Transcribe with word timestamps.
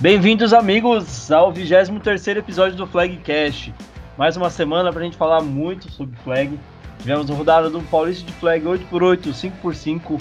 Bem-vindos, 0.00 0.54
amigos, 0.54 1.30
ao 1.30 1.52
23 1.52 2.28
episódio 2.28 2.74
do 2.74 2.86
Flagcast. 2.86 3.74
Mais 4.16 4.34
uma 4.34 4.48
semana 4.48 4.90
para 4.90 5.02
a 5.02 5.04
gente 5.04 5.16
falar 5.18 5.42
muito 5.42 5.92
sobre 5.92 6.16
flag. 6.24 6.58
Tivemos 7.00 7.30
a 7.30 7.34
rodada 7.34 7.68
do 7.68 7.82
Paulista 7.82 8.24
de 8.24 8.32
Flag 8.32 8.64
8x8, 8.64 9.52
5x5, 9.62 10.18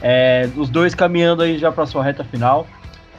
é, 0.00 0.48
os 0.56 0.70
dois 0.70 0.94
caminhando 0.94 1.42
aí 1.42 1.58
já 1.58 1.70
para 1.70 1.84
sua 1.84 2.02
reta 2.02 2.24
final. 2.24 2.66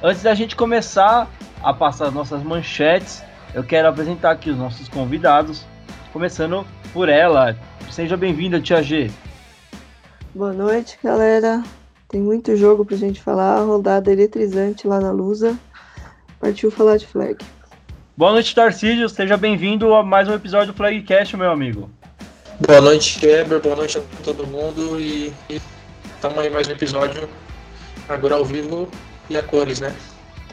Antes 0.02 0.24
da 0.24 0.34
gente 0.34 0.56
começar 0.56 1.30
a 1.62 1.74
passar 1.76 2.08
as 2.08 2.14
nossas 2.16 2.42
manchetes, 2.42 3.24
eu 3.54 3.64
quero 3.64 3.88
apresentar 3.88 4.32
aqui 4.32 4.50
os 4.50 4.58
nossos 4.58 4.90
convidados, 4.90 5.64
começando 6.12 6.66
por 6.92 7.08
ela. 7.08 7.56
Seja 7.92 8.18
bem-vinda, 8.18 8.60
Tia 8.60 8.82
G. 8.82 9.12
Boa 10.34 10.54
noite, 10.54 10.98
galera. 11.04 11.62
Tem 12.08 12.20
muito 12.20 12.56
jogo 12.56 12.84
pra 12.84 12.98
gente 12.98 13.22
falar, 13.22 13.62
rodada 13.62 14.12
eletrizante 14.12 14.88
lá 14.88 15.00
na 15.00 15.12
Lusa. 15.12 15.56
Partiu 16.40 16.72
falar 16.72 16.96
de 16.96 17.06
flag. 17.06 17.38
Boa 18.16 18.32
noite, 18.32 18.56
Tarcísio. 18.56 19.10
Seja 19.10 19.36
bem-vindo 19.36 19.94
a 19.94 20.02
mais 20.02 20.30
um 20.30 20.34
episódio 20.34 20.72
do 20.72 20.78
Flagcast, 20.78 21.36
meu 21.36 21.52
amigo. 21.52 21.90
Boa 22.66 22.80
noite, 22.80 23.26
Weber. 23.26 23.62
Boa 23.62 23.76
noite 23.76 23.98
a 23.98 24.02
todo 24.24 24.48
mundo. 24.48 25.00
E 25.00 25.34
estamos 25.50 26.38
aí 26.38 26.50
mais 26.50 26.68
um 26.68 26.72
episódio, 26.72 27.28
agora 28.08 28.36
ao 28.36 28.46
vivo 28.46 28.90
e 29.30 29.36
a 29.36 29.44
cores, 29.44 29.82
né? 29.82 29.94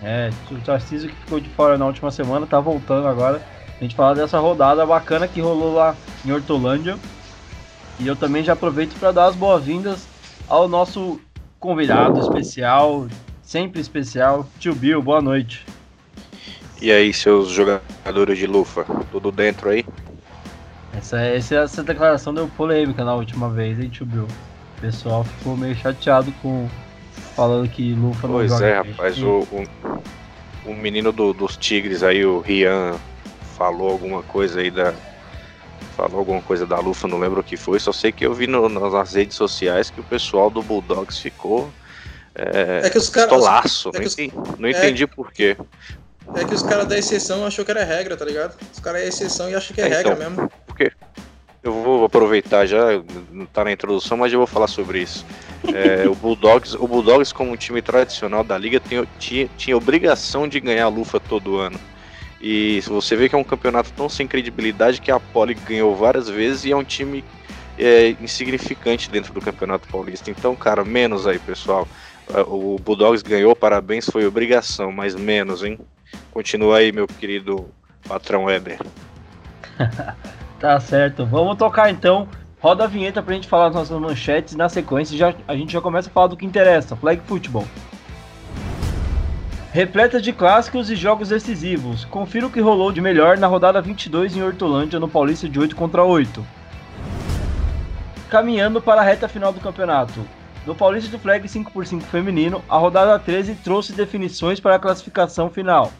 É, 0.02 0.30
o 0.50 0.56
Tarcísio 0.56 1.08
que 1.08 1.16
ficou 1.16 1.38
de 1.38 1.48
fora 1.50 1.78
na 1.78 1.86
última 1.86 2.10
semana 2.10 2.46
tá 2.46 2.58
voltando 2.58 3.06
agora. 3.06 3.40
A 3.78 3.82
gente 3.82 3.94
fala 3.94 4.14
dessa 4.14 4.40
rodada 4.40 4.84
bacana 4.84 5.28
que 5.28 5.40
rolou 5.40 5.74
lá 5.74 5.94
em 6.24 6.32
Hortolândia. 6.32 6.98
E 8.00 8.06
eu 8.08 8.16
também 8.16 8.42
já 8.42 8.54
aproveito 8.54 8.98
para 8.98 9.12
dar 9.12 9.26
as 9.26 9.36
boas-vindas 9.36 10.04
ao 10.48 10.66
nosso 10.68 11.20
convidado 11.60 12.18
especial, 12.20 13.06
sempre 13.40 13.80
especial, 13.80 14.48
Tio 14.58 14.74
Bill. 14.74 15.00
Boa 15.00 15.22
noite. 15.22 15.64
E 16.80 16.92
aí, 16.92 17.12
seus 17.12 17.48
jogadores 17.48 18.38
de 18.38 18.46
lufa, 18.46 18.84
tudo 19.10 19.32
dentro 19.32 19.70
aí? 19.70 19.84
Essa, 20.96 21.20
essa, 21.20 21.54
essa 21.56 21.82
declaração 21.82 22.34
deu 22.34 22.48
polêmica 22.48 23.04
na 23.04 23.14
última 23.14 23.48
vez, 23.48 23.78
hein, 23.78 23.88
tio 23.88 24.04
Bill? 24.04 24.24
O 24.76 24.80
pessoal 24.80 25.24
ficou 25.24 25.56
meio 25.56 25.74
chateado 25.74 26.30
com 26.42 26.68
falando 27.34 27.68
que 27.68 27.94
lufa 27.94 28.26
não 28.26 28.34
pois 28.34 28.50
joga. 28.50 28.60
Pois 28.60 28.70
é, 28.70 28.90
rapaz, 28.90 29.22
o, 29.22 29.46
o, 29.50 30.70
o, 30.70 30.74
menino 30.74 31.12
do, 31.12 31.32
dos 31.32 31.56
Tigres 31.56 32.02
aí, 32.02 32.24
o 32.24 32.40
Rian, 32.40 32.94
falou 33.56 33.90
alguma 33.90 34.22
coisa 34.22 34.60
aí 34.60 34.70
da. 34.70 34.94
Falou 35.96 36.18
alguma 36.18 36.42
coisa 36.42 36.66
da 36.66 36.78
lufa, 36.78 37.08
não 37.08 37.18
lembro 37.18 37.40
o 37.40 37.44
que 37.44 37.56
foi, 37.56 37.80
só 37.80 37.90
sei 37.90 38.12
que 38.12 38.26
eu 38.26 38.34
vi 38.34 38.46
no, 38.46 38.68
nas 38.68 39.14
redes 39.14 39.34
sociais 39.34 39.88
que 39.88 39.98
o 39.98 40.04
pessoal 40.04 40.50
do 40.50 40.62
Bulldogs 40.62 41.18
ficou 41.18 41.70
é, 42.34 42.82
é 42.84 42.90
que 42.90 42.98
os 42.98 43.08
caras. 43.08 43.30
Tolaço, 43.30 43.90
é 43.94 43.98
não, 43.98 44.06
entendi, 44.06 44.32
não 44.58 44.68
entendi 44.68 45.04
é, 45.04 45.06
por 45.06 45.32
quê. 45.32 45.56
É 46.34 46.44
que 46.44 46.54
os 46.54 46.62
caras 46.62 46.86
da 46.86 46.98
exceção 46.98 47.46
achou 47.46 47.64
que 47.64 47.70
era 47.70 47.84
regra, 47.84 48.16
tá 48.16 48.24
ligado? 48.24 48.56
Os 48.72 48.80
caras 48.80 49.02
é 49.02 49.08
exceção 49.08 49.48
e 49.48 49.54
acham 49.54 49.74
que 49.74 49.80
é, 49.80 49.86
é 49.86 49.88
regra 49.88 50.14
então, 50.14 50.30
mesmo. 50.30 50.50
Por 50.66 50.76
quê? 50.76 50.92
Eu 51.62 51.72
vou 51.72 52.04
aproveitar 52.04 52.66
já, 52.66 53.02
não 53.32 53.46
tá 53.46 53.64
na 53.64 53.72
introdução, 53.72 54.16
mas 54.16 54.32
eu 54.32 54.38
vou 54.38 54.46
falar 54.46 54.68
sobre 54.68 55.00
isso. 55.00 55.24
É, 55.74 56.08
o 56.08 56.14
Bulldogs, 56.14 56.74
o 56.74 56.86
Bulldogs 56.86 57.32
como 57.32 57.50
um 57.50 57.56
time 57.56 57.82
tradicional 57.82 58.44
da 58.44 58.56
liga 58.56 58.78
tem, 58.78 59.04
tinha, 59.18 59.48
tinha 59.56 59.76
obrigação 59.76 60.46
de 60.46 60.60
ganhar 60.60 60.84
a 60.84 60.88
lufa 60.88 61.18
todo 61.18 61.56
ano. 61.56 61.78
E 62.40 62.80
você 62.82 63.16
vê 63.16 63.28
que 63.28 63.34
é 63.34 63.38
um 63.38 63.44
campeonato 63.44 63.90
tão 63.96 64.08
sem 64.08 64.28
credibilidade 64.28 65.00
que 65.00 65.10
a 65.10 65.18
Poli 65.18 65.54
ganhou 65.54 65.96
várias 65.96 66.28
vezes 66.28 66.64
e 66.64 66.70
é 66.70 66.76
um 66.76 66.84
time 66.84 67.24
é, 67.78 68.14
insignificante 68.20 69.10
dentro 69.10 69.32
do 69.32 69.40
Campeonato 69.40 69.88
Paulista. 69.88 70.30
Então, 70.30 70.54
cara, 70.54 70.84
menos 70.84 71.26
aí, 71.26 71.38
pessoal. 71.38 71.88
O 72.46 72.78
Bulldogs 72.78 73.22
ganhou, 73.22 73.56
parabéns, 73.56 74.06
foi 74.06 74.26
obrigação, 74.26 74.92
mas 74.92 75.14
menos, 75.14 75.64
hein? 75.64 75.78
Continua 76.30 76.78
aí, 76.78 76.92
meu 76.92 77.06
querido 77.06 77.68
patrão 78.06 78.44
Weber. 78.44 78.78
tá 80.60 80.80
certo. 80.80 81.24
Vamos 81.26 81.56
tocar 81.56 81.90
então. 81.90 82.28
Roda 82.58 82.84
a 82.84 82.86
vinheta 82.86 83.22
pra 83.22 83.34
gente 83.34 83.48
falar 83.48 83.68
as 83.68 83.74
nossas 83.74 84.00
manchetes 84.00 84.54
na 84.54 84.68
sequência 84.68 85.16
já, 85.16 85.34
a 85.46 85.54
gente 85.54 85.72
já 85.72 85.80
começa 85.80 86.08
a 86.08 86.12
falar 86.12 86.28
do 86.28 86.36
que 86.36 86.46
interessa, 86.46 86.96
flag 86.96 87.20
futebol. 87.26 87.66
Repleta 89.72 90.20
de 90.22 90.32
clássicos 90.32 90.90
e 90.90 90.96
jogos 90.96 91.28
decisivos. 91.28 92.06
Confira 92.06 92.46
o 92.46 92.50
que 92.50 92.60
rolou 92.60 92.90
de 92.90 93.00
melhor 93.00 93.36
na 93.36 93.46
rodada 93.46 93.80
22 93.82 94.34
em 94.34 94.42
Hortolândia 94.42 94.98
no 94.98 95.06
Paulista 95.06 95.46
de 95.46 95.60
8 95.60 95.76
contra 95.76 96.02
8. 96.02 96.44
Caminhando 98.30 98.80
para 98.80 99.02
a 99.02 99.04
reta 99.04 99.28
final 99.28 99.52
do 99.52 99.60
campeonato. 99.60 100.26
No 100.66 100.74
Paulista 100.74 101.08
do 101.08 101.18
Flag 101.20 101.46
5x5 101.46 102.02
feminino, 102.02 102.60
a 102.68 102.76
rodada 102.76 103.16
13 103.20 103.54
trouxe 103.62 103.92
definições 103.92 104.58
para 104.58 104.74
a 104.74 104.78
classificação 104.80 105.48
final. 105.48 105.92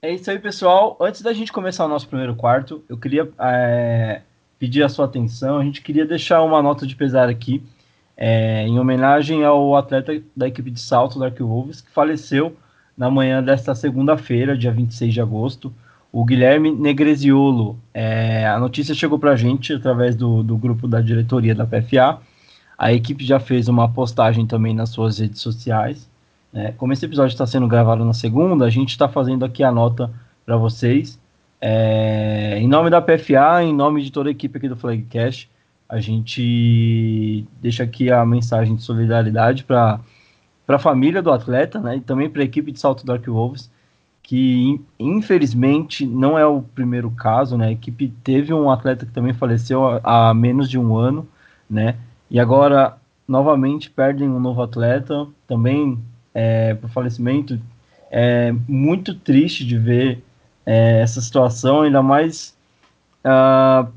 É 0.00 0.14
isso 0.14 0.30
aí, 0.30 0.38
pessoal. 0.38 0.96
Antes 0.98 1.20
da 1.20 1.34
gente 1.34 1.52
começar 1.52 1.84
o 1.84 1.88
nosso 1.88 2.08
primeiro 2.08 2.34
quarto, 2.34 2.82
eu 2.88 2.96
queria 2.96 3.30
é, 3.38 4.22
pedir 4.58 4.82
a 4.82 4.88
sua 4.88 5.04
atenção. 5.04 5.58
A 5.58 5.62
gente 5.62 5.82
queria 5.82 6.06
deixar 6.06 6.40
uma 6.42 6.62
nota 6.62 6.86
de 6.86 6.96
pesar 6.96 7.28
aqui, 7.28 7.62
é, 8.16 8.66
em 8.66 8.78
homenagem 8.78 9.44
ao 9.44 9.76
atleta 9.76 10.18
da 10.34 10.48
equipe 10.48 10.70
de 10.70 10.80
salto 10.80 11.18
da 11.18 11.28
Wolves, 11.28 11.82
que 11.82 11.90
faleceu 11.90 12.56
na 12.96 13.10
manhã 13.10 13.42
desta 13.42 13.74
segunda-feira, 13.74 14.56
dia 14.56 14.72
26 14.72 15.12
de 15.12 15.20
agosto 15.20 15.74
o 16.14 16.24
Guilherme 16.24 16.70
Negreziolo. 16.70 17.76
É, 17.92 18.46
a 18.46 18.56
notícia 18.60 18.94
chegou 18.94 19.18
para 19.18 19.32
a 19.32 19.36
gente 19.36 19.72
através 19.72 20.14
do, 20.14 20.44
do 20.44 20.56
grupo 20.56 20.86
da 20.86 21.00
diretoria 21.00 21.56
da 21.56 21.66
PFA. 21.66 22.20
A 22.78 22.92
equipe 22.92 23.24
já 23.24 23.40
fez 23.40 23.66
uma 23.66 23.88
postagem 23.90 24.46
também 24.46 24.72
nas 24.72 24.90
suas 24.90 25.18
redes 25.18 25.40
sociais. 25.40 26.08
É, 26.52 26.70
como 26.70 26.92
esse 26.92 27.04
episódio 27.04 27.32
está 27.32 27.44
sendo 27.48 27.66
gravado 27.66 28.04
na 28.04 28.14
segunda, 28.14 28.64
a 28.64 28.70
gente 28.70 28.90
está 28.90 29.08
fazendo 29.08 29.44
aqui 29.44 29.64
a 29.64 29.72
nota 29.72 30.08
para 30.46 30.56
vocês. 30.56 31.18
É, 31.60 32.58
em 32.60 32.68
nome 32.68 32.90
da 32.90 33.02
PFA, 33.02 33.64
em 33.64 33.74
nome 33.74 34.00
de 34.00 34.12
toda 34.12 34.28
a 34.28 34.32
equipe 34.32 34.56
aqui 34.56 34.68
do 34.68 34.76
Flagcast, 34.76 35.50
a 35.88 35.98
gente 35.98 37.44
deixa 37.60 37.82
aqui 37.82 38.08
a 38.12 38.24
mensagem 38.24 38.76
de 38.76 38.82
solidariedade 38.82 39.64
para 39.64 39.98
a 40.68 40.78
família 40.78 41.20
do 41.20 41.32
atleta 41.32 41.80
né, 41.80 41.96
e 41.96 42.00
também 42.00 42.30
para 42.30 42.42
a 42.42 42.44
equipe 42.44 42.70
de 42.70 42.78
Salto 42.78 43.04
Dark 43.04 43.26
Wolves 43.26 43.73
que 44.24 44.80
infelizmente 44.98 46.06
não 46.06 46.36
é 46.36 46.46
o 46.46 46.62
primeiro 46.62 47.10
caso, 47.10 47.58
né? 47.58 47.68
A 47.68 47.72
equipe 47.72 48.08
teve 48.24 48.54
um 48.54 48.70
atleta 48.70 49.04
que 49.04 49.12
também 49.12 49.34
faleceu 49.34 50.00
há, 50.02 50.32
menos 50.32 50.68
de 50.68 50.78
um 50.78 50.96
ano, 50.96 51.28
né? 51.68 51.96
E 52.30 52.40
agora 52.40 52.96
novamente 53.28 53.90
perdem 53.90 54.28
um 54.28 54.40
novo 54.40 54.62
atleta, 54.62 55.26
também 55.46 55.98
é, 56.32 56.72
por 56.74 56.88
falecimento. 56.88 57.60
É 58.10 58.50
muito 58.66 59.14
triste 59.14 59.64
de 59.64 59.76
ver 59.76 60.24
é, 60.64 61.00
essa 61.02 61.20
situação, 61.20 61.82
ainda 61.82 62.02
mais. 62.02 62.56
Uh, 63.22 63.92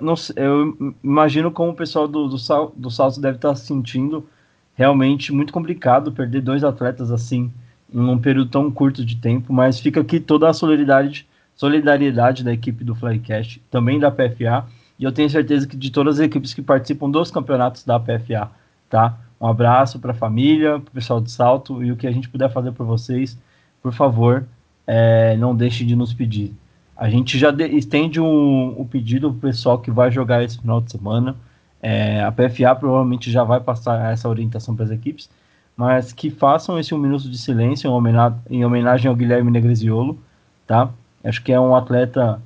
não, 0.00 0.14
eu 0.34 0.94
imagino 1.02 1.52
como 1.52 1.70
o 1.70 1.76
pessoal 1.76 2.08
do, 2.08 2.26
do, 2.26 2.36
do 2.76 2.90
Salto 2.90 3.20
deve 3.20 3.36
estar 3.36 3.54
se 3.54 3.66
sentindo 3.66 4.28
realmente 4.74 5.32
muito 5.32 5.52
complicado 5.52 6.10
perder 6.10 6.40
dois 6.40 6.64
atletas 6.64 7.12
assim 7.12 7.52
num 7.94 8.18
período 8.18 8.50
tão 8.50 8.70
curto 8.70 9.04
de 9.04 9.16
tempo, 9.16 9.52
mas 9.52 9.78
fica 9.78 10.00
aqui 10.00 10.18
toda 10.18 10.48
a 10.48 10.52
solidariedade, 10.52 11.26
solidariedade 11.54 12.42
da 12.42 12.52
equipe 12.52 12.82
do 12.82 12.94
Flycast, 12.94 13.62
também 13.70 14.00
da 14.00 14.10
PFA, 14.10 14.66
e 14.98 15.04
eu 15.04 15.12
tenho 15.12 15.30
certeza 15.30 15.66
que 15.66 15.76
de 15.76 15.90
todas 15.90 16.18
as 16.18 16.26
equipes 16.26 16.52
que 16.52 16.60
participam 16.60 17.08
dos 17.08 17.30
campeonatos 17.30 17.84
da 17.84 17.98
PFA, 18.00 18.50
tá? 18.90 19.16
Um 19.40 19.46
abraço 19.46 19.98
para 20.00 20.10
a 20.10 20.14
família, 20.14 20.80
para 20.80 20.90
o 20.90 20.92
pessoal 20.92 21.20
de 21.20 21.30
Salto, 21.30 21.84
e 21.84 21.92
o 21.92 21.96
que 21.96 22.06
a 22.06 22.12
gente 22.12 22.28
puder 22.28 22.50
fazer 22.52 22.72
por 22.72 22.84
vocês, 22.84 23.38
por 23.80 23.92
favor, 23.92 24.44
é, 24.86 25.36
não 25.36 25.54
deixe 25.54 25.84
de 25.84 25.94
nos 25.94 26.12
pedir. 26.12 26.52
A 26.96 27.08
gente 27.08 27.38
já 27.38 27.50
de, 27.50 27.66
estende 27.66 28.20
o 28.20 28.24
um, 28.24 28.80
um 28.80 28.84
pedido 28.84 29.30
para 29.30 29.36
o 29.36 29.40
pessoal 29.40 29.78
que 29.78 29.90
vai 29.90 30.10
jogar 30.10 30.42
esse 30.42 30.58
final 30.58 30.80
de 30.80 30.90
semana. 30.90 31.36
É, 31.82 32.22
a 32.22 32.32
PFA 32.32 32.74
provavelmente 32.74 33.30
já 33.30 33.44
vai 33.44 33.60
passar 33.60 34.12
essa 34.12 34.28
orientação 34.28 34.74
para 34.74 34.86
as 34.86 34.90
equipes 34.90 35.28
mas 35.76 36.12
que 36.12 36.30
façam 36.30 36.78
esse 36.78 36.94
um 36.94 36.98
minuto 36.98 37.28
de 37.28 37.38
silêncio 37.38 37.88
em 37.88 37.92
homenagem, 37.92 38.38
em 38.48 38.64
homenagem 38.64 39.08
ao 39.08 39.16
Guilherme 39.16 39.50
Negreziolo, 39.50 40.18
tá? 40.66 40.90
Acho 41.22 41.42
que 41.42 41.52
é 41.52 41.58
um 41.58 41.74
atleta, 41.74 42.40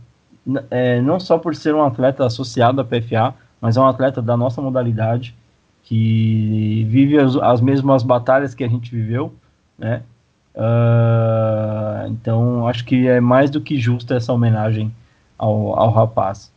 é, 0.70 1.00
não 1.00 1.20
só 1.20 1.38
por 1.38 1.54
ser 1.54 1.74
um 1.74 1.82
atleta 1.82 2.24
associado 2.24 2.80
à 2.80 2.84
PFA, 2.84 3.34
mas 3.60 3.76
é 3.76 3.80
um 3.80 3.86
atleta 3.86 4.22
da 4.22 4.36
nossa 4.36 4.62
modalidade, 4.62 5.34
que 5.82 6.84
vive 6.88 7.18
as, 7.18 7.36
as 7.36 7.60
mesmas 7.60 8.02
batalhas 8.02 8.54
que 8.54 8.62
a 8.62 8.68
gente 8.68 8.90
viveu, 8.90 9.34
né? 9.78 10.02
Uh, 10.54 12.08
então, 12.08 12.66
acho 12.66 12.84
que 12.84 13.06
é 13.06 13.20
mais 13.20 13.50
do 13.50 13.60
que 13.60 13.78
justo 13.78 14.12
essa 14.12 14.32
homenagem 14.32 14.92
ao, 15.36 15.78
ao 15.78 15.90
rapaz, 15.90 16.52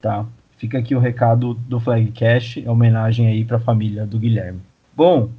tá? 0.00 0.26
Fica 0.56 0.78
aqui 0.78 0.94
o 0.94 0.98
recado 0.98 1.54
do 1.54 1.78
Flagcast, 1.78 2.66
homenagem 2.68 3.28
aí 3.28 3.44
para 3.44 3.58
a 3.58 3.60
família 3.60 4.04
do 4.04 4.18
Guilherme. 4.18 4.60
Bom, 4.96 5.30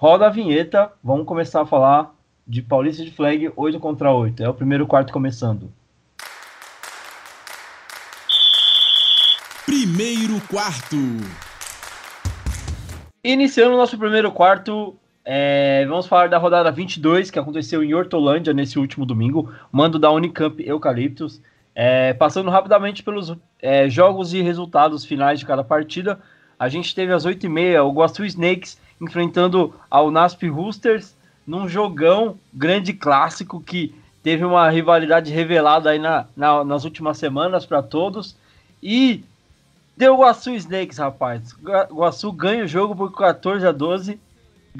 Roda 0.00 0.28
a 0.28 0.30
vinheta, 0.30 0.92
vamos 1.02 1.26
começar 1.26 1.62
a 1.62 1.66
falar 1.66 2.14
de 2.46 2.62
Paulista 2.62 3.02
de 3.02 3.10
Flag 3.10 3.50
8 3.56 3.80
contra 3.80 4.12
8. 4.12 4.40
É 4.44 4.48
o 4.48 4.54
primeiro 4.54 4.86
quarto 4.86 5.12
começando. 5.12 5.72
Primeiro 9.66 10.40
quarto. 10.48 10.96
Iniciando 13.24 13.74
o 13.74 13.76
nosso 13.76 13.98
primeiro 13.98 14.30
quarto, 14.30 14.96
É, 15.24 15.84
vamos 15.86 16.06
falar 16.06 16.28
da 16.28 16.38
rodada 16.38 16.70
22, 16.70 17.28
que 17.28 17.38
aconteceu 17.38 17.82
em 17.82 17.92
Hortolândia 17.92 18.54
nesse 18.54 18.78
último 18.78 19.04
domingo, 19.04 19.52
mando 19.72 19.98
da 19.98 20.12
Unicamp 20.12 20.62
Eucaliptus. 20.64 21.42
É, 21.74 22.14
passando 22.14 22.50
rapidamente 22.50 23.02
pelos 23.02 23.36
é, 23.60 23.88
jogos 23.90 24.32
e 24.32 24.40
resultados 24.42 25.04
finais 25.04 25.40
de 25.40 25.44
cada 25.44 25.64
partida, 25.64 26.20
a 26.56 26.68
gente 26.68 26.94
teve 26.94 27.12
às 27.12 27.26
8h30 27.26 27.84
o 27.84 27.92
Guaçu 27.92 28.24
Snakes 28.24 28.78
enfrentando 29.00 29.74
ao 29.90 30.10
Nasp 30.10 30.42
Roosters 30.48 31.16
num 31.46 31.68
jogão 31.68 32.38
grande 32.52 32.92
clássico 32.92 33.60
que 33.60 33.94
teve 34.22 34.44
uma 34.44 34.68
rivalidade 34.68 35.32
revelada 35.32 35.90
aí 35.90 35.98
na, 35.98 36.26
na 36.36 36.64
nas 36.64 36.84
últimas 36.84 37.18
semanas 37.18 37.64
para 37.64 37.82
todos. 37.82 38.36
E 38.82 39.24
deu 39.96 40.16
Guaçu 40.16 40.50
Snakes, 40.50 40.98
rapaz. 40.98 41.54
Guaçu 41.90 42.30
ganha 42.32 42.64
o 42.64 42.68
jogo 42.68 42.94
por 42.94 43.12
14 43.12 43.66
a 43.66 43.72
12, 43.72 44.20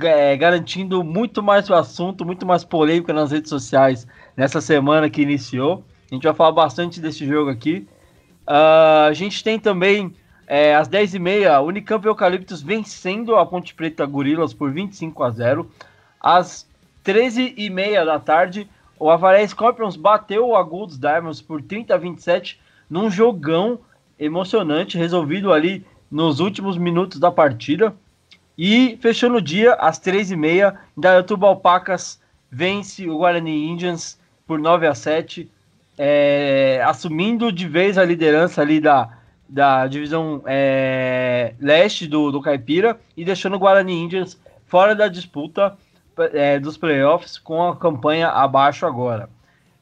é, 0.02 0.36
garantindo 0.36 1.02
muito 1.02 1.42
mais 1.42 1.68
o 1.70 1.74
assunto, 1.74 2.24
muito 2.24 2.46
mais 2.46 2.62
polêmica 2.64 3.12
nas 3.12 3.32
redes 3.32 3.48
sociais 3.48 4.06
nessa 4.36 4.60
semana 4.60 5.10
que 5.10 5.22
iniciou. 5.22 5.82
A 6.10 6.14
gente 6.14 6.24
vai 6.24 6.34
falar 6.34 6.52
bastante 6.52 7.00
desse 7.00 7.26
jogo 7.26 7.50
aqui. 7.50 7.86
Uh, 8.46 9.08
a 9.08 9.12
gente 9.12 9.44
tem 9.44 9.58
também, 9.58 10.14
é, 10.50 10.74
às 10.74 10.88
10h30, 10.88 11.62
Unicamp 11.62 12.06
Eucaliptus 12.06 12.62
vencendo 12.62 13.36
a 13.36 13.44
Ponte 13.44 13.74
Preta 13.74 14.06
Gorilas 14.06 14.54
por 14.54 14.72
25 14.72 15.22
a 15.22 15.30
0. 15.30 15.70
Às 16.18 16.66
13h30 17.04 18.04
da 18.06 18.18
tarde, 18.18 18.66
o 18.98 19.10
Avaré 19.10 19.46
Scorpions 19.46 19.94
bateu 19.94 20.48
o 20.48 20.56
Agudos 20.56 20.98
Diamonds 20.98 21.42
por 21.42 21.60
30 21.60 21.94
a 21.94 21.98
27 21.98 22.58
num 22.88 23.10
jogão 23.10 23.78
emocionante, 24.18 24.96
resolvido 24.96 25.52
ali 25.52 25.84
nos 26.10 26.40
últimos 26.40 26.78
minutos 26.78 27.20
da 27.20 27.30
partida. 27.30 27.94
E 28.56 28.98
fechando 29.02 29.36
o 29.36 29.42
dia, 29.42 29.74
às 29.74 30.00
3h30, 30.00 30.74
Dayatuba 30.96 31.46
Alpacas 31.46 32.18
vence 32.50 33.06
o 33.06 33.18
Guarani 33.18 33.68
Indians 33.68 34.18
por 34.46 34.58
9 34.58 34.86
a 34.86 34.94
7 34.94 35.46
é, 35.98 36.80
assumindo 36.86 37.52
de 37.52 37.68
vez 37.68 37.98
a 37.98 38.04
liderança 38.04 38.62
ali 38.62 38.80
da, 38.80 39.17
da 39.48 39.86
divisão 39.86 40.42
é, 40.46 41.54
leste 41.58 42.06
do, 42.06 42.30
do 42.30 42.42
Caipira 42.42 43.00
e 43.16 43.24
deixando 43.24 43.56
o 43.56 43.58
Guarani 43.58 43.94
Indians 43.94 44.38
fora 44.66 44.94
da 44.94 45.08
disputa 45.08 45.76
é, 46.32 46.58
dos 46.58 46.76
playoffs 46.76 47.38
com 47.38 47.66
a 47.66 47.76
campanha 47.76 48.28
abaixo 48.28 48.84
agora. 48.84 49.30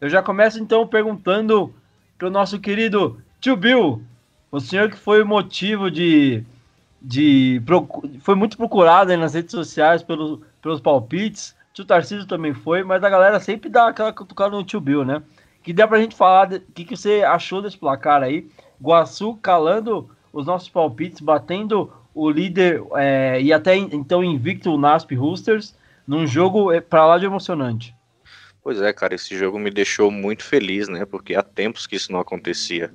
Eu 0.01 0.09
já 0.09 0.23
começo 0.23 0.59
então 0.59 0.87
perguntando 0.87 1.75
para 2.17 2.29
o 2.29 2.31
nosso 2.31 2.61
querido 2.61 3.21
tio 3.41 3.57
Bill, 3.57 4.03
o 4.51 4.61
senhor 4.61 4.91
que 4.91 4.97
foi 4.97 5.25
motivo 5.25 5.91
de. 5.91 6.45
de 7.03 7.61
foi 8.21 8.35
muito 8.35 8.57
procurado 8.57 9.17
nas 9.17 9.35
redes 9.35 9.51
sociais 9.51 10.03
pelos, 10.03 10.41
pelos 10.63 10.81
palpites. 10.81 11.57
Tio 11.75 11.85
Tarcísio 11.85 12.27
também 12.27 12.55
foi, 12.55 12.83
mas 12.83 13.03
a 13.03 13.11
galera 13.11 13.41
sempre 13.41 13.69
dá 13.69 13.89
aquela 13.89 14.13
cutucada 14.13 14.57
no 14.57 14.65
tio 14.65 14.81
Bill, 14.81 15.05
né? 15.05 15.23
que 15.67 15.73
dá 15.73 15.89
pra 15.89 15.99
gente 15.99 16.15
falar 16.15 16.53
o 16.53 16.61
que, 16.73 16.85
que 16.85 16.97
você 16.97 17.25
achou 17.25 17.61
desse 17.61 17.77
placar 17.77 18.23
aí. 18.23 18.49
Guaçu 18.81 19.37
calando 19.37 20.11
os 20.33 20.47
nossos 20.47 20.69
palpites, 20.69 21.21
batendo 21.21 21.93
o 22.15 22.31
líder 22.31 22.83
é, 22.95 23.41
e 23.41 23.53
até 23.53 23.77
então 23.77 24.25
invicto 24.25 24.73
o 24.73 24.79
Nasp 24.79 25.13
Roosters 25.15 25.75
num 26.07 26.27
jogo 26.27 26.73
é, 26.73 26.81
para 26.81 27.07
lá 27.07 27.19
de 27.19 27.27
emocionante. 27.27 27.95
Pois 28.63 28.81
é, 28.81 28.93
cara, 28.93 29.15
esse 29.15 29.39
jogo 29.39 29.59
me 29.59 29.71
deixou 29.71 30.11
muito 30.11 30.43
feliz, 30.43 30.89
né? 30.89 31.05
Porque 31.05 31.37
há 31.37 31.43
tempos 31.43 31.87
que 31.87 31.95
isso 31.95 32.11
não 32.11 32.19
acontecia. 32.19 32.93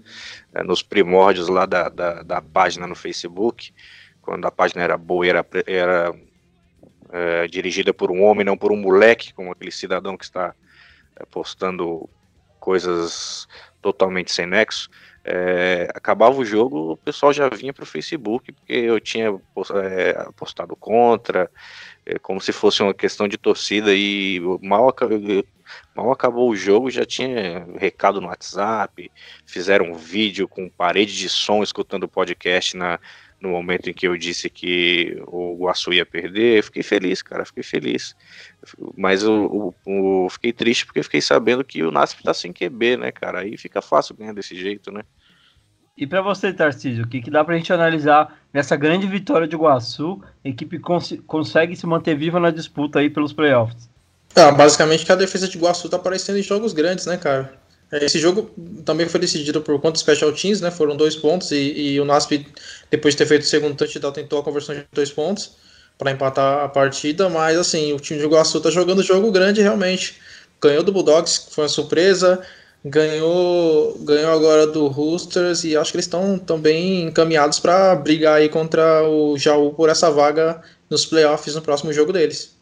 É, 0.53 0.61
nos 0.63 0.83
primórdios 0.83 1.47
lá 1.47 1.65
da, 1.65 1.87
da, 1.87 2.23
da, 2.23 2.41
página 2.41 2.85
no 2.85 2.93
Facebook, 2.93 3.73
quando 4.21 4.45
a 4.45 4.51
página 4.51 4.83
era 4.83 4.97
boa, 4.97 5.25
era, 5.25 5.45
era 5.65 6.13
é, 7.09 7.47
dirigida 7.47 7.93
por 7.93 8.11
um 8.11 8.21
homem, 8.21 8.45
não 8.45 8.57
por 8.57 8.71
um 8.71 8.75
moleque, 8.75 9.33
como 9.33 9.51
aquele 9.51 9.71
cidadão 9.71 10.17
que 10.17 10.25
está 10.25 10.53
é, 11.15 11.25
postando 11.25 12.09
coisas 12.59 13.47
totalmente 13.81 14.31
sem 14.33 14.45
nexo, 14.45 14.89
é, 15.23 15.87
acabava 15.93 16.37
o 16.37 16.45
jogo, 16.45 16.93
o 16.93 16.97
pessoal 16.97 17.31
já 17.31 17.47
vinha 17.49 17.73
para 17.73 17.83
o 17.83 17.87
Facebook, 17.87 18.51
porque 18.51 18.73
eu 18.73 18.99
tinha 18.99 19.29
é, 19.75 20.27
postado 20.35 20.75
contra, 20.75 21.49
é, 22.05 22.17
como 22.17 22.41
se 22.41 22.51
fosse 22.51 22.81
uma 22.81 22.93
questão 22.93 23.27
de 23.27 23.37
torcida, 23.37 23.93
e 23.93 24.39
mal, 24.61 24.93
mal 25.95 26.11
acabou 26.11 26.49
o 26.49 26.55
jogo, 26.55 26.89
já 26.89 27.05
tinha 27.05 27.67
recado 27.77 28.19
no 28.19 28.27
WhatsApp, 28.27 29.11
fizeram 29.45 29.91
um 29.91 29.95
vídeo 29.95 30.47
com 30.47 30.69
parede 30.69 31.15
de 31.15 31.29
som 31.29 31.61
escutando 31.61 32.03
o 32.05 32.09
podcast 32.09 32.75
na, 32.75 32.99
no 33.41 33.49
momento 33.49 33.89
em 33.89 33.93
que 33.93 34.07
eu 34.07 34.15
disse 34.15 34.49
que 34.49 35.19
o 35.27 35.57
Guaçu 35.57 35.91
ia 35.91 36.05
perder, 36.05 36.59
eu 36.59 36.63
fiquei 36.63 36.83
feliz, 36.83 37.23
cara, 37.23 37.43
fiquei 37.43 37.63
feliz. 37.63 38.15
Mas 38.95 39.23
eu, 39.23 39.73
eu, 39.85 40.23
eu 40.23 40.29
fiquei 40.29 40.53
triste 40.53 40.85
porque 40.85 41.01
fiquei 41.01 41.21
sabendo 41.21 41.63
que 41.63 41.81
o 41.81 41.91
Nasp 41.91 42.21
tá 42.21 42.33
sem 42.33 42.53
QB, 42.53 42.97
né, 42.97 43.11
cara? 43.11 43.39
Aí 43.39 43.57
fica 43.57 43.81
fácil 43.81 44.15
ganhar 44.15 44.33
desse 44.33 44.55
jeito, 44.55 44.91
né? 44.91 45.01
E 45.97 46.05
para 46.05 46.21
você, 46.21 46.53
Tarcísio, 46.53 47.03
o 47.03 47.07
que, 47.07 47.21
que 47.21 47.31
dá 47.31 47.43
pra 47.43 47.57
gente 47.57 47.73
analisar 47.73 48.39
nessa 48.53 48.75
grande 48.75 49.07
vitória 49.07 49.47
de 49.47 49.55
Guaçu? 49.55 50.21
A 50.45 50.49
equipe 50.49 50.79
cons 50.79 51.17
consegue 51.25 51.75
se 51.75 51.85
manter 51.85 52.15
viva 52.15 52.39
na 52.39 52.51
disputa 52.51 52.99
aí 52.99 53.09
pelos 53.09 53.33
playoffs. 53.33 53.89
Ah, 54.35 54.51
basicamente 54.51 55.05
que 55.05 55.11
a 55.11 55.15
defesa 55.15 55.47
de 55.47 55.57
Guaçu 55.57 55.89
tá 55.89 55.97
aparecendo 55.97 56.37
em 56.37 56.43
jogos 56.43 56.73
grandes, 56.73 57.05
né, 57.05 57.17
cara? 57.17 57.59
Esse 57.91 58.19
jogo 58.19 58.49
também 58.85 59.07
foi 59.09 59.19
decidido 59.19 59.61
por 59.61 59.79
conta 59.81 59.99
special 59.99 60.31
teams, 60.31 60.61
né? 60.61 60.71
Foram 60.71 60.95
dois 60.95 61.15
pontos 61.15 61.51
e, 61.51 61.57
e 61.57 61.99
o 61.99 62.05
Nasp, 62.05 62.45
depois 62.91 63.13
de 63.13 63.19
ter 63.19 63.25
feito 63.25 63.43
o 63.43 63.45
segundo 63.45 63.75
touchdown, 63.75 64.11
tentou 64.11 64.39
a 64.39 64.43
conversão 64.43 64.75
de 64.75 64.85
dois 64.91 65.09
pontos 65.09 65.55
para 65.97 66.11
empatar 66.11 66.65
a 66.65 66.67
partida, 66.67 67.29
mas 67.29 67.57
assim, 67.57 67.93
o 67.93 67.99
time 67.99 68.19
de 68.19 68.25
Iguaçu 68.25 68.59
tá 68.59 68.69
jogando 68.69 69.01
jogo 69.01 69.31
grande 69.31 69.61
realmente. 69.61 70.19
Ganhou 70.61 70.83
do 70.83 70.91
Bulldogs, 70.91 71.47
foi 71.51 71.63
uma 71.63 71.69
surpresa, 71.69 72.41
ganhou, 72.83 73.97
ganhou 74.01 74.31
agora 74.31 74.67
do 74.67 74.87
Roosters 74.87 75.63
e 75.63 75.77
acho 75.77 75.91
que 75.91 75.97
eles 75.97 76.05
estão 76.05 76.37
também 76.37 77.03
encaminhados 77.03 77.59
para 77.59 77.95
brigar 77.95 78.35
aí 78.35 78.49
contra 78.49 79.07
o 79.07 79.37
Jaú 79.37 79.73
por 79.73 79.89
essa 79.89 80.11
vaga 80.11 80.61
nos 80.89 81.05
playoffs 81.05 81.55
no 81.55 81.61
próximo 81.61 81.93
jogo 81.93 82.11
deles. 82.11 82.55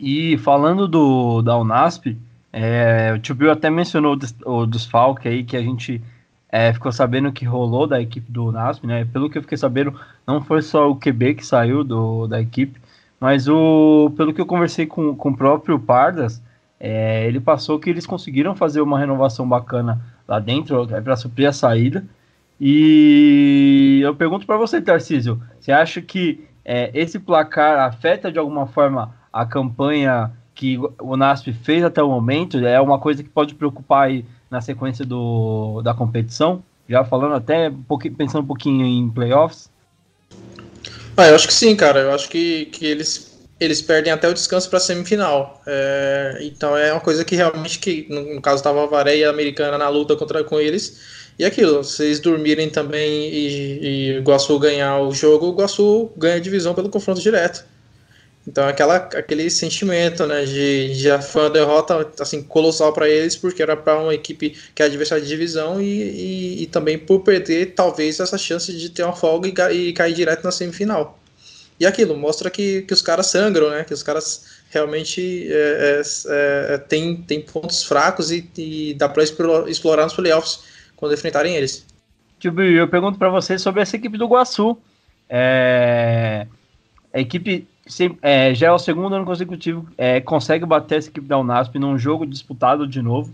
E 0.00 0.36
falando 0.38 0.88
do 0.88 1.42
da 1.42 1.58
Unasp, 1.58 2.16
é, 2.52 3.12
o 3.14 3.18
Tio 3.18 3.34
Bill 3.34 3.50
até 3.50 3.70
mencionou 3.70 4.18
o 4.44 4.66
desfalque 4.66 5.28
aí 5.28 5.44
que 5.44 5.56
a 5.56 5.62
gente 5.62 6.02
é, 6.50 6.72
ficou 6.72 6.90
sabendo 6.90 7.32
que 7.32 7.44
rolou 7.44 7.86
da 7.86 8.00
equipe 8.00 8.30
do 8.30 8.50
NASP, 8.50 8.86
né? 8.86 9.04
Pelo 9.04 9.28
que 9.28 9.38
eu 9.38 9.42
fiquei 9.42 9.58
sabendo, 9.58 9.98
não 10.26 10.40
foi 10.40 10.62
só 10.62 10.90
o 10.90 10.96
QB 10.96 11.34
que 11.34 11.46
saiu 11.46 11.84
do, 11.84 12.26
da 12.26 12.40
equipe, 12.40 12.80
mas 13.20 13.48
o, 13.48 14.12
pelo 14.16 14.32
que 14.32 14.40
eu 14.40 14.46
conversei 14.46 14.86
com, 14.86 15.14
com 15.14 15.30
o 15.30 15.36
próprio 15.36 15.78
Pardas, 15.78 16.42
é, 16.80 17.26
ele 17.26 17.40
passou 17.40 17.78
que 17.78 17.90
eles 17.90 18.06
conseguiram 18.06 18.54
fazer 18.54 18.80
uma 18.80 18.98
renovação 18.98 19.48
bacana 19.48 20.00
lá 20.26 20.38
dentro 20.38 20.88
é, 20.94 21.00
para 21.00 21.16
suprir 21.16 21.48
a 21.48 21.52
saída. 21.52 22.04
E 22.60 24.00
eu 24.02 24.14
pergunto 24.14 24.46
para 24.46 24.56
você, 24.56 24.80
Tarcísio, 24.80 25.40
você 25.60 25.70
acha 25.70 26.00
que 26.00 26.44
é, 26.64 26.90
esse 26.94 27.18
placar 27.18 27.80
afeta 27.80 28.32
de 28.32 28.38
alguma 28.38 28.66
forma 28.66 29.14
a 29.32 29.44
campanha 29.44 30.32
que 30.54 30.76
o 31.00 31.16
NASP 31.16 31.52
fez 31.52 31.84
até 31.84 32.02
o 32.02 32.08
momento 32.08 32.58
é 32.58 32.80
uma 32.80 32.98
coisa 32.98 33.22
que 33.22 33.28
pode 33.28 33.54
preocupar 33.54 34.06
aí 34.06 34.24
na 34.50 34.60
sequência 34.60 35.04
do, 35.04 35.82
da 35.82 35.94
competição? 35.94 36.62
Já 36.88 37.04
falando 37.04 37.34
até 37.34 37.70
pensando 38.16 38.44
um 38.44 38.46
pouquinho 38.46 38.86
em 38.86 39.10
playoffs? 39.10 39.70
Ah, 41.16 41.28
eu 41.28 41.34
acho 41.34 41.46
que 41.46 41.52
sim, 41.52 41.76
cara. 41.76 42.00
Eu 42.00 42.12
acho 42.12 42.28
que, 42.28 42.66
que 42.66 42.86
eles, 42.86 43.38
eles 43.60 43.82
perdem 43.82 44.12
até 44.12 44.28
o 44.28 44.32
descanso 44.32 44.68
para 44.70 44.78
a 44.78 44.80
semifinal. 44.80 45.60
É, 45.66 46.38
então 46.42 46.76
é 46.76 46.92
uma 46.92 47.00
coisa 47.00 47.24
que 47.24 47.36
realmente, 47.36 47.78
que, 47.78 48.06
no, 48.08 48.36
no 48.36 48.40
caso, 48.40 48.56
estava 48.56 48.84
a 48.84 48.86
Vareia 48.86 49.28
Americana 49.28 49.76
na 49.76 49.88
luta 49.88 50.16
contra 50.16 50.42
com 50.44 50.58
eles. 50.58 51.18
E 51.38 51.44
aquilo, 51.44 51.82
eles 52.00 52.20
dormirem 52.20 52.68
também 52.68 53.28
e, 53.28 54.14
e 54.14 54.18
o 54.18 54.22
Guaçu 54.22 54.58
ganhar 54.58 55.00
o 55.00 55.12
jogo, 55.12 55.46
o 55.46 55.52
Guaçu 55.52 56.10
ganha 56.16 56.36
a 56.36 56.40
divisão 56.40 56.74
pelo 56.74 56.88
confronto 56.88 57.20
direto. 57.20 57.64
Então 58.48 58.66
aquela, 58.66 58.96
aquele 58.96 59.50
sentimento, 59.50 60.26
né, 60.26 60.46
de 60.46 60.94
já 60.94 61.20
foi 61.20 61.42
uma 61.42 61.50
derrota 61.50 62.10
assim 62.18 62.42
colossal 62.42 62.94
para 62.94 63.06
eles 63.06 63.36
porque 63.36 63.62
era 63.62 63.76
para 63.76 64.00
uma 64.00 64.14
equipe 64.14 64.56
que 64.74 64.82
é 64.82 64.86
adversária 64.86 65.22
de 65.22 65.28
divisão 65.28 65.78
e, 65.82 65.84
e, 65.84 66.62
e, 66.62 66.66
também 66.66 66.98
por 66.98 67.20
perder 67.20 67.74
talvez 67.74 68.18
essa 68.18 68.38
chance 68.38 68.72
de 68.72 68.88
ter 68.88 69.02
uma 69.02 69.14
folga 69.14 69.70
e, 69.70 69.88
e 69.88 69.92
cair 69.92 70.14
direto 70.14 70.44
na 70.44 70.50
semifinal. 70.50 71.18
E 71.78 71.84
aquilo 71.84 72.16
mostra 72.16 72.48
que, 72.50 72.82
que 72.82 72.94
os 72.94 73.02
caras 73.02 73.26
sangram, 73.26 73.68
né, 73.68 73.84
que 73.84 73.92
os 73.92 74.02
caras 74.02 74.46
realmente 74.70 75.46
é, 75.50 76.00
é, 76.00 76.74
é, 76.74 76.78
tem, 76.78 77.16
tem 77.16 77.42
pontos 77.42 77.82
fracos 77.82 78.30
e, 78.32 78.50
e 78.56 78.94
dá 78.94 79.10
para 79.10 79.22
explorar 79.22 80.04
nos 80.04 80.14
playoffs 80.14 80.60
quando 80.96 81.12
enfrentarem 81.12 81.54
eles. 81.54 81.84
Tio 82.40 82.58
eu 82.62 82.88
pergunto 82.88 83.18
para 83.18 83.28
você 83.28 83.58
sobre 83.58 83.82
essa 83.82 83.96
equipe 83.96 84.16
do 84.16 84.26
Guaçu. 84.26 84.78
É... 85.28 86.46
A 87.12 87.20
equipe 87.20 87.66
é, 88.22 88.54
já 88.54 88.68
é 88.68 88.70
o 88.70 88.78
segundo 88.78 89.14
ano 89.14 89.24
consecutivo, 89.24 89.88
é, 89.96 90.20
consegue 90.20 90.64
bater 90.66 90.98
essa 90.98 91.08
equipe 91.08 91.26
da 91.26 91.38
Unasp 91.38 91.78
num 91.78 91.98
jogo 91.98 92.26
disputado 92.26 92.86
de 92.86 93.00
novo. 93.02 93.32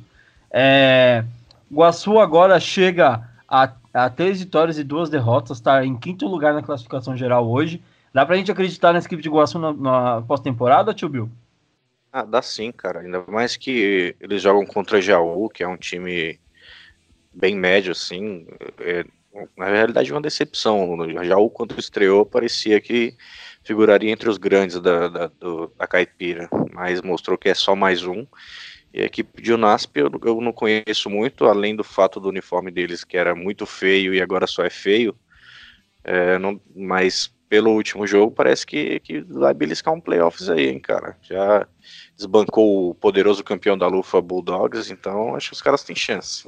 É, 0.50 1.25
Guaçu 1.73 2.18
agora 2.18 2.58
chega 2.61 3.28
a, 3.49 3.73
a 3.92 4.11
três 4.11 4.40
vitórias 4.40 4.78
e 4.78 4.84
duas 4.84 5.11
derrotas, 5.11 5.58
está 5.58 5.84
em 5.84 5.96
quinto 5.96 6.26
lugar 6.26 6.54
na 6.54 6.62
classificação 6.62 7.16
geral 7.16 7.49
hoje. 7.49 7.82
Dá 8.12 8.25
pra 8.25 8.37
gente 8.37 8.52
acreditar 8.52 8.92
nessa 8.92 9.08
equipe 9.08 9.23
de 9.23 9.28
Iguaçu 9.28 9.58
na, 9.58 9.73
na 9.73 10.23
pós-temporada, 10.23 10.94
tio 10.94 11.08
Bill? 11.08 11.28
Ah, 12.12 12.25
dá 12.25 12.40
sim, 12.40 12.70
cara. 12.70 13.00
Ainda 13.00 13.25
mais 13.26 13.56
que 13.56 14.14
eles 14.20 14.40
jogam 14.40 14.64
contra 14.64 15.02
Jaú, 15.02 15.49
que 15.49 15.64
é 15.64 15.68
um 15.68 15.76
time 15.76 16.38
bem 17.34 17.56
médio, 17.56 17.90
assim. 17.90 18.46
É, 18.78 19.04
na 19.56 19.66
realidade, 19.66 20.12
uma 20.12 20.20
decepção. 20.20 20.94
O 20.96 21.25
Jaú, 21.25 21.50
quando 21.50 21.76
estreou, 21.76 22.25
parecia 22.25 22.80
que 22.80 23.16
figuraria 23.64 24.11
entre 24.12 24.28
os 24.28 24.37
grandes 24.37 24.78
da, 24.80 25.09
da, 25.09 25.26
do, 25.26 25.73
da 25.76 25.87
Caipira, 25.87 26.49
mas 26.73 27.00
mostrou 27.00 27.38
que 27.38 27.49
é 27.49 27.54
só 27.54 27.75
mais 27.75 28.04
um. 28.04 28.26
E 28.92 29.00
a 29.00 29.06
equipe 29.06 29.42
de 29.42 29.52
Unasp 29.52 29.97
eu, 29.97 30.11
eu 30.25 30.40
não 30.40 30.52
conheço 30.52 31.11
muito, 31.11 31.47
além 31.47 31.75
do 31.75 31.83
fato 31.83 32.21
do 32.21 32.28
uniforme 32.28 32.71
deles 32.71 33.02
que 33.02 33.16
era 33.16 33.35
muito 33.35 33.66
feio 33.66 34.14
e 34.14 34.23
agora 34.23 34.47
só 34.47 34.62
é 34.62 34.71
feio. 34.71 35.16
É, 36.04 36.38
não, 36.38 36.61
mas 36.76 37.35
pelo 37.49 37.71
último 37.71 38.06
jogo 38.06 38.33
parece 38.33 38.66
que, 38.66 39.00
que 39.00 39.21
vai 39.21 39.54
beliscar 39.54 39.94
um 39.94 40.00
playoffs 40.00 40.49
aí, 40.49 40.68
hein, 40.68 40.78
cara. 40.78 41.16
Já 41.23 41.66
desbancou 42.16 42.90
o 42.90 42.94
poderoso 42.94 43.42
campeão 43.42 43.76
da 43.76 43.87
Lufa 43.87 44.21
Bulldogs, 44.21 44.90
então 44.90 45.35
acho 45.35 45.49
que 45.49 45.54
os 45.54 45.62
caras 45.62 45.83
têm 45.83 45.97
chance. 45.97 46.44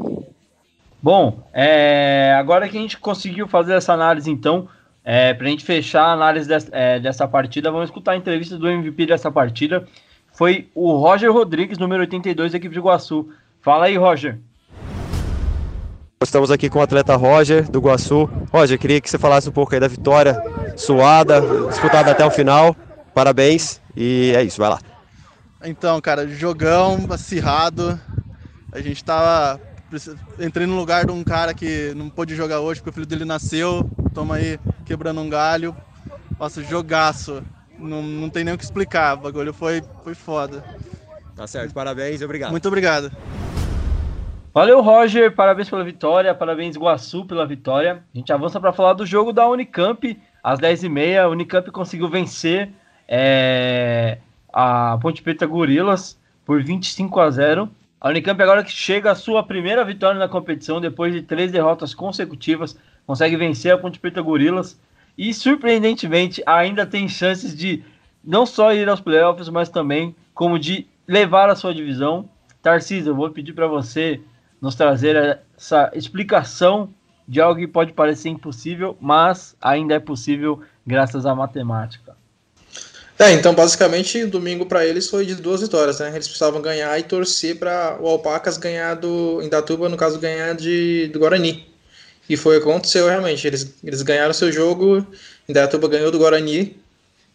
Bom, 1.03 1.49
é, 1.53 2.35
agora 2.39 2.69
que 2.69 2.77
a 2.77 2.81
gente 2.81 2.99
conseguiu 2.99 3.47
fazer 3.47 3.75
essa 3.75 3.93
análise, 3.93 4.31
então, 4.31 4.69
é, 5.09 5.33
para 5.33 5.47
a 5.47 5.51
gente 5.51 5.65
fechar 5.65 6.03
a 6.03 6.13
análise 6.13 6.49
dessa, 6.49 6.69
é, 6.73 6.99
dessa 6.99 7.29
partida, 7.29 7.71
vamos 7.71 7.89
escutar 7.89 8.13
a 8.13 8.17
entrevista 8.17 8.59
do 8.59 8.69
MVP 8.69 9.07
dessa 9.07 9.31
partida. 9.31 9.87
Foi 10.33 10.69
o 10.75 10.97
Roger 10.97 11.33
Rodrigues, 11.33 11.79
número 11.79 12.01
82 12.01 12.51
da 12.51 12.59
equipe 12.59 12.73
de 12.73 12.81
Iguaçu. 12.81 13.29
Fala 13.63 13.87
aí, 13.87 13.97
Roger. 13.97 14.37
Estamos 16.21 16.51
aqui 16.51 16.69
com 16.69 16.81
o 16.81 16.83
atleta 16.83 17.15
Roger, 17.15 17.71
do 17.71 17.79
Iguaçu. 17.79 18.29
Roger, 18.53 18.77
queria 18.81 19.01
que 19.01 19.09
você 19.09 19.17
falasse 19.17 19.49
um 19.49 19.53
pouco 19.53 19.73
aí 19.73 19.79
da 19.79 19.87
vitória 19.87 20.43
suada, 20.77 21.41
disputada 21.69 22.11
até 22.11 22.27
o 22.27 22.31
final. 22.31 22.75
Parabéns 23.15 23.81
e 23.97 24.33
é 24.35 24.43
isso, 24.43 24.59
vai 24.59 24.71
lá. 24.71 24.81
Então, 25.65 26.01
cara, 26.01 26.27
jogão 26.27 27.07
acirrado. 27.11 27.99
A 28.73 28.81
gente 28.81 29.05
tava. 29.05 29.61
Entrei 30.38 30.66
no 30.66 30.76
lugar 30.76 31.07
de 31.07 31.12
um 31.12 31.23
cara 31.23 31.55
que 31.55 31.93
não 31.95 32.09
pôde 32.09 32.35
jogar 32.35 32.61
hoje 32.61 32.81
porque 32.81 32.90
o 32.90 32.93
filho 32.93 33.07
dele 33.07 33.25
nasceu. 33.25 33.88
Toma 34.12 34.37
aí 34.37 34.59
quebrando 34.85 35.21
um 35.21 35.28
galho. 35.28 35.76
Nossa, 36.38 36.62
jogaço. 36.62 37.43
Não, 37.78 38.02
não 38.02 38.28
tem 38.28 38.45
nem 38.45 38.55
o 38.55 38.59
que 38.59 38.64
explicar. 38.64 39.14
O 39.14 39.19
bagulho 39.19 39.52
foi, 39.52 39.83
foi 40.02 40.14
foda. 40.14 40.64
Tá 41.35 41.47
certo, 41.47 41.73
parabéns 41.73 42.21
e 42.21 42.25
obrigado. 42.25 42.50
Muito 42.50 42.66
obrigado. 42.66 43.12
Valeu, 44.52 44.81
Roger. 44.81 45.35
Parabéns 45.35 45.69
pela 45.69 45.85
vitória. 45.85 46.35
Parabéns, 46.35 46.76
Iguaçu, 46.76 47.26
pela 47.26 47.47
vitória. 47.47 48.02
A 48.14 48.19
gente 48.19 48.33
avança 48.33 48.59
para 48.59 48.73
falar 48.73 48.95
do 48.95 49.05
jogo 49.05 49.33
da 49.33 49.47
Unicamp 49.47 50.19
às 50.43 50.59
10h30. 50.59 51.23
A 51.23 51.28
Unicamp 51.28 51.71
conseguiu 51.71 52.09
vencer 52.09 52.71
é, 53.07 54.19
a 54.52 54.99
Ponte 55.00 55.23
Preta 55.23 55.45
Gorilas 55.47 56.19
por 56.45 56.62
25 56.62 57.21
a 57.21 57.31
0. 57.31 57.71
A 57.99 58.11
Unicamp 58.11 58.41
agora 58.43 58.62
que 58.62 58.71
chega 58.71 59.11
a 59.11 59.15
sua 59.15 59.43
primeira 59.43 59.85
vitória 59.85 60.19
na 60.19 60.29
competição 60.29 60.81
depois 60.81 61.15
de 61.15 61.23
três 61.23 61.50
derrotas 61.50 61.95
consecutivas, 61.95 62.79
consegue 63.07 63.37
vencer 63.37 63.73
a 63.73 63.79
Ponte 63.79 63.99
Preta 63.99 64.21
Gorilas 64.21 64.79
e 65.17 65.33
surpreendentemente 65.33 66.43
ainda 66.45 66.85
tem 66.85 67.09
chances 67.09 67.57
de 67.57 67.83
não 68.23 68.45
só 68.45 68.75
ir 68.75 68.88
aos 68.88 69.00
playoffs, 69.00 69.49
mas 69.49 69.71
também 69.71 70.15
como 70.35 70.59
de 70.59 70.87
levar 71.09 71.49
a 71.49 71.57
sua 71.57 71.75
divisão. 71.75 72.29
Tarcísio, 72.61 73.11
eu 73.11 73.17
vou 73.17 73.31
pedir 73.31 73.55
para 73.55 73.67
você 73.67 74.21
nos 74.61 74.75
trazer 74.75 75.41
essa 75.57 75.91
explicação 75.95 76.91
de 77.26 77.41
algo 77.41 77.59
que 77.59 77.67
pode 77.67 77.93
parecer 77.93 78.29
impossível, 78.29 78.97
mas 79.00 79.57
ainda 79.61 79.95
é 79.95 80.00
possível 80.00 80.61
graças 80.87 81.25
à 81.25 81.35
matemática. 81.35 82.15
É, 83.19 83.33
então 83.33 83.55
basicamente 83.55 84.27
domingo 84.27 84.67
para 84.67 84.85
eles 84.85 85.09
foi 85.09 85.25
de 85.25 85.35
duas 85.37 85.63
vitórias, 85.63 85.99
né? 86.01 86.11
Eles 86.13 86.27
precisavam 86.27 86.61
ganhar 86.61 86.99
e 86.99 87.03
torcer 87.03 87.57
para 87.57 87.99
o 88.01 88.07
Alpacas 88.07 88.59
ganhar 88.59 88.95
do 88.95 89.41
Indatuba, 89.43 89.89
no 89.89 89.97
caso 89.97 90.19
ganhar 90.19 90.55
de 90.55 91.09
do 91.09 91.19
Guarani. 91.19 91.67
E 92.29 92.37
foi 92.37 92.59
o 92.59 92.63
que 92.63 92.69
aconteceu 92.69 93.09
realmente. 93.09 93.47
Eles, 93.47 93.75
eles 93.83 94.03
ganharam 94.03 94.35
seu 94.35 94.53
jogo, 94.53 95.07
Indatuba 95.49 95.89
ganhou 95.89 96.11
do 96.11 96.19
Guarani. 96.19 96.77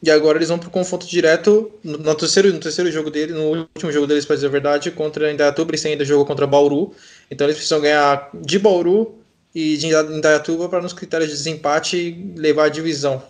E 0.04 0.10
agora 0.10 0.38
eles 0.38 0.50
vão 0.50 0.58
para 0.58 0.68
o 0.68 0.72
confronto 0.72 1.06
direto 1.08 1.72
no, 1.84 1.98
no, 1.98 2.16
terceiro, 2.16 2.52
no 2.52 2.60
terceiro 2.60 2.92
jogo 2.92 3.12
dele, 3.12 3.34
no 3.34 3.68
último 3.76 3.92
jogo 3.92 4.08
deles, 4.08 4.26
para 4.26 4.36
dizer 4.36 4.48
a 4.48 4.50
verdade, 4.50 4.92
contra 4.92 5.32
Indaiatuba. 5.32 5.72
Eles 5.72 5.82
têm 5.82 5.92
ainda 5.94 6.06
jogo 6.06 6.26
contra 6.26 6.48
Bauru. 6.48 6.94
Então 7.30 7.46
eles 7.46 7.56
precisam 7.56 7.82
ganhar 7.82 8.30
de 8.34 8.60
Bauru 8.60 9.16
e 9.54 9.78
de 9.78 9.88
Indaiatuba 9.88 10.70
para 10.70 10.82
nos 10.82 10.94
critérios 10.94 11.30
de 11.30 11.36
desempate 11.36 12.34
levar 12.36 12.66
a 12.66 12.70
divisão. 12.70 13.22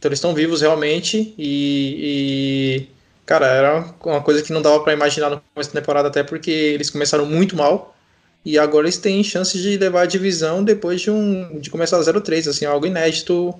Então 0.00 0.08
eles 0.08 0.16
estão 0.16 0.32
vivos 0.32 0.62
realmente 0.62 1.34
e, 1.36 2.86
e, 2.88 2.88
cara, 3.26 3.46
era 3.46 3.94
uma 4.02 4.22
coisa 4.22 4.42
que 4.42 4.50
não 4.50 4.62
dava 4.62 4.80
para 4.80 4.94
imaginar 4.94 5.28
no 5.28 5.42
começo 5.52 5.74
da 5.74 5.78
temporada 5.78 6.08
até 6.08 6.22
porque 6.22 6.50
eles 6.50 6.88
começaram 6.88 7.26
muito 7.26 7.54
mal 7.54 7.94
e 8.42 8.58
agora 8.58 8.86
eles 8.86 8.96
têm 8.96 9.22
chances 9.22 9.60
de 9.60 9.76
levar 9.76 10.00
a 10.00 10.06
divisão 10.06 10.64
depois 10.64 11.02
de 11.02 11.10
um 11.10 11.60
de 11.60 11.68
começar 11.68 11.98
0-3, 11.98 12.48
assim, 12.48 12.64
algo 12.64 12.86
inédito 12.86 13.54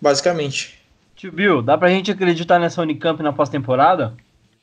basicamente. 0.00 0.78
Tio 1.16 1.32
Bill, 1.32 1.60
dá 1.60 1.76
pra 1.76 1.88
gente 1.88 2.12
acreditar 2.12 2.60
nessa 2.60 2.80
Unicamp 2.80 3.20
na 3.20 3.32
pós-temporada? 3.32 4.14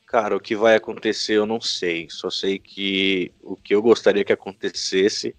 Cara, 0.06 0.34
o 0.34 0.40
que 0.40 0.56
vai 0.56 0.76
acontecer 0.76 1.34
eu 1.34 1.44
não 1.44 1.60
sei. 1.60 2.06
Só 2.08 2.30
sei 2.30 2.58
que 2.58 3.30
o 3.42 3.54
que 3.54 3.74
eu 3.74 3.82
gostaria 3.82 4.24
que 4.24 4.32
acontecesse 4.32 5.36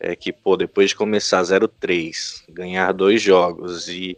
é 0.00 0.16
que, 0.16 0.32
pô, 0.32 0.56
depois 0.56 0.88
de 0.88 0.96
começar 0.96 1.42
0-3, 1.42 2.42
ganhar 2.48 2.92
dois 2.92 3.20
jogos 3.20 3.86
e 3.88 4.16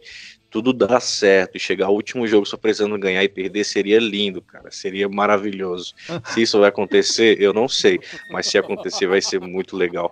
tudo 0.49 0.73
dar 0.73 0.99
certo 0.99 1.55
e 1.55 1.59
chegar 1.59 1.87
ao 1.87 1.93
último 1.93 2.27
jogo 2.27 2.45
só 2.45 2.57
precisando 2.57 2.97
ganhar 2.97 3.23
e 3.23 3.29
perder 3.29 3.63
seria 3.63 3.99
lindo, 3.99 4.41
cara. 4.41 4.71
Seria 4.71 5.07
maravilhoso. 5.07 5.93
Se 6.25 6.41
isso 6.41 6.59
vai 6.59 6.69
acontecer, 6.69 7.39
eu 7.39 7.53
não 7.53 7.67
sei. 7.67 7.99
Mas 8.31 8.47
se 8.47 8.57
acontecer, 8.57 9.07
vai 9.07 9.21
ser 9.21 9.39
muito 9.39 9.77
legal. 9.77 10.11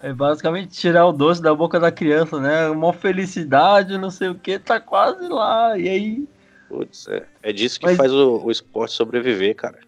É 0.00 0.12
basicamente 0.12 0.68
tirar 0.68 1.06
o 1.06 1.12
doce 1.12 1.42
da 1.42 1.54
boca 1.54 1.80
da 1.80 1.90
criança, 1.90 2.38
né? 2.38 2.68
Uma 2.68 2.92
felicidade, 2.92 3.98
não 3.98 4.10
sei 4.10 4.28
o 4.28 4.34
que, 4.34 4.58
tá 4.58 4.78
quase 4.78 5.26
lá. 5.28 5.76
E 5.78 5.88
aí. 5.88 6.28
Putz, 6.68 7.08
é, 7.08 7.24
é 7.42 7.52
disso 7.52 7.80
que 7.80 7.86
Mas... 7.86 7.96
faz 7.96 8.12
o, 8.12 8.44
o 8.44 8.50
esporte 8.50 8.94
sobreviver, 8.94 9.56
cara. 9.56 9.78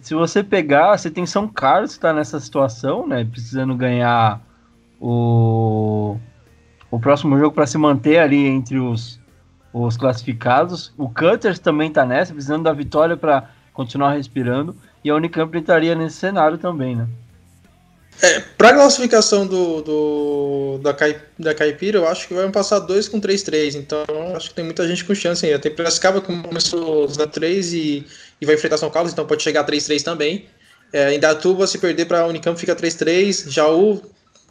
Se 0.00 0.14
você 0.14 0.44
pegar, 0.44 0.96
você 0.96 1.10
tem 1.10 1.26
São 1.26 1.48
Carlos 1.48 1.94
que 1.94 2.00
tá 2.00 2.12
nessa 2.12 2.38
situação, 2.38 3.06
né? 3.06 3.24
Precisando 3.24 3.74
ganhar 3.74 4.40
o 5.00 6.18
o 6.90 6.98
próximo 6.98 7.38
jogo 7.38 7.54
para 7.54 7.66
se 7.66 7.76
manter 7.76 8.18
ali 8.18 8.46
entre 8.46 8.78
os, 8.78 9.20
os 9.72 9.96
classificados. 9.96 10.92
O 10.96 11.08
Cutters 11.08 11.58
também 11.58 11.88
está 11.88 12.04
nessa, 12.04 12.32
precisando 12.32 12.64
da 12.64 12.72
vitória 12.72 13.16
para 13.16 13.50
continuar 13.72 14.14
respirando. 14.14 14.74
E 15.04 15.10
a 15.10 15.14
Unicamp 15.14 15.56
entraria 15.56 15.94
nesse 15.94 16.16
cenário 16.16 16.58
também, 16.58 16.96
né? 16.96 17.06
É, 18.20 18.40
para 18.40 18.70
a 18.70 18.74
classificação 18.74 19.46
do, 19.46 19.80
do, 19.80 20.80
da, 20.82 20.92
Cai, 20.92 21.20
da 21.38 21.54
Caipira, 21.54 21.98
eu 21.98 22.08
acho 22.08 22.26
que 22.26 22.34
vai 22.34 22.50
passar 22.50 22.80
2 22.80 23.08
com 23.08 23.20
3-3. 23.20 23.76
Então, 23.76 24.04
acho 24.34 24.48
que 24.48 24.56
tem 24.56 24.64
muita 24.64 24.86
gente 24.88 25.04
com 25.04 25.14
chance 25.14 25.46
ainda. 25.46 25.60
Tem 25.60 25.72
Piracicaba 25.72 26.20
que 26.20 26.26
começou 26.26 27.06
a 27.20 27.26
3 27.26 27.72
e, 27.74 28.06
e 28.40 28.46
vai 28.46 28.56
enfrentar 28.56 28.76
São 28.76 28.90
Carlos, 28.90 29.12
então 29.12 29.24
pode 29.24 29.42
chegar 29.42 29.60
a 29.60 29.64
3-3 29.64 30.02
também. 30.02 30.46
É, 30.92 31.14
em 31.14 31.20
Datuba, 31.20 31.66
se 31.66 31.78
perder 31.78 32.06
para 32.06 32.22
a 32.22 32.26
Unicamp, 32.26 32.58
fica 32.58 32.74
3-3. 32.74 33.50
Jaú 33.50 34.02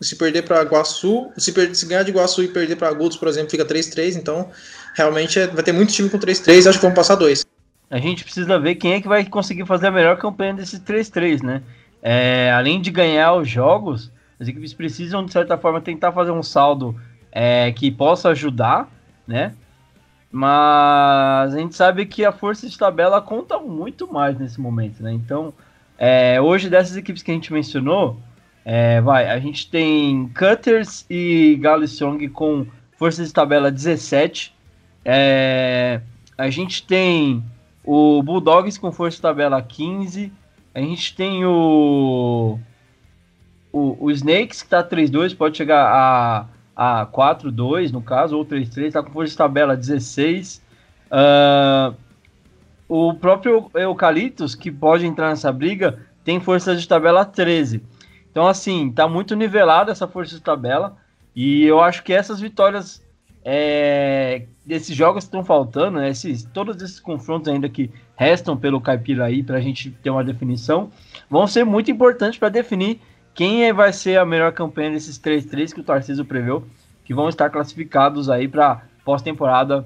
se 0.02 0.16
perder 0.16 0.44
para 0.44 0.62
Iguaçu, 0.62 1.32
se, 1.38 1.52
per 1.52 1.76
se 1.76 1.86
ganhar 1.86 2.04
de 2.04 2.12
Iguaçu 2.12 2.44
e 2.44 2.48
perder 2.48 2.76
para 2.76 2.90
Agudos, 2.90 3.18
por 3.18 3.28
exemplo, 3.28 3.50
fica 3.50 3.66
3-3. 3.66 4.16
Então, 4.16 4.50
realmente 4.96 5.40
é, 5.40 5.48
vai 5.48 5.64
ter 5.64 5.72
muito 5.72 5.92
time 5.92 6.10
com 6.10 6.20
3-3. 6.20 6.68
Acho 6.68 6.78
que 6.78 6.84
vamos 6.84 6.96
passar 6.96 7.16
dois. 7.16 7.46
A 7.90 7.98
gente 7.98 8.24
precisa 8.24 8.60
ver 8.60 8.76
quem 8.76 8.94
é 8.94 9.02
que 9.02 9.08
vai 9.08 9.26
conseguir 9.26 9.66
fazer 9.66 9.88
a 9.88 9.92
melhor 9.92 10.18
campanha 10.18 10.54
desse 10.54 10.80
3-3, 10.80 11.42
né? 11.42 11.64
É, 12.02 12.52
além 12.52 12.82
de 12.82 12.92
ganhar 12.92 13.34
os 13.34 13.50
jogos, 13.50 14.12
as 14.40 14.48
equipes 14.48 14.74
precisam, 14.74 15.26
de 15.26 15.32
certa 15.32 15.58
forma, 15.58 15.82
tentar 15.82 16.12
fazer 16.12 16.32
um 16.32 16.44
saldo 16.44 16.96
é, 17.32 17.72
que 17.72 17.90
possa 17.90 18.30
ajudar, 18.30 18.90
né? 19.26 19.54
Mas 20.32 21.54
a 21.54 21.58
gente 21.58 21.76
sabe 21.76 22.06
que 22.06 22.26
a 22.26 22.32
força 22.32 22.68
de 22.68 22.78
tabela 22.78 23.22
conta 23.22 23.58
muito 23.58 24.12
mais 24.12 24.38
nesse 24.38 24.60
momento, 24.60 25.02
né? 25.02 25.14
Então, 25.14 25.54
é, 25.98 26.40
hoje, 26.40 26.70
dessas 26.70 26.96
equipes 26.98 27.24
que 27.24 27.32
a 27.32 27.34
gente 27.34 27.52
mencionou, 27.52 28.20
é, 28.70 29.00
vai, 29.00 29.30
a 29.30 29.40
gente 29.40 29.72
tem 29.72 30.28
Cutters 30.38 31.06
e 31.10 31.58
Galissong 31.62 32.28
com 32.28 32.68
força 32.98 33.24
de 33.24 33.32
tabela 33.32 33.72
17. 33.72 34.54
É, 35.06 36.02
a 36.38 36.50
gente 36.50 36.86
tem 36.86 37.42
o 37.82 38.22
Bulldogs 38.22 38.78
com 38.78 38.92
força 38.92 39.16
de 39.16 39.22
tabela 39.22 39.62
15. 39.62 40.34
A 40.76 40.82
gente 40.82 41.16
tem 41.16 41.46
o, 41.46 42.60
o, 43.72 44.06
o 44.06 44.12
Snakes 44.12 44.64
que 44.64 44.68
tá 44.68 44.84
3-2, 44.84 45.38
pode 45.38 45.56
chegar 45.56 45.88
a, 46.76 47.02
a 47.02 47.06
4-2 47.06 47.92
no 47.94 48.02
caso, 48.02 48.36
ou 48.36 48.46
3-3, 48.46 48.92
tá 48.92 49.02
com 49.02 49.14
força 49.14 49.32
de 49.32 49.38
tabela 49.38 49.78
16. 49.78 50.62
Uh, 51.10 51.96
o 52.90 53.14
próprio 53.14 53.72
Eucaliptus, 53.74 54.56
que 54.56 54.70
pode 54.70 55.06
entrar 55.06 55.30
nessa 55.30 55.54
briga, 55.54 56.00
tem 56.26 56.42
força 56.42 56.76
de 56.76 56.86
tabela 56.86 57.24
13. 57.24 57.82
Então, 58.38 58.48
assim, 58.48 58.92
tá 58.92 59.08
muito 59.08 59.36
nivelada 59.36 59.92
essa 59.92 60.08
força 60.08 60.36
de 60.36 60.42
tabela. 60.42 60.96
E 61.36 61.64
eu 61.64 61.82
acho 61.82 62.04
que 62.04 62.14
essas 62.14 62.40
vitórias 62.40 63.04
é, 63.44 64.46
desses 64.64 64.96
jogos 64.96 65.24
que 65.24 65.30
estão 65.30 65.44
faltando, 65.44 65.98
né, 65.98 66.12
esses, 66.12 66.44
todos 66.44 66.80
esses 66.80 67.00
confrontos 67.00 67.52
ainda 67.52 67.68
que 67.68 67.90
restam 68.16 68.56
pelo 68.56 68.80
Caipira 68.80 69.26
aí 69.26 69.42
para 69.42 69.58
a 69.58 69.60
gente 69.60 69.90
ter 69.90 70.12
uma 70.12 70.24
definição, 70.24 70.92
vão 71.28 71.48
ser 71.48 71.64
muito 71.64 71.90
importantes 71.90 72.38
para 72.38 72.50
definir 72.50 73.02
quem 73.34 73.66
é, 73.66 73.74
vai 73.74 73.92
ser 73.92 74.20
a 74.20 74.26
melhor 74.26 74.52
campanha 74.52 74.92
desses 74.92 75.18
3-3 75.18 75.74
que 75.74 75.82
o 75.82 75.84
Tarcísio 75.84 76.24
preveu, 76.24 76.64
que 77.04 77.16
vão 77.16 77.30
estar 77.30 77.50
classificados 77.50 78.30
aí 78.30 78.48
para 78.48 78.84
pós-temporada 79.04 79.84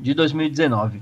de 0.00 0.12
2019. 0.12 1.00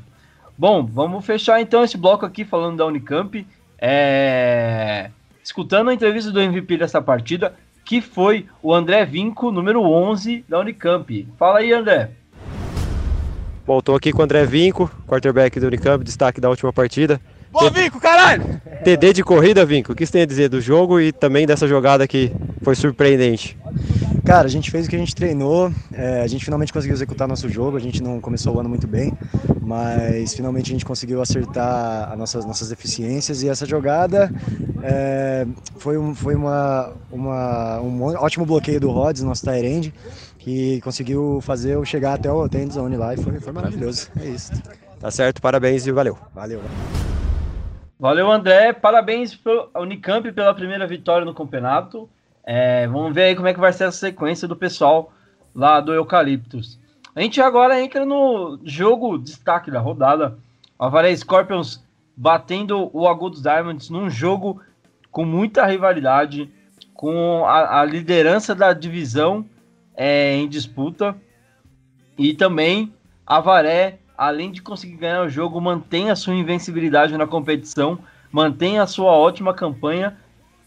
Bom, 0.59 0.85
vamos 0.85 1.25
fechar 1.25 1.63
então 1.63 1.83
esse 1.83 1.97
bloco 1.97 2.27
aqui 2.27 2.45
falando 2.45 2.77
da 2.77 2.85
Unicamp. 2.85 3.47
É... 3.79 5.11
Escutando 5.49 5.89
a 5.89 5.95
entrevista 5.95 6.31
do 6.31 6.43
MVP 6.43 6.77
dessa 6.77 7.01
partida, 7.01 7.55
que 7.83 8.03
foi 8.03 8.45
o 8.63 8.75
André 8.75 9.07
Vinco, 9.07 9.51
número 9.51 9.81
11 9.81 10.45
da 10.47 10.61
Unicamp. 10.61 11.27
Fala 11.39 11.61
aí, 11.61 11.73
André. 11.73 12.11
Bom, 13.67 13.79
estou 13.79 13.97
aqui 13.97 14.13
com 14.13 14.21
o 14.21 14.25
André 14.25 14.45
Vinco, 14.45 14.91
quarterback 15.07 15.59
do 15.59 15.69
Unicamp, 15.69 16.05
destaque 16.05 16.39
da 16.39 16.51
última 16.51 16.71
partida. 16.71 17.19
Boa, 17.51 17.71
Vinco, 17.71 17.99
caralho! 17.99 18.61
TD 18.85 19.15
de 19.15 19.25
corrida, 19.25 19.65
Vinco, 19.65 19.93
o 19.93 19.97
que 19.97 20.05
você 20.05 20.13
tem 20.13 20.23
a 20.23 20.27
dizer 20.27 20.51
do 20.51 20.61
jogo 20.61 21.01
e 21.01 21.13
também 21.13 21.47
dessa 21.47 21.67
jogada 21.67 22.07
que 22.07 22.31
foi 22.63 22.75
surpreendente? 22.75 23.57
Cara, 24.29 24.45
a 24.45 24.51
gente 24.51 24.71
fez 24.71 24.85
o 24.85 24.91
que 24.91 24.95
a 24.95 24.99
gente 24.99 25.15
treinou, 25.15 25.73
é, 25.91 26.21
a 26.21 26.27
gente 26.27 26.45
finalmente 26.45 26.71
conseguiu 26.71 26.95
executar 26.95 27.27
nosso 27.27 27.49
jogo, 27.49 27.79
a 27.79 27.81
gente 27.81 28.03
não 28.03 28.21
começou 28.21 28.55
o 28.55 28.61
ano 28.61 28.69
muito 28.69 28.87
bem, 28.87 29.11
mas 29.59 30.35
finalmente 30.35 30.67
a 30.71 30.75
gente 30.75 30.85
conseguiu 30.85 31.23
acertar 31.23 32.13
as 32.13 32.19
nossas, 32.19 32.45
nossas 32.45 32.69
deficiências 32.69 33.43
e 33.43 33.49
essa 33.49 33.65
jogada 33.65 34.31
é, 34.83 35.47
foi, 35.79 35.97
um, 35.97 36.15
foi 36.15 36.35
uma, 36.35 36.93
uma, 37.11 37.81
um 37.81 38.03
ótimo 38.03 38.45
bloqueio 38.45 38.79
do 38.79 38.91
Rods, 38.91 39.23
nosso 39.23 39.47
Tyrande, 39.47 39.95
que 40.39 40.79
conseguiu 40.83 41.41
fazer 41.41 41.77
eu 41.77 41.85
chegar 41.87 42.13
até 42.13 42.31
o 42.31 42.45
end 42.45 42.75
zone 42.75 42.99
lá 42.99 43.15
e 43.15 43.17
foi, 43.17 43.41
foi 43.41 43.53
maravilhoso. 43.55 44.11
É 44.21 44.27
isso. 44.27 44.53
Tá 45.01 45.11
certo, 45.11 45.41
parabéns 45.41 45.87
e 45.87 45.91
valeu. 45.91 46.19
Valeu. 46.35 46.61
Valeu, 47.99 48.31
André. 48.31 48.75
Parabéns 48.75 49.35
pelo 49.35 49.71
Unicamp 49.75 50.31
pela 50.33 50.53
primeira 50.53 50.87
vitória 50.87 51.25
no 51.25 51.33
campeonato. 51.33 52.11
É, 52.51 52.87
vamos 52.87 53.15
ver 53.15 53.25
aí 53.25 53.37
como 53.37 53.47
é 53.47 53.53
que 53.53 53.61
vai 53.61 53.75
ser 53.75 53.85
a 53.85 53.93
sequência 53.93 54.49
do 54.49 54.57
pessoal 54.57 55.13
lá 55.55 55.83
do 55.83 55.93
Eucaliptus. 55.93 56.81
A 57.15 57.21
gente 57.21 57.43
agora 57.43 57.79
entra 57.79 58.07
no 58.07 58.59
jogo 58.65 59.19
destaque 59.19 59.71
da 59.71 59.79
rodada. 59.79 60.39
Avaré 60.79 61.15
Scorpions 61.15 61.85
batendo 62.17 62.89
o 62.97 63.07
Agudos 63.07 63.43
Diamonds 63.43 63.91
num 63.91 64.09
jogo 64.09 64.63
com 65.11 65.27
muita 65.27 65.67
rivalidade, 65.67 66.51
com 66.95 67.45
a, 67.45 67.83
a 67.83 67.85
liderança 67.85 68.55
da 68.55 68.73
divisão 68.73 69.45
é, 69.95 70.35
em 70.35 70.49
disputa. 70.49 71.15
E 72.17 72.33
também 72.33 72.95
a 73.27 73.41
Varé 73.41 73.99
além 74.17 74.51
de 74.51 74.63
conseguir 74.63 74.97
ganhar 74.97 75.23
o 75.23 75.29
jogo, 75.29 75.61
mantém 75.61 76.11
a 76.11 76.17
sua 76.17 76.35
invencibilidade 76.35 77.15
na 77.19 77.27
competição, 77.27 77.99
mantém 78.33 78.79
a 78.79 78.87
sua 78.87 79.13
ótima 79.13 79.53
campanha 79.53 80.17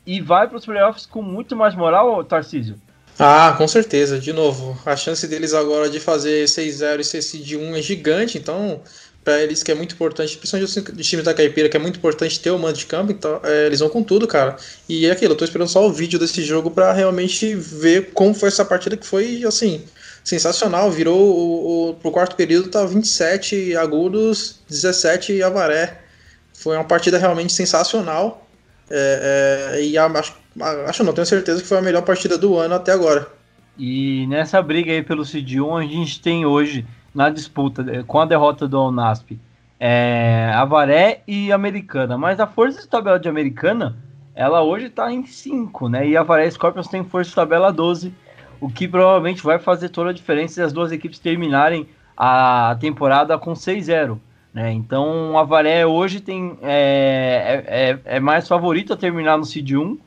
e 0.05 0.21
vai 0.21 0.47
para 0.47 0.57
os 0.57 0.65
playoffs 0.65 1.05
com 1.05 1.21
muito 1.21 1.55
mais 1.55 1.75
moral, 1.75 2.23
Tarcísio? 2.23 2.75
Ah, 3.19 3.53
com 3.57 3.67
certeza. 3.67 4.19
De 4.19 4.33
novo, 4.33 4.77
a 4.85 4.95
chance 4.95 5.27
deles 5.27 5.53
agora 5.53 5.89
de 5.89 5.99
fazer 5.99 6.45
6-0 6.45 6.99
e 6.99 7.03
ser 7.03 7.21
seed 7.21 7.53
1 7.53 7.75
é 7.75 7.81
gigante, 7.81 8.37
então 8.37 8.81
para 9.23 9.39
eles 9.41 9.61
que 9.61 9.71
é 9.71 9.75
muito 9.75 9.93
importante, 9.93 10.35
principalmente 10.37 10.79
o 10.79 11.03
time 11.03 11.21
da 11.21 11.33
Caipira, 11.33 11.69
que 11.69 11.77
é 11.77 11.79
muito 11.79 11.97
importante 11.97 12.39
ter 12.39 12.49
o 12.49 12.57
mando 12.57 12.77
de 12.77 12.87
campo, 12.87 13.11
então 13.11 13.39
é, 13.43 13.67
eles 13.67 13.79
vão 13.79 13.89
com 13.89 14.01
tudo, 14.01 14.27
cara. 14.27 14.55
E 14.89 15.05
é 15.05 15.11
aquilo, 15.11 15.33
eu 15.33 15.37
tô 15.37 15.45
esperando 15.45 15.67
só 15.67 15.85
o 15.85 15.93
vídeo 15.93 16.17
desse 16.17 16.41
jogo 16.41 16.71
para 16.71 16.91
realmente 16.91 17.53
ver 17.53 18.11
como 18.13 18.33
foi 18.33 18.47
essa 18.49 18.65
partida 18.65 18.97
que 18.97 19.05
foi 19.05 19.43
assim, 19.45 19.83
sensacional. 20.23 20.89
Virou 20.91 21.19
o, 21.19 21.89
o, 21.89 21.93
pro 21.95 22.11
quarto 22.11 22.35
período, 22.35 22.69
tá 22.69 22.83
27 22.85 23.75
agudos, 23.75 24.59
17 24.67 25.43
avaré. 25.43 26.01
Foi 26.53 26.75
uma 26.75 26.85
partida 26.85 27.17
realmente 27.17 27.53
sensacional. 27.53 28.47
É, 28.93 29.73
é, 29.77 29.83
e 29.83 29.97
acho, 29.97 30.35
acho 30.87 31.03
não, 31.03 31.13
tenho 31.13 31.25
certeza 31.25 31.61
que 31.61 31.67
foi 31.67 31.77
a 31.77 31.81
melhor 31.81 32.01
partida 32.01 32.37
do 32.37 32.57
ano 32.57 32.75
até 32.75 32.91
agora. 32.91 33.27
E 33.77 34.27
nessa 34.27 34.61
briga 34.61 34.91
aí 34.91 35.01
pelo 35.01 35.23
Cid1, 35.23 35.79
a 35.79 35.87
gente 35.87 36.21
tem 36.21 36.45
hoje 36.45 36.85
na 37.15 37.29
disputa 37.29 38.03
com 38.05 38.19
a 38.19 38.25
derrota 38.25 38.67
do 38.67 38.87
Unasp 38.87 39.39
é, 39.79 40.51
Avaré 40.53 41.21
e 41.27 41.51
Americana. 41.51 42.17
Mas 42.17 42.39
a 42.39 42.45
força 42.45 42.81
de 42.81 42.87
tabela 42.87 43.19
de 43.19 43.27
Americana, 43.27 43.97
ela 44.35 44.61
hoje 44.61 44.85
está 44.85 45.11
em 45.11 45.25
5, 45.25 45.89
né? 45.89 46.07
E 46.07 46.15
Avaré 46.15 46.49
Scorpions 46.51 46.87
tem 46.87 47.03
força 47.03 47.29
de 47.29 47.35
tabela 47.35 47.71
12 47.71 48.13
o 48.61 48.69
que 48.69 48.87
provavelmente 48.87 49.41
vai 49.41 49.57
fazer 49.57 49.89
toda 49.89 50.11
a 50.11 50.13
diferença 50.13 50.53
se 50.53 50.61
as 50.61 50.71
duas 50.71 50.91
equipes 50.91 51.17
terminarem 51.17 51.87
a 52.15 52.77
temporada 52.79 53.35
com 53.39 53.53
6-0. 53.53 54.19
Né? 54.53 54.71
Então, 54.71 55.33
o 55.33 55.37
Avaré 55.37 55.85
hoje 55.85 56.19
tem, 56.19 56.57
é, 56.61 57.63
é, 57.67 57.89
é, 57.91 58.15
é 58.17 58.19
mais 58.19 58.47
favorito 58.47 58.93
a 58.93 58.97
terminar 58.97 59.37
no 59.37 59.45
Seed 59.45 59.71
1 59.71 59.97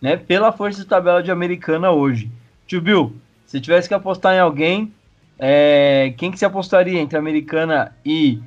né, 0.00 0.16
pela 0.16 0.52
força 0.52 0.80
de 0.80 0.86
tabela 0.86 1.22
de 1.22 1.30
Americana 1.30 1.90
hoje. 1.90 2.30
Tio 2.66 2.80
Bill, 2.80 3.12
se 3.46 3.60
tivesse 3.60 3.88
que 3.88 3.94
apostar 3.94 4.34
em 4.34 4.40
alguém, 4.40 4.92
é, 5.38 6.14
quem 6.16 6.30
que 6.30 6.38
se 6.38 6.44
apostaria 6.44 6.98
entre 6.98 7.18
Americana 7.18 7.94
e, 8.04 8.40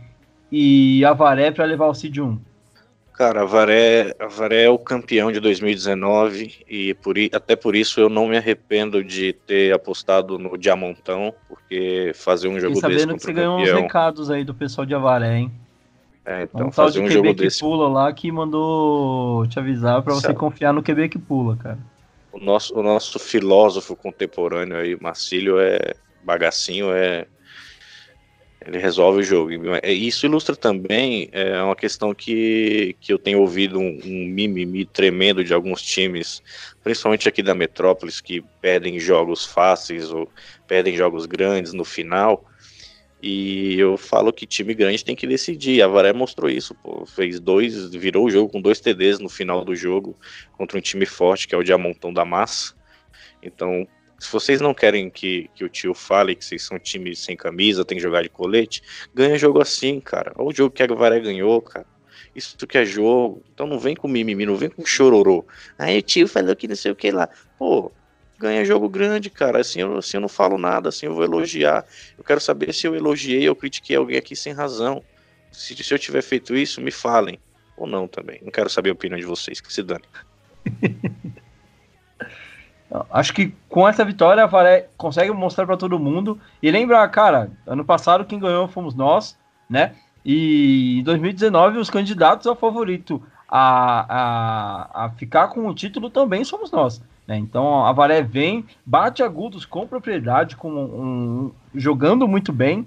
e 0.52 1.06
Avaré 1.06 1.52
para 1.52 1.66
levar 1.66 1.88
o 1.88 1.94
Seed 1.94 2.18
1? 2.18 2.40
Cara, 3.14 3.42
a 3.42 3.46
Varé, 3.46 4.16
a 4.20 4.26
Varé 4.28 4.64
é 4.64 4.70
o 4.70 4.80
campeão 4.80 5.32
de 5.32 5.40
2019 5.40 6.66
e 6.68 6.96
por, 6.96 7.16
até 7.32 7.56
por 7.56 7.76
isso 7.76 8.00
eu 8.00 8.10
não 8.10 8.28
me 8.28 8.38
arrependo 8.38 9.04
de 9.04 9.34
ter 9.34 9.72
apostado 9.72 10.40
no 10.40 10.58
Diamantão, 10.58 11.32
porque 11.48 12.12
fazer 12.16 12.48
um 12.48 12.60
jogo 12.60 12.76
e 12.76 12.80
sabendo 12.80 12.96
desse 12.96 13.08
contra 13.08 13.18
que 13.20 13.26
você 13.26 13.34
ganhou 13.34 13.60
uns 13.60 13.72
recados 13.72 14.32
aí 14.32 14.44
do 14.44 14.54
pessoal 14.56 14.86
de 14.86 14.96
Avaré, 14.96 15.38
hein? 15.38 15.52
É, 16.26 16.44
então 16.44 16.68
um 16.68 16.72
fazer 16.72 17.02
um 17.02 17.10
jogo 17.10 17.36
que 17.36 17.44
desse. 17.44 17.60
pula 17.60 17.88
lá 17.88 18.12
que 18.12 18.32
mandou 18.32 19.46
te 19.48 19.60
avisar 19.60 20.02
para 20.02 20.14
você 20.14 20.34
confiar 20.34 20.74
no 20.74 20.82
QB 20.82 21.10
que 21.10 21.20
pula, 21.20 21.56
cara. 21.58 21.78
O 22.32 22.40
nosso, 22.40 22.76
o 22.76 22.82
nosso 22.82 23.20
filósofo 23.20 23.96
contemporâneo 23.96 24.78
aí, 24.78 24.98
Marcílio, 25.00 25.60
é 25.60 25.94
bagacinho, 26.24 26.92
é 26.92 27.28
ele 28.66 28.78
resolve 28.78 29.20
o 29.20 29.24
jogo. 29.24 29.52
É, 29.82 29.92
isso 29.92 30.26
ilustra 30.26 30.56
também 30.56 31.30
é, 31.32 31.62
uma 31.62 31.76
questão 31.76 32.14
que, 32.14 32.96
que 33.00 33.12
eu 33.12 33.18
tenho 33.18 33.40
ouvido 33.40 33.80
um, 33.80 34.00
um 34.04 34.26
mimimi 34.28 34.86
tremendo 34.86 35.44
de 35.44 35.54
alguns 35.54 35.82
times, 35.82 36.42
principalmente 36.84 37.28
aqui 37.28 37.44
da 37.44 37.54
Metrópolis, 37.54 38.22
que 38.22 38.44
perdem 38.62 39.00
jogos 39.00 39.46
fáceis 39.46 40.12
ou 40.12 40.30
perdem 40.68 40.96
jogos 40.96 41.26
grandes 41.26 41.74
no 41.74 41.84
final. 41.84 42.46
E 43.22 43.80
eu 43.80 43.96
falo 43.96 44.34
que 44.34 44.46
time 44.46 44.74
grande 44.74 45.04
tem 45.04 45.16
que 45.16 45.26
decidir. 45.26 45.82
A 45.82 45.88
Varé 45.88 46.12
mostrou 46.12 46.50
isso, 46.50 46.76
pô. 46.76 47.06
Fez 47.06 47.40
dois, 47.40 47.94
virou 47.96 48.26
o 48.26 48.30
jogo 48.30 48.52
com 48.52 48.62
dois 48.62 48.82
TDs 48.82 49.20
no 49.20 49.30
final 49.30 49.64
do 49.64 49.74
jogo 49.74 50.18
contra 50.58 50.78
um 50.78 50.82
time 50.82 51.06
forte 51.06 51.48
que 51.48 51.56
é 51.56 51.58
o 51.58 51.64
Diamantão 51.64 52.12
da 52.12 52.26
Massa. 52.26 52.74
Então, 53.42 53.88
se 54.24 54.32
vocês 54.32 54.62
não 54.62 54.74
querem 54.74 55.10
que, 55.10 55.50
que 55.54 55.66
o 55.66 55.70
tio 55.70 55.94
fale 55.94 56.34
que 56.34 56.46
vocês 56.46 56.64
são 56.64 56.80
time 56.80 57.14
sem 57.14 57.36
camisa, 57.36 57.84
tem 57.84 57.98
que 57.98 58.02
jogar 58.02 58.24
de 58.24 58.30
colete, 58.30 58.82
ganha 59.14 59.38
jogo 59.38 59.62
assim, 59.62 60.00
cara. 60.00 60.32
Olha 60.38 60.48
o 60.48 60.54
jogo 60.54 60.74
que 60.74 60.82
a 60.82 60.86
Guavaré 60.86 61.20
ganhou, 61.20 61.62
cara. 61.62 61.86
Isso 62.34 62.56
que 62.66 62.78
é 62.78 62.86
jogo. 62.86 63.44
Então 63.54 63.68
não 63.68 63.78
vem 63.78 63.96
com 63.98 64.08
mimimi, 64.08 64.46
não 64.46 64.56
vem 64.56 64.70
com 64.70 64.86
chororô. 64.86 65.46
Aí 65.78 66.00
o 66.00 66.02
tio 66.02 66.26
falou 66.26 66.56
que 66.56 66.70
não 66.70 66.76
sei 66.76 66.94
o 66.94 66.96
que 66.96 67.12
lá. 67.12 67.28
Pô, 67.60 67.92
ganha 68.40 68.64
jogo 68.64 68.88
grande, 68.88 69.30
cara. 69.30 69.60
Assim 69.60 69.82
eu, 69.82 69.98
assim 69.98 70.16
eu 70.16 70.22
não 70.22 70.30
falo 70.30 70.58
nada, 70.58 70.88
assim 70.88 71.06
eu 71.06 71.14
vou 71.14 71.26
elogiar. 71.26 71.86
Eu 72.18 72.24
quero 72.24 72.40
saber 72.40 72.74
se 72.74 72.88
eu 72.88 72.96
elogiei 72.96 73.50
ou 73.50 73.56
critiquei 73.56 73.98
alguém 73.98 74.18
aqui 74.18 74.38
sem 74.38 74.54
razão. 74.54 75.04
Se, 75.52 75.76
se 75.76 75.94
eu 75.94 76.00
tiver 76.00 76.22
feito 76.22 76.56
isso, 76.56 76.80
me 76.80 76.92
falem. 76.92 77.38
Ou 77.76 77.86
não 77.86 78.08
também. 78.08 78.40
Não 78.42 78.52
quero 78.52 78.70
saber 78.70 78.92
a 78.92 78.94
opinião 78.94 79.20
de 79.20 79.26
vocês, 79.26 79.60
que 79.60 79.72
se 79.72 79.84
dane. 79.84 80.06
Acho 83.10 83.34
que 83.34 83.54
com 83.68 83.88
essa 83.88 84.06
vitória 84.06 84.44
a 84.44 84.48
Varé 84.48 84.88
consegue 84.96 85.32
mostrar 85.32 85.66
para 85.66 85.78
todo 85.78 85.98
mundo 85.98 86.40
e 86.62 86.70
lembra, 86.70 87.08
cara, 87.08 87.50
ano 87.66 87.84
passado 87.84 88.26
quem 88.26 88.38
ganhou 88.38 88.68
fomos 88.68 88.94
nós, 88.94 89.38
né? 89.68 89.96
E 90.24 91.00
em 91.00 91.04
2019 91.04 91.80
os 91.80 91.90
candidatos 91.90 92.46
ao 92.46 92.56
favorito 92.56 93.22
a, 93.50 94.06
a, 94.10 95.06
a 95.06 95.10
ficar 95.10 95.48
com 95.48 95.68
o 95.68 95.74
título 95.74 96.10
também 96.10 96.44
somos 96.44 96.72
nós. 96.72 97.02
Né? 97.28 97.38
Então 97.38 97.84
a 97.86 97.92
Varé 97.92 98.22
vem, 98.22 98.66
bate 98.86 99.24
agudos 99.24 99.66
com 99.66 99.88
propriedade, 99.88 100.56
com 100.56 100.72
um, 100.72 101.52
jogando 101.74 102.28
muito 102.28 102.54
bem 102.54 102.86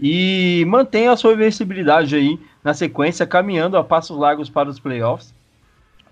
e 0.00 0.64
mantém 0.66 1.08
a 1.08 1.16
sua 1.16 1.32
invencibilidade 1.32 2.16
aí 2.16 2.38
na 2.64 2.74
sequência, 2.74 3.26
caminhando 3.26 3.76
a 3.76 3.84
passos 3.84 4.18
largos 4.18 4.50
para 4.50 4.68
os 4.68 4.80
playoffs. 4.80 5.32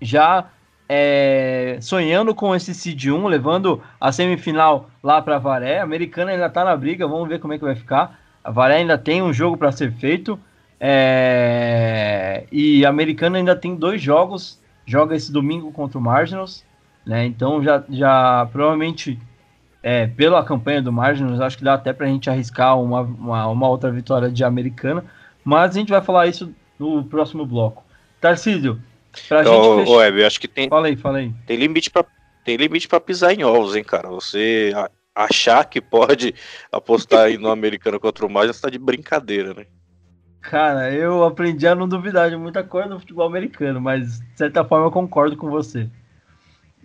Já 0.01 0.45
é, 0.87 1.77
sonhando 1.81 2.33
com 2.35 2.55
esse 2.55 2.73
Seed 2.73 3.05
1, 3.07 3.27
levando 3.27 3.81
a 3.99 4.11
semifinal 4.11 4.89
lá 5.03 5.21
para 5.21 5.39
Varé. 5.39 5.79
A 5.79 5.83
americana 5.83 6.31
ainda 6.31 6.45
está 6.45 6.63
na 6.63 6.75
briga, 6.75 7.07
vamos 7.07 7.27
ver 7.27 7.39
como 7.39 7.53
é 7.53 7.57
que 7.57 7.63
vai 7.63 7.75
ficar. 7.75 8.19
A 8.43 8.51
Varé 8.51 8.77
ainda 8.77 8.97
tem 8.97 9.21
um 9.21 9.33
jogo 9.33 9.57
para 9.57 9.71
ser 9.71 9.91
feito. 9.91 10.39
É, 10.79 12.45
e 12.51 12.85
a 12.85 12.89
americana 12.89 13.37
ainda 13.37 13.55
tem 13.55 13.75
dois 13.75 14.01
jogos. 14.01 14.59
Joga 14.85 15.15
esse 15.15 15.31
domingo 15.31 15.71
contra 15.71 15.97
o 15.97 16.01
Marginals. 16.01 16.63
Né? 17.05 17.25
Então 17.25 17.63
já, 17.63 17.83
já 17.89 18.47
provavelmente 18.51 19.19
é, 19.85 20.07
pela 20.07 20.43
campanha 20.43 20.81
do 20.81 20.91
Margins, 20.91 21.39
acho 21.39 21.59
que 21.59 21.63
dá 21.63 21.75
até 21.75 21.93
para 21.93 22.07
a 22.07 22.09
gente 22.09 22.27
arriscar 22.27 22.81
uma, 22.81 23.01
uma, 23.01 23.47
uma, 23.47 23.67
outra 23.67 23.91
vitória 23.91 24.31
de 24.31 24.43
Americana, 24.43 25.05
mas 25.43 25.75
a 25.75 25.79
gente 25.79 25.89
vai 25.89 26.01
falar 26.01 26.25
isso 26.25 26.51
no 26.79 27.03
próximo 27.03 27.45
bloco. 27.45 27.83
Tarcísio, 28.19 28.81
pra 29.27 29.43
gente 29.43 29.53
ô, 29.53 29.79
fechar... 29.79 29.91
Web, 29.97 30.21
eu 30.21 30.27
acho 30.27 30.39
que 30.39 30.47
tem... 30.47 30.69
Fala 30.69 30.87
aí, 30.87 30.95
fala 30.95 31.17
aí. 31.19 31.33
Tem 31.45 31.57
limite 31.57 31.89
para 31.89 32.05
tem 32.45 32.57
limite 32.57 32.87
para 32.87 33.01
pisar 33.01 33.33
em 33.33 33.43
ovos, 33.43 33.75
hein, 33.75 33.83
cara? 33.83 34.07
Você 34.09 34.71
achar 35.15 35.65
que 35.65 35.81
pode 35.81 36.35
apostar 36.71 37.21
aí 37.21 37.39
no 37.39 37.49
americano 37.49 37.99
contra 37.99 38.23
o 38.23 38.29
Margins 38.29 38.61
tá 38.61 38.69
de 38.69 38.77
brincadeira, 38.77 39.53
né? 39.53 39.65
Cara, 40.41 40.93
eu 40.93 41.23
aprendi 41.23 41.65
a 41.65 41.73
não 41.73 41.87
duvidar 41.87 42.29
de 42.29 42.37
muita 42.37 42.63
coisa 42.63 42.87
no 42.87 42.99
futebol 42.99 43.25
americano, 43.25 43.81
mas 43.81 44.19
de 44.19 44.37
certa 44.37 44.63
forma 44.63 44.85
eu 44.85 44.91
concordo 44.91 45.35
com 45.35 45.49
você. 45.49 45.89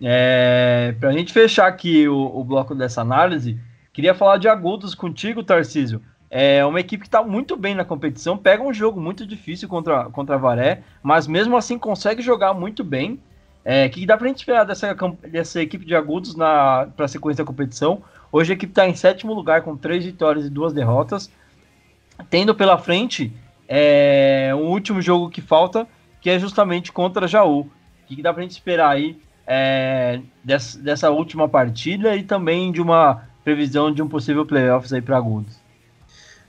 É, 0.01 0.95
Para 0.99 1.09
a 1.09 1.13
gente 1.13 1.31
fechar 1.31 1.67
aqui 1.67 2.07
o, 2.07 2.17
o, 2.17 2.43
bloco 2.43 2.73
dessa 2.73 3.01
análise, 3.01 3.59
queria 3.93 4.15
falar 4.15 4.37
de 4.37 4.47
agudos 4.47 4.95
contigo, 4.95 5.43
Tarcísio. 5.43 6.01
É 6.33 6.65
uma 6.65 6.79
equipe 6.79 7.01
que 7.01 7.09
está 7.09 7.21
muito 7.21 7.57
bem 7.57 7.75
na 7.75 7.83
competição, 7.83 8.37
pega 8.37 8.63
um 8.63 8.73
jogo 8.73 9.01
muito 9.01 9.27
difícil 9.27 9.67
contra, 9.67 10.05
contra 10.05 10.35
a 10.35 10.37
Varé, 10.37 10.81
mas 11.03 11.27
mesmo 11.27 11.57
assim 11.57 11.77
consegue 11.77 12.21
jogar 12.21 12.53
muito 12.53 12.85
bem. 12.85 13.19
É, 13.65 13.85
o 13.85 13.89
que 13.89 14.05
dá 14.05 14.15
para 14.15 14.27
a 14.27 14.29
gente 14.29 14.37
esperar 14.37 14.63
dessa, 14.63 14.95
dessa 15.29 15.61
equipe 15.61 15.85
de 15.85 15.93
agudos 15.93 16.33
para 16.33 16.87
a 16.97 17.07
sequência 17.09 17.43
da 17.43 17.47
competição? 17.47 18.01
Hoje 18.31 18.53
a 18.53 18.55
equipe 18.55 18.71
está 18.71 18.87
em 18.87 18.95
sétimo 18.95 19.33
lugar 19.33 19.61
com 19.61 19.75
três 19.75 20.05
vitórias 20.05 20.45
e 20.45 20.49
duas 20.49 20.71
derrotas, 20.71 21.29
tendo 22.29 22.55
pela 22.55 22.77
frente 22.77 23.33
é, 23.67 24.53
um 24.55 24.69
último 24.69 25.01
jogo 25.01 25.29
que 25.29 25.41
falta, 25.41 25.85
que 26.21 26.29
é 26.29 26.39
justamente 26.39 26.93
contra 26.93 27.27
Jaú. 27.27 27.61
O 27.61 27.69
que 28.07 28.21
dá 28.21 28.31
para 28.31 28.39
a 28.39 28.43
gente 28.43 28.51
esperar 28.51 28.89
aí 28.89 29.19
é, 29.45 30.21
dessa, 30.41 30.79
dessa, 30.79 31.09
última 31.09 31.49
partida 31.49 32.15
e 32.15 32.23
também 32.23 32.71
de 32.71 32.81
uma 32.81 33.27
previsão 33.43 33.91
de 33.91 34.01
um 34.01 34.07
possível 34.07 34.45
playoffs 34.45 34.93
aí 34.93 35.01
para 35.01 35.17
Agudos. 35.17 35.60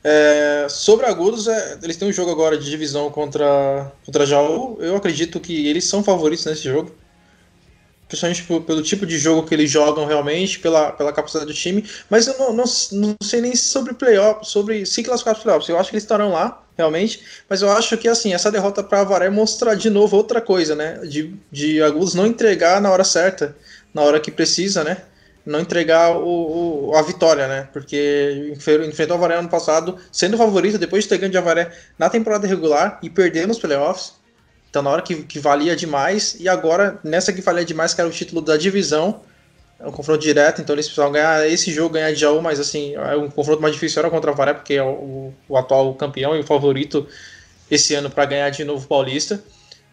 É, 0.05 0.67
sobre 0.69 1.07
Agudos, 1.07 1.47
é, 1.47 1.79
eles 1.83 1.97
têm 1.97 2.09
um 2.09 2.13
jogo 2.13 2.31
agora 2.31 2.59
de 2.59 2.69
divisão 2.69 3.11
contra, 3.11 3.93
contra 4.05 4.27
Jaú. 4.27 4.77
Eu 4.81 4.97
acredito 4.97 5.39
que 5.39 5.69
eles 5.69 5.85
são 5.85 6.03
favoritos 6.03 6.45
nesse 6.45 6.65
jogo. 6.65 6.93
Principalmente 8.09 8.43
pelo, 8.43 8.61
pelo 8.61 8.83
tipo 8.83 9.07
de 9.07 9.17
jogo 9.17 9.47
que 9.47 9.55
eles 9.55 9.71
jogam 9.71 10.05
realmente, 10.05 10.59
pela, 10.59 10.93
pela 10.93 11.13
capacidade 11.13 11.47
do 11.47 11.55
time. 11.55 11.89
Mas 12.11 12.27
eu 12.27 12.37
não, 12.39 12.53
não, 12.53 12.65
não 12.93 13.17
sei 13.23 13.41
nem 13.41 13.57
sobre 13.57 13.95
playoffs, 13.95 14.49
sobre 14.49 14.85
se 14.85 15.03
classificar 15.03 15.35
para 15.35 15.43
playoffs. 15.43 15.69
Eu 15.69 15.79
acho 15.79 15.89
que 15.89 15.97
eles 15.97 16.05
estarão 16.05 16.33
lá 16.33 16.63
realmente. 16.77 17.23
Mas 17.49 17.63
eu 17.63 17.71
acho 17.71 17.97
que 17.97 18.09
assim, 18.09 18.35
essa 18.35 18.51
derrota 18.51 18.83
para 18.83 19.01
Avaré 19.01 19.31
mostra 19.31 19.77
de 19.77 19.89
novo 19.89 20.17
outra 20.17 20.41
coisa, 20.41 20.75
né? 20.75 20.99
De, 21.07 21.35
de 21.51 21.81
Agudos 21.81 22.15
não 22.15 22.27
entregar 22.27 22.81
na 22.81 22.91
hora 22.91 23.05
certa, 23.05 23.57
na 23.95 24.03
hora 24.03 24.21
que 24.21 24.31
precisa, 24.31 24.83
né? 24.83 24.99
Não 25.45 25.61
entregar 25.61 26.17
o, 26.17 26.91
o 26.91 26.97
a 26.97 27.03
vitória, 27.03 27.49
né? 27.49 27.69
Porque 27.73 28.53
enfrentou 28.87 29.17
o 29.17 29.19
Avaré 29.19 29.37
ano 29.37 29.49
passado, 29.49 29.99
sendo 30.11 30.37
favorito 30.37 30.79
depois 30.79 31.05
de 31.05 31.11
ter 31.11 31.19
ganho 31.19 31.33
de 31.33 31.39
Avaré 31.39 31.73
na 31.99 32.09
temporada 32.09 32.47
regular 32.47 32.99
e 33.03 33.11
perder 33.11 33.47
nos 33.49 33.59
playoffs. 33.59 34.15
Então, 34.71 34.83
na 34.83 34.91
hora 34.91 35.03
que, 35.03 35.17
que 35.25 35.39
valia 35.39 35.77
demais, 35.77 36.37
e 36.41 36.49
agora, 36.49 36.99
nessa 37.05 37.33
que 37.33 37.43
valia 37.43 37.65
demais, 37.65 37.93
que 37.93 38.01
era 38.01 38.09
o 38.09 38.13
título 38.13 38.41
da 38.41 38.57
divisão, 38.57 39.21
é 39.79 39.87
um 39.87 39.93
confronto 39.93 40.21
direto, 40.21 40.63
então 40.63 40.75
eles 40.75 40.87
precisavam 40.87 41.13
ganhar 41.13 41.47
esse 41.47 41.73
jogo, 41.73 41.95
ganhar 41.95 42.13
de 42.13 42.21
Jaú, 42.21 42.41
mas 42.41 42.61
assim, 42.61 42.95
é 42.95 43.17
um 43.17 43.29
confronto 43.29 43.61
mais 43.61 43.75
difícil 43.75 43.99
era 44.01 44.09
contra 44.09 44.31
o 44.31 44.35
Varé, 44.35 44.55
porque 44.55 44.75
é 44.75 44.83
o, 44.83 45.33
o 45.49 45.57
atual 45.57 45.93
campeão 45.95 46.37
e 46.37 46.41
o 46.41 46.45
favorito 46.45 47.07
esse 47.71 47.95
ano 47.95 48.09
para 48.09 48.25
ganhar 48.25 48.49
de 48.51 48.65
novo 48.65 48.85
o 48.85 48.89
Paulista. 48.89 49.43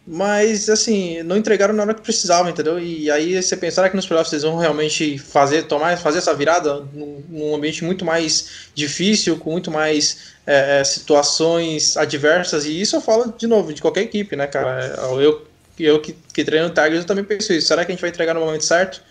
Mas 0.06 0.68
assim, 0.68 1.22
não 1.22 1.36
entregaram 1.36 1.74
na 1.74 1.82
hora 1.82 1.94
que 1.94 2.00
precisavam, 2.00 2.50
entendeu? 2.50 2.78
E 2.78 3.10
aí 3.10 3.40
você 3.40 3.56
pensar 3.56 3.88
que 3.90 3.96
nos 3.96 4.06
playoffs 4.06 4.32
eles 4.32 4.42
vão 4.42 4.56
realmente 4.56 5.18
fazer, 5.18 5.64
tomar, 5.64 5.96
fazer 5.98 6.18
essa 6.18 6.34
virada 6.34 6.82
num, 6.92 7.22
num 7.28 7.54
ambiente 7.54 7.84
muito 7.84 8.04
mais 8.04 8.68
difícil, 8.74 9.36
com 9.36 9.52
muito 9.52 9.70
mais 9.70 10.32
é, 10.46 10.80
é 10.80 10.84
situações 10.84 11.96
adversas, 11.96 12.64
e 12.64 12.80
isso 12.80 12.96
eu 12.96 13.00
falo 13.00 13.32
de 13.36 13.46
novo, 13.46 13.72
de 13.72 13.82
qualquer 13.82 14.02
equipe, 14.02 14.34
né, 14.34 14.46
cara? 14.46 14.94
Eu, 15.20 15.46
eu 15.78 16.00
que, 16.00 16.16
que 16.32 16.44
treino 16.44 16.70
Tigers, 16.70 17.00
eu 17.00 17.04
também 17.04 17.24
penso 17.24 17.52
isso. 17.52 17.68
Será 17.68 17.84
que 17.84 17.92
a 17.92 17.94
gente 17.94 18.00
vai 18.00 18.10
entregar 18.10 18.34
no 18.34 18.40
momento 18.40 18.64
certo? 18.64 19.02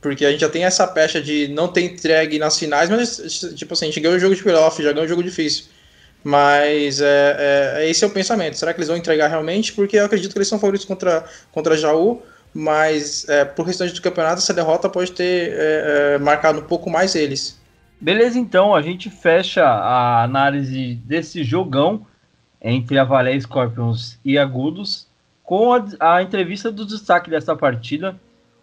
Porque 0.00 0.24
a 0.24 0.30
gente 0.30 0.40
já 0.40 0.48
tem 0.48 0.64
essa 0.64 0.86
pecha 0.86 1.20
de 1.20 1.48
não 1.48 1.68
ter 1.68 1.82
entregue 1.82 2.38
nas 2.38 2.58
finais, 2.58 2.88
mas 2.88 3.16
tipo 3.54 3.74
assim, 3.74 3.86
a 3.86 3.88
gente 3.88 4.00
ganhou 4.00 4.16
o 4.16 4.20
jogo 4.20 4.34
de 4.34 4.42
playoff, 4.42 4.82
já 4.82 4.92
ganhou 4.92 5.04
um 5.04 5.08
jogo 5.08 5.22
difícil. 5.22 5.64
Mas 6.22 7.00
é, 7.00 7.36
é, 7.78 7.90
esse 7.90 8.04
é 8.04 8.06
o 8.06 8.10
pensamento. 8.10 8.56
Será 8.58 8.72
que 8.72 8.78
eles 8.78 8.88
vão 8.88 8.96
entregar 8.96 9.28
realmente? 9.28 9.72
Porque 9.72 9.96
eu 9.96 10.04
acredito 10.04 10.32
que 10.32 10.38
eles 10.38 10.48
são 10.48 10.58
favoritos 10.58 10.86
contra, 10.86 11.24
contra 11.52 11.76
Jaú, 11.76 12.22
mas 12.52 13.28
é, 13.28 13.44
pro 13.44 13.64
restante 13.64 13.94
do 13.94 14.02
campeonato 14.02 14.38
essa 14.38 14.54
derrota 14.54 14.88
pode 14.88 15.12
ter 15.12 15.52
é, 15.52 16.14
é, 16.14 16.18
marcado 16.18 16.60
um 16.60 16.64
pouco 16.64 16.90
mais 16.90 17.14
eles. 17.14 17.58
Beleza, 18.00 18.38
então 18.38 18.74
a 18.74 18.82
gente 18.82 19.10
fecha 19.10 19.64
a 19.64 20.22
análise 20.22 20.94
desse 21.04 21.42
jogão 21.42 22.06
entre 22.60 22.98
a 22.98 23.04
Valé 23.04 23.38
Scorpions 23.38 24.18
e 24.24 24.38
Agudos 24.38 25.08
com 25.42 25.72
a, 25.72 25.84
a 26.00 26.22
entrevista 26.22 26.70
do 26.70 26.84
destaque 26.84 27.30
dessa 27.30 27.56
partida, 27.56 28.18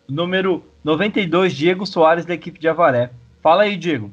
número 0.08 0.64
92, 0.84 1.54
Diego 1.54 1.86
Soares, 1.86 2.26
da 2.26 2.34
equipe 2.34 2.60
de 2.60 2.68
Avaré. 2.68 3.10
Fala 3.42 3.64
aí, 3.64 3.76
Diego. 3.76 4.12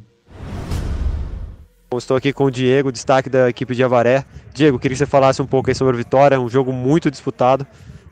Estou 1.98 2.16
aqui 2.16 2.32
com 2.32 2.44
o 2.44 2.50
Diego, 2.50 2.90
destaque 2.90 3.28
da 3.28 3.48
equipe 3.48 3.74
de 3.74 3.84
Avaré. 3.84 4.24
Diego, 4.54 4.78
queria 4.78 4.94
que 4.94 4.98
você 4.98 5.06
falasse 5.06 5.40
um 5.42 5.46
pouco 5.46 5.70
aí 5.70 5.74
sobre 5.74 5.94
a 5.94 5.96
vitória, 5.96 6.40
um 6.40 6.48
jogo 6.48 6.72
muito 6.72 7.10
disputado. 7.10 7.66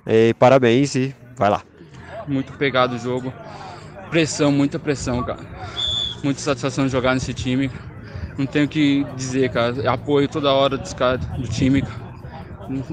E 0.07 0.35
parabéns 0.35 0.95
e 0.95 1.14
vai 1.37 1.51
lá. 1.51 1.62
Muito 2.27 2.53
pegado 2.55 2.97
o 2.97 2.99
jogo. 2.99 3.33
Pressão, 4.11 4.51
muita 4.51 4.79
pressão, 4.79 5.23
cara. 5.23 5.40
Muita 6.23 6.40
satisfação 6.40 6.87
de 6.87 6.93
jogar 6.93 7.14
nesse 7.14 7.33
time. 7.33 7.71
Não 8.37 8.47
tenho 8.47 8.66
o 8.66 8.69
que 8.69 9.05
dizer, 9.16 9.51
cara. 9.51 9.90
Apoio 9.90 10.29
toda 10.29 10.53
hora 10.53 10.77
dos 10.77 10.93
caras 10.93 11.25
do 11.27 11.49
time. 11.49 11.85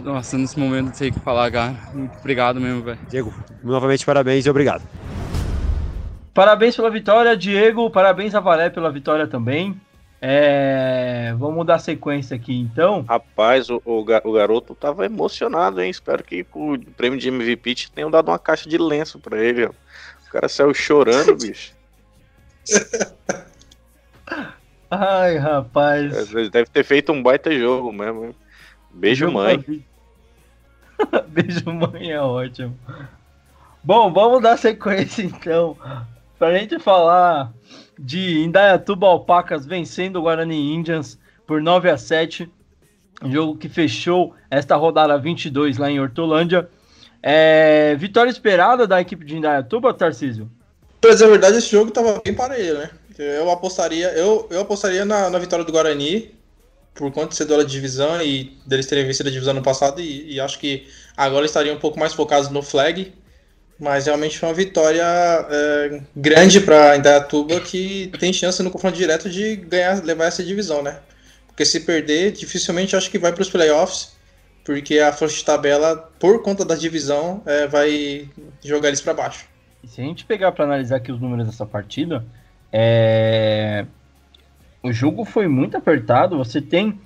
Nossa, 0.03 0.37
nesse 0.37 0.59
momento 0.59 0.87
não 0.87 0.93
sei 0.93 1.09
o 1.09 1.13
que 1.13 1.19
falar, 1.19 1.51
cara. 1.51 1.75
Muito 1.93 2.17
obrigado 2.19 2.59
mesmo, 2.59 2.83
velho. 2.83 2.99
Diego, 3.09 3.33
novamente 3.63 4.05
parabéns 4.05 4.45
e 4.45 4.49
obrigado. 4.49 4.83
Parabéns 6.33 6.75
pela 6.75 6.89
vitória, 6.89 7.35
Diego. 7.35 7.89
Parabéns 7.89 8.35
a 8.35 8.39
Valé 8.39 8.69
pela 8.69 8.91
vitória 8.91 9.27
também. 9.27 9.79
É... 10.21 11.33
Vamos 11.37 11.65
dar 11.65 11.79
sequência 11.79 12.35
aqui 12.35 12.55
então. 12.59 13.03
Rapaz, 13.07 13.69
o, 13.69 13.81
o, 13.85 13.99
o, 13.99 14.33
garoto 14.33 14.73
tava 14.73 15.05
emocionado, 15.05 15.81
hein? 15.81 15.89
Espero 15.89 16.23
que 16.23 16.45
o 16.53 16.79
prêmio 16.95 17.19
de 17.19 17.29
MVP 17.29 17.75
tenham 17.93 18.09
dado 18.09 18.29
uma 18.29 18.39
caixa 18.39 18.67
de 18.67 18.77
lenço 18.77 19.19
para 19.19 19.37
ele. 19.37 19.65
Ó. 19.65 19.69
O 19.69 20.31
cara 20.31 20.49
saiu 20.49 20.73
chorando, 20.73 21.35
bicho. 21.37 21.73
Ai, 24.89 25.37
rapaz. 25.37 26.29
Deve 26.29 26.65
ter 26.65 26.83
feito 26.83 27.11
um 27.11 27.21
baita 27.21 27.51
jogo 27.57 27.91
mesmo. 27.91 28.35
Beijo, 28.89 29.31
mãe. 29.31 29.63
Beijo, 31.27 31.71
mãe 31.71 32.11
é 32.11 32.21
ótimo. 32.21 32.77
Bom, 33.83 34.11
vamos 34.11 34.41
dar 34.41 34.57
sequência 34.57 35.21
então 35.21 35.77
para 36.37 36.49
a 36.49 36.57
gente 36.57 36.79
falar 36.79 37.51
de 37.99 38.39
Indaiatuba 38.39 39.07
Alpacas 39.07 39.65
vencendo 39.65 40.17
o 40.17 40.21
Guarani 40.23 40.73
Indians 40.73 41.17
por 41.45 41.61
9 41.61 41.89
a 41.89 41.97
7 41.97 42.49
jogo 43.25 43.57
que 43.57 43.67
fechou 43.67 44.35
esta 44.49 44.75
rodada 44.75 45.17
22 45.17 45.77
lá 45.77 45.89
em 45.89 45.99
Hortolândia. 45.99 46.69
É, 47.21 47.95
vitória 47.95 48.29
esperada 48.29 48.85
da 48.85 49.01
equipe 49.01 49.25
de 49.25 49.37
Indaiatuba, 49.37 49.93
Tarcísio? 49.93 50.49
Pra 51.01 51.11
dizer 51.11 51.25
a 51.25 51.29
verdade, 51.29 51.57
esse 51.57 51.71
jogo 51.71 51.89
estava 51.89 52.21
bem 52.23 52.33
parelho, 52.33 52.77
né? 52.77 52.89
Eu 53.17 53.49
apostaria, 53.49 54.09
eu, 54.11 54.47
eu 54.51 54.61
apostaria 54.61 55.03
na, 55.03 55.29
na 55.29 55.39
vitória 55.39 55.65
do 55.65 55.71
Guarani, 55.71 56.35
por 56.93 57.11
conta 57.11 57.29
de 57.29 57.35
ser 57.35 57.45
duela 57.45 57.65
de 57.65 57.71
divisão 57.71 58.21
e 58.21 58.55
deles 58.65 58.85
terem 58.85 59.05
vencido 59.05 59.29
a 59.29 59.31
divisão 59.31 59.53
no 59.53 59.63
passado, 59.63 59.99
e, 59.99 60.33
e 60.33 60.39
acho 60.39 60.59
que 60.59 60.87
agora 61.15 61.45
estariam 61.45 61.75
um 61.75 61.79
pouco 61.79 61.99
mais 61.99 62.13
focados 62.13 62.49
no 62.49 62.61
flag. 62.61 63.11
Mas 63.79 64.05
realmente 64.07 64.39
foi 64.39 64.49
uma 64.49 64.55
vitória 64.55 65.03
é, 65.03 66.01
grande 66.15 66.59
para 66.59 66.97
Indaiatuba 66.97 67.59
que 67.59 68.11
tem 68.19 68.33
chance 68.33 68.61
no 68.63 68.71
confronto 68.71 68.97
direto 68.97 69.29
de 69.29 69.55
ganhar, 69.55 70.03
levar 70.03 70.25
essa 70.25 70.43
divisão, 70.43 70.81
né? 70.81 70.99
Porque 71.45 71.63
se 71.63 71.81
perder, 71.81 72.31
dificilmente 72.31 72.95
acho 72.95 73.09
que 73.11 73.19
vai 73.19 73.31
para 73.31 73.41
os 73.41 73.49
playoffs, 73.49 74.15
porque 74.65 74.99
a 74.99 75.13
força 75.13 75.35
de 75.35 75.45
tabela, 75.45 76.11
por 76.19 76.41
conta 76.41 76.65
da 76.65 76.75
divisão, 76.75 77.41
é, 77.45 77.67
vai 77.67 78.27
jogar 78.63 78.87
eles 78.89 79.01
para 79.01 79.13
baixo. 79.13 79.45
E 79.83 79.87
se 79.87 80.01
a 80.01 80.03
gente 80.03 80.25
pegar 80.25 80.51
para 80.51 80.65
analisar 80.65 80.97
aqui 80.97 81.11
os 81.11 81.21
números 81.21 81.45
dessa 81.45 81.65
partida, 81.65 82.25
é... 82.71 83.85
o 84.83 84.91
jogo 84.91 85.23
foi 85.23 85.47
muito 85.47 85.77
apertado. 85.77 86.37
Você 86.37 86.61
tem 86.61 86.99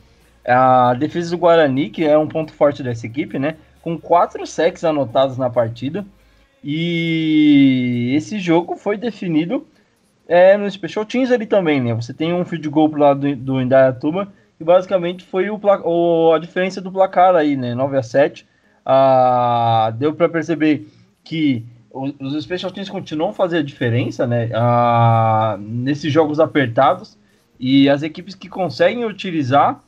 a 0.46 0.94
defesa 0.96 1.32
do 1.32 1.38
Guarani, 1.38 1.90
que 1.90 2.04
é 2.04 2.18
um 2.18 2.28
ponto 2.28 2.54
forte 2.54 2.82
dessa 2.82 3.06
equipe, 3.06 3.38
né? 3.38 3.58
Com 3.82 3.98
quatro 3.98 4.46
sacks 4.48 4.84
anotados 4.84 5.38
na 5.38 5.50
partida. 5.50 6.06
E 6.64 8.14
esse 8.16 8.40
jogo 8.40 8.76
foi 8.76 8.98
definido 8.98 9.66
é, 10.28 10.56
no 10.56 10.70
Special 10.70 11.06
Teams 11.06 11.32
ali 11.32 11.46
também, 11.46 11.82
né? 11.82 11.94
Você 11.94 12.14
tem 12.14 12.34
um 12.34 12.46
field 12.46 12.70
goal 12.70 12.90
pro 12.90 13.00
lado 13.00 13.36
do, 13.36 13.62
Indaiatuba 13.62 14.32
e 14.60 14.64
basicamente 14.64 15.24
foi 15.24 15.50
o, 15.50 15.60
o, 15.84 16.34
a 16.34 16.40
diferença 16.40 16.80
do 16.80 16.92
placar 16.92 17.36
aí, 17.36 17.58
né? 17.58 17.74
9 17.74 17.98
a 17.98 18.04
7 18.04 18.48
ah, 18.86 19.94
Deu 19.98 20.14
para 20.14 20.30
perceber 20.30 20.88
que 21.24 21.66
os, 21.92 22.14
os 22.20 22.44
special 22.44 22.72
teams 22.72 22.90
continuam 22.90 23.34
fazer 23.34 23.58
a 23.58 23.64
diferença, 23.64 24.26
né? 24.28 24.50
Ah, 24.54 25.58
nesses 25.60 26.12
jogos 26.14 26.40
apertados 26.40 27.18
e 27.60 27.90
as 27.90 28.04
equipes 28.04 28.36
que 28.36 28.48
conseguem 28.48 29.06
utilizar 29.06 29.84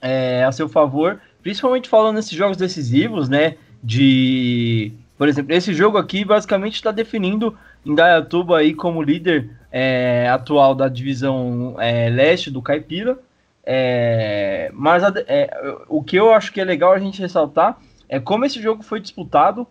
é, 0.00 0.44
a 0.44 0.52
seu 0.52 0.68
favor, 0.68 1.20
principalmente 1.42 1.88
falando 1.88 2.16
nesses 2.16 2.32
jogos 2.32 2.56
decisivos, 2.56 3.28
né? 3.28 3.56
De, 3.82 4.92
por 5.22 5.28
exemplo, 5.28 5.54
esse 5.54 5.72
jogo 5.72 5.98
aqui 5.98 6.24
basicamente 6.24 6.74
está 6.74 6.90
definindo 6.90 7.56
Indaiatuba 7.86 8.58
aí 8.58 8.74
como 8.74 9.00
líder 9.00 9.50
é, 9.70 10.28
atual 10.28 10.74
da 10.74 10.88
divisão 10.88 11.76
é, 11.78 12.10
leste 12.10 12.50
do 12.50 12.60
Caipira. 12.60 13.16
É, 13.64 14.68
mas 14.74 15.04
a, 15.04 15.12
é, 15.28 15.48
o 15.88 16.02
que 16.02 16.16
eu 16.16 16.34
acho 16.34 16.52
que 16.52 16.60
é 16.60 16.64
legal 16.64 16.92
a 16.92 16.98
gente 16.98 17.22
ressaltar 17.22 17.78
é 18.08 18.18
como 18.18 18.44
esse 18.44 18.60
jogo 18.60 18.82
foi 18.82 18.98
disputado 18.98 19.64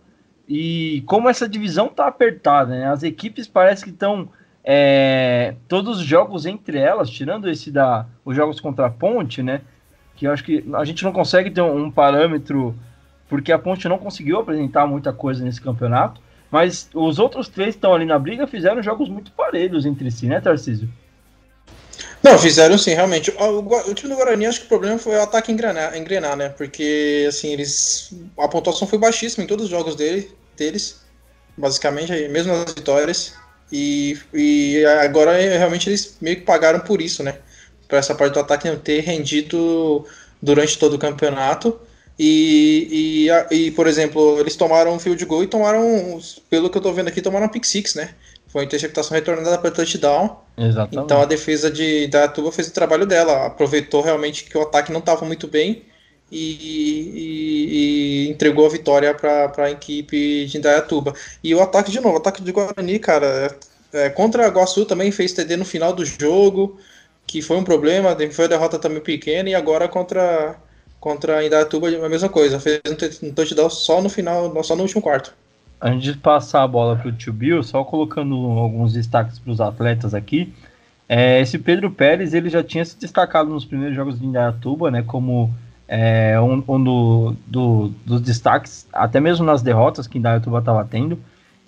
e 0.47 1.03
como 1.05 1.27
essa 1.27 1.49
divisão 1.49 1.89
tá 1.89 2.07
apertada, 2.07 2.73
né? 2.73 2.87
As 2.87 3.03
equipes 3.03 3.45
parece 3.45 3.83
que 3.83 3.89
estão 3.89 4.29
é, 4.63 5.55
todos 5.67 5.99
os 5.99 6.05
jogos 6.05 6.45
entre 6.45 6.77
elas, 6.77 7.09
tirando 7.09 7.49
esse 7.49 7.69
da 7.69 8.07
os 8.23 8.37
jogos 8.37 8.61
contra 8.61 8.85
a 8.85 8.89
Ponte, 8.89 9.43
né? 9.43 9.59
Que 10.15 10.27
eu 10.27 10.31
acho 10.31 10.45
que 10.45 10.63
a 10.73 10.85
gente 10.85 11.03
não 11.03 11.11
consegue 11.11 11.51
ter 11.51 11.59
um, 11.59 11.87
um 11.87 11.91
parâmetro 11.91 12.73
porque 13.31 13.53
a 13.53 13.57
Ponte 13.57 13.87
não 13.87 13.97
conseguiu 13.97 14.39
apresentar 14.39 14.85
muita 14.85 15.13
coisa 15.13 15.41
nesse 15.41 15.61
campeonato, 15.61 16.19
mas 16.51 16.89
os 16.93 17.17
outros 17.17 17.47
três 17.47 17.69
que 17.69 17.77
estão 17.77 17.93
ali 17.93 18.03
na 18.03 18.19
briga 18.19 18.45
fizeram 18.45 18.83
jogos 18.83 19.07
muito 19.07 19.31
parelhos 19.31 19.85
entre 19.85 20.11
si, 20.11 20.25
né, 20.25 20.41
Tarcísio? 20.41 20.89
Não, 22.21 22.37
fizeram 22.37 22.77
sim, 22.77 22.91
realmente. 22.93 23.31
O, 23.31 23.59
o, 23.89 23.93
time 23.93 24.11
do 24.11 24.17
Guarani, 24.17 24.47
acho 24.47 24.59
que 24.59 24.65
o 24.65 24.69
problema 24.69 24.99
foi 24.99 25.15
o 25.15 25.21
ataque 25.21 25.49
engrenar, 25.49 25.97
engrenar, 25.97 26.35
né? 26.35 26.49
Porque, 26.49 27.25
assim, 27.29 27.53
eles. 27.53 28.13
A 28.37 28.49
pontuação 28.49 28.85
foi 28.85 28.99
baixíssima 28.99 29.45
em 29.45 29.47
todos 29.47 29.65
os 29.65 29.71
jogos 29.71 29.95
dele, 29.95 30.29
deles, 30.57 31.01
basicamente, 31.57 32.11
mesmo 32.27 32.51
nas 32.51 32.73
vitórias. 32.73 33.33
E, 33.71 34.19
e 34.33 34.85
agora 34.85 35.37
realmente 35.37 35.89
eles 35.89 36.17
meio 36.19 36.35
que 36.35 36.43
pagaram 36.43 36.81
por 36.81 37.01
isso, 37.01 37.23
né? 37.23 37.37
Para 37.87 37.99
essa 37.99 38.13
parte 38.13 38.33
do 38.33 38.41
ataque 38.41 38.69
não 38.69 38.77
ter 38.77 38.99
rendido 38.99 40.05
durante 40.41 40.77
todo 40.77 40.95
o 40.95 40.99
campeonato. 40.99 41.79
E, 42.17 43.27
e, 43.51 43.55
e, 43.55 43.71
por 43.71 43.87
exemplo, 43.87 44.39
eles 44.39 44.55
tomaram 44.55 44.93
um 44.93 44.99
field 44.99 45.23
goal 45.25 45.43
e 45.43 45.47
tomaram, 45.47 46.19
pelo 46.49 46.69
que 46.69 46.77
eu 46.77 46.81
tô 46.81 46.93
vendo 46.93 47.07
aqui, 47.07 47.21
tomaram 47.21 47.47
um 47.47 47.49
pick 47.49 47.65
six, 47.65 47.95
né? 47.95 48.13
Foi 48.47 48.61
uma 48.61 48.65
interceptação 48.65 49.15
retornada 49.15 49.57
para 49.57 49.71
touchdown. 49.71 50.37
Exatamente. 50.57 51.05
Então 51.05 51.21
a 51.21 51.25
defesa 51.25 51.71
de, 51.71 52.07
da 52.07 52.27
Tuba 52.27 52.51
fez 52.51 52.67
o 52.67 52.73
trabalho 52.73 53.05
dela, 53.05 53.47
aproveitou 53.47 54.01
realmente 54.01 54.43
que 54.43 54.57
o 54.57 54.61
ataque 54.61 54.91
não 54.91 54.99
estava 54.99 55.25
muito 55.25 55.47
bem 55.47 55.83
e, 56.31 56.37
e, 57.13 58.25
e, 58.25 58.29
entregou 58.29 58.65
a 58.65 58.69
vitória 58.69 59.13
para 59.13 59.51
a 59.57 59.71
equipe 59.71 60.45
de 60.45 60.57
Indaiatuba. 60.57 61.13
E 61.43 61.53
o 61.53 61.61
ataque, 61.61 61.91
de 61.91 61.99
novo, 61.99 62.15
o 62.15 62.17
ataque 62.19 62.41
de 62.41 62.51
Guarani, 62.51 62.99
cara, 62.99 63.57
é, 63.91 64.09
contra 64.09 64.45
a 64.45 64.49
Guaçu 64.49 64.85
também 64.85 65.11
fez 65.11 65.33
TD 65.33 65.57
no 65.57 65.65
final 65.65 65.93
do 65.93 66.05
jogo, 66.05 66.79
que 67.27 67.41
foi 67.41 67.57
um 67.57 67.63
problema, 67.63 68.15
foi 68.31 68.45
a 68.45 68.47
derrota 68.47 68.79
também 68.79 69.01
pequena, 69.01 69.49
e 69.49 69.55
agora 69.55 69.87
contra, 69.87 70.55
contra 71.01 71.39
a 71.39 71.45
Indaiatuba 71.45 71.89
a 71.89 72.07
mesma 72.07 72.29
coisa, 72.29 72.59
fez 72.59 72.79
um 73.23 73.33
touchdown 73.33 73.69
só 73.69 74.01
no 74.01 74.07
final, 74.07 74.63
só 74.63 74.75
no 74.75 74.83
último 74.83 75.01
quarto. 75.01 75.33
Antes 75.81 76.13
de 76.13 76.19
passar 76.19 76.61
a 76.61 76.67
bola 76.67 76.95
para 76.95 77.09
o 77.09 77.11
Tio 77.11 77.33
Bill, 77.33 77.63
só 77.63 77.83
colocando 77.83 78.35
alguns 78.35 78.93
destaques 78.93 79.39
para 79.39 79.51
os 79.51 79.59
atletas 79.59 80.13
aqui, 80.13 80.53
é, 81.09 81.41
esse 81.41 81.57
Pedro 81.57 81.89
Pérez 81.89 82.35
ele 82.35 82.49
já 82.49 82.63
tinha 82.63 82.85
se 82.85 82.97
destacado 82.97 83.49
nos 83.49 83.65
primeiros 83.65 83.95
jogos 83.95 84.19
de 84.19 84.25
Indaiatuba, 84.25 84.91
né, 84.91 85.01
como 85.01 85.51
é, 85.87 86.39
um, 86.39 86.63
um 86.67 86.83
do, 86.83 87.35
do, 87.47 87.87
dos 88.05 88.21
destaques, 88.21 88.87
até 88.93 89.19
mesmo 89.19 89.43
nas 89.43 89.63
derrotas 89.63 90.05
que 90.05 90.19
Indaiatuba 90.19 90.59
estava 90.59 90.85
tendo. 90.85 91.17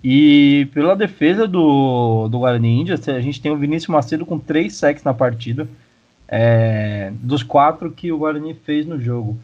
E 0.02 0.68
pela 0.72 0.94
defesa 0.94 1.48
do, 1.48 2.28
do 2.28 2.38
Guarani 2.38 2.82
Índias, 2.82 3.08
a 3.08 3.20
gente 3.20 3.40
tem 3.40 3.50
o 3.50 3.56
Vinícius 3.56 3.88
Macedo 3.88 4.24
com 4.24 4.38
três 4.38 4.76
sacks 4.76 5.02
na 5.02 5.12
partida, 5.12 5.66
é, 6.36 7.12
dos 7.12 7.44
quatro 7.44 7.92
que 7.92 8.10
o 8.10 8.18
Guarani 8.18 8.54
fez 8.54 8.84
no 8.84 9.00
jogo. 9.00 9.38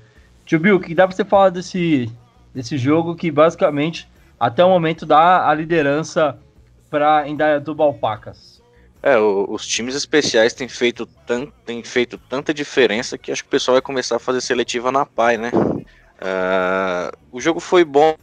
Tio 0.44 0.58
Bill, 0.58 0.74
o 0.74 0.80
que 0.80 0.92
dá 0.92 1.06
para 1.06 1.14
você 1.14 1.24
falar 1.24 1.50
desse, 1.50 2.10
desse 2.52 2.76
jogo 2.76 3.14
que 3.14 3.30
basicamente 3.30 4.08
até 4.40 4.64
o 4.64 4.68
momento 4.68 5.06
dá 5.06 5.48
a 5.48 5.54
liderança 5.54 6.36
para 6.90 7.28
Indaiatuba 7.28 7.84
Alpacas? 7.84 8.60
É, 9.00 9.16
o, 9.16 9.46
os 9.48 9.64
times 9.64 9.94
especiais 9.94 10.52
têm 10.52 10.68
feito, 10.68 11.06
tan, 11.06 11.46
têm 11.64 11.80
feito 11.84 12.18
tanta 12.18 12.52
diferença 12.52 13.16
que 13.16 13.30
acho 13.30 13.44
que 13.44 13.48
o 13.48 13.52
pessoal 13.52 13.76
vai 13.76 13.82
começar 13.82 14.16
a 14.16 14.18
fazer 14.18 14.40
seletiva 14.40 14.90
na 14.90 15.06
PAI, 15.06 15.36
né? 15.36 15.52
Uh, 16.20 17.16
o 17.30 17.40
jogo 17.40 17.60
foi 17.60 17.84
bom, 17.84 18.14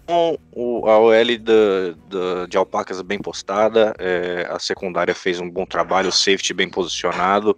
o, 0.51 0.87
a 0.87 0.99
OL 0.99 1.25
de, 1.25 1.37
de, 1.39 2.47
de 2.49 2.57
Alpacas 2.57 3.01
bem 3.01 3.17
postada, 3.17 3.95
é, 3.97 4.45
a 4.51 4.59
secundária 4.59 5.15
fez 5.15 5.39
um 5.39 5.49
bom 5.49 5.65
trabalho, 5.65 6.09
o 6.09 6.11
safety 6.11 6.53
bem 6.53 6.69
posicionado. 6.69 7.57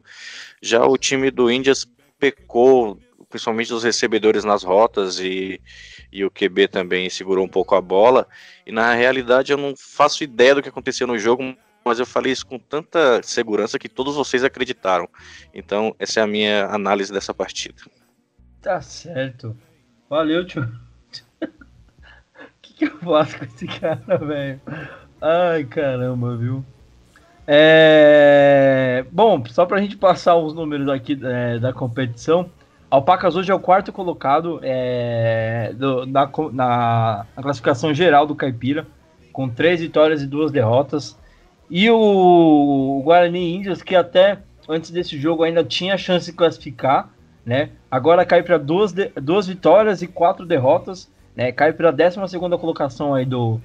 Já 0.62 0.86
o 0.86 0.98
time 0.98 1.32
do 1.32 1.50
Indias 1.50 1.88
pecou, 2.20 3.00
principalmente 3.30 3.74
os 3.74 3.84
recebedores 3.84 4.44
nas 4.44 4.64
rotas 4.64 5.20
e, 5.20 5.62
e 6.12 6.26
o 6.26 6.32
QB 6.32 6.68
também 6.68 7.10
segurou 7.10 7.46
um 7.46 7.50
pouco 7.50 7.76
a 7.76 7.82
bola. 7.82 8.28
E 8.66 8.72
na 8.72 8.94
realidade 8.94 9.52
eu 9.52 9.58
não 9.58 9.74
faço 9.78 10.24
ideia 10.24 10.56
do 10.56 10.62
que 10.62 10.70
aconteceu 10.70 11.08
no 11.08 11.18
jogo, 11.18 11.56
mas 11.84 12.00
eu 12.00 12.06
falei 12.06 12.32
isso 12.32 12.46
com 12.46 12.60
tanta 12.60 13.22
segurança 13.24 13.80
que 13.80 13.90
todos 13.90 14.16
vocês 14.16 14.44
acreditaram. 14.44 15.08
Então, 15.54 15.96
essa 15.98 16.20
é 16.20 16.24
a 16.24 16.28
minha 16.28 16.66
análise 16.68 17.12
dessa 17.12 17.34
partida. 17.34 17.82
Tá 18.62 18.82
certo. 18.82 19.56
Valeu, 20.10 20.46
tio. 20.46 20.64
O 21.42 21.48
que, 22.62 22.74
que 22.74 22.86
eu 22.86 22.98
faço 23.00 23.38
com 23.38 23.46
esse 23.46 23.66
cara, 23.66 24.18
velho? 24.18 24.62
Ai, 25.22 25.64
caramba, 25.66 26.36
viu? 26.36 26.66
É... 27.52 29.04
Bom, 29.12 29.44
só 29.48 29.66
pra 29.66 29.82
gente 29.82 29.98
passar 29.98 30.36
os 30.36 30.54
números 30.54 30.88
aqui 30.88 31.20
é, 31.24 31.58
da 31.58 31.74
competição. 31.74 32.52
Alpacas 32.92 33.36
hoje 33.36 33.52
é 33.52 33.56
o 33.56 33.60
quarto 33.60 33.92
colocado 33.92 34.60
é, 34.62 35.74
do, 35.74 36.06
na, 36.06 36.30
na, 36.54 37.26
na 37.36 37.42
classificação 37.42 37.92
geral 37.92 38.28
do 38.28 38.36
Caipira, 38.36 38.86
com 39.34 39.50
três 39.50 39.82
vitórias 39.82 40.22
e 40.22 40.28
duas 40.28 40.52
derrotas. 40.52 41.18
E 41.72 41.90
o 41.90 43.02
Guarani 43.04 43.56
Índios, 43.56 43.82
que 43.82 43.96
até 43.96 44.38
antes 44.68 44.92
desse 44.92 45.18
jogo 45.20 45.42
ainda 45.42 45.64
tinha 45.64 45.98
chance 45.98 46.28
de 46.28 46.38
classificar, 46.38 47.10
né? 47.44 47.72
Agora 47.90 48.26
cai 48.28 48.44
para 48.44 48.60
duas, 48.60 48.94
duas 49.16 49.48
vitórias 49.48 50.04
e 50.04 50.08
quatro 50.08 50.46
derrotas, 50.46 51.12
né? 51.36 51.52
Cai 51.52 51.74
para 51.74 51.90
a 51.90 51.92
12 51.92 52.38
colocação 52.60 53.16
aí 53.16 53.26
do, 53.26 53.60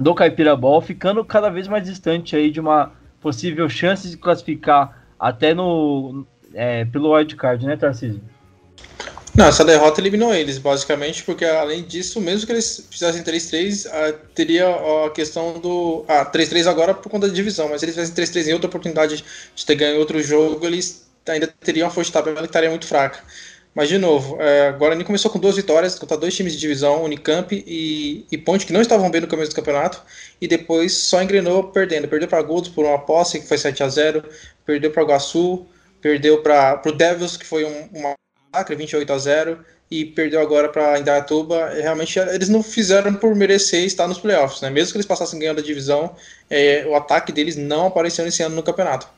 do 0.00 0.14
Caipira 0.14 0.56
Ball, 0.56 0.80
ficando 0.80 1.24
cada 1.24 1.48
vez 1.48 1.68
mais 1.68 1.84
distante 1.84 2.34
aí 2.36 2.50
de 2.50 2.60
uma 2.60 2.92
possível 3.20 3.68
chance 3.68 4.08
de 4.08 4.16
classificar 4.16 5.06
até 5.18 5.54
no 5.54 6.26
é, 6.52 6.84
pelo 6.84 7.12
wildcard, 7.12 7.64
né, 7.64 7.76
Tarcísio? 7.76 8.22
Não, 9.34 9.46
essa 9.46 9.64
derrota 9.64 10.00
eliminou 10.00 10.32
eles, 10.32 10.58
basicamente, 10.58 11.24
porque 11.24 11.44
além 11.44 11.82
disso, 11.82 12.20
mesmo 12.20 12.46
que 12.46 12.52
eles 12.52 12.86
fizessem 12.88 13.20
3-3, 13.24 13.86
uh, 13.86 14.18
teria 14.32 14.68
a 14.68 15.10
questão 15.10 15.58
do. 15.58 16.04
Ah, 16.06 16.24
3-3 16.24 16.70
agora 16.70 16.94
por 16.94 17.10
conta 17.10 17.26
da 17.26 17.34
divisão, 17.34 17.68
mas 17.68 17.80
se 17.80 17.86
eles 17.86 17.96
fizessem 17.96 18.42
3-3 18.42 18.48
em 18.48 18.52
outra 18.52 18.68
oportunidade 18.68 19.24
de 19.56 19.66
ter 19.66 19.74
ganho 19.74 19.98
outro 19.98 20.22
jogo, 20.22 20.64
eles 20.64 21.08
ainda 21.28 21.48
teriam 21.48 21.88
a 21.88 21.90
força 21.90 22.10
de 22.10 22.12
tabela 22.12 22.38
que 22.42 22.46
estaria 22.46 22.70
muito 22.70 22.86
fraca. 22.86 23.18
Mas, 23.74 23.88
de 23.88 23.98
novo, 23.98 24.36
é, 24.40 24.72
nem 24.94 25.04
começou 25.04 25.30
com 25.30 25.38
duas 25.38 25.56
vitórias 25.56 25.98
contra 25.98 26.16
dois 26.16 26.34
times 26.34 26.52
de 26.52 26.60
divisão, 26.60 27.02
Unicamp 27.02 27.52
e, 27.66 28.24
e 28.30 28.38
Ponte, 28.38 28.64
que 28.64 28.72
não 28.72 28.80
estavam 28.80 29.10
bem 29.10 29.20
no 29.20 29.26
começo 29.26 29.50
do 29.50 29.56
campeonato, 29.56 30.00
e 30.40 30.46
depois 30.46 30.92
só 30.92 31.20
engrenou 31.20 31.64
perdendo. 31.64 32.06
Perdeu 32.06 32.28
para 32.28 32.40
Golds 32.42 32.70
por 32.70 32.84
uma 32.84 32.98
posse, 32.98 33.40
que 33.40 33.48
foi 33.48 33.58
7 33.58 33.82
a 33.82 33.88
0 33.88 34.24
perdeu 34.64 34.90
para 34.90 35.02
Guaçu, 35.02 35.66
perdeu 36.00 36.40
para 36.40 36.80
o 36.86 36.92
Devils, 36.92 37.36
que 37.36 37.44
foi 37.44 37.64
um, 37.64 37.88
uma 37.92 38.14
Acre 38.52 38.76
28 38.76 39.12
a 39.12 39.18
0 39.18 39.58
e 39.90 40.04
perdeu 40.04 40.40
agora 40.40 40.68
para 40.68 40.98
Indaiatuba. 40.98 41.70
Realmente 41.70 42.18
eles 42.18 42.48
não 42.48 42.62
fizeram 42.62 43.14
por 43.14 43.34
merecer 43.34 43.84
estar 43.84 44.06
nos 44.06 44.18
playoffs, 44.18 44.60
né? 44.60 44.70
Mesmo 44.70 44.92
que 44.92 44.98
eles 44.98 45.06
passassem 45.06 45.38
ganhando 45.38 45.60
a 45.60 45.62
divisão, 45.62 46.14
é, 46.48 46.86
o 46.86 46.94
ataque 46.94 47.32
deles 47.32 47.56
não 47.56 47.88
apareceu 47.88 48.24
nesse 48.24 48.42
ano 48.42 48.54
no 48.54 48.62
campeonato. 48.62 49.08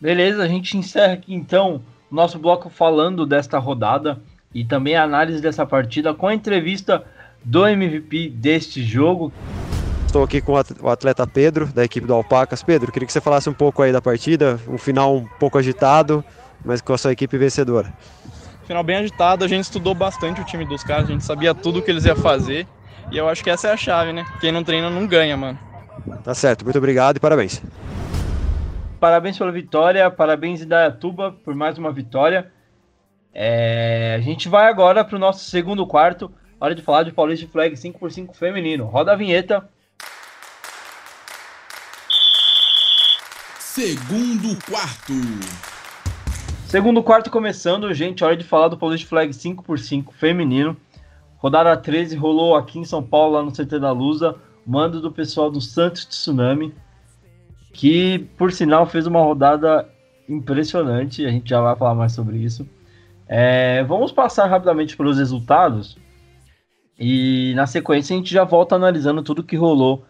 Beleza, 0.00 0.42
a 0.42 0.48
gente 0.48 0.76
encerra 0.76 1.12
aqui 1.12 1.34
então 1.34 1.82
nosso 2.10 2.38
bloco 2.38 2.68
falando 2.68 3.24
desta 3.24 3.58
rodada 3.58 4.20
e 4.54 4.64
também 4.64 4.96
a 4.96 5.04
análise 5.04 5.40
dessa 5.40 5.64
partida 5.64 6.12
com 6.12 6.26
a 6.26 6.34
entrevista 6.34 7.04
do 7.44 7.66
MVP 7.66 8.30
deste 8.30 8.82
jogo. 8.82 9.32
Estou 10.06 10.24
aqui 10.24 10.40
com 10.40 10.52
o 10.52 10.88
atleta 10.88 11.26
Pedro, 11.26 11.66
da 11.66 11.84
equipe 11.84 12.06
do 12.06 12.14
Alpacas. 12.14 12.62
Pedro, 12.62 12.90
queria 12.90 13.06
que 13.06 13.12
você 13.12 13.20
falasse 13.20 13.48
um 13.48 13.54
pouco 13.54 13.80
aí 13.80 13.92
da 13.92 14.02
partida, 14.02 14.58
um 14.68 14.76
final 14.76 15.16
um 15.16 15.26
pouco 15.38 15.56
agitado, 15.56 16.24
mas 16.64 16.80
com 16.80 16.92
a 16.92 16.98
sua 16.98 17.12
equipe 17.12 17.38
vencedora 17.38 17.92
final 18.70 18.84
bem 18.84 18.96
agitado, 18.98 19.44
a 19.44 19.48
gente 19.48 19.64
estudou 19.64 19.96
bastante 19.96 20.40
o 20.40 20.44
time 20.44 20.64
dos 20.64 20.84
caras, 20.84 21.06
a 21.06 21.12
gente 21.12 21.24
sabia 21.24 21.52
tudo 21.52 21.80
o 21.80 21.82
que 21.82 21.90
eles 21.90 22.04
iam 22.04 22.14
fazer. 22.14 22.68
E 23.10 23.18
eu 23.18 23.28
acho 23.28 23.42
que 23.42 23.50
essa 23.50 23.66
é 23.66 23.72
a 23.72 23.76
chave, 23.76 24.12
né? 24.12 24.24
Quem 24.40 24.52
não 24.52 24.62
treina 24.62 24.88
não 24.88 25.08
ganha, 25.08 25.36
mano. 25.36 25.58
Tá 26.22 26.32
certo, 26.34 26.64
muito 26.64 26.78
obrigado 26.78 27.16
e 27.16 27.20
parabéns 27.20 27.60
parabéns 29.00 29.38
pela 29.38 29.50
vitória, 29.50 30.10
parabéns 30.10 30.60
Idaiatuba 30.60 31.32
por 31.32 31.54
mais 31.54 31.78
uma 31.78 31.90
vitória. 31.90 32.52
É, 33.32 34.14
a 34.18 34.20
gente 34.20 34.48
vai 34.48 34.68
agora 34.68 35.02
para 35.02 35.16
o 35.16 35.18
nosso 35.18 35.48
segundo 35.48 35.86
quarto, 35.86 36.30
hora 36.60 36.74
de 36.74 36.82
falar 36.82 37.04
de 37.04 37.12
Paulista 37.12 37.48
Flag 37.48 37.74
5x5 37.74 38.34
feminino. 38.34 38.84
Roda 38.84 39.12
a 39.12 39.16
vinheta. 39.16 39.66
Segundo 43.58 44.58
quarto. 44.66 45.14
Segundo 46.66 47.02
quarto 47.02 47.30
começando, 47.30 47.92
gente, 47.94 48.22
hora 48.22 48.36
de 48.36 48.44
falar 48.44 48.68
do 48.68 48.76
Paulista 48.76 49.08
Flag 49.08 49.32
5x5 49.32 50.12
feminino. 50.12 50.76
Rodada 51.38 51.74
13 51.74 52.16
rolou 52.16 52.54
aqui 52.54 52.78
em 52.78 52.84
São 52.84 53.02
Paulo, 53.02 53.34
lá 53.34 53.42
no 53.42 53.50
CT 53.50 53.78
da 53.78 53.92
Lusa. 53.92 54.36
Mando 54.66 55.00
do 55.00 55.10
pessoal 55.10 55.50
do 55.50 55.60
Santos 55.60 56.04
Tsunami 56.04 56.74
que 57.72 58.18
por 58.36 58.52
sinal 58.52 58.86
fez 58.86 59.06
uma 59.06 59.20
rodada 59.20 59.88
impressionante, 60.28 61.26
a 61.26 61.30
gente 61.30 61.48
já 61.48 61.60
vai 61.60 61.76
falar 61.76 61.94
mais 61.94 62.12
sobre 62.12 62.38
isso. 62.38 62.68
É, 63.26 63.82
vamos 63.84 64.10
passar 64.10 64.46
rapidamente 64.46 64.96
pelos 64.96 65.18
resultados 65.18 65.96
e 66.98 67.52
na 67.54 67.66
sequência 67.66 68.14
a 68.14 68.18
gente 68.18 68.32
já 68.32 68.44
volta 68.44 68.74
analisando 68.74 69.22
tudo 69.22 69.42
que 69.42 69.56
rolou 69.56 70.04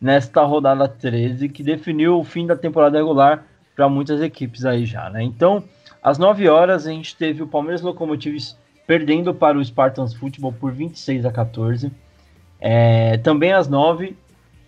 nesta 0.00 0.42
rodada 0.44 0.86
13, 0.86 1.48
que 1.48 1.62
definiu 1.62 2.18
o 2.18 2.24
fim 2.24 2.46
da 2.46 2.54
temporada 2.54 2.98
regular 2.98 3.44
para 3.74 3.88
muitas 3.88 4.20
equipes 4.22 4.64
aí 4.64 4.84
já, 4.84 5.10
né? 5.10 5.22
Então, 5.22 5.64
às 6.02 6.18
9 6.18 6.48
horas 6.48 6.86
a 6.86 6.90
gente 6.90 7.16
teve 7.16 7.42
o 7.42 7.46
Palmeiras 7.46 7.82
Locomotives 7.82 8.56
perdendo 8.86 9.34
para 9.34 9.58
o 9.58 9.64
Spartans 9.64 10.14
Football 10.14 10.52
por 10.52 10.72
26 10.72 11.26
a 11.26 11.32
14. 11.32 11.90
É, 12.60 13.18
também 13.18 13.52
às 13.52 13.68
9 13.68 14.16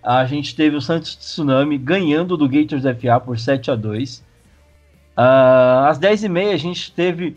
a 0.02 0.24
gente 0.24 0.54
teve 0.54 0.76
o 0.76 0.80
Santos 0.80 1.16
Tsunami 1.16 1.76
ganhando 1.76 2.36
do 2.36 2.48
Gators 2.48 2.82
FA 2.82 3.20
por 3.20 3.38
7 3.38 3.70
a 3.70 3.74
2. 3.74 4.18
Uh, 4.18 4.22
ah, 5.16 5.88
às 5.88 5.98
10h30 5.98 6.52
a 6.52 6.56
gente 6.56 6.92
teve 6.92 7.36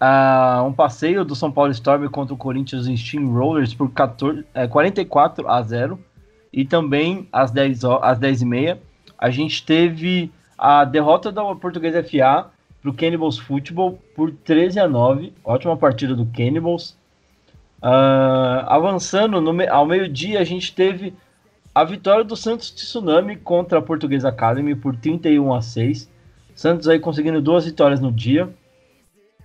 uh, 0.00 0.66
um 0.66 0.72
passeio 0.72 1.24
do 1.24 1.36
São 1.36 1.52
Paulo 1.52 1.70
Storm 1.70 2.08
contra 2.08 2.34
o 2.34 2.36
Corinthians 2.36 2.88
em 2.88 2.96
Steamrollers 2.96 3.72
por 3.72 3.90
14, 3.90 4.44
é, 4.52 4.66
44 4.66 5.48
a 5.48 5.62
0. 5.62 5.98
E 6.52 6.64
também 6.64 7.28
às 7.32 7.50
10 7.50 7.84
às 8.02 8.18
10 8.18 8.42
e 8.42 8.44
meia 8.44 8.80
a 9.22 9.30
gente 9.30 9.64
teve 9.64 10.32
a 10.58 10.84
derrota 10.84 11.30
da 11.30 11.42
Portuguesa 11.54 12.02
FA 12.02 12.50
para 12.82 12.90
o 12.90 12.92
Cannibals 12.92 13.38
Football 13.38 13.96
por 14.16 14.32
13 14.32 14.80
a 14.80 14.88
9. 14.88 15.32
Ótima 15.44 15.76
partida 15.76 16.14
do 16.14 16.26
Cannibals. 16.26 16.96
Uh, 17.80 18.66
avançando 18.66 19.40
no, 19.40 19.52
ao 19.70 19.86
meio-dia, 19.86 20.40
a 20.40 20.44
gente 20.44 20.74
teve 20.74 21.14
a 21.74 21.84
vitória 21.84 22.24
do 22.24 22.36
Santos 22.36 22.70
Tsunami 22.70 23.36
contra 23.36 23.78
a 23.78 23.82
Portuguesa 23.82 24.28
Academy 24.28 24.74
por 24.74 24.94
31 24.96 25.54
a 25.54 25.62
6. 25.62 26.10
Santos 26.54 26.86
aí 26.86 26.98
conseguindo 26.98 27.40
duas 27.40 27.64
vitórias 27.64 28.00
no 28.00 28.12
dia. 28.12 28.48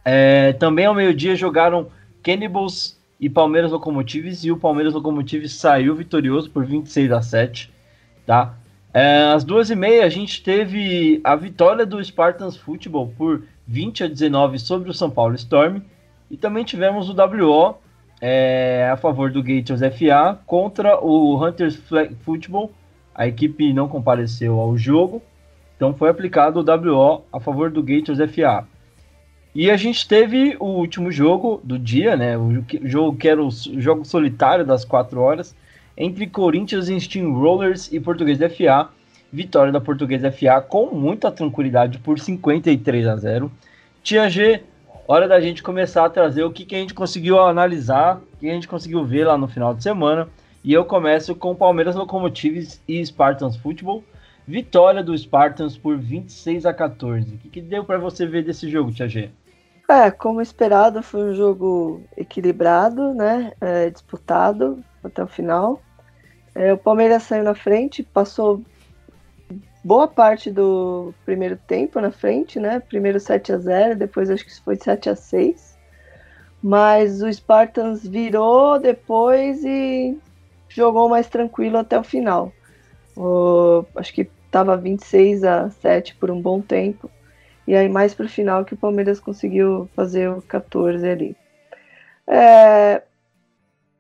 É, 0.04 0.54
também 0.54 0.86
ao 0.86 0.94
meio-dia 0.94 1.36
jogaram 1.36 1.88
Cannibals 2.22 2.98
e 3.20 3.30
Palmeiras 3.30 3.72
Locomotives, 3.72 4.44
e 4.44 4.52
o 4.52 4.58
Palmeiras 4.58 4.94
Locomotives 4.94 5.54
saiu 5.54 5.96
vitorioso 5.96 6.50
por 6.52 6.66
26 6.66 7.12
a 7.12 7.22
7, 7.22 7.74
tá? 8.26 8.56
É, 8.94 9.32
às 9.34 9.44
duas 9.44 9.70
e 9.70 9.76
meia 9.76 10.06
a 10.06 10.10
gente 10.10 10.44
teve 10.44 11.20
a 11.24 11.36
vitória 11.36 11.86
do 11.86 12.04
Spartans 12.04 12.56
Football 12.56 13.14
por 13.18 13.44
20 13.68 14.04
a 14.04 14.08
19 14.08 14.60
sobre 14.60 14.90
o 14.90 14.94
São 14.94 15.10
Paulo 15.10 15.36
Storm, 15.36 15.82
e 16.30 16.38
também 16.38 16.64
tivemos 16.64 17.10
o 17.10 17.14
WO 17.14 17.78
é, 18.20 18.90
a 18.92 18.98
favor 18.98 19.32
do 19.32 19.44
Gators 19.44 19.80
FA 19.80 20.40
contra 20.46 21.00
o 21.00 21.44
Hunters 21.44 21.80
Football, 22.22 22.72
a 23.14 23.28
equipe 23.28 23.74
não 23.74 23.88
compareceu 23.88 24.60
ao 24.60 24.78
jogo, 24.78 25.22
então 25.76 25.94
foi 25.94 26.10
aplicado 26.10 26.60
o 26.60 26.64
WO 26.64 27.24
a 27.32 27.40
favor 27.40 27.70
do 27.70 27.84
Gators 27.84 28.20
FA. 28.32 28.66
E 29.54 29.72
a 29.72 29.78
gente 29.78 30.08
teve 30.08 30.56
o 30.60 30.66
último 30.66 31.12
jogo 31.12 31.60
do 31.64 31.80
dia, 31.80 32.16
né? 32.16 32.38
O 32.38 32.64
jogo 32.84 33.18
que 33.18 33.28
era 33.28 33.44
o 33.44 33.50
jogo 33.50 34.06
solitário 34.06 34.64
das 34.64 34.86
4 34.86 35.20
horas, 35.20 35.56
entre 35.98 36.28
Corinthians 36.28 36.90
e 36.90 37.00
Steamrollers 37.00 37.92
e 37.92 38.00
Português 38.00 38.38
FA. 38.38 38.90
Vitória 39.34 39.74
da 39.74 39.82
Português 39.82 40.22
FA 40.36 40.62
com 40.62 40.86
muita 40.94 41.32
tranquilidade 41.32 41.98
por 41.98 42.20
53 42.20 43.08
a 43.08 43.18
0. 43.18 43.52
Tia 44.04 44.30
G, 44.30 44.62
hora 45.08 45.28
da 45.28 45.40
gente 45.40 45.64
começar 45.64 46.06
a 46.06 46.10
trazer 46.10 46.44
o 46.44 46.52
que, 46.52 46.66
que 46.66 46.76
a 46.76 46.80
gente 46.80 46.94
conseguiu 46.94 47.40
analisar, 47.40 48.18
o 48.18 48.38
que 48.38 48.50
a 48.50 48.54
gente 48.54 48.68
conseguiu 48.68 49.06
ver 49.06 49.26
lá 49.26 49.38
no 49.38 49.48
final 49.48 49.74
de 49.74 49.82
semana. 49.82 50.28
E 50.64 50.74
eu 50.74 50.84
começo 50.84 51.34
com 51.34 51.56
Palmeiras 51.56 51.96
Locomotives 51.96 52.82
e 52.86 53.04
Spartans 53.06 53.56
Football. 53.56 54.04
Vitória 54.46 55.02
do 55.02 55.18
Spartans 55.18 55.78
por 55.78 55.98
26 55.98 56.66
a 56.66 56.74
14. 56.74 57.36
O 57.36 57.38
que, 57.38 57.50
que 57.50 57.62
deu 57.62 57.86
para 57.86 57.98
você 57.98 58.26
ver 58.26 58.44
desse 58.44 58.70
jogo, 58.70 58.92
Tia 58.92 59.08
G? 59.08 59.30
É, 59.90 60.12
como 60.12 60.42
esperado, 60.42 61.02
foi 61.02 61.32
um 61.32 61.34
jogo 61.34 62.02
equilibrado, 62.18 63.14
né? 63.14 63.54
É, 63.62 63.90
disputado 63.90 64.84
até 65.02 65.24
o 65.24 65.28
final. 65.28 65.82
É, 66.54 66.74
o 66.74 66.78
Palmeiras 66.78 67.24
saiu 67.24 67.44
na 67.44 67.56
frente, 67.56 68.04
passou 68.04 68.62
boa 69.84 70.08
parte 70.08 70.52
do 70.52 71.14
primeiro 71.26 71.58
tempo 71.58 72.00
na 72.02 72.12
frente, 72.12 72.60
né? 72.60 72.80
Primeiro 72.80 73.20
7 73.20 73.54
a 73.54 73.58
0 73.58 73.96
depois 73.96 74.30
acho 74.30 74.46
que 74.46 74.62
foi 74.62 74.76
7 74.76 75.10
a 75.10 75.16
6 75.16 75.78
Mas 76.62 77.22
o 77.22 77.32
Spartans 77.32 78.06
virou 78.08 78.80
depois 78.80 79.64
e 79.64 80.18
jogou 80.70 81.10
mais 81.10 81.28
tranquilo 81.28 81.78
até 81.78 81.98
o 82.00 82.04
final. 82.04 82.52
O, 83.16 83.86
acho 83.96 84.14
que 84.14 84.30
estava 84.46 84.78
26 84.78 85.44
a 85.44 85.70
7 85.70 86.16
por 86.16 86.32
um 86.32 86.42
bom 86.42 86.62
tempo. 86.62 87.10
E 87.68 87.76
aí 87.76 87.90
mais 87.90 88.14
para 88.14 88.26
o 88.26 88.30
final 88.30 88.66
que 88.66 88.74
o 88.74 88.78
Palmeiras 88.78 89.20
conseguiu 89.20 89.90
fazer 89.96 90.30
o 90.30 90.42
14 90.42 91.08
ali. 91.08 91.36
É, 92.28 93.02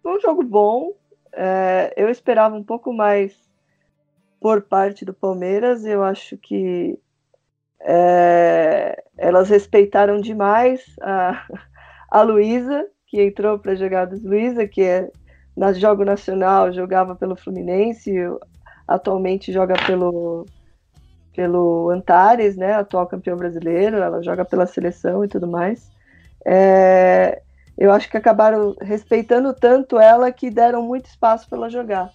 um 0.05 0.19
jogo 0.19 0.43
bom. 0.43 0.93
É, 1.33 1.93
eu 1.95 2.09
esperava 2.09 2.55
um 2.55 2.63
pouco 2.63 2.91
mais 2.91 3.46
por 4.39 4.61
parte 4.61 5.05
do 5.05 5.13
Palmeiras. 5.13 5.85
Eu 5.85 6.03
acho 6.03 6.37
que 6.37 6.99
é, 7.81 9.03
elas 9.17 9.49
respeitaram 9.49 10.19
demais 10.19 10.83
a, 11.01 11.45
a 12.09 12.21
Luísa, 12.21 12.87
que 13.05 13.21
entrou 13.21 13.57
para 13.59 13.75
jogar 13.75 14.05
dos 14.05 14.23
Luísa, 14.23 14.67
que 14.67 14.81
é 14.81 15.09
na 15.55 15.73
jogo 15.73 16.05
nacional 16.05 16.71
jogava 16.71 17.15
pelo 17.15 17.35
Fluminense, 17.35 18.13
atualmente 18.87 19.51
joga 19.51 19.73
pelo 19.85 20.45
pelo 21.35 21.91
Antares, 21.91 22.57
né, 22.57 22.73
atual 22.73 23.05
campeão 23.05 23.37
brasileiro, 23.37 23.97
ela 23.97 24.23
joga 24.23 24.43
pela 24.43 24.65
seleção 24.65 25.23
e 25.23 25.27
tudo 25.27 25.45
mais. 25.45 25.87
É, 26.43 27.43
eu 27.77 27.91
acho 27.91 28.09
que 28.09 28.17
acabaram 28.17 28.75
respeitando 28.81 29.53
tanto 29.53 29.99
ela 29.99 30.31
que 30.31 30.49
deram 30.49 30.81
muito 30.81 31.05
espaço 31.05 31.47
para 31.47 31.59
ela 31.59 31.69
jogar. 31.69 32.11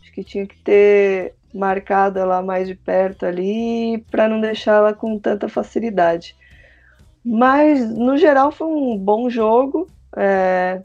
Acho 0.00 0.12
que 0.12 0.22
tinha 0.22 0.46
que 0.46 0.56
ter 0.62 1.34
marcado 1.54 2.18
ela 2.18 2.42
mais 2.42 2.68
de 2.68 2.74
perto 2.74 3.26
ali 3.26 4.04
para 4.10 4.28
não 4.28 4.40
deixar 4.40 4.76
ela 4.76 4.94
com 4.94 5.18
tanta 5.18 5.48
facilidade. 5.48 6.36
Mas 7.24 7.88
no 7.90 8.16
geral 8.16 8.50
foi 8.50 8.66
um 8.66 8.96
bom 8.96 9.28
jogo. 9.28 9.88
É, 10.16 10.80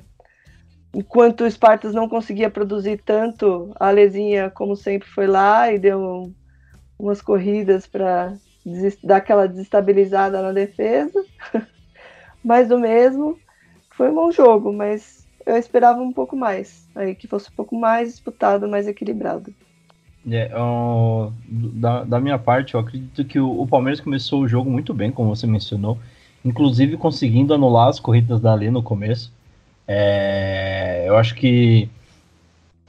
enquanto 0.94 1.42
o 1.42 1.52
Spartas 1.52 1.94
não 1.94 2.10
conseguia 2.10 2.50
produzir 2.50 3.02
tanto, 3.04 3.72
a 3.80 3.90
Lezinha, 3.90 4.50
como 4.50 4.76
sempre, 4.76 5.08
foi 5.08 5.28
lá 5.28 5.72
e 5.72 5.80
deu 5.80 6.34
umas 6.98 7.22
corridas 7.22 7.88
para 7.88 8.34
dar 9.04 9.18
aquela 9.18 9.48
desestabilizada 9.48 10.42
na 10.42 10.52
defesa. 10.52 11.24
mais 12.44 12.68
do 12.68 12.78
mesmo. 12.78 13.40
Foi 13.92 14.12
um 14.12 14.16
bom 14.16 14.32
jogo, 14.32 14.72
mas 14.72 15.28
eu 15.46 15.58
esperava 15.58 16.00
um 16.02 16.14
pouco 16.14 16.36
mais. 16.36 16.88
Aí 16.96 17.16
que 17.16 17.28
fosse 17.28 17.50
um 17.50 17.56
pouco 17.56 17.76
mais 17.76 18.10
disputado, 18.10 18.68
mais 18.68 18.88
equilibrado. 18.88 19.54
É, 20.32 20.52
uh, 20.58 21.32
da, 21.48 22.04
da, 22.04 22.20
minha 22.20 22.40
parte, 22.40 22.74
eu 22.74 22.80
acredito 22.80 23.24
que 23.26 23.40
o, 23.40 23.62
o, 23.62 23.68
Palmeiras 23.68 24.00
começou 24.00 24.42
o 24.42 24.48
jogo 24.48 24.70
muito 24.72 24.92
bem, 24.94 25.12
como 25.12 25.36
você 25.36 25.46
mencionou, 25.46 26.00
inclusive 26.44 26.98
conseguindo 26.98 27.54
anular 27.54 27.90
as 27.90 28.00
corridas 28.00 28.42
da 28.42 28.54
Lê 28.54 28.72
no 28.72 28.82
começo. 28.82 29.32
É, 29.88 31.06
eu 31.08 31.16
acho 31.16 31.36
que 31.36 31.88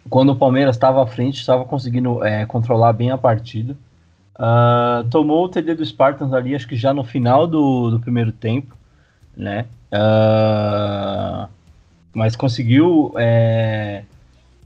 quando 0.08 0.30
o 0.30 0.36
Palmeiras 0.36 0.76
estava 0.76 1.02
à 1.02 1.06
frente, 1.06 1.38
estava 1.38 1.64
conseguindo 1.64 2.24
é, 2.24 2.46
controlar 2.46 2.92
bem 2.92 3.10
a 3.10 3.18
partida. 3.18 3.76
Uh, 4.38 5.08
tomou 5.10 5.44
o 5.44 5.48
TD 5.48 5.74
do 5.74 5.84
Spartans 5.84 6.32
ali, 6.32 6.54
acho 6.54 6.68
que 6.68 6.76
já 6.76 6.92
no 6.92 7.02
final 7.02 7.46
do, 7.46 7.90
do 7.90 8.00
primeiro 8.00 8.32
tempo, 8.32 8.76
né? 9.36 9.66
Uh, 9.92 11.48
mas 12.14 12.36
conseguiu 12.36 13.14
é, 13.16 14.04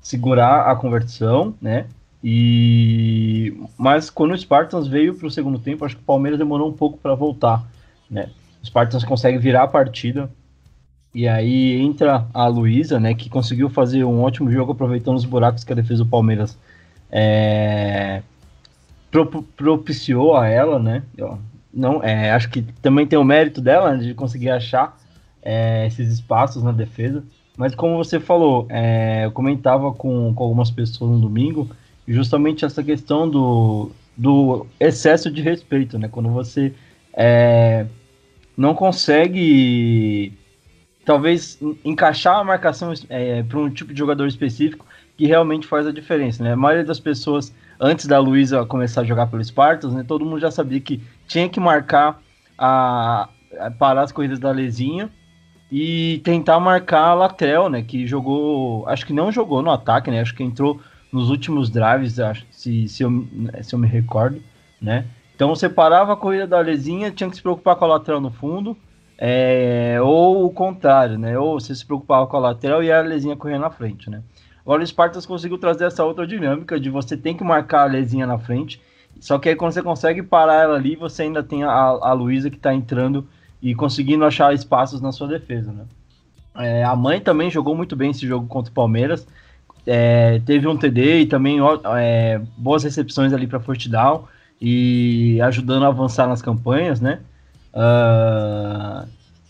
segurar 0.03 0.71
a 0.71 0.77
conversão, 0.77 1.55
né? 1.61 1.87
E 2.23 3.55
mas 3.79 4.11
quando 4.11 4.33
o 4.33 4.39
Spartans 4.39 4.87
veio 4.87 5.15
para 5.15 5.27
o 5.27 5.31
segundo 5.31 5.59
tempo, 5.59 5.85
acho 5.85 5.97
que 5.97 6.03
o 6.03 6.05
Palmeiras 6.05 6.39
demorou 6.39 6.69
um 6.69 6.73
pouco 6.73 6.99
para 6.99 7.15
voltar, 7.15 7.65
né? 8.11 8.31
O 8.63 8.67
Spartans 8.67 9.05
consegue 9.05 9.39
virar 9.39 9.63
a 9.63 9.69
partida 9.69 10.31
e 11.15 11.27
aí 11.27 11.81
entra 11.81 12.27
a 12.33 12.47
Luísa, 12.47 13.01
né? 13.01 13.15
Que 13.15 13.31
conseguiu 13.31 13.71
fazer 13.71 14.05
um 14.05 14.23
ótimo 14.23 14.51
jogo 14.53 14.73
aproveitando 14.73 15.17
os 15.17 15.25
buracos 15.25 15.65
que 15.65 15.73
a 15.73 15.77
defesa 15.77 16.05
do 16.05 16.11
Palmeiras 16.11 16.59
é, 17.11 18.23
propiciou 19.57 20.37
a 20.37 20.47
ela, 20.47 20.79
né? 20.79 21.03
Não, 21.73 22.03
é, 22.03 22.33
acho 22.33 22.51
que 22.51 22.63
também 22.83 23.07
tem 23.07 23.19
o 23.19 23.25
mérito 23.25 23.61
dela 23.61 23.93
né, 23.93 24.05
de 24.05 24.15
conseguir 24.15 24.51
achar 24.51 24.97
é, 25.43 25.87
esses 25.87 26.13
espaços 26.13 26.63
na 26.63 26.73
defesa. 26.73 27.25
Mas 27.57 27.75
como 27.75 27.97
você 27.97 28.19
falou, 28.19 28.67
é, 28.69 29.25
eu 29.25 29.33
comentava 29.33 29.93
com, 29.93 30.33
com 30.35 30.45
algumas 30.45 30.71
pessoas 30.71 31.11
no 31.11 31.19
domingo, 31.19 31.69
justamente 32.13 32.65
essa 32.65 32.83
questão 32.83 33.29
do, 33.29 33.91
do 34.17 34.67
excesso 34.79 35.31
de 35.31 35.41
respeito, 35.41 35.99
né? 35.99 36.09
Quando 36.09 36.29
você 36.29 36.75
é, 37.15 37.87
não 38.57 38.75
consegue, 38.75 40.33
talvez, 41.05 41.59
encaixar 41.85 42.39
a 42.39 42.45
marcação 42.45 42.93
é, 43.09 43.43
para 43.45 43.59
um 43.59 43.71
tipo 43.71 43.93
de 43.93 43.99
jogador 43.99 44.27
específico 44.27 44.85
que 45.17 45.27
realmente 45.27 45.67
faz 45.67 45.87
a 45.87 45.93
diferença, 45.93 46.43
né? 46.43 46.53
A 46.53 46.57
maioria 46.57 46.85
das 46.85 46.99
pessoas, 46.99 47.55
antes 47.79 48.07
da 48.07 48.19
Luísa 48.19 48.67
começar 48.67 49.03
a 49.03 49.05
jogar 49.05 49.27
pelo 49.29 49.45
Spartans, 49.45 49.95
né? 49.95 50.05
Todo 50.07 50.25
mundo 50.25 50.41
já 50.41 50.51
sabia 50.51 50.81
que 50.81 51.01
tinha 51.29 51.49
que 51.49 51.61
marcar 51.61 52.21
a, 52.59 53.29
a 53.59 53.71
parar 53.71 54.03
as 54.03 54.13
corridas 54.13 54.39
da 54.39 54.51
Lezinha 54.51 55.11
e 55.71 56.21
tentar 56.25 56.59
marcar 56.59 57.03
a 57.03 57.15
Latrell, 57.15 57.69
né? 57.69 57.83
Que 57.83 58.07
jogou, 58.07 58.89
acho 58.89 59.07
que 59.07 59.13
não 59.13 59.31
jogou 59.31 59.63
no 59.63 59.71
ataque, 59.71 60.11
né? 60.11 60.21
Acho 60.21 60.35
que 60.35 60.43
entrou 60.43 60.81
nos 61.13 61.31
últimos 61.31 61.71
drives, 61.71 62.17
se, 62.51 62.89
se, 62.89 63.03
eu, 63.03 63.27
se 63.63 63.75
eu 63.75 63.79
me 63.79 63.87
recordo, 63.87 64.41
né? 64.81 65.07
Então 65.35 65.49
você 65.49 65.69
parava 65.69 66.13
a 66.13 66.17
corrida 66.17 66.47
da 66.47 66.61
Lezinha, 66.61 67.11
tinha 67.11 67.29
que 67.29 67.37
se 67.37 67.43
preocupar 67.43 67.75
com 67.77 67.85
a 67.85 67.89
lateral 67.89 68.21
no 68.21 68.31
fundo, 68.31 68.77
é, 69.17 69.99
ou 70.03 70.45
o 70.45 70.51
contrário, 70.51 71.19
né? 71.19 71.39
Ou 71.39 71.59
você 71.59 71.75
se 71.75 71.85
preocupava 71.85 72.27
com 72.27 72.37
a 72.37 72.41
lateral 72.41 72.83
e 72.83 72.93
a 72.93 73.01
Lezinha 73.01 73.37
corria 73.37 73.59
na 73.59 73.71
frente, 73.71 74.09
né? 74.09 74.23
Agora 74.65 74.83
o 74.83 74.87
Spartas 74.87 75.27
conseguiu 75.27 75.59
trazer 75.59 75.85
essa 75.87 76.05
outra 76.05 76.27
dinâmica 76.27 76.79
de 76.79 76.91
você 76.91 77.17
tem 77.17 77.37
que 77.37 77.43
marcar 77.43 77.83
a 77.83 77.87
Lezinha 77.87 78.27
na 78.27 78.39
frente, 78.39 78.81
só 79.19 79.39
que 79.39 79.49
aí 79.49 79.57
quando 79.57 79.73
você 79.73 79.83
consegue 79.83 80.23
parar 80.23 80.63
ela 80.63 80.77
ali, 80.77 80.95
você 80.95 81.23
ainda 81.23 81.43
tem 81.43 81.65
a, 81.65 81.71
a 81.71 82.13
Luísa 82.13 82.51
que 82.51 82.57
está 82.57 82.73
entrando 82.73 83.27
e 83.63 83.75
conseguindo 83.75 84.25
achar 84.25 84.55
espaços 84.55 85.01
na 85.01 85.13
sua 85.13 85.29
defesa, 85.29 85.73
né? 85.73 85.85
É, 86.55 86.85
a 86.85 86.95
mãe 86.97 87.21
também 87.21 87.51
jogou 87.51 87.75
muito 87.75 87.95
bem 87.95 88.11
esse 88.11 88.27
jogo 88.27 88.47
contra 88.47 88.71
o 88.71 88.75
Palmeiras. 88.75 89.27
É, 89.87 90.41
teve 90.45 90.69
um 90.69 90.77
TD 90.77 91.21
e 91.21 91.27
também 91.27 91.59
é, 91.99 92.41
boas 92.57 92.85
recepções 92.85 93.33
ali 93.33 93.47
para 93.47 93.61
first 93.61 93.89
down 93.89 94.25
e 94.61 95.41
ajudando 95.43 95.85
a 95.85 95.89
avançar 95.89 96.29
nas 96.29 96.43
campanhas, 96.43 97.01
né? 97.01 97.21
Uh, 97.73 99.09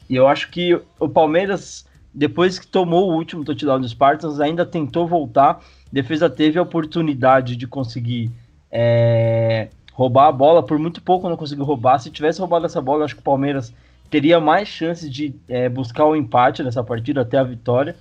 e 0.09 0.15
eu 0.15 0.29
acho 0.29 0.51
que 0.51 0.81
o 0.99 1.09
Palmeiras, 1.09 1.87
depois 2.15 2.59
que 2.59 2.67
tomou 2.67 3.11
o 3.11 3.15
último 3.15 3.45
touchdown 3.45 3.81
dos 3.81 3.91
Spartans, 3.91 4.41
ainda 4.41 4.65
tentou 4.65 5.07
voltar. 5.07 5.51
A 5.53 5.61
defesa 5.93 6.31
teve 6.31 6.59
a 6.59 6.63
oportunidade 6.63 7.57
de 7.57 7.67
conseguir 7.67 8.31
é, 8.71 9.69
roubar 9.93 10.29
a 10.29 10.33
bola, 10.33 10.63
por 10.63 10.79
muito 10.79 11.03
pouco 11.03 11.29
não 11.29 11.37
conseguiu 11.37 11.65
roubar. 11.65 11.99
Se 11.99 12.11
tivesse 12.11 12.39
roubado 12.41 12.67
essa 12.67 12.81
bola, 12.81 13.01
eu 13.01 13.05
acho 13.07 13.15
que 13.15 13.21
o 13.21 13.25
Palmeiras 13.25 13.73
teria 14.09 14.41
mais 14.41 14.69
chances 14.69 15.11
de 15.11 15.35
é, 15.49 15.69
buscar 15.69 16.05
o 16.05 16.17
empate 16.17 16.63
nessa 16.63 16.83
partida 16.83 17.23
até 17.23 17.39
a 17.39 17.45
vitória. 17.45 17.97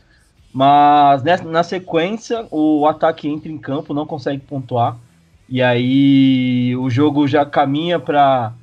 Mas 0.53 1.23
na 1.43 1.63
sequência, 1.63 2.47
o 2.49 2.87
ataque 2.87 3.27
entra 3.27 3.51
em 3.51 3.57
campo, 3.57 3.93
não 3.93 4.05
consegue 4.05 4.41
pontuar. 4.41 4.97
E 5.47 5.61
aí 5.61 6.75
o 6.75 6.89
jogo 6.89 7.27
já 7.27 7.45
caminha 7.45 7.99
para 7.99 8.53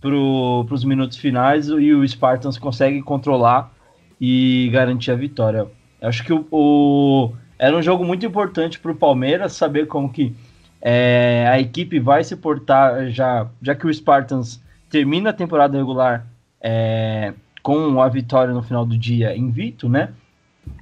pro, 0.00 0.66
os 0.70 0.84
minutos 0.84 1.16
finais 1.16 1.68
e 1.68 1.92
o 1.92 2.06
Spartans 2.06 2.58
consegue 2.58 3.02
controlar 3.02 3.72
e 4.20 4.68
garantir 4.72 5.10
a 5.10 5.16
vitória. 5.16 5.66
Eu 6.00 6.08
acho 6.08 6.24
que 6.24 6.32
o, 6.32 6.46
o, 6.50 7.32
era 7.58 7.76
um 7.76 7.82
jogo 7.82 8.04
muito 8.04 8.24
importante 8.24 8.78
para 8.78 8.92
o 8.92 8.96
Palmeiras 8.96 9.52
saber 9.52 9.86
como 9.86 10.10
que 10.10 10.34
é, 10.80 11.46
a 11.48 11.58
equipe 11.58 11.98
vai 11.98 12.22
se 12.22 12.36
portar 12.36 13.08
já, 13.08 13.48
já 13.60 13.74
que 13.74 13.86
o 13.86 13.92
Spartans 13.92 14.62
termina 14.90 15.30
a 15.30 15.32
temporada 15.32 15.76
regular 15.76 16.26
é, 16.60 17.34
com 17.62 18.00
a 18.00 18.08
vitória 18.08 18.52
no 18.52 18.62
final 18.62 18.84
do 18.84 18.96
dia 18.96 19.36
invicto, 19.36 19.88
né? 19.88 20.10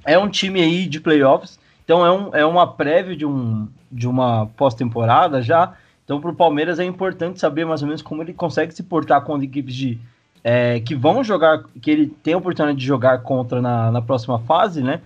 É 0.05 0.19
um 0.19 0.29
time 0.29 0.61
aí 0.61 0.87
de 0.87 1.01
playoffs, 1.01 1.59
então 1.85 2.05
é, 2.05 2.13
um, 2.13 2.35
é 2.35 2.47
uma 2.47 2.67
prévia 2.67 3.17
de, 3.17 3.25
um, 3.25 3.69
de 3.91 4.07
uma 4.07 4.47
pós-temporada 4.57 5.43
já. 5.43 5.75
Então, 6.05 6.21
para 6.21 6.31
o 6.31 6.35
Palmeiras 6.35 6.79
é 6.79 6.85
importante 6.85 7.41
saber 7.41 7.65
mais 7.65 7.81
ou 7.81 7.89
menos 7.89 8.03
como 8.03 8.23
ele 8.23 8.35
consegue 8.35 8.75
se 8.75 8.83
portar 8.83 9.23
com 9.23 9.43
equipes 9.43 9.75
de, 9.75 9.99
é, 10.43 10.81
que 10.81 10.95
vão 10.95 11.25
jogar, 11.25 11.65
que 11.81 11.91
ele 11.91 12.07
tem 12.07 12.35
a 12.35 12.39
oportunidade 12.39 12.79
de 12.79 12.85
jogar 12.85 13.23
contra 13.23 13.63
na, 13.63 13.91
na 13.91 14.03
próxima 14.03 14.39
fase, 14.41 14.83
né? 14.83 15.01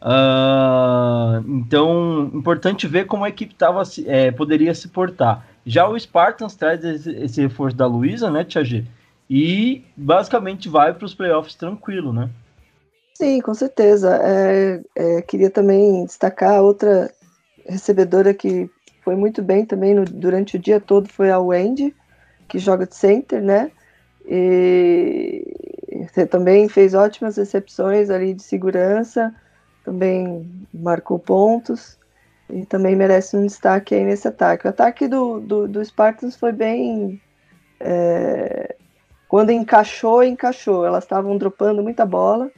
Uh, 0.00 1.44
então, 1.48 2.30
importante 2.32 2.86
ver 2.86 3.06
como 3.06 3.24
a 3.24 3.28
equipe 3.28 3.54
tava, 3.54 3.82
é, 4.06 4.30
poderia 4.30 4.72
se 4.74 4.88
portar. 4.88 5.44
Já 5.66 5.88
o 5.88 5.98
Spartans 5.98 6.54
traz 6.54 6.84
esse, 6.84 7.10
esse 7.10 7.40
reforço 7.42 7.76
da 7.76 7.84
Luísa, 7.84 8.30
né, 8.30 8.44
Tia 8.44 8.64
G? 8.64 8.86
e 9.28 9.84
basicamente 9.96 10.68
vai 10.68 10.94
para 10.94 11.04
os 11.04 11.14
playoffs 11.14 11.54
tranquilo, 11.54 12.12
né? 12.12 12.30
Sim, 13.18 13.40
com 13.40 13.52
certeza. 13.52 14.16
É, 14.22 14.80
é, 14.94 15.22
queria 15.22 15.50
também 15.50 16.04
destacar 16.04 16.62
outra 16.62 17.12
recebedora 17.66 18.32
que 18.32 18.70
foi 19.02 19.16
muito 19.16 19.42
bem 19.42 19.66
também 19.66 19.92
no, 19.92 20.04
durante 20.04 20.54
o 20.54 20.58
dia 20.58 20.78
todo 20.80 21.08
foi 21.08 21.28
a 21.28 21.40
Wendy, 21.40 21.92
que 22.48 22.60
joga 22.60 22.86
de 22.86 22.94
center, 22.94 23.42
né? 23.42 23.72
E 24.24 25.44
também 26.30 26.68
fez 26.68 26.94
ótimas 26.94 27.36
recepções 27.36 28.08
ali 28.08 28.34
de 28.34 28.42
segurança, 28.44 29.34
também 29.84 30.48
marcou 30.72 31.18
pontos 31.18 31.98
e 32.48 32.64
também 32.66 32.94
merece 32.94 33.36
um 33.36 33.44
destaque 33.44 33.96
aí 33.96 34.04
nesse 34.04 34.28
ataque. 34.28 34.64
O 34.64 34.70
ataque 34.70 35.08
do, 35.08 35.40
do, 35.40 35.66
do 35.66 35.84
Spartans 35.84 36.36
foi 36.36 36.52
bem 36.52 37.20
é, 37.80 38.76
quando 39.26 39.50
encaixou, 39.50 40.22
encaixou. 40.22 40.86
Elas 40.86 41.02
estavam 41.02 41.36
dropando 41.36 41.82
muita 41.82 42.06
bola, 42.06 42.48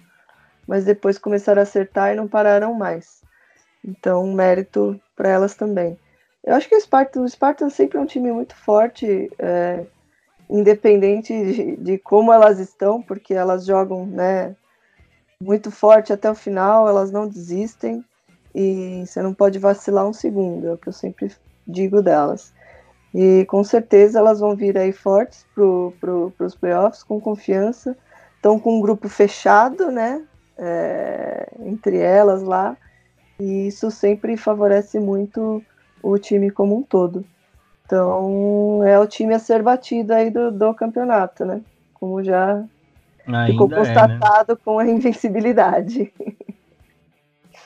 mas 0.71 0.85
depois 0.85 1.19
começaram 1.19 1.59
a 1.59 1.65
acertar 1.65 2.13
e 2.13 2.15
não 2.15 2.29
pararam 2.29 2.73
mais. 2.73 3.23
Então, 3.85 4.33
mérito 4.33 5.01
para 5.17 5.29
elas 5.29 5.57
também. 5.57 5.99
Eu 6.45 6.55
acho 6.55 6.69
que 6.69 6.77
o 6.77 6.81
Spartan, 6.81 7.23
o 7.23 7.71
sempre 7.71 7.99
é 7.99 8.01
um 8.01 8.07
time 8.07 8.31
muito 8.31 8.55
forte, 8.55 9.29
é, 9.37 9.85
independente 10.49 11.33
de, 11.33 11.77
de, 11.77 11.99
como 11.99 12.33
elas 12.33 12.61
estão, 12.61 13.03
porque 13.03 13.35
elas 13.35 13.67
jogam 13.67 14.07
né, 14.07 14.55
muito 15.43 15.73
forte 15.73 16.13
até 16.13 16.31
o 16.31 16.37
final, 16.37 16.89
elas 16.89 17.11
não 17.11 17.27
desistem 17.27 18.05
e 18.55 19.03
você 19.05 19.21
não 19.23 19.35
pode 19.35 19.59
vacilar 19.59 20.07
um 20.07 20.13
segundo, 20.13 20.69
é 20.69 20.73
o 20.75 20.79
que 20.79 20.89
eu 20.89 20.93
sempre 20.93 21.33
digo 21.67 22.01
delas. 22.01 22.55
E 23.13 23.45
com 23.47 23.65
certeza 23.65 24.21
elas 24.21 24.39
vão 24.39 24.55
vir 24.55 24.79
aí 24.79 24.93
fortes 24.93 25.45
para 25.53 25.65
pro, 25.99 26.33
os 26.39 26.55
playoffs, 26.55 27.03
com 27.03 27.21
confiança. 27.21 27.97
Estão 28.37 28.57
com 28.57 28.79
um 28.79 28.81
grupo 28.81 29.09
fechado, 29.09 29.91
né? 29.91 30.25
É, 30.61 31.49
entre 31.61 31.97
elas 31.99 32.43
lá. 32.43 32.77
E 33.39 33.69
isso 33.69 33.91
sempre 33.91 34.37
favorece 34.37 35.01
muito 35.01 35.63
o 36.03 36.19
time 36.19 36.51
como 36.51 36.77
um 36.77 36.83
todo. 36.83 37.25
Então 37.87 38.85
é 38.85 38.99
o 38.99 39.07
time 39.07 39.35
a 39.35 39.39
ser 39.39 39.63
batido 39.63 40.13
aí 40.13 40.31
do, 40.31 40.53
do 40.53 40.75
campeonato, 40.75 41.45
né? 41.45 41.61
Como 41.95 42.23
já 42.23 42.63
Ainda 43.27 43.47
ficou 43.47 43.69
constatado 43.69 44.53
é, 44.53 44.55
né? 44.55 44.61
com 44.65 44.79
a 44.79 44.87
invencibilidade. 44.89 46.13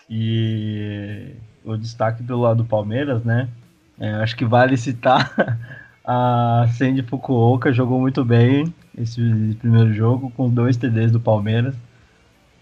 E 0.09 1.35
o 1.65 1.77
destaque 1.77 2.23
do 2.23 2.39
lado 2.39 2.63
do 2.63 2.65
Palmeiras, 2.65 3.25
né? 3.25 3.49
É, 3.99 4.15
acho 4.15 4.37
que 4.37 4.45
vale 4.45 4.77
citar 4.77 5.59
a 6.05 6.67
Sandy 6.77 7.03
Fukuoka, 7.03 7.73
jogou 7.73 8.01
muito 8.01 8.25
bem 8.25 8.73
esse 8.97 9.57
primeiro 9.61 9.93
jogo, 9.93 10.31
com 10.37 10.49
dois 10.49 10.77
TDs 10.77 11.13
do 11.13 11.21
Palmeiras. 11.21 11.75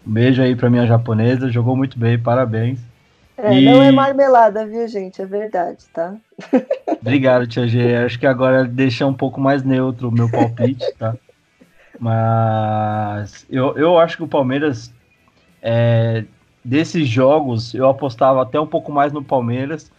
Um 0.06 0.12
beijo 0.12 0.42
aí 0.42 0.56
pra 0.56 0.70
minha 0.70 0.86
japonesa, 0.86 1.50
jogou 1.50 1.76
muito 1.76 1.98
bem, 1.98 2.18
parabéns. 2.18 2.80
É, 3.36 3.58
e... 3.58 3.64
não 3.64 3.82
é 3.82 3.90
marmelada, 3.90 4.66
viu, 4.66 4.86
gente? 4.86 5.20
É 5.20 5.26
verdade, 5.26 5.84
tá? 5.92 6.14
Obrigado, 7.00 7.46
Tia 7.46 7.66
G. 7.66 7.96
Acho 7.96 8.18
que 8.18 8.26
agora 8.26 8.64
deixa 8.64 9.06
um 9.06 9.14
pouco 9.14 9.40
mais 9.40 9.62
neutro 9.62 10.08
o 10.08 10.12
meu 10.12 10.30
palpite, 10.30 10.84
tá? 10.98 11.16
Mas 11.98 13.46
eu, 13.48 13.76
eu 13.76 13.98
acho 13.98 14.16
que 14.16 14.22
o 14.22 14.28
Palmeiras, 14.28 14.92
é, 15.60 16.24
desses 16.64 17.08
jogos, 17.08 17.74
eu 17.74 17.88
apostava 17.88 18.42
até 18.42 18.58
um 18.60 18.66
pouco 18.66 18.92
mais 18.92 19.12
no 19.12 19.22
Palmeiras 19.22 19.90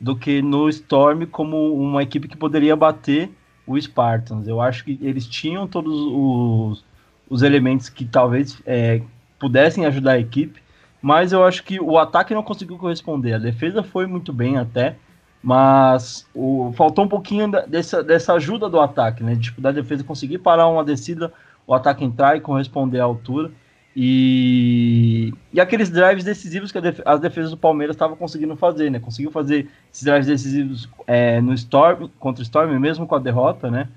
do 0.00 0.16
que 0.16 0.40
no 0.40 0.68
Storm 0.70 1.26
como 1.26 1.74
uma 1.74 2.02
equipe 2.02 2.28
que 2.28 2.36
poderia 2.36 2.74
bater 2.74 3.30
o 3.66 3.78
Spartans. 3.80 4.48
Eu 4.48 4.60
acho 4.60 4.84
que 4.84 4.98
eles 5.02 5.26
tinham 5.26 5.66
todos 5.66 5.94
os, 5.94 6.84
os 7.28 7.42
elementos 7.42 7.88
que 7.88 8.04
talvez 8.04 8.60
é, 8.64 9.02
pudessem 9.40 9.86
ajudar 9.86 10.12
a 10.12 10.18
equipe, 10.18 10.62
mas 11.02 11.32
eu 11.32 11.42
acho 11.42 11.64
que 11.64 11.80
o 11.80 11.98
ataque 11.98 12.34
não 12.34 12.42
conseguiu 12.42 12.76
corresponder. 12.76 13.32
A 13.32 13.38
defesa 13.38 13.82
foi 13.82 14.06
muito 14.06 14.32
bem 14.32 14.58
até, 14.58 14.96
mas 15.42 16.28
o, 16.34 16.72
faltou 16.76 17.06
um 17.06 17.08
pouquinho 17.08 17.50
da, 17.50 17.62
dessa, 17.62 18.02
dessa 18.04 18.34
ajuda 18.34 18.68
do 18.68 18.78
ataque, 18.78 19.24
né? 19.24 19.34
Tipo, 19.34 19.60
da 19.62 19.72
defesa 19.72 20.04
conseguir 20.04 20.38
parar 20.38 20.68
uma 20.68 20.84
descida, 20.84 21.32
o 21.66 21.72
ataque 21.72 22.04
entrar 22.04 22.36
e 22.36 22.40
corresponder 22.40 23.00
à 23.00 23.04
altura. 23.04 23.50
E, 23.96 25.32
e 25.52 25.60
aqueles 25.60 25.90
drives 25.90 26.22
decisivos 26.22 26.70
que 26.70 26.80
def 26.80 27.00
as 27.04 27.18
defesas 27.18 27.50
do 27.50 27.56
Palmeiras 27.56 27.96
estavam 27.96 28.16
conseguindo 28.16 28.54
fazer, 28.54 28.90
né? 28.90 29.00
Conseguiu 29.00 29.32
fazer 29.32 29.68
esses 29.92 30.04
drives 30.04 30.26
decisivos 30.26 30.88
é, 31.06 31.40
no 31.40 31.54
Storm, 31.54 32.08
contra 32.18 32.40
o 32.40 32.44
Storm, 32.44 32.78
mesmo 32.78 33.06
com 33.06 33.14
a 33.14 33.18
derrota, 33.18 33.70
né? 33.70 33.88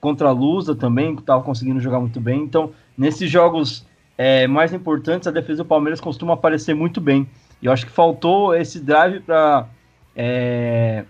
Contra 0.00 0.28
a 0.28 0.32
Lusa 0.32 0.74
também, 0.74 1.14
que 1.14 1.22
estava 1.22 1.42
conseguindo 1.42 1.80
jogar 1.80 2.00
muito 2.00 2.20
bem. 2.20 2.42
Então, 2.42 2.70
nesses 2.96 3.28
jogos 3.30 3.84
é, 4.22 4.46
mais 4.46 4.72
importantes, 4.72 5.26
a 5.26 5.32
defesa 5.32 5.64
do 5.64 5.68
Palmeiras 5.68 6.00
costuma 6.00 6.34
aparecer 6.34 6.74
muito 6.74 7.00
bem. 7.00 7.28
E 7.60 7.66
eu 7.66 7.72
acho 7.72 7.84
que 7.84 7.90
faltou 7.90 8.54
esse 8.54 8.78
drive 8.78 9.18
para 9.20 9.66
é, 10.14 11.04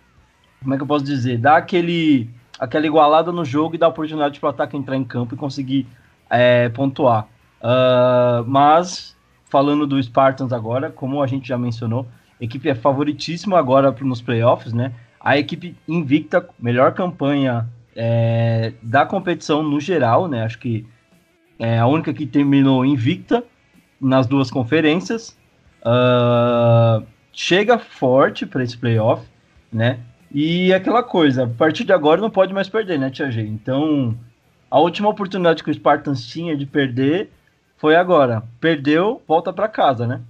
como 0.62 0.72
é 0.72 0.76
que 0.78 0.82
eu 0.82 0.86
posso 0.86 1.04
dizer? 1.04 1.36
Dá 1.36 1.58
aquele, 1.58 2.30
aquela 2.58 2.86
igualada 2.86 3.30
no 3.30 3.44
jogo 3.44 3.74
e 3.74 3.78
dá 3.78 3.88
oportunidade 3.88 4.40
para 4.40 4.46
o 4.46 4.50
ataque 4.50 4.78
entrar 4.78 4.96
em 4.96 5.04
campo 5.04 5.34
e 5.34 5.36
conseguir 5.36 5.86
é, 6.30 6.70
pontuar. 6.70 7.28
Uh, 7.60 8.42
mas, 8.46 9.14
falando 9.44 9.86
do 9.86 10.02
Spartans 10.02 10.52
agora, 10.52 10.90
como 10.90 11.22
a 11.22 11.26
gente 11.26 11.46
já 11.46 11.58
mencionou, 11.58 12.06
a 12.40 12.44
equipe 12.44 12.66
é 12.66 12.74
favoritíssima 12.74 13.58
agora 13.58 13.94
nos 14.00 14.22
playoffs, 14.22 14.72
né? 14.72 14.92
A 15.20 15.36
equipe 15.36 15.76
invicta, 15.86 16.48
melhor 16.58 16.94
campanha 16.94 17.68
é, 17.94 18.72
da 18.82 19.04
competição 19.04 19.62
no 19.62 19.78
geral, 19.78 20.26
né? 20.26 20.44
Acho 20.44 20.58
que 20.58 20.86
é 21.62 21.78
a 21.78 21.86
única 21.86 22.12
que 22.12 22.26
terminou 22.26 22.84
invicta 22.84 23.44
nas 24.00 24.26
duas 24.26 24.50
conferências. 24.50 25.38
Uh, 25.80 27.06
chega 27.32 27.78
forte 27.78 28.44
para 28.44 28.64
esse 28.64 28.76
playoff, 28.76 29.24
né? 29.72 30.00
E 30.28 30.72
aquela 30.74 31.04
coisa, 31.04 31.44
a 31.44 31.46
partir 31.46 31.84
de 31.84 31.92
agora 31.92 32.20
não 32.20 32.30
pode 32.30 32.52
mais 32.52 32.68
perder, 32.68 32.98
né, 32.98 33.10
Tia 33.10 33.30
G? 33.30 33.42
Então, 33.42 34.18
a 34.68 34.80
última 34.80 35.08
oportunidade 35.08 35.62
que 35.62 35.70
o 35.70 35.74
Spartans 35.74 36.26
tinha 36.26 36.56
de 36.56 36.66
perder 36.66 37.30
foi 37.76 37.94
agora. 37.94 38.42
Perdeu, 38.60 39.22
volta 39.28 39.52
para 39.52 39.68
casa, 39.68 40.04
né? 40.04 40.20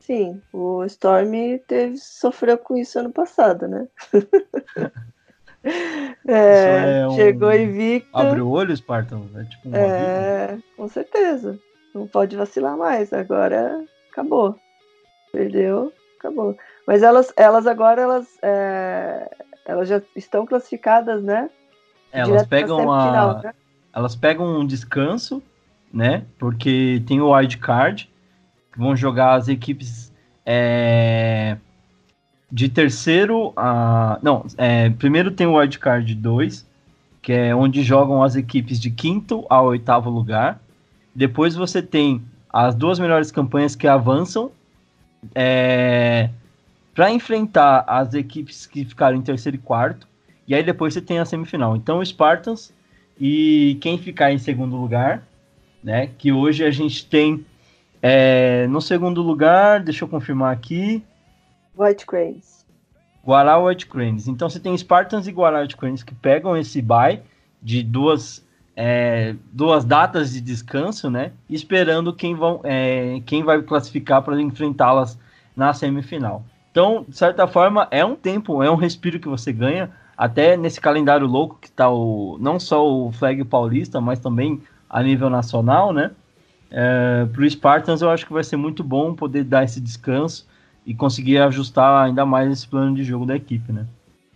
Sim, 0.00 0.42
o 0.52 0.84
Storm 0.84 1.32
teve, 1.66 1.96
sofreu 1.96 2.58
com 2.58 2.76
isso 2.76 2.98
ano 2.98 3.10
passado, 3.10 3.66
né? 3.66 3.88
é, 6.26 7.00
é 7.00 7.08
um... 7.08 7.14
chegou 7.14 7.52
invicto. 7.52 8.08
Abre 8.12 8.40
o 8.40 8.50
olho, 8.50 8.76
Spartan? 8.76 9.22
É, 9.34 9.44
tipo 9.44 9.68
um 9.68 9.74
é 9.74 10.58
com 10.76 10.88
certeza. 10.88 11.58
Não 11.94 12.06
pode 12.06 12.36
vacilar 12.36 12.76
mais. 12.76 13.12
Agora 13.12 13.84
acabou. 14.10 14.56
Perdeu, 15.32 15.92
acabou. 16.18 16.56
Mas 16.86 17.02
elas, 17.02 17.32
elas 17.36 17.66
agora 17.66 18.02
elas, 18.02 18.26
é, 18.42 19.30
elas 19.64 19.88
já 19.88 20.02
estão 20.14 20.46
classificadas, 20.46 21.22
né? 21.22 21.50
Elas 22.12 22.46
pegam 22.46 22.92
a, 22.92 23.06
final, 23.06 23.42
né? 23.42 23.54
elas 23.92 24.14
pegam 24.14 24.60
um 24.60 24.66
descanso, 24.66 25.42
né? 25.92 26.24
Porque 26.38 27.02
tem 27.06 27.20
o 27.20 27.32
wild 27.32 27.58
card, 27.58 28.12
vão 28.76 28.94
jogar 28.94 29.34
as 29.34 29.48
equipes 29.48 30.12
é, 30.46 31.56
de 32.50 32.68
terceiro 32.68 33.52
a 33.56 34.18
não, 34.22 34.46
é, 34.56 34.90
primeiro 34.90 35.30
tem 35.30 35.46
o 35.46 35.58
wild 35.58 35.78
card 35.78 36.14
2, 36.14 36.66
que 37.20 37.32
é 37.32 37.54
onde 37.54 37.82
jogam 37.82 38.22
as 38.22 38.36
equipes 38.36 38.78
de 38.80 38.90
quinto 38.90 39.44
ao 39.48 39.66
oitavo 39.66 40.10
lugar. 40.10 40.60
Depois 41.14 41.54
você 41.54 41.82
tem 41.82 42.22
as 42.52 42.74
duas 42.74 42.98
melhores 42.98 43.32
campanhas 43.32 43.74
que 43.74 43.88
avançam 43.88 44.50
é, 45.34 46.30
para 46.94 47.10
enfrentar 47.10 47.84
as 47.86 48.14
equipes 48.14 48.66
que 48.66 48.84
ficaram 48.84 49.16
em 49.16 49.22
terceiro 49.22 49.56
e 49.56 49.60
quarto. 49.60 50.06
E 50.46 50.54
aí 50.54 50.62
depois 50.62 50.94
você 50.94 51.00
tem 51.00 51.18
a 51.18 51.24
semifinal. 51.24 51.76
Então 51.76 51.98
o 51.98 52.06
Spartans 52.06 52.72
e 53.18 53.78
quem 53.80 53.98
ficar 53.98 54.32
em 54.32 54.38
segundo 54.38 54.76
lugar, 54.76 55.26
né? 55.82 56.10
Que 56.18 56.32
hoje 56.32 56.64
a 56.64 56.70
gente 56.70 57.06
tem 57.06 57.44
é, 58.02 58.66
no 58.66 58.80
segundo 58.80 59.22
lugar, 59.22 59.80
deixa 59.80 60.04
eu 60.04 60.08
confirmar 60.08 60.52
aqui. 60.52 61.02
White 61.76 62.06
Cranes. 62.06 62.64
Guará 63.24 63.58
White 63.58 63.86
Cranes. 63.86 64.28
Então 64.28 64.48
você 64.48 64.60
tem 64.60 64.76
Spartans 64.76 65.26
e 65.26 65.32
Guará 65.32 65.60
White 65.60 65.76
Cranes 65.76 66.02
que 66.02 66.14
pegam 66.14 66.56
esse 66.56 66.82
bye 66.82 67.22
de 67.62 67.82
duas, 67.82 68.46
é, 68.76 69.34
duas 69.50 69.84
datas 69.84 70.32
de 70.32 70.40
descanso, 70.40 71.10
né? 71.10 71.32
Esperando 71.48 72.14
quem, 72.14 72.34
vão, 72.34 72.60
é, 72.62 73.22
quem 73.24 73.42
vai 73.42 73.62
classificar 73.62 74.22
para 74.22 74.40
enfrentá-las 74.40 75.18
na 75.56 75.72
semifinal. 75.72 76.44
Então, 76.70 77.04
de 77.08 77.16
certa 77.16 77.46
forma, 77.46 77.88
é 77.90 78.04
um 78.04 78.14
tempo, 78.14 78.62
é 78.62 78.70
um 78.70 78.74
respiro 78.74 79.18
que 79.18 79.28
você 79.28 79.52
ganha, 79.52 79.90
até 80.16 80.56
nesse 80.56 80.80
calendário 80.80 81.26
louco 81.26 81.58
que 81.60 81.68
está 81.68 81.88
o, 81.88 82.36
não 82.40 82.60
só 82.60 82.86
o 82.86 83.12
flag 83.12 83.42
paulista, 83.44 84.00
mas 84.00 84.18
também 84.18 84.60
a 84.90 85.02
nível 85.02 85.30
nacional, 85.30 85.92
né? 85.92 86.10
É, 86.70 87.26
para 87.32 87.42
o 87.42 87.50
Spartans 87.50 88.02
eu 88.02 88.10
acho 88.10 88.26
que 88.26 88.32
vai 88.32 88.42
ser 88.42 88.56
muito 88.56 88.82
bom 88.82 89.14
poder 89.14 89.44
dar 89.44 89.64
esse 89.64 89.80
descanso 89.80 90.46
e 90.86 90.94
conseguir 90.94 91.38
ajustar 91.38 92.04
ainda 92.04 92.26
mais 92.26 92.50
esse 92.50 92.68
plano 92.68 92.94
de 92.94 93.04
jogo 93.04 93.26
da 93.26 93.36
equipe, 93.36 93.72
né? 93.72 93.86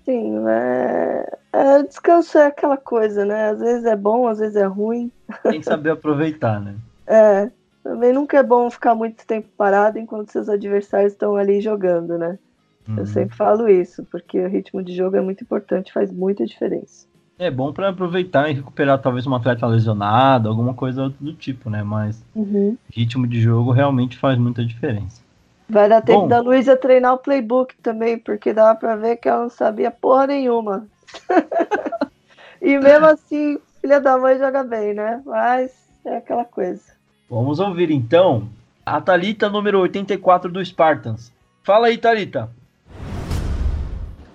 Sim, 0.05 0.39
é, 0.49 1.39
é, 1.53 1.83
descanso 1.83 2.39
é 2.39 2.47
aquela 2.47 2.77
coisa, 2.77 3.25
né? 3.25 3.51
Às 3.51 3.61
vezes 3.61 3.85
é 3.85 3.95
bom, 3.95 4.27
às 4.27 4.39
vezes 4.39 4.57
é 4.57 4.65
ruim. 4.65 5.13
Tem 5.43 5.61
que 5.61 5.67
saber 5.67 5.91
aproveitar, 5.91 6.61
né? 6.61 6.75
É, 7.11 7.51
também 7.83 8.13
nunca 8.13 8.37
é 8.37 8.43
bom 8.43 8.71
ficar 8.71 8.95
muito 8.95 9.27
tempo 9.27 9.49
parado 9.57 9.99
enquanto 9.99 10.31
seus 10.31 10.47
adversários 10.47 11.15
estão 11.15 11.37
ali 11.37 11.59
jogando, 11.59 12.19
né? 12.19 12.39
Uhum. 12.87 12.99
Eu 12.99 13.07
sempre 13.07 13.35
falo 13.35 13.67
isso, 13.67 14.05
porque 14.11 14.39
o 14.39 14.47
ritmo 14.47 14.83
de 14.83 14.95
jogo 14.95 15.17
é 15.17 15.21
muito 15.23 15.43
importante, 15.43 15.91
faz 15.91 16.13
muita 16.13 16.45
diferença. 16.45 17.07
É 17.39 17.51
bom 17.51 17.73
para 17.73 17.89
aproveitar 17.89 18.51
e 18.51 18.55
recuperar 18.55 19.01
talvez 19.01 19.27
um 19.27 19.35
atleta 19.35 19.67
lesionado, 19.67 20.51
alguma 20.51 20.75
coisa 20.75 21.09
do 21.21 21.33
tipo, 21.33 21.71
né? 21.71 21.83
Mas 21.83 22.23
uhum. 22.35 22.77
ritmo 22.91 23.27
de 23.27 23.41
jogo 23.41 23.71
realmente 23.71 24.19
faz 24.19 24.39
muita 24.39 24.63
diferença. 24.65 25.23
Vai 25.69 25.89
dar 25.89 26.01
tempo 26.01 26.23
bom, 26.23 26.29
da 26.29 26.41
Luísa 26.41 26.77
treinar 26.77 27.15
o 27.15 27.19
playbook 27.19 27.75
também, 27.83 28.19
porque 28.19 28.55
dava 28.55 28.79
para 28.79 28.97
ver 28.97 29.17
que 29.17 29.29
ela 29.29 29.43
não 29.43 29.51
sabia 29.51 29.91
porra 29.91 30.27
nenhuma. 30.27 30.87
e 32.63 32.79
mesmo 32.79 33.07
assim, 33.07 33.59
filha 33.81 34.01
da 34.01 34.17
mãe 34.17 34.39
joga 34.39 34.65
bem, 34.65 34.95
né? 34.95 35.21
Mas 35.27 35.73
é 36.07 36.17
aquela 36.17 36.45
coisa. 36.45 36.81
Vamos 37.29 37.61
ouvir 37.61 37.91
então 37.91 38.49
a 38.85 38.99
Thalita 39.01 39.51
número 39.51 39.81
84 39.81 40.51
do 40.51 40.65
Spartans. 40.65 41.31
Fala 41.63 41.89
aí, 41.89 41.99
Thalita. 41.99 42.49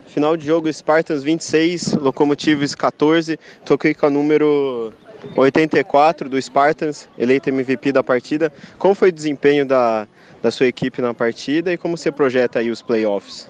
Final 0.06 0.38
de 0.38 0.46
jogo 0.46 0.72
Spartans 0.72 1.24
26, 1.24 1.94
Locomotives 1.94 2.76
14. 2.76 3.40
Toquei 3.66 3.96
com 3.96 4.06
a 4.06 4.10
número 4.12 4.94
84 5.36 6.30
do 6.30 6.40
Spartans, 6.40 7.10
eleito 7.18 7.50
MVP 7.50 7.92
da 7.92 8.04
partida. 8.04 8.54
Como 8.78 8.94
foi 8.94 9.10
o 9.10 9.12
desempenho 9.12 9.66
da, 9.66 10.08
da 10.44 10.52
sua 10.52 10.68
equipe 10.68 11.02
na 11.02 11.14
partida 11.14 11.72
e 11.72 11.78
como 11.78 11.98
você 11.98 12.12
projeta 12.12 12.60
aí 12.60 12.70
os 12.70 12.82
playoffs? 12.82 13.50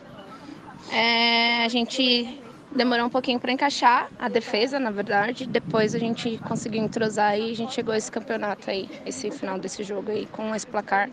É, 0.92 1.66
a 1.66 1.68
gente 1.68 2.40
demorou 2.72 3.08
um 3.08 3.10
pouquinho 3.10 3.40
para 3.40 3.52
encaixar 3.52 4.10
a 4.20 4.30
defesa, 4.30 4.80
na 4.80 4.92
verdade. 4.92 5.48
Depois 5.48 5.96
a 5.96 6.00
gente 6.00 6.38
conseguiu 6.48 6.84
entrosar 6.84 7.38
e 7.38 7.52
a 7.52 7.56
gente 7.56 7.74
chegou 7.74 7.94
a 7.96 7.98
esse 7.98 8.12
campeonato 8.12 8.70
aí, 8.70 8.88
esse 9.08 9.32
final 9.32 9.58
desse 9.58 9.84
jogo 9.84 10.12
aí 10.12 10.28
com 10.28 10.54
esse 10.54 10.68
placar. 10.68 11.10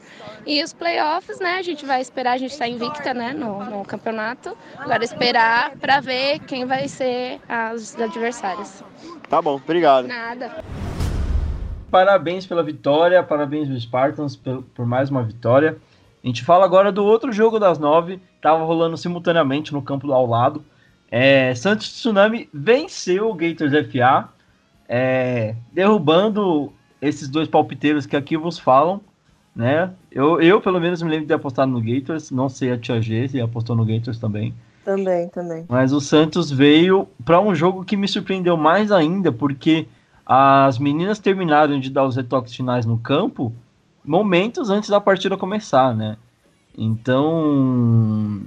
E 0.47 0.62
os 0.62 0.74
playoffs, 0.74 1.41
né? 1.41 1.57
A 1.57 1.62
gente 1.62 1.87
vai 1.87 2.03
esperar, 2.03 2.33
a 2.33 2.39
gente 2.39 2.53
está 2.53 2.68
invicta, 2.68 3.14
né, 3.14 3.33
no, 3.33 3.64
no 3.64 3.85
campeonato. 3.85 4.55
Agora 4.76 5.03
esperar 5.03 5.76
para 5.78 6.01
ver 6.01 6.41
quem 6.41 6.66
vai 6.66 6.89
ser 6.89 7.41
os 7.74 7.99
adversários. 7.99 8.83
Tá 9.31 9.41
bom, 9.41 9.55
obrigado. 9.55 10.07
Nada. 10.07 10.62
Parabéns 11.91 12.47
pela 12.47 12.62
vitória, 12.62 13.22
parabéns 13.22 13.68
aos 13.68 13.82
Spartans 13.82 14.36
por, 14.36 14.62
por 14.62 14.86
mais 14.86 15.11
uma 15.11 15.22
vitória. 15.22 15.76
A 16.22 16.26
gente 16.26 16.45
fala 16.45 16.64
agora 16.64 16.93
do 16.93 17.05
outro 17.05 17.32
jogo 17.32 17.59
das 17.59 17.78
nove, 17.78 18.20
estava 18.36 18.62
rolando 18.64 18.97
simultaneamente 18.97 19.72
no 19.72 19.82
campo 19.82 20.11
ao 20.12 20.26
lado. 20.26 20.64
É, 21.11 21.55
Santos 21.55 21.91
Tsunami 21.91 22.49
venceu 22.53 23.30
o 23.30 23.34
Gators 23.34 23.72
FA, 23.91 24.28
é, 24.88 25.57
derrubando 25.72 26.72
esses 27.03 27.28
dois 27.28 27.49
palpiteiros 27.49 28.07
que 28.07 28.16
aqui 28.16 28.36
vos 28.36 28.59
falam. 28.59 29.01
Né? 29.57 29.91
Eu, 30.12 30.41
eu, 30.41 30.61
pelo 30.61 30.80
menos, 30.80 31.03
me 31.03 31.11
lembro 31.11 31.26
de 31.26 31.34
apostar 31.34 31.66
no 31.66 31.80
Gators. 31.80 32.30
Não 32.30 32.49
sei 32.49 32.70
a 32.70 32.78
Tia 32.78 33.01
G 33.01 33.28
se 33.28 33.41
apostou 33.41 33.74
no 33.74 33.84
Gators 33.84 34.18
também. 34.18 34.55
Também, 34.84 35.28
também. 35.28 35.64
Mas 35.68 35.93
o 35.93 36.01
Santos 36.01 36.51
veio 36.51 37.09
para 37.24 37.41
um 37.41 37.55
jogo 37.55 37.84
que 37.84 37.97
me 37.97 38.07
surpreendeu 38.07 38.57
mais 38.57 38.93
ainda, 38.93 39.32
porque 39.32 39.86
as 40.33 40.78
meninas 40.78 41.18
terminaram 41.18 41.81
de 41.81 41.91
dar 41.91 42.05
os 42.05 42.14
retoques 42.14 42.55
finais 42.55 42.87
no 42.87 42.97
campo 42.97 43.53
momentos 44.05 44.70
antes 44.70 44.89
da 44.89 45.01
partida 45.01 45.37
começar, 45.37 45.93
né? 45.93 46.16
Então, 46.78 48.41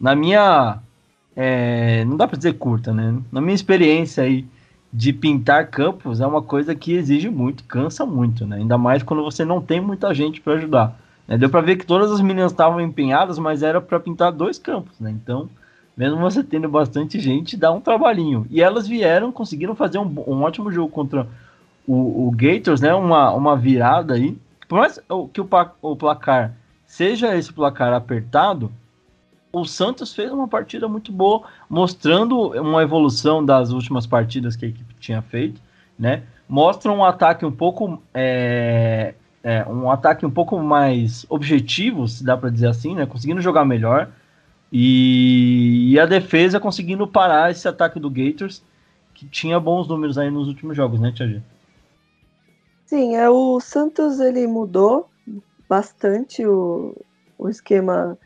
na 0.00 0.14
minha 0.14 0.78
é, 1.34 2.04
não 2.04 2.16
dá 2.16 2.28
para 2.28 2.36
dizer 2.36 2.52
curta, 2.52 2.94
né? 2.94 3.20
Na 3.32 3.40
minha 3.40 3.56
experiência 3.56 4.22
aí 4.22 4.46
de 4.92 5.12
pintar 5.12 5.66
campos 5.68 6.20
é 6.20 6.26
uma 6.28 6.40
coisa 6.40 6.76
que 6.76 6.92
exige 6.92 7.28
muito, 7.28 7.64
cansa 7.64 8.06
muito, 8.06 8.46
né? 8.46 8.58
Ainda 8.58 8.78
mais 8.78 9.02
quando 9.02 9.24
você 9.24 9.44
não 9.44 9.60
tem 9.60 9.80
muita 9.80 10.14
gente 10.14 10.40
para 10.40 10.52
ajudar. 10.52 10.96
Né? 11.26 11.36
Deu 11.36 11.50
para 11.50 11.60
ver 11.60 11.74
que 11.74 11.84
todas 11.84 12.12
as 12.12 12.20
meninas 12.20 12.52
estavam 12.52 12.80
empenhadas, 12.80 13.36
mas 13.36 13.64
era 13.64 13.80
para 13.80 13.98
pintar 13.98 14.30
dois 14.30 14.60
campos, 14.60 15.00
né? 15.00 15.10
Então, 15.10 15.50
mesmo 15.96 16.18
você 16.18 16.44
tendo 16.44 16.68
bastante 16.68 17.18
gente, 17.18 17.56
dá 17.56 17.72
um 17.72 17.80
trabalhinho. 17.80 18.46
E 18.50 18.60
elas 18.60 18.86
vieram, 18.86 19.32
conseguiram 19.32 19.74
fazer 19.74 19.98
um, 19.98 20.24
um 20.26 20.42
ótimo 20.42 20.70
jogo 20.70 20.90
contra 20.90 21.26
o, 21.86 22.26
o, 22.26 22.30
Gators, 22.32 22.80
né? 22.80 22.92
Uma, 22.94 23.32
uma 23.32 23.56
virada 23.56 24.14
aí. 24.14 24.36
Por 24.68 24.78
mais 24.78 25.00
que 25.32 25.40
o, 25.40 25.48
o 25.80 25.96
placar 25.96 26.54
seja 26.84 27.34
esse 27.36 27.52
placar 27.52 27.94
apertado, 27.94 28.70
o 29.52 29.64
Santos 29.64 30.14
fez 30.14 30.30
uma 30.30 30.46
partida 30.46 30.86
muito 30.86 31.10
boa, 31.10 31.44
mostrando 31.68 32.52
uma 32.60 32.82
evolução 32.82 33.44
das 33.44 33.70
últimas 33.70 34.06
partidas 34.06 34.54
que 34.54 34.66
a 34.66 34.68
equipe 34.68 34.94
tinha 35.00 35.22
feito, 35.22 35.60
né? 35.98 36.24
Mostra 36.46 36.92
um 36.92 37.02
ataque 37.02 37.46
um 37.46 37.50
pouco 37.50 38.02
é, 38.12 39.14
é, 39.42 39.64
um 39.64 39.90
ataque 39.90 40.26
um 40.26 40.30
pouco 40.30 40.58
mais 40.60 41.24
objetivo, 41.28 42.06
se 42.06 42.22
dá 42.22 42.36
para 42.36 42.50
dizer 42.50 42.68
assim, 42.68 42.94
né? 42.94 43.06
Conseguindo 43.06 43.40
jogar 43.40 43.64
melhor 43.64 44.10
E, 44.78 45.94
e 45.94 45.98
a 45.98 46.04
defesa 46.04 46.60
conseguindo 46.60 47.08
parar 47.08 47.50
esse 47.50 47.66
ataque 47.66 47.98
do 47.98 48.10
Gators, 48.10 48.62
que 49.14 49.26
tinha 49.26 49.58
bons 49.58 49.88
números 49.88 50.18
aí 50.18 50.30
nos 50.30 50.48
últimos 50.48 50.76
jogos, 50.76 51.00
né, 51.00 51.10
Tia 51.12 51.26
G? 51.26 51.40
Sim, 52.84 53.16
é, 53.16 53.26
o 53.30 53.58
Santos 53.58 54.20
ele 54.20 54.46
mudou 54.46 55.08
bastante 55.66 56.44
o, 56.44 56.94
o 57.38 57.48
esquema 57.48 58.18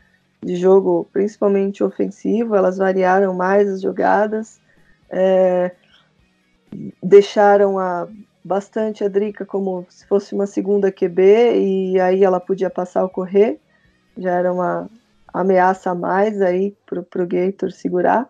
de 0.43 0.57
jogo, 0.57 1.07
principalmente 1.13 1.85
ofensivo, 1.85 2.53
elas 2.53 2.77
variaram 2.77 3.33
mais 3.33 3.69
as 3.69 3.81
jogadas, 3.81 4.59
é, 5.09 5.71
deixaram 7.01 7.79
a, 7.79 8.09
bastante 8.43 9.05
a 9.05 9.07
Drica 9.07 9.45
como 9.45 9.85
se 9.87 10.05
fosse 10.05 10.35
uma 10.35 10.45
segunda 10.45 10.91
QB 10.91 11.21
e 11.55 11.99
aí 12.01 12.25
ela 12.25 12.41
podia 12.41 12.69
passar 12.69 13.03
ou 13.03 13.09
correr, 13.09 13.57
já 14.17 14.31
era 14.31 14.51
uma 14.51 14.89
ameaça 15.33 15.91
a 15.91 15.95
mais 15.95 16.41
aí 16.41 16.75
para 16.85 17.23
o 17.23 17.27
Gator 17.27 17.71
segurar. 17.71 18.29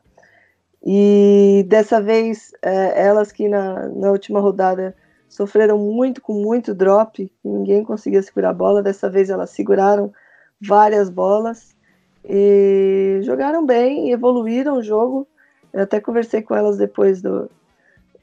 E 0.84 1.66
dessa 1.68 2.02
vez, 2.02 2.52
é, 2.62 3.06
elas 3.08 3.32
que 3.32 3.48
na, 3.48 3.88
na 3.90 4.12
última 4.12 4.40
rodada 4.40 4.96
sofreram 5.30 5.78
muito 5.78 6.22
com 6.22 6.34
muito 6.34 6.74
drop, 6.74 7.32
ninguém 7.44 7.84
conseguia 7.84 8.22
segurar 8.22 8.50
a 8.50 8.54
bola, 8.54 8.84
dessa 8.84 9.10
vez 9.10 9.30
elas 9.30 9.52
seguraram 9.52 10.12
várias 10.60 11.10
bolas 11.10 11.76
e 12.24 13.20
jogaram 13.24 13.66
bem, 13.66 14.12
evoluíram 14.12 14.78
o 14.78 14.84
jogo. 14.84 15.28
Eu 15.72 15.84
até 15.84 16.00
conversei 16.00 16.42
com 16.42 16.54
elas 16.56 16.78
depois 16.78 17.22
do, 17.22 17.50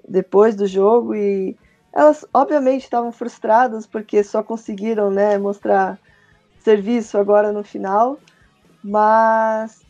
depois 0.07 0.55
do 0.55 0.66
jogo 0.66 1.14
e 1.14 1.57
elas 1.93 2.26
obviamente 2.33 2.83
estavam 2.83 3.11
frustradas 3.11 3.87
porque 3.87 4.22
só 4.22 4.43
conseguiram 4.43 5.11
né, 5.11 5.39
mostrar 5.39 5.99
serviço 6.61 7.16
agora 7.16 7.53
no 7.53 7.64
final, 7.64 8.18
mas 8.83 9.81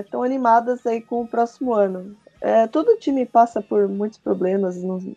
estão 0.00 0.22
é, 0.22 0.26
animadas 0.26 0.86
aí 0.86 1.00
com 1.00 1.22
o 1.22 1.28
próximo 1.28 1.74
ano. 1.74 2.16
É, 2.40 2.66
todo 2.66 2.96
time 2.98 3.24
passa 3.24 3.60
por 3.62 3.88
muitos 3.88 4.18
problemas 4.18 4.76
no, 4.82 5.14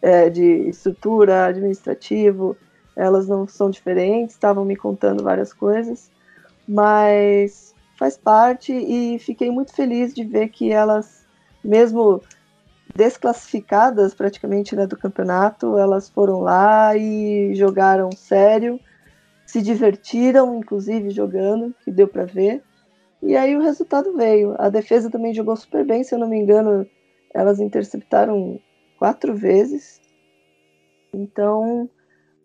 é, 0.00 0.28
de 0.28 0.68
estrutura, 0.68 1.46
administrativo, 1.46 2.56
elas 2.94 3.26
não 3.26 3.46
são 3.48 3.70
diferentes, 3.70 4.34
estavam 4.34 4.64
me 4.64 4.76
contando 4.76 5.24
várias 5.24 5.52
coisas, 5.52 6.10
mas 6.66 7.74
faz 7.98 8.16
parte 8.16 8.72
e 8.72 9.18
fiquei 9.18 9.50
muito 9.50 9.74
feliz 9.74 10.14
de 10.14 10.24
ver 10.24 10.48
que 10.48 10.70
elas, 10.70 11.26
mesmo 11.62 12.22
desclassificadas 12.94 14.14
praticamente 14.14 14.76
né, 14.76 14.86
do 14.86 14.96
campeonato, 14.96 15.78
elas 15.78 16.08
foram 16.08 16.40
lá 16.40 16.96
e 16.96 17.54
jogaram 17.54 18.12
sério, 18.12 18.78
se 19.46 19.62
divertiram, 19.62 20.56
inclusive 20.56 21.10
jogando, 21.10 21.74
que 21.84 21.90
deu 21.90 22.08
para 22.08 22.24
ver. 22.24 22.62
E 23.22 23.36
aí 23.36 23.56
o 23.56 23.62
resultado 23.62 24.14
veio. 24.16 24.54
A 24.58 24.68
defesa 24.68 25.10
também 25.10 25.34
jogou 25.34 25.56
super 25.56 25.84
bem, 25.84 26.04
se 26.04 26.14
eu 26.14 26.18
não 26.18 26.28
me 26.28 26.38
engano, 26.38 26.86
elas 27.32 27.60
interceptaram 27.60 28.60
quatro 28.98 29.34
vezes. 29.34 30.00
Então, 31.12 31.88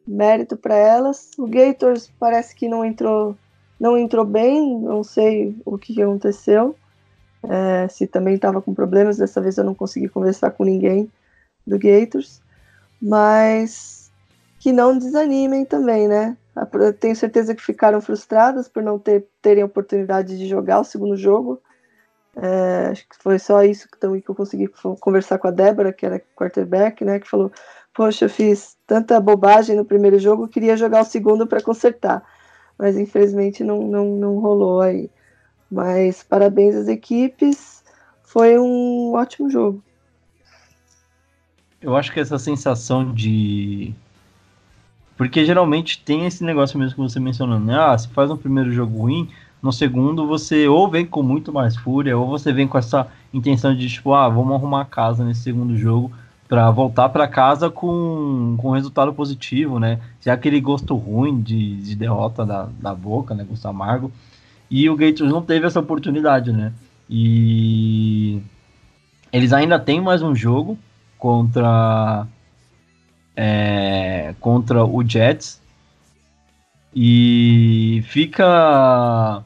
mérito 0.07 0.57
para 0.57 0.75
elas. 0.75 1.31
O 1.37 1.47
Gators 1.47 2.11
parece 2.19 2.55
que 2.55 2.67
não 2.67 2.83
entrou, 2.83 3.37
não 3.79 3.97
entrou 3.97 4.25
bem, 4.25 4.79
não 4.79 5.03
sei 5.03 5.55
o 5.65 5.77
que 5.77 6.01
aconteceu. 6.01 6.75
É, 7.43 7.87
se 7.87 8.05
também 8.05 8.35
estava 8.35 8.61
com 8.61 8.73
problemas, 8.73 9.17
dessa 9.17 9.39
vez 9.39 9.57
eu 9.57 9.63
não 9.63 9.75
consegui 9.75 10.09
conversar 10.09 10.51
com 10.51 10.65
ninguém 10.65 11.09
do 11.65 11.77
Gators, 11.77 12.41
mas 13.01 14.11
que 14.59 14.73
não 14.73 14.97
desanimem 14.97 15.63
também, 15.63 16.07
né? 16.07 16.35
Eu 16.55 16.93
tenho 16.93 17.15
certeza 17.15 17.55
que 17.55 17.61
ficaram 17.61 18.01
frustradas 18.01 18.67
por 18.67 18.83
não 18.83 18.99
ter, 18.99 19.25
terem 19.41 19.63
oportunidade 19.63 20.37
de 20.37 20.47
jogar 20.47 20.79
o 20.79 20.83
segundo 20.83 21.15
jogo. 21.15 21.61
É, 22.35 22.87
acho 22.91 23.07
que 23.07 23.15
foi 23.17 23.39
só 23.39 23.63
isso 23.63 23.89
que, 23.89 23.97
também 23.97 24.21
que 24.21 24.29
eu 24.29 24.35
consegui 24.35 24.69
conversar 24.99 25.37
com 25.37 25.47
a 25.47 25.51
Débora, 25.51 25.93
que 25.93 26.05
era 26.05 26.21
quarterback, 26.35 27.03
né? 27.03 27.19
Que 27.19 27.29
falou: 27.29 27.51
Poxa, 27.93 28.25
eu 28.25 28.29
fiz 28.29 28.77
tanta 28.85 29.19
bobagem 29.19 29.75
no 29.75 29.85
primeiro 29.85 30.19
jogo, 30.19 30.47
queria 30.47 30.77
jogar 30.77 31.01
o 31.01 31.05
segundo 31.05 31.47
para 31.47 31.61
consertar. 31.61 32.23
Mas 32.77 32.97
infelizmente 32.97 33.63
não, 33.63 33.81
não, 33.81 34.05
não 34.15 34.39
rolou 34.39 34.81
aí. 34.81 35.09
Mas 35.69 36.23
parabéns 36.23 36.75
às 36.75 36.87
equipes, 36.87 37.83
foi 38.23 38.57
um 38.57 39.13
ótimo 39.13 39.49
jogo. 39.49 39.83
Eu 41.81 41.95
acho 41.95 42.11
que 42.11 42.19
essa 42.19 42.37
sensação 42.37 43.13
de. 43.13 43.93
Porque 45.19 45.43
geralmente 45.43 45.99
tem 45.99 46.25
esse 46.25 46.45
negócio 46.45 46.79
mesmo 46.79 46.95
que 46.95 47.01
você 47.01 47.19
mencionou, 47.19 47.59
né? 47.59 47.77
Ah, 47.77 47.97
se 47.97 48.07
faz 48.07 48.31
um 48.31 48.37
primeiro 48.37 48.71
jogo 48.71 48.99
ruim, 48.99 49.27
no 49.61 49.69
segundo 49.69 50.25
você 50.25 50.65
ou 50.69 50.89
vem 50.89 51.05
com 51.05 51.21
muito 51.21 51.51
mais 51.51 51.75
fúria, 51.75 52.17
ou 52.17 52.25
você 52.25 52.53
vem 52.53 52.65
com 52.65 52.77
essa 52.77 53.05
intenção 53.33 53.75
de 53.75 53.89
tipo, 53.89 54.13
ah, 54.13 54.29
vamos 54.29 54.53
arrumar 54.53 54.85
casa 54.85 55.25
nesse 55.25 55.41
segundo 55.41 55.77
jogo 55.77 56.09
para 56.47 56.71
voltar 56.71 57.09
para 57.09 57.27
casa 57.27 57.69
com, 57.69 58.55
com 58.59 58.71
resultado 58.71 59.11
positivo, 59.11 59.77
né? 59.77 59.99
Já 60.21 60.31
aquele 60.31 60.61
gosto 60.61 60.95
ruim 60.95 61.41
de, 61.41 61.75
de 61.81 61.97
derrota 61.97 62.45
da, 62.45 62.69
da 62.79 62.95
boca, 62.95 63.35
né? 63.35 63.43
Gosto 63.43 63.67
amargo. 63.67 64.09
E 64.71 64.89
o 64.89 64.95
Gators 64.95 65.33
não 65.33 65.41
teve 65.41 65.67
essa 65.67 65.81
oportunidade, 65.81 66.53
né? 66.53 66.71
E 67.09 68.41
eles 69.33 69.51
ainda 69.51 69.77
têm 69.77 69.99
mais 69.99 70.21
um 70.21 70.33
jogo 70.33 70.79
contra 71.17 72.25
é, 73.41 74.35
contra 74.41 74.83
o 74.83 75.01
Jets 75.01 75.61
e 76.93 78.03
fica 78.07 79.41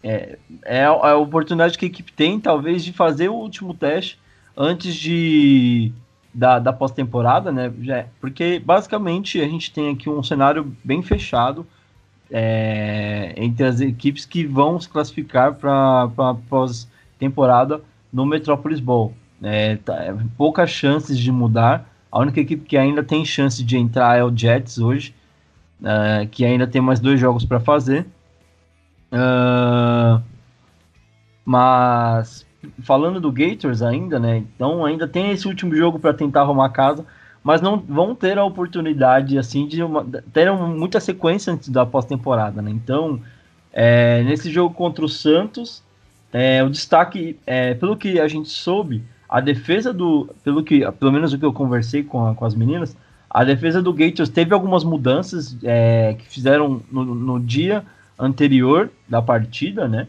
é, 0.00 0.38
é, 0.64 0.84
a 0.84 1.16
oportunidade 1.16 1.76
que 1.76 1.86
a 1.86 1.88
equipe 1.88 2.12
tem 2.12 2.38
talvez 2.38 2.84
de 2.84 2.92
fazer 2.92 3.28
o 3.28 3.34
último 3.34 3.74
teste 3.74 4.16
antes 4.56 4.94
de 4.94 5.90
da, 6.32 6.60
da 6.60 6.72
pós-temporada, 6.72 7.50
né? 7.50 7.72
Porque 8.20 8.60
basicamente 8.60 9.40
a 9.40 9.48
gente 9.48 9.72
tem 9.72 9.90
aqui 9.90 10.08
um 10.08 10.22
cenário 10.22 10.72
bem 10.84 11.02
fechado 11.02 11.66
é, 12.30 13.34
entre 13.36 13.66
as 13.66 13.80
equipes 13.80 14.24
que 14.24 14.46
vão 14.46 14.80
se 14.80 14.88
classificar 14.88 15.54
para 15.54 16.04
a 16.04 16.34
pós-temporada 16.48 17.80
no 18.12 18.24
Metropolis 18.24 18.78
Bowl. 18.78 19.14
É, 19.42 19.76
tá, 19.76 19.96
é, 19.96 20.14
poucas 20.36 20.70
chances 20.70 21.18
de 21.18 21.32
mudar. 21.32 21.92
A 22.14 22.20
única 22.20 22.40
equipe 22.40 22.64
que 22.64 22.76
ainda 22.76 23.02
tem 23.02 23.24
chance 23.24 23.60
de 23.64 23.76
entrar 23.76 24.16
é 24.16 24.22
o 24.22 24.32
Jets 24.32 24.78
hoje, 24.78 25.12
é, 25.82 26.28
que 26.30 26.44
ainda 26.44 26.64
tem 26.64 26.80
mais 26.80 27.00
dois 27.00 27.18
jogos 27.18 27.44
para 27.44 27.58
fazer. 27.58 28.06
Uh, 29.10 30.22
mas 31.44 32.46
falando 32.84 33.20
do 33.20 33.32
Gators 33.32 33.82
ainda, 33.82 34.20
né? 34.20 34.36
Então 34.36 34.84
ainda 34.84 35.08
tem 35.08 35.32
esse 35.32 35.48
último 35.48 35.74
jogo 35.74 35.98
para 35.98 36.14
tentar 36.14 36.42
arrumar 36.42 36.68
casa, 36.68 37.04
mas 37.42 37.60
não 37.60 37.80
vão 37.80 38.14
ter 38.14 38.38
a 38.38 38.44
oportunidade 38.44 39.36
assim 39.36 39.66
de 39.66 39.82
uma, 39.82 40.06
ter 40.32 40.52
muita 40.52 41.00
sequência 41.00 41.52
antes 41.52 41.68
da 41.68 41.84
pós-temporada, 41.84 42.62
né? 42.62 42.70
Então 42.70 43.20
é, 43.72 44.22
nesse 44.22 44.52
jogo 44.52 44.72
contra 44.72 45.04
o 45.04 45.08
Santos, 45.08 45.82
é, 46.32 46.62
o 46.62 46.70
destaque, 46.70 47.40
é, 47.44 47.74
pelo 47.74 47.96
que 47.96 48.20
a 48.20 48.28
gente 48.28 48.50
soube, 48.50 49.02
a 49.34 49.40
defesa 49.40 49.92
do, 49.92 50.28
pelo 50.44 50.62
que, 50.62 50.88
pelo 50.92 51.10
menos 51.10 51.32
o 51.32 51.38
que 51.38 51.44
eu 51.44 51.52
conversei 51.52 52.02
com, 52.04 52.26
a, 52.26 52.34
com 52.34 52.44
as 52.44 52.54
meninas, 52.54 52.96
a 53.28 53.42
defesa 53.42 53.82
do 53.82 53.92
Gators 53.92 54.28
teve 54.28 54.54
algumas 54.54 54.84
mudanças 54.84 55.56
é, 55.64 56.14
que 56.18 56.26
fizeram 56.28 56.80
no, 56.92 57.04
no 57.04 57.40
dia 57.40 57.84
anterior 58.16 58.90
da 59.08 59.20
partida, 59.20 59.88
né? 59.88 60.06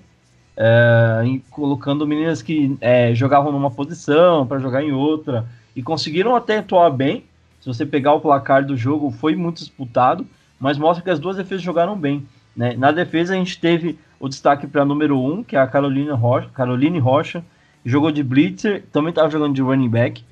é, 0.57 1.39
colocando 1.49 2.07
meninas 2.07 2.41
que 2.41 2.77
é, 2.79 3.13
jogavam 3.13 3.51
numa 3.51 3.69
posição 3.69 4.45
para 4.47 4.59
jogar 4.59 4.83
em 4.83 4.91
outra 4.91 5.45
e 5.75 5.83
conseguiram 5.83 6.35
até 6.35 6.59
atuar 6.59 6.89
bem. 6.89 7.25
Se 7.59 7.67
você 7.67 7.83
pegar 7.85 8.13
o 8.13 8.21
placar 8.21 8.63
do 8.63 8.77
jogo, 8.77 9.09
foi 9.09 9.35
muito 9.35 9.57
disputado, 9.57 10.25
mas 10.59 10.77
mostra 10.77 11.03
que 11.03 11.09
as 11.09 11.19
duas 11.19 11.35
defesas 11.35 11.63
jogaram 11.63 11.97
bem. 11.97 12.25
Né? 12.55 12.75
Na 12.77 12.91
defesa, 12.91 13.33
a 13.33 13.37
gente 13.37 13.59
teve 13.59 13.97
o 14.19 14.29
destaque 14.29 14.67
para 14.67 14.85
número 14.85 15.19
1, 15.19 15.33
um, 15.33 15.43
que 15.43 15.55
é 15.55 15.59
a 15.59 15.67
Carolina 15.67 16.13
Rocha, 16.13 16.47
Caroline 16.53 16.99
Rocha, 16.99 17.43
jogou 17.85 18.11
de 18.11 18.23
blitzer, 18.23 18.83
também 18.91 19.09
estava 19.09 19.29
jogando 19.29 19.53
de 19.53 19.61
running 19.61 19.89
back. 19.89 20.23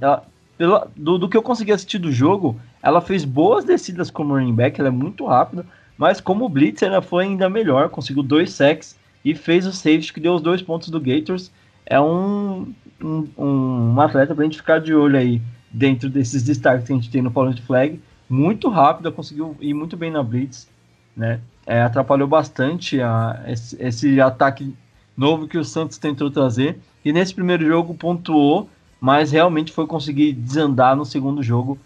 ela, 0.00 0.24
pelo, 0.56 0.86
do, 0.96 1.18
do, 1.18 1.28
que 1.28 1.36
eu 1.36 1.42
consegui 1.42 1.72
assistir 1.72 1.98
do 1.98 2.12
jogo, 2.12 2.58
ela 2.82 3.00
fez 3.00 3.24
boas 3.24 3.64
descidas 3.64 4.10
como 4.10 4.34
running 4.34 4.54
back, 4.54 4.78
ela 4.78 4.88
é 4.88 4.92
muito 4.92 5.26
rápida, 5.26 5.66
mas 5.98 6.20
como 6.20 6.48
blitzer 6.48 6.88
ela 6.88 7.02
foi 7.02 7.24
ainda 7.24 7.48
melhor, 7.48 7.88
conseguiu 7.88 8.22
dois 8.22 8.52
sacks 8.52 8.96
e 9.24 9.34
fez 9.34 9.66
o 9.66 9.72
safety 9.72 10.12
que 10.12 10.20
deu 10.20 10.34
os 10.34 10.42
dois 10.42 10.62
pontos 10.62 10.88
do 10.88 11.00
Gators. 11.00 11.50
É 11.86 12.00
um, 12.00 12.72
um, 13.02 13.28
um 13.36 14.00
atleta 14.00 14.34
para 14.34 14.42
a 14.42 14.46
gente 14.46 14.58
ficar 14.58 14.80
de 14.80 14.94
olho 14.94 15.18
aí 15.18 15.40
dentro 15.70 16.08
desses 16.08 16.42
destaques 16.42 16.86
que 16.86 16.92
a 16.92 16.96
gente 16.96 17.10
tem 17.10 17.22
no 17.22 17.30
Fallen 17.30 17.56
Flag. 17.56 18.00
Muito 18.28 18.68
rápida, 18.68 19.10
conseguiu 19.10 19.56
ir 19.60 19.74
muito 19.74 19.96
bem 19.96 20.10
na 20.10 20.22
Blitz, 20.22 20.68
né? 21.16 21.40
É, 21.66 21.82
atrapalhou 21.82 22.28
bastante 22.28 23.00
a, 23.00 23.42
esse, 23.46 23.76
esse 23.82 24.20
ataque 24.20 24.74
novo 25.16 25.48
que 25.48 25.58
o 25.58 25.64
Santos 25.64 25.98
tentou 25.98 26.30
trazer. 26.30 26.78
E 27.04 27.12
nesse 27.12 27.34
primeiro 27.34 27.66
jogo 27.66 27.94
pontuou, 27.94 28.68
mas 29.00 29.30
realmente 29.30 29.72
foi 29.72 29.86
conseguir 29.86 30.32
desandar 30.32 30.96
no 30.96 31.04
segundo 31.04 31.42
jogo 31.42 31.78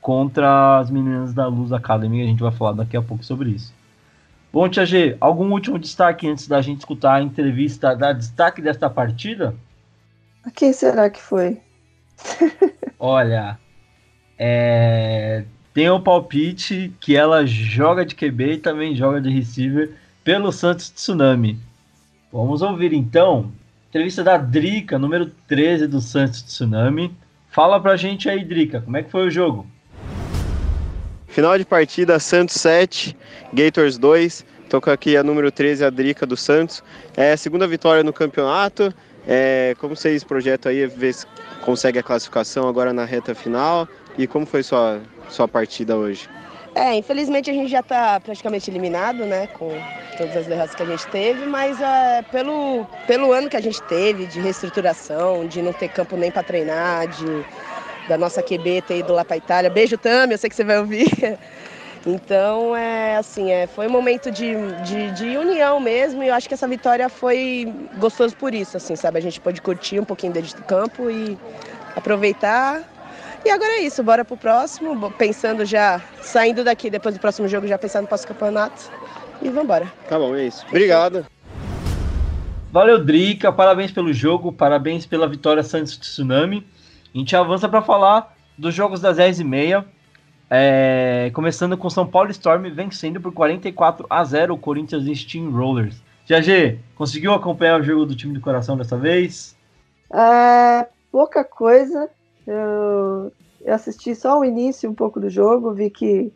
contra 0.00 0.78
as 0.78 0.90
meninas 0.90 1.34
da 1.34 1.46
Luz 1.46 1.72
Academy. 1.72 2.22
A 2.22 2.26
gente 2.26 2.42
vai 2.42 2.52
falar 2.52 2.72
daqui 2.72 2.96
a 2.96 3.02
pouco 3.02 3.24
sobre 3.24 3.50
isso. 3.50 3.74
Bom, 4.52 4.68
Tia 4.68 4.86
G, 4.86 5.16
algum 5.20 5.52
último 5.52 5.78
destaque 5.78 6.28
antes 6.28 6.46
da 6.46 6.62
gente 6.62 6.78
escutar 6.78 7.16
a 7.16 7.22
entrevista 7.22 7.94
da 7.94 8.12
destaque 8.12 8.62
desta 8.62 8.88
partida? 8.88 9.54
Quem 10.54 10.72
será 10.72 11.10
que 11.10 11.20
foi? 11.20 11.60
Olha, 12.98 13.58
é... 14.38 15.44
tem 15.74 15.90
o 15.90 16.00
palpite 16.00 16.92
que 17.00 17.16
ela 17.16 17.44
joga 17.44 18.06
de 18.06 18.14
QB 18.14 18.52
e 18.52 18.58
também 18.58 18.94
joga 18.94 19.20
de 19.20 19.28
receiver 19.28 19.92
pelo 20.24 20.50
Santos 20.52 20.88
Tsunami. 20.88 21.60
Vamos 22.36 22.60
ouvir 22.60 22.92
então. 22.92 23.50
Entrevista 23.88 24.22
da 24.22 24.36
Drica, 24.36 24.98
número 24.98 25.32
13 25.48 25.86
do 25.86 26.02
Santos 26.02 26.42
Tsunami. 26.42 27.16
Fala 27.48 27.80
pra 27.80 27.96
gente 27.96 28.28
aí, 28.28 28.44
Drica, 28.44 28.82
como 28.82 28.94
é 28.94 29.02
que 29.02 29.10
foi 29.10 29.26
o 29.26 29.30
jogo? 29.30 29.66
Final 31.28 31.56
de 31.56 31.64
partida, 31.64 32.18
Santos 32.18 32.56
7, 32.56 33.16
Gators 33.54 33.96
2. 33.96 34.44
Toca 34.68 34.92
aqui 34.92 35.16
a 35.16 35.22
número 35.22 35.50
13, 35.50 35.86
a 35.86 35.88
Drica 35.88 36.26
do 36.26 36.36
Santos. 36.36 36.84
É 37.16 37.32
a 37.32 37.36
segunda 37.38 37.66
vitória 37.66 38.04
no 38.04 38.12
campeonato. 38.12 38.92
É, 39.26 39.74
como 39.78 39.96
vocês 39.96 40.22
projetam 40.22 40.70
aí, 40.70 40.86
ver 40.86 41.14
se 41.14 41.26
consegue 41.62 41.98
a 41.98 42.02
classificação 42.02 42.68
agora 42.68 42.92
na 42.92 43.06
reta 43.06 43.34
final? 43.34 43.88
E 44.18 44.26
como 44.26 44.44
foi 44.44 44.62
sua, 44.62 45.00
sua 45.30 45.48
partida 45.48 45.96
hoje? 45.96 46.28
É, 46.76 46.94
infelizmente 46.94 47.50
a 47.50 47.54
gente 47.54 47.70
já 47.70 47.80
está 47.80 48.20
praticamente 48.20 48.70
eliminado, 48.70 49.24
né, 49.24 49.46
com 49.46 49.72
todas 50.18 50.36
as 50.36 50.46
derrotas 50.46 50.74
que 50.74 50.82
a 50.82 50.86
gente 50.86 51.06
teve, 51.06 51.46
mas 51.46 51.80
é, 51.80 52.22
pelo, 52.30 52.86
pelo 53.06 53.32
ano 53.32 53.48
que 53.48 53.56
a 53.56 53.62
gente 53.62 53.80
teve 53.84 54.26
de 54.26 54.38
reestruturação, 54.40 55.46
de 55.46 55.62
não 55.62 55.72
ter 55.72 55.88
campo 55.88 56.18
nem 56.18 56.30
para 56.30 56.42
treinar, 56.42 57.08
de, 57.08 57.46
da 58.06 58.18
nossa 58.18 58.42
QB 58.42 58.82
ter 58.82 58.98
ido 58.98 59.14
lá 59.14 59.24
para 59.24 59.38
Itália. 59.38 59.70
Beijo, 59.70 59.96
Tami, 59.96 60.34
eu 60.34 60.38
sei 60.38 60.50
que 60.50 60.56
você 60.56 60.64
vai 60.64 60.78
ouvir. 60.78 61.08
Então, 62.08 62.76
é 62.76 63.16
assim, 63.16 63.50
é, 63.50 63.66
foi 63.66 63.88
um 63.88 63.90
momento 63.90 64.30
de, 64.30 64.54
de, 64.84 65.10
de, 65.10 65.36
união 65.36 65.80
mesmo 65.80 66.22
e 66.22 66.28
eu 66.28 66.34
acho 66.34 66.46
que 66.46 66.54
essa 66.54 66.68
vitória 66.68 67.08
foi 67.08 67.66
gostoso 67.98 68.36
por 68.36 68.54
isso, 68.54 68.76
assim, 68.76 68.94
sabe? 68.94 69.18
A 69.18 69.20
gente 69.20 69.40
pôde 69.40 69.60
curtir 69.60 69.98
um 69.98 70.04
pouquinho 70.04 70.32
dentro 70.32 70.56
do 70.56 70.62
campo 70.62 71.10
e 71.10 71.36
aproveitar. 71.96 72.95
E 73.46 73.48
agora 73.48 73.74
é 73.74 73.82
isso, 73.82 74.02
bora 74.02 74.24
pro 74.24 74.36
próximo, 74.36 75.08
pensando 75.12 75.64
já, 75.64 76.02
saindo 76.20 76.64
daqui 76.64 76.90
depois 76.90 77.14
do 77.14 77.20
próximo 77.20 77.46
jogo, 77.46 77.68
já 77.68 77.78
pensando 77.78 78.02
no 78.02 78.08
pós-campeonato. 78.08 78.90
E 79.40 79.48
vambora. 79.48 79.86
Tá 80.08 80.18
bom, 80.18 80.34
é 80.34 80.46
isso. 80.48 80.66
Obrigado. 80.66 81.24
Valeu, 82.72 83.04
Drica. 83.04 83.52
Parabéns 83.52 83.92
pelo 83.92 84.12
jogo, 84.12 84.50
parabéns 84.50 85.06
pela 85.06 85.28
vitória 85.28 85.62
Santos 85.62 85.96
Tsunami. 85.96 86.66
A 87.14 87.18
gente 87.18 87.36
avança 87.36 87.68
para 87.68 87.82
falar 87.82 88.34
dos 88.58 88.74
jogos 88.74 89.00
das 89.00 89.16
10h30. 89.16 89.84
É, 90.50 91.30
começando 91.32 91.78
com 91.78 91.88
São 91.88 92.04
Paulo 92.04 92.32
Storm 92.32 92.68
vencendo 92.70 93.20
por 93.20 93.32
44 93.32 94.08
a 94.10 94.24
0 94.24 94.54
o 94.54 94.58
Corinthians 94.58 95.04
Steamrollers. 95.20 96.02
GG, 96.26 96.80
conseguiu 96.96 97.32
acompanhar 97.32 97.80
o 97.80 97.84
jogo 97.84 98.06
do 98.06 98.16
time 98.16 98.34
do 98.34 98.40
coração 98.40 98.76
dessa 98.76 98.96
vez? 98.96 99.56
É, 100.12 100.88
pouca 101.12 101.44
coisa. 101.44 102.10
Eu, 102.46 103.32
eu, 103.60 103.74
assisti 103.74 104.14
só 104.14 104.38
o 104.38 104.44
início 104.44 104.88
um 104.88 104.94
pouco 104.94 105.18
do 105.18 105.28
jogo, 105.28 105.72
vi 105.72 105.90
que 105.90 106.32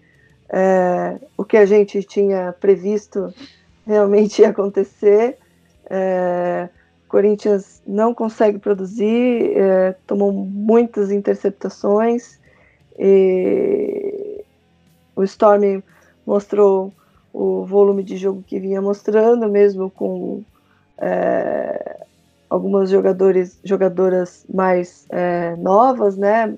é, 0.49 1.19
o 1.37 1.45
que 1.45 1.57
a 1.57 1.65
gente 1.65 2.03
tinha 2.03 2.53
previsto 2.61 3.33
realmente 3.87 4.43
ia 4.43 4.49
acontecer. 4.51 5.39
É, 5.89 6.69
Corinthians 7.09 7.83
não 7.87 8.15
consegue 8.15 8.59
produzir, 8.59 9.57
é, 9.57 9.95
tomou 10.07 10.33
muitas 10.33 11.11
interceptações. 11.11 12.39
E 12.99 14.45
o 15.17 15.25
Storm 15.25 15.83
mostrou 16.27 16.93
o 17.33 17.65
volume 17.65 18.03
de 18.03 18.17
jogo 18.17 18.43
que 18.47 18.59
vinha 18.59 18.81
mostrando, 18.81 19.49
mesmo 19.49 19.91
com 19.91 20.43
é, 20.99 22.07
algumas 22.51 22.91
jogadores, 22.91 23.59
jogadoras 23.65 24.45
mais 24.53 25.07
é, 25.09 25.57
novas, 25.57 26.17
né? 26.17 26.55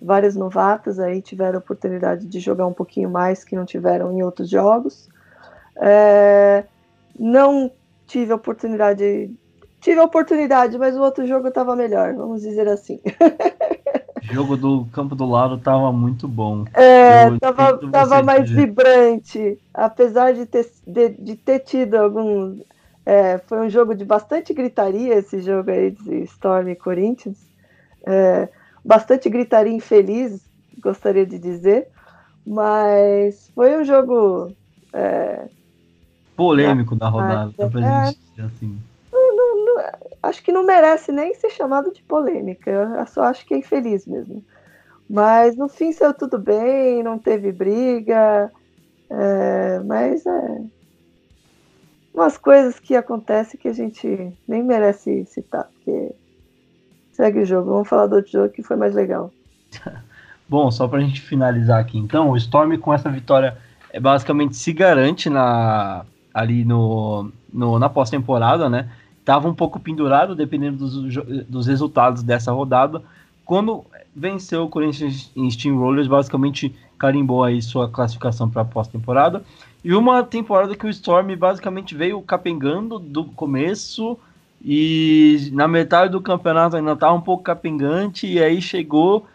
Várias 0.00 0.36
novatas 0.36 0.98
aí 0.98 1.20
tiveram 1.20 1.56
a 1.56 1.60
oportunidade 1.60 2.26
de 2.26 2.38
jogar 2.38 2.66
um 2.66 2.72
pouquinho 2.72 3.10
mais 3.10 3.42
que 3.42 3.56
não 3.56 3.64
tiveram 3.64 4.12
em 4.12 4.22
outros 4.22 4.48
jogos. 4.48 5.08
É, 5.76 6.64
não 7.18 7.70
tive 8.06 8.32
a 8.32 8.36
oportunidade, 8.36 9.30
tive 9.80 9.98
a 9.98 10.04
oportunidade, 10.04 10.76
mas 10.78 10.96
o 10.96 11.00
outro 11.00 11.26
jogo 11.26 11.48
estava 11.48 11.74
melhor, 11.74 12.14
vamos 12.14 12.42
dizer 12.42 12.68
assim. 12.68 13.00
jogo 14.32 14.56
do 14.56 14.84
campo 14.92 15.14
do 15.14 15.26
lado 15.26 15.58
tava 15.58 15.92
muito 15.92 16.28
bom. 16.28 16.64
É, 16.74 17.28
eu 17.28 17.40
tava, 17.40 17.78
tava 17.90 18.22
mais 18.22 18.50
vibrante. 18.50 19.58
Apesar 19.72 20.32
de 20.32 20.46
ter, 20.46 20.70
de, 20.86 21.08
de 21.10 21.36
ter 21.36 21.60
tido 21.60 21.96
alguns. 21.96 22.62
É, 23.04 23.38
foi 23.38 23.58
um 23.60 23.70
jogo 23.70 23.94
de 23.94 24.04
bastante 24.04 24.52
gritaria 24.52 25.14
esse 25.14 25.40
jogo 25.40 25.70
aí 25.70 25.90
de 25.90 26.22
Storm 26.24 26.68
e 26.68 26.76
Corinthians. 26.76 27.38
É, 28.06 28.48
bastante 28.84 29.28
gritaria 29.28 29.72
infeliz, 29.72 30.40
gostaria 30.82 31.26
de 31.26 31.38
dizer. 31.38 31.88
Mas 32.46 33.50
foi 33.54 33.78
um 33.78 33.84
jogo. 33.84 34.52
É, 34.92 35.48
polêmico 36.36 36.96
da 36.96 37.08
rodada, 37.08 37.52
é, 37.58 37.68
pra 37.68 37.80
gente 37.80 38.18
dizer 38.30 38.46
assim 38.46 38.80
acho 40.22 40.42
que 40.42 40.52
não 40.52 40.64
merece 40.64 41.12
nem 41.12 41.34
ser 41.34 41.50
chamado 41.50 41.92
de 41.92 42.02
polêmica. 42.02 42.70
Eu 42.70 43.06
só 43.06 43.24
acho 43.24 43.46
que 43.46 43.54
é 43.54 43.58
infeliz 43.58 44.06
mesmo. 44.06 44.44
Mas 45.08 45.56
no 45.56 45.68
fim 45.68 45.92
saiu 45.92 46.14
tudo 46.14 46.38
bem, 46.38 47.02
não 47.02 47.18
teve 47.18 47.52
briga. 47.52 48.50
É, 49.10 49.80
mas 49.80 50.24
é. 50.24 50.62
Umas 52.12 52.36
coisas 52.36 52.78
que 52.78 52.96
acontecem 52.96 53.58
que 53.58 53.68
a 53.68 53.72
gente 53.72 54.32
nem 54.46 54.62
merece 54.62 55.24
citar, 55.26 55.64
porque 55.64 56.12
segue 57.12 57.40
o 57.40 57.46
jogo. 57.46 57.70
Vamos 57.70 57.88
falar 57.88 58.06
do 58.06 58.16
outro 58.16 58.32
jogo 58.32 58.48
que 58.48 58.62
foi 58.62 58.76
mais 58.76 58.94
legal. 58.94 59.32
Bom, 60.48 60.70
só 60.70 60.88
para 60.88 60.98
a 60.98 61.02
gente 61.02 61.20
finalizar 61.20 61.78
aqui, 61.78 61.96
então, 61.96 62.30
o 62.30 62.36
Storm 62.36 62.76
com 62.78 62.92
essa 62.92 63.08
vitória 63.08 63.56
é, 63.92 64.00
basicamente 64.00 64.56
se 64.56 64.72
garante 64.72 65.30
na, 65.30 66.04
ali 66.34 66.64
no, 66.64 67.30
no 67.52 67.78
na 67.78 67.88
pós-temporada, 67.88 68.68
né? 68.68 68.90
estava 69.30 69.48
um 69.48 69.54
pouco 69.54 69.78
pendurado, 69.78 70.34
dependendo 70.34 70.78
dos, 70.78 71.14
dos 71.46 71.66
resultados 71.66 72.22
dessa 72.22 72.50
rodada. 72.50 73.02
Quando 73.44 73.84
venceu 74.14 74.64
o 74.64 74.68
Corinthians 74.68 75.30
em 75.36 75.48
Steamrollers, 75.48 76.08
basicamente 76.08 76.74
carimbou 76.98 77.44
aí 77.44 77.62
sua 77.62 77.88
classificação 77.88 78.50
para 78.50 78.62
a 78.62 78.64
pós-temporada. 78.64 79.44
E 79.82 79.94
uma 79.94 80.22
temporada 80.22 80.76
que 80.76 80.86
o 80.86 80.90
Storm 80.90 81.34
basicamente 81.36 81.94
veio 81.94 82.20
capengando 82.22 82.98
do 82.98 83.24
começo 83.24 84.18
e 84.62 85.48
na 85.52 85.66
metade 85.66 86.12
do 86.12 86.20
campeonato 86.20 86.76
ainda 86.76 86.92
estava 86.92 87.14
um 87.14 87.20
pouco 87.20 87.42
capengante 87.42 88.26
e 88.26 88.42
aí 88.42 88.60
chegou, 88.60 89.26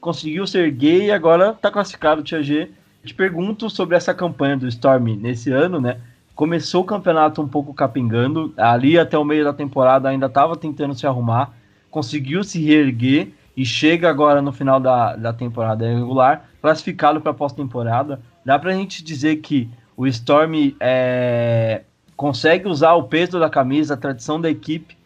conseguiu 0.00 0.46
ser 0.46 0.70
gay 0.70 1.06
e 1.06 1.10
agora 1.10 1.50
está 1.50 1.70
classificado, 1.70 2.22
Tia 2.22 2.42
G. 2.42 2.70
Te 3.02 3.14
pergunto 3.14 3.70
sobre 3.70 3.96
essa 3.96 4.12
campanha 4.12 4.56
do 4.56 4.68
Storm 4.68 5.16
nesse 5.16 5.50
ano, 5.50 5.80
né? 5.80 6.00
começou 6.34 6.82
o 6.82 6.86
campeonato 6.86 7.40
um 7.40 7.48
pouco 7.48 7.72
capengando, 7.72 8.52
ali 8.56 8.98
até 8.98 9.16
o 9.16 9.24
meio 9.24 9.44
da 9.44 9.52
temporada 9.52 10.08
ainda 10.08 10.26
estava 10.26 10.56
tentando 10.56 10.94
se 10.94 11.06
arrumar, 11.06 11.52
conseguiu 11.90 12.42
se 12.42 12.62
reerguer 12.62 13.28
e 13.56 13.64
chega 13.64 14.10
agora 14.10 14.42
no 14.42 14.52
final 14.52 14.80
da, 14.80 15.14
da 15.14 15.32
temporada 15.32 15.86
regular, 15.86 16.48
classificado 16.60 17.20
para 17.20 17.32
pós-temporada. 17.32 18.20
Dá 18.44 18.58
para 18.58 18.72
a 18.72 18.74
gente 18.74 19.02
dizer 19.04 19.36
que 19.36 19.70
o 19.96 20.06
Storm 20.06 20.74
é, 20.80 21.82
consegue 22.16 22.68
usar 22.68 22.94
o 22.94 23.04
peso 23.04 23.38
da 23.38 23.50
camisa, 23.50 23.94
a 23.94 23.96
tradição 23.96 24.40
da 24.40 24.50
equipe, 24.50 24.96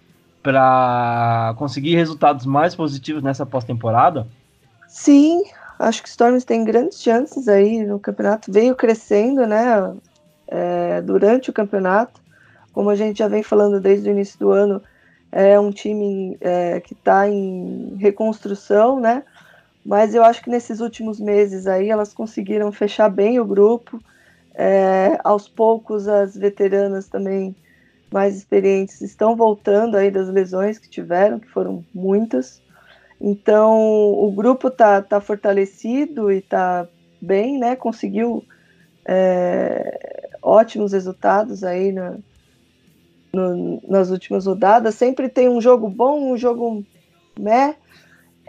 para 0.42 1.54
conseguir 1.58 1.94
resultados 1.96 2.46
mais 2.46 2.74
positivos 2.74 3.22
nessa 3.22 3.44
pós-temporada? 3.44 4.26
Sim, 4.86 5.42
acho 5.78 6.02
que 6.02 6.08
o 6.08 6.10
Storms 6.10 6.44
tem 6.44 6.64
grandes 6.64 7.02
chances 7.02 7.48
aí 7.48 7.84
no 7.84 7.98
campeonato. 7.98 8.50
Veio 8.50 8.74
crescendo, 8.74 9.46
né? 9.46 9.92
é, 10.48 11.00
durante 11.02 11.50
o 11.50 11.52
campeonato. 11.52 12.20
Como 12.72 12.90
a 12.90 12.96
gente 12.96 13.18
já 13.18 13.28
vem 13.28 13.42
falando 13.42 13.80
desde 13.80 14.08
o 14.08 14.12
início 14.12 14.38
do 14.38 14.50
ano, 14.50 14.82
é 15.30 15.60
um 15.60 15.70
time 15.70 16.36
é, 16.40 16.80
que 16.80 16.94
está 16.94 17.28
em 17.28 17.96
reconstrução, 17.98 18.98
né? 18.98 19.22
Mas 19.84 20.14
eu 20.14 20.24
acho 20.24 20.42
que 20.42 20.50
nesses 20.50 20.80
últimos 20.80 21.20
meses 21.20 21.66
aí 21.66 21.90
elas 21.90 22.12
conseguiram 22.12 22.72
fechar 22.72 23.08
bem 23.08 23.38
o 23.38 23.44
grupo. 23.44 24.00
É, 24.60 25.20
aos 25.22 25.48
poucos 25.48 26.08
as 26.08 26.36
veteranas 26.36 27.06
também 27.06 27.54
mais 28.12 28.36
experientes 28.36 29.00
estão 29.00 29.36
voltando 29.36 29.96
aí 29.96 30.10
das 30.10 30.28
lesões 30.28 30.78
que 30.80 30.90
tiveram, 30.90 31.38
que 31.38 31.48
foram 31.48 31.84
muitas. 31.94 32.60
Então 33.20 33.78
o 33.78 34.32
grupo 34.32 34.68
tá, 34.68 35.00
tá 35.00 35.20
fortalecido 35.20 36.32
e 36.32 36.40
tá 36.40 36.88
bem, 37.20 37.56
né? 37.56 37.76
Conseguiu 37.76 38.44
é, 39.06 40.28
ótimos 40.42 40.92
resultados 40.92 41.62
aí 41.62 41.92
na, 41.92 42.16
no, 43.32 43.80
nas 43.86 44.10
últimas 44.10 44.46
rodadas. 44.46 44.96
Sempre 44.96 45.28
tem 45.28 45.48
um 45.48 45.60
jogo 45.60 45.88
bom, 45.88 46.32
um 46.32 46.36
jogo 46.36 46.84
né? 47.38 47.76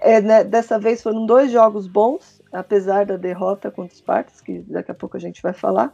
É, 0.01 0.21
né, 0.21 0.43
dessa 0.43 0.79
vez 0.79 1.03
foram 1.03 1.25
dois 1.25 1.51
jogos 1.51 1.85
bons, 1.85 2.38
apesar 2.51 3.05
da 3.05 3.17
derrota 3.17 3.71
contra 3.71 3.93
os 3.93 3.99
Spartans, 3.99 4.41
que 4.41 4.59
daqui 4.67 4.91
a 4.91 4.95
pouco 4.95 5.17
a 5.17 5.19
gente 5.19 5.41
vai 5.41 5.53
falar. 5.53 5.93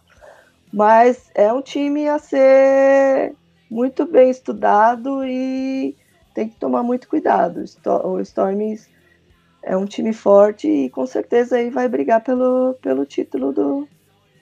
Mas 0.71 1.29
é 1.35 1.51
um 1.51 1.61
time 1.61 2.07
a 2.07 2.19
ser 2.19 3.33
muito 3.69 4.05
bem 4.05 4.29
estudado 4.29 5.23
e 5.23 5.95
tem 6.33 6.49
que 6.49 6.55
tomar 6.55 6.83
muito 6.83 7.07
cuidado. 7.07 7.63
O 8.03 8.19
Storms 8.19 8.89
é 9.63 9.75
um 9.75 9.85
time 9.85 10.13
forte 10.13 10.67
e 10.67 10.89
com 10.89 11.05
certeza 11.05 11.57
aí 11.57 11.69
vai 11.69 11.87
brigar 11.87 12.21
pelo, 12.21 12.75
pelo 12.81 13.05
título 13.05 13.51
do, 13.51 13.87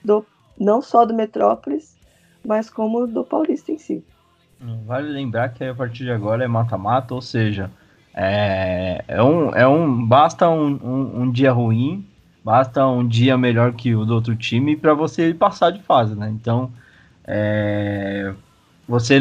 do 0.04 0.26
não 0.58 0.82
só 0.82 1.04
do 1.04 1.14
Metrópolis, 1.14 1.96
mas 2.44 2.68
como 2.68 3.06
do 3.06 3.24
Paulista 3.24 3.72
em 3.72 3.78
si. 3.78 4.04
Vale 4.86 5.08
lembrar 5.08 5.50
que 5.50 5.64
a 5.64 5.74
partir 5.74 6.04
de 6.04 6.10
agora 6.10 6.44
é 6.44 6.48
mata-mata, 6.48 7.14
ou 7.14 7.20
seja, 7.20 7.70
é, 8.14 9.04
é, 9.08 9.22
um, 9.22 9.50
é 9.54 9.66
um 9.66 10.06
basta 10.06 10.48
um, 10.48 10.78
um, 10.82 11.22
um, 11.22 11.30
dia 11.32 11.50
ruim, 11.52 12.06
basta 12.44 12.86
um 12.86 13.06
dia 13.06 13.36
melhor 13.36 13.72
que 13.72 13.94
o 13.94 14.04
do 14.04 14.14
outro 14.14 14.36
time 14.36 14.76
para 14.76 14.94
você 14.94 15.34
passar 15.34 15.70
de 15.70 15.82
fase, 15.82 16.14
né? 16.14 16.30
Então, 16.30 16.70
é, 17.26 18.32
você, 18.86 19.20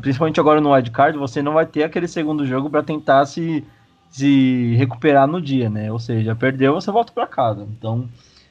principalmente 0.00 0.40
agora 0.40 0.60
no 0.60 0.72
wildcard, 0.72 1.16
você 1.16 1.40
não 1.40 1.52
vai 1.52 1.66
ter 1.66 1.84
aquele 1.84 2.08
segundo 2.08 2.44
jogo 2.44 2.68
para 2.68 2.82
tentar 2.82 3.26
se, 3.26 3.64
se 4.10 4.74
recuperar 4.76 5.28
no 5.28 5.40
dia, 5.40 5.70
né? 5.70 5.92
Ou 5.92 5.98
seja, 5.98 6.34
perdeu, 6.34 6.74
você 6.74 6.90
volta 6.90 7.12
para 7.12 7.26
casa. 7.26 7.66
Então, 7.78 8.08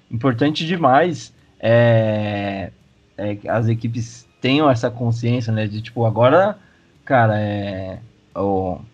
importante 0.09 0.65
demais 0.65 1.33
é, 1.59 2.71
é, 3.17 3.37
as 3.47 3.67
equipes 3.67 4.27
tenham 4.39 4.69
essa 4.69 4.89
consciência, 4.89 5.51
né? 5.51 5.67
De 5.67 5.81
tipo, 5.81 6.05
agora, 6.05 6.57
cara, 7.05 7.39
é. 7.39 7.99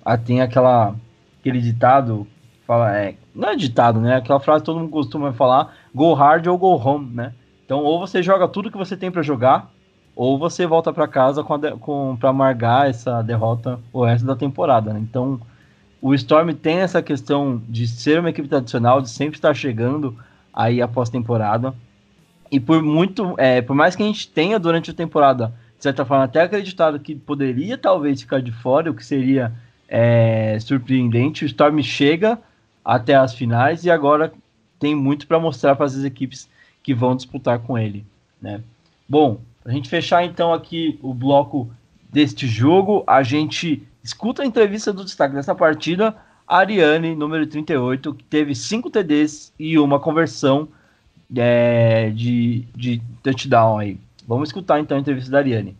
Ah, 0.06 0.18
tem 0.18 0.42
aquela. 0.42 0.96
aquele 1.40 1.60
ditado. 1.62 2.28
Fala, 2.66 2.98
é, 2.98 3.16
não 3.34 3.50
é 3.50 3.56
ditado, 3.56 4.02
né? 4.02 4.16
Aquela 4.16 4.40
frase 4.40 4.62
que 4.62 4.66
todo 4.66 4.80
mundo 4.80 4.92
costuma 4.92 5.34
falar: 5.34 5.74
go 5.94 6.14
hard 6.14 6.48
ou 6.48 6.58
go 6.58 6.76
home, 6.76 7.14
né? 7.14 7.34
Então, 7.66 7.84
ou 7.84 8.00
você 8.00 8.24
joga 8.24 8.48
tudo 8.48 8.72
que 8.72 8.78
você 8.78 8.96
tem 8.96 9.12
para 9.12 9.22
jogar, 9.22 9.70
ou 10.16 10.40
você 10.40 10.66
volta 10.66 10.92
para 10.94 11.08
casa 11.08 11.44
com, 11.44 11.60
com 11.80 12.18
para 12.20 12.30
amargar 12.30 12.90
essa 12.90 13.22
derrota 13.22 13.80
o 13.92 14.06
resto 14.06 14.26
da 14.26 14.36
temporada, 14.36 14.94
né? 14.94 15.00
Então, 15.00 15.40
o 16.02 16.14
Storm 16.14 16.54
tem 16.54 16.80
essa 16.80 17.02
questão 17.02 17.62
de 17.68 17.88
ser 17.88 18.20
uma 18.20 18.30
equipe 18.30 18.48
tradicional, 18.48 19.02
de 19.02 19.10
sempre 19.10 19.38
estar 19.38 19.54
chegando 19.54 20.16
aí 20.54 20.82
após 20.82 21.10
temporada. 21.10 21.74
E 22.50 22.60
por 22.60 22.82
muito, 22.82 23.36
é, 23.38 23.62
por 23.62 23.76
mais 23.76 23.96
que 23.96 24.04
a 24.04 24.06
gente 24.06 24.30
tenha 24.30 24.58
durante 24.58 24.92
a 24.92 24.94
temporada, 24.94 25.54
de 25.78 25.84
certa 25.84 26.04
forma, 26.04 26.24
até 26.24 26.42
acreditado 26.42 27.00
que 27.00 27.16
poderia 27.16 27.78
talvez 27.78 28.22
ficar 28.22 28.42
de 28.42 28.52
fora, 28.52 28.90
o 28.90 28.94
que 28.94 29.06
seria 29.06 29.54
é, 29.88 30.58
surpreendente, 30.60 31.46
o 31.46 31.48
Storm 31.48 31.82
chega 31.82 32.40
até 32.84 33.16
as 33.16 33.34
finais 33.34 33.86
e 33.86 33.92
agora 33.92 34.34
tem 34.80 34.96
muito 34.96 35.28
para 35.28 35.40
mostrar 35.40 35.76
para 35.76 35.86
as 35.86 36.04
equipes 36.04 36.50
que 36.82 36.94
vão 36.94 37.16
disputar 37.16 37.60
com 37.60 37.78
ele. 37.78 38.06
Né? 38.42 38.62
Bom, 39.08 39.40
a 39.64 39.72
gente 39.72 39.90
fechar 39.90 40.24
então 40.24 40.54
aqui 40.54 40.98
o 41.02 41.14
bloco 41.14 41.70
deste 42.10 42.48
jogo, 42.48 43.04
a 43.06 43.22
gente 43.22 43.84
escuta 44.04 44.42
a 44.42 44.46
entrevista 44.46 44.94
do 44.94 45.04
destaque 45.04 45.36
dessa 45.36 45.54
partida, 45.54 46.16
Ariane, 46.48 47.14
número 47.14 47.46
38, 47.46 48.14
que 48.14 48.24
teve 48.24 48.56
5 48.56 48.90
TDs 48.90 49.54
e 49.60 49.78
uma 49.78 50.00
conversão 50.00 50.70
é, 51.36 52.10
de, 52.12 52.66
de 52.74 53.02
touchdown 53.22 53.80
aí. 53.80 54.00
Vamos 54.28 54.50
escutar 54.50 54.78
então 54.82 54.98
a 54.98 55.00
entrevista 55.00 55.32
da 55.32 55.38
Ariane. 55.38 55.78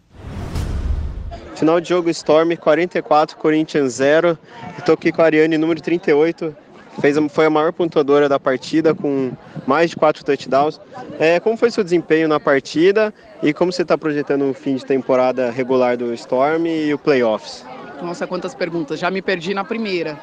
Final 1.54 1.82
de 1.82 1.90
jogo 1.90 2.10
Storm 2.10 2.56
44, 2.56 3.36
Corinthians 3.36 3.96
0. 3.96 4.38
Estou 4.78 4.94
aqui 4.94 5.12
com 5.12 5.22
a 5.22 5.26
Ariane, 5.26 5.58
número 5.58 5.82
38. 5.82 6.56
Fez, 7.02 7.18
foi 7.30 7.46
a 7.46 7.50
maior 7.50 7.74
pontuadora 7.74 8.30
da 8.30 8.40
partida, 8.40 8.96
com 8.96 9.34
mais 9.68 9.90
de 9.90 9.98
quatro 9.98 10.24
touchdowns. 10.24 10.80
É, 11.20 11.42
como 11.42 11.58
foi 11.58 11.70
seu 11.70 11.84
desempenho 11.84 12.30
na 12.30 12.40
partida 12.40 13.14
e 13.44 13.54
como 13.54 13.74
você 13.74 13.82
está 13.82 13.98
projetando 13.98 14.50
o 14.50 14.54
fim 14.54 14.76
de 14.76 14.86
temporada 14.86 15.52
regular 15.52 15.98
do 15.98 16.14
Storm 16.14 16.68
e 16.68 16.94
o 16.94 16.98
playoffs? 16.98 17.66
Nossa, 18.02 18.26
quantas 18.26 18.56
perguntas. 18.56 18.98
Já 18.98 19.12
me 19.12 19.22
perdi 19.22 19.54
na 19.54 19.66
primeira. 19.66 20.18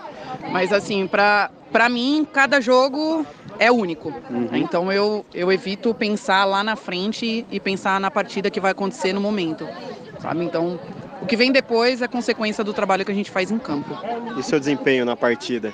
Mas 0.51 0.73
assim, 0.73 1.07
para 1.07 1.51
mim, 1.91 2.27
cada 2.33 2.59
jogo 2.59 3.27
é 3.59 3.71
único. 3.71 4.09
Uhum. 4.31 4.49
Então 4.53 4.93
eu, 4.93 5.25
eu 5.33 5.51
evito 5.53 5.95
pensar 5.95 6.45
lá 6.45 6.63
na 6.63 6.77
frente 6.77 7.47
e 7.51 7.61
pensar 7.61 8.01
na 8.01 8.11
partida 8.11 8.51
que 8.51 8.61
vai 8.61 8.73
acontecer 8.73 9.13
no 9.13 9.21
momento. 9.21 9.67
Sabe? 10.21 10.45
Então, 10.45 10.79
o 11.21 11.27
que 11.27 11.37
vem 11.37 11.53
depois 11.53 12.01
é 12.03 12.09
consequência 12.09 12.65
do 12.65 12.73
trabalho 12.73 13.05
que 13.05 13.13
a 13.13 13.15
gente 13.15 13.31
faz 13.31 13.51
em 13.51 13.59
campo. 13.59 13.97
E 14.39 14.43
seu 14.43 14.59
desempenho 14.59 15.05
na 15.05 15.17
partida? 15.17 15.73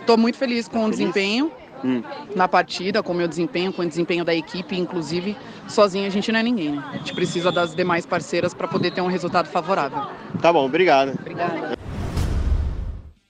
Estou 0.00 0.16
muito 0.16 0.36
feliz 0.36 0.66
com 0.66 0.80
feliz? 0.80 0.88
o 0.88 0.90
desempenho 0.90 1.52
hum. 1.84 2.02
na 2.34 2.48
partida, 2.48 3.02
com 3.02 3.12
o 3.12 3.14
meu 3.14 3.28
desempenho, 3.28 3.72
com 3.72 3.82
o 3.82 3.86
desempenho 3.86 4.24
da 4.24 4.34
equipe, 4.34 4.76
inclusive. 4.76 5.36
Sozinho 5.68 6.06
a 6.06 6.10
gente 6.10 6.32
não 6.32 6.40
é 6.40 6.42
ninguém. 6.42 6.78
A 6.92 6.96
gente 6.96 7.14
precisa 7.14 7.52
das 7.52 7.74
demais 7.74 8.04
parceiras 8.06 8.54
para 8.54 8.66
poder 8.66 8.90
ter 8.90 9.00
um 9.00 9.06
resultado 9.06 9.46
favorável. 9.46 10.06
Tá 10.40 10.52
bom, 10.52 10.64
obrigado. 10.64 11.14
Obrigada. 11.18 11.76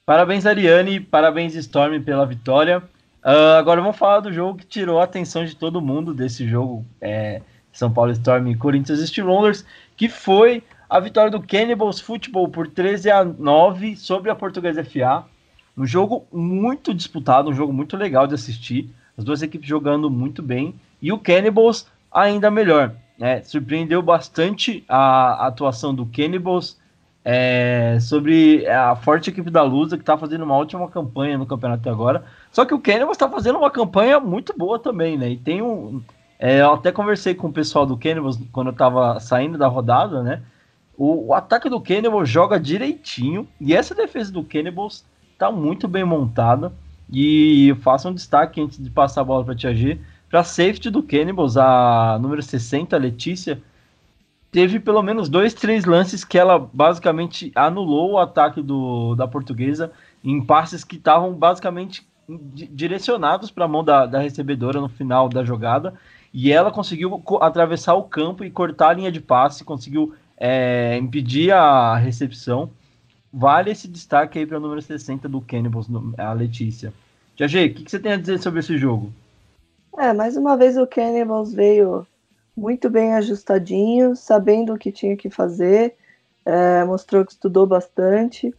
Parabéns, 0.06 0.44
Ariane, 0.44 1.00
parabéns, 1.00 1.54
Storm, 1.54 2.00
pela 2.02 2.26
vitória. 2.26 2.82
Uh, 3.24 3.56
agora 3.58 3.80
vamos 3.80 3.96
falar 3.96 4.20
do 4.20 4.30
jogo 4.30 4.58
que 4.58 4.66
tirou 4.66 5.00
a 5.00 5.04
atenção 5.04 5.46
de 5.46 5.56
todo 5.56 5.80
mundo 5.80 6.12
desse 6.12 6.46
jogo 6.46 6.84
é, 7.00 7.40
São 7.72 7.90
Paulo 7.90 8.12
Storm 8.12 8.48
e 8.48 8.54
Corinthians 8.54 9.00
Steelers, 9.00 9.64
que 9.96 10.10
foi 10.10 10.62
a 10.90 11.00
vitória 11.00 11.30
do 11.30 11.40
Cannibals 11.40 12.00
Football 12.00 12.48
por 12.48 12.68
13 12.68 13.10
a 13.10 13.24
9 13.24 13.96
sobre 13.96 14.30
a 14.30 14.34
Portuguesa 14.34 14.84
FA. 14.84 15.24
Um 15.74 15.86
jogo 15.86 16.26
muito 16.30 16.92
disputado, 16.92 17.48
um 17.48 17.54
jogo 17.54 17.72
muito 17.72 17.96
legal 17.96 18.26
de 18.26 18.34
assistir. 18.34 18.90
As 19.16 19.24
duas 19.24 19.40
equipes 19.40 19.66
jogando 19.66 20.10
muito 20.10 20.42
bem 20.42 20.74
e 21.00 21.10
o 21.10 21.18
Cannibals 21.18 21.86
ainda 22.12 22.50
melhor. 22.50 22.94
Né? 23.18 23.42
Surpreendeu 23.42 24.02
bastante 24.02 24.84
a 24.86 25.46
atuação 25.46 25.94
do 25.94 26.04
Cannibals 26.04 26.78
é, 27.24 27.96
sobre 28.00 28.66
a 28.68 28.94
forte 28.94 29.30
equipe 29.30 29.50
da 29.50 29.62
Lusa, 29.62 29.96
que 29.96 30.02
está 30.02 30.16
fazendo 30.18 30.44
uma 30.44 30.54
ótima 30.54 30.88
campanha 30.88 31.38
no 31.38 31.46
campeonato 31.46 31.80
até 31.80 31.90
agora. 31.90 32.24
Só 32.52 32.64
que 32.64 32.74
o 32.74 32.78
Cannibals 32.78 33.16
está 33.16 33.28
fazendo 33.28 33.58
uma 33.58 33.70
campanha 33.70 34.20
muito 34.20 34.52
boa 34.56 34.78
também, 34.78 35.16
né? 35.16 35.30
E 35.30 35.36
tem 35.38 35.62
um. 35.62 36.02
É, 36.38 36.60
eu 36.60 36.74
até 36.74 36.92
conversei 36.92 37.34
com 37.34 37.48
o 37.48 37.52
pessoal 37.52 37.86
do 37.86 37.96
Cannibals 37.96 38.38
quando 38.52 38.66
eu 38.66 38.72
estava 38.72 39.18
saindo 39.20 39.56
da 39.56 39.66
rodada, 39.66 40.22
né? 40.22 40.42
O, 40.96 41.28
o, 41.28 41.34
ataque 41.34 41.68
do 41.68 41.80
Cannibals 41.80 42.28
joga 42.28 42.60
direitinho 42.60 43.48
e 43.60 43.74
essa 43.74 43.94
defesa 43.94 44.30
do 44.30 44.44
Cannibals 44.44 45.04
está 45.32 45.50
muito 45.50 45.88
bem 45.88 46.04
montada. 46.04 46.72
E 47.10 47.74
faço 47.82 48.08
um 48.08 48.14
destaque 48.14 48.60
antes 48.60 48.82
de 48.82 48.90
passar 48.90 49.22
a 49.22 49.24
bola 49.24 49.44
para 49.44 49.54
a 49.54 49.56
Tia 49.56 49.74
G. 49.74 49.98
Para 50.28 50.42
safety 50.42 50.90
do 50.90 51.02
Cannibals, 51.02 51.56
a 51.56 52.18
número 52.20 52.42
60, 52.42 52.96
a 52.96 52.98
Letícia, 52.98 53.62
teve 54.54 54.78
pelo 54.78 55.02
menos 55.02 55.28
dois, 55.28 55.52
três 55.52 55.84
lances 55.84 56.24
que 56.24 56.38
ela 56.38 56.56
basicamente 56.72 57.50
anulou 57.56 58.12
o 58.12 58.18
ataque 58.18 58.62
do, 58.62 59.16
da 59.16 59.26
portuguesa 59.26 59.90
em 60.22 60.40
passes 60.40 60.84
que 60.84 60.94
estavam 60.94 61.32
basicamente 61.32 62.06
direcionados 62.28 63.50
para 63.50 63.64
a 63.64 63.68
mão 63.68 63.82
da, 63.82 64.06
da 64.06 64.20
recebedora 64.20 64.80
no 64.80 64.88
final 64.88 65.28
da 65.28 65.42
jogada. 65.42 65.94
E 66.32 66.52
ela 66.52 66.70
conseguiu 66.70 67.20
atravessar 67.40 67.94
o 67.94 68.04
campo 68.04 68.44
e 68.44 68.50
cortar 68.50 68.90
a 68.90 68.92
linha 68.92 69.10
de 69.10 69.20
passe, 69.20 69.64
conseguiu 69.64 70.14
é, 70.36 70.96
impedir 70.98 71.50
a 71.50 71.96
recepção. 71.96 72.70
Vale 73.32 73.72
esse 73.72 73.88
destaque 73.88 74.38
aí 74.38 74.46
para 74.46 74.58
o 74.58 74.60
número 74.60 74.80
60 74.80 75.28
do 75.28 75.40
Cannibals, 75.40 75.88
a 76.16 76.32
Letícia. 76.32 76.94
Jajê, 77.36 77.66
o 77.66 77.74
que, 77.74 77.82
que, 77.82 77.90
você 77.90 77.98
tem 77.98 78.12
a 78.12 78.16
dizer 78.16 78.38
sobre 78.38 78.60
esse 78.60 78.78
jogo? 78.78 79.12
É, 79.98 80.12
mais 80.12 80.36
uma 80.36 80.56
vez 80.56 80.76
o 80.76 80.86
Cannibals 80.86 81.52
veio 81.52 82.06
muito 82.56 82.88
bem 82.88 83.14
ajustadinho, 83.14 84.14
sabendo 84.14 84.74
o 84.74 84.78
que 84.78 84.92
tinha 84.92 85.16
que 85.16 85.28
fazer, 85.28 85.94
é, 86.44 86.84
mostrou 86.84 87.24
que 87.24 87.32
estudou 87.32 87.66
bastante 87.66 88.54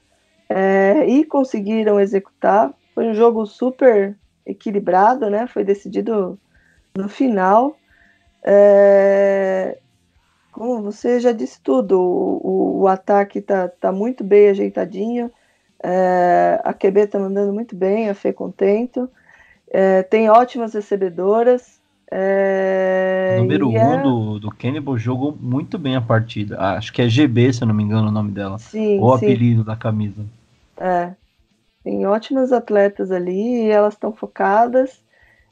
é, 0.50 1.06
e 1.08 1.24
conseguiram 1.26 2.00
executar. 2.00 2.74
Foi 2.94 3.08
um 3.08 3.14
jogo 3.14 3.46
super 3.46 4.18
equilibrado, 4.46 5.30
né? 5.30 5.48
Foi 5.48 5.64
decidido 5.64 6.40
no 6.96 7.10
final. 7.10 7.78
É, 8.44 9.78
como 10.52 10.82
você 10.82 11.20
já 11.20 11.32
disse 11.32 11.60
tudo, 11.62 12.00
o, 12.00 12.82
o 12.82 12.88
ataque 12.88 13.42
tá, 13.42 13.68
tá 13.68 13.92
muito 13.92 14.24
bem 14.24 14.50
ajeitadinho. 14.50 15.32
É, 15.84 16.60
a 16.64 16.74
QB 16.74 17.08
tá 17.08 17.20
mandando 17.20 17.54
muito 17.54 17.76
bem, 17.76 18.10
a 18.10 18.16
Fê 18.16 18.32
contento. 18.32 19.10
É, 19.70 20.04
tem 20.04 20.30
ótimas 20.30 20.74
recebedoras. 20.74 21.75
É, 22.18 23.36
o 23.36 23.42
número 23.42 23.68
1 23.68 23.72
um 23.72 23.78
é... 23.78 24.02
do, 24.02 24.40
do 24.40 24.50
Cannibal 24.50 24.98
jogou 24.98 25.38
muito 25.38 25.78
bem 25.78 25.98
a 25.98 26.02
partida. 26.02 26.56
Ah, 26.58 26.78
acho 26.78 26.94
que 26.94 27.02
é 27.02 27.10
GB, 27.10 27.52
se 27.52 27.62
eu 27.62 27.68
não 27.68 27.76
me 27.76 27.84
engano, 27.84 28.08
o 28.08 28.12
nome 28.12 28.32
dela. 28.32 28.58
Sim, 28.58 29.00
Ou 29.02 29.10
o 29.10 29.14
apelido 29.14 29.66
da 29.66 29.76
camisa. 29.76 30.24
É. 30.78 31.12
Tem 31.84 32.08
ótimas 32.08 32.54
atletas 32.54 33.12
ali 33.12 33.70
elas 33.70 33.96
estão 33.96 34.14
focadas. 34.14 35.04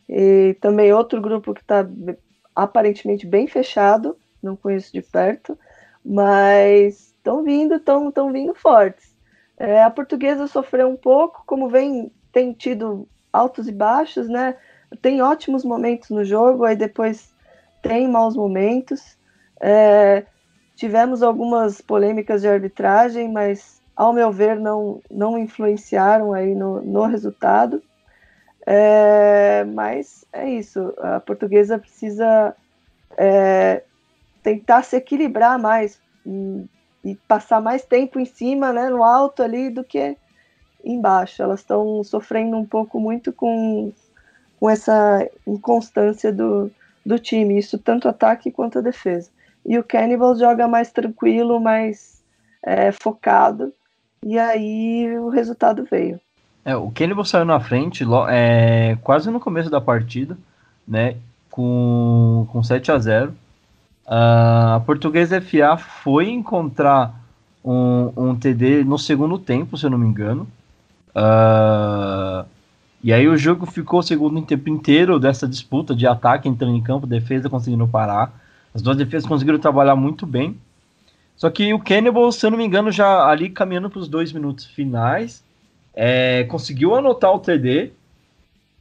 E 0.08 0.56
também 0.62 0.94
outro 0.94 1.22
grupo 1.22 1.54
que 1.54 1.62
está 1.62 1.86
aparentemente 2.56 3.28
bem 3.28 3.46
fechado, 3.46 4.16
não 4.42 4.56
conheço 4.56 4.94
de 4.94 5.02
perto, 5.02 5.58
mas 6.04 7.14
estão 7.18 7.44
vindo, 7.44 7.76
estão 7.76 8.32
vindo 8.32 8.56
fortes. 8.56 9.14
É, 9.58 9.84
a 9.84 9.90
portuguesa 9.90 10.48
sofreu 10.48 10.88
um 10.88 10.96
pouco, 10.96 11.44
como 11.46 11.68
vem, 11.68 12.10
tem 12.32 12.54
tido 12.54 13.08
altos 13.34 13.68
e 13.68 13.72
baixos, 13.72 14.30
né? 14.30 14.56
Tem 15.02 15.22
ótimos 15.22 15.64
momentos 15.64 16.10
no 16.10 16.24
jogo, 16.24 16.66
aí 16.66 16.76
depois 16.76 17.34
tem 17.82 18.08
maus 18.08 18.36
momentos. 18.36 19.18
É, 19.60 20.26
tivemos 20.76 21.22
algumas 21.22 21.82
polêmicas 21.82 22.42
de 22.42 22.48
arbitragem, 22.48 23.32
mas 23.32 23.82
ao 23.96 24.14
meu 24.14 24.32
ver 24.32 24.60
não, 24.60 25.02
não 25.10 25.38
influenciaram 25.38 26.34
aí 26.34 26.56
no, 26.56 26.82
no 26.82 27.06
resultado. 27.06 27.82
É, 28.66 29.66
mas 29.66 30.24
é 30.32 30.50
isso, 30.50 30.94
a 30.98 31.20
portuguesa 31.20 31.78
precisa 31.78 32.56
é, 33.18 33.84
tentar 34.42 34.84
se 34.84 34.96
equilibrar 34.96 35.60
mais 35.60 36.00
e, 36.26 36.66
e, 37.04 37.16
passar 37.28 37.62
mais 37.62 37.84
tempo 37.84 38.20
em 38.20 38.26
cima, 38.26 38.72
né, 38.72 38.90
no 38.90 39.04
alto 39.04 39.44
ali, 39.44 39.70
do 39.70 39.84
que 39.84 40.18
embaixo. 40.84 41.44
Elas 41.44 41.60
estão 41.60 42.04
sofrendo 42.04 42.58
um 42.58 42.66
pouco 42.66 43.00
muito 43.00 43.34
com, 43.34 43.92
com 44.64 44.70
essa 44.70 45.30
inconstância 45.46 46.32
do, 46.32 46.72
do 47.06 47.20
time, 47.20 47.60
isso 47.60 47.78
tanto 47.78 48.08
ataque 48.08 48.50
quanto 48.50 48.82
defesa. 48.82 49.30
E 49.66 49.78
o 49.78 49.84
Cannibal 49.84 50.38
joga 50.38 50.70
mais 50.70 50.90
tranquilo, 50.90 51.60
mais 51.60 52.24
é, 52.66 52.90
focado, 52.94 53.74
e 54.26 54.40
aí 54.40 55.18
o 55.20 55.28
resultado 55.28 55.86
veio. 55.92 56.18
É, 56.64 56.78
o 56.78 56.90
Cannibal 56.92 57.26
saiu 57.26 57.44
na 57.44 57.60
frente 57.60 58.06
é, 58.30 58.98
quase 59.02 59.30
no 59.30 59.38
começo 59.38 59.70
da 59.70 59.82
partida, 59.82 60.38
né? 60.88 61.18
Com, 61.52 62.48
com 62.50 62.64
7 62.64 62.90
a 62.90 62.98
0 62.98 63.36
a 64.08 64.82
Portuguesa 64.86 65.42
FA 65.42 65.76
foi 65.76 66.30
encontrar 66.30 67.14
um, 67.66 68.14
um 68.16 68.34
TD 68.34 68.86
no 68.86 68.98
segundo 68.98 69.38
tempo, 69.38 69.78
se 69.78 69.86
eu 69.86 69.90
não 69.90 69.98
me 69.98 70.08
engano. 70.08 70.48
Uh, 71.10 72.46
e 73.04 73.12
aí 73.12 73.28
o 73.28 73.38
jogo 73.38 73.66
ficou 73.66 74.00
o 74.00 74.04
segundo 74.04 74.42
tempo 74.44 74.70
inteiro 74.70 75.20
dessa 75.20 75.48
disputa 75.48 75.94
de 75.94 76.08
ataque 76.08 76.48
entrando 76.48 76.76
em 76.76 76.82
campo, 76.82 77.06
defesa 77.06 77.50
conseguindo 77.50 77.88
parar. 77.88 78.34
As 78.74 78.82
duas 78.82 78.96
defesas 78.96 79.28
conseguiram 79.28 79.60
trabalhar 79.60 79.96
muito 79.96 80.26
bem. 80.26 80.58
Só 81.36 81.50
que 81.50 81.74
o 81.74 81.80
Cannibal, 81.80 82.32
se 82.32 82.46
eu 82.46 82.52
não 82.52 82.58
me 82.58 82.66
engano, 82.66 82.92
já 82.92 83.28
ali 83.28 83.50
caminhando 83.50 83.90
para 83.90 84.00
os 84.00 84.08
dois 84.08 84.32
minutos 84.32 84.66
finais, 84.66 85.44
é, 85.94 86.46
conseguiu 86.46 86.96
anotar 86.96 87.34
o 87.34 87.40
TD 87.40 87.92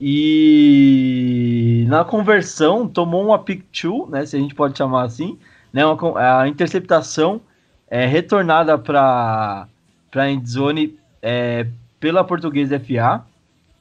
e 0.01 1.85
na 1.89 2.05
conversão 2.05 2.87
tomou 2.87 3.25
uma 3.25 3.39
pick 3.39 3.65
two, 3.73 4.09
né, 4.09 4.25
se 4.25 4.37
a 4.37 4.39
gente 4.39 4.55
pode 4.55 4.77
chamar 4.77 5.05
assim, 5.05 5.39
né, 5.73 5.85
uma, 5.85 6.41
a 6.41 6.49
interceptação 6.49 7.41
é, 7.89 8.07
retornada 8.07 8.79
para 8.79 9.67
para 10.11 10.31
endzone 10.31 10.99
é, 11.23 11.67
pela 11.99 12.23
Portuguesa 12.23 12.79
FA, 12.79 13.25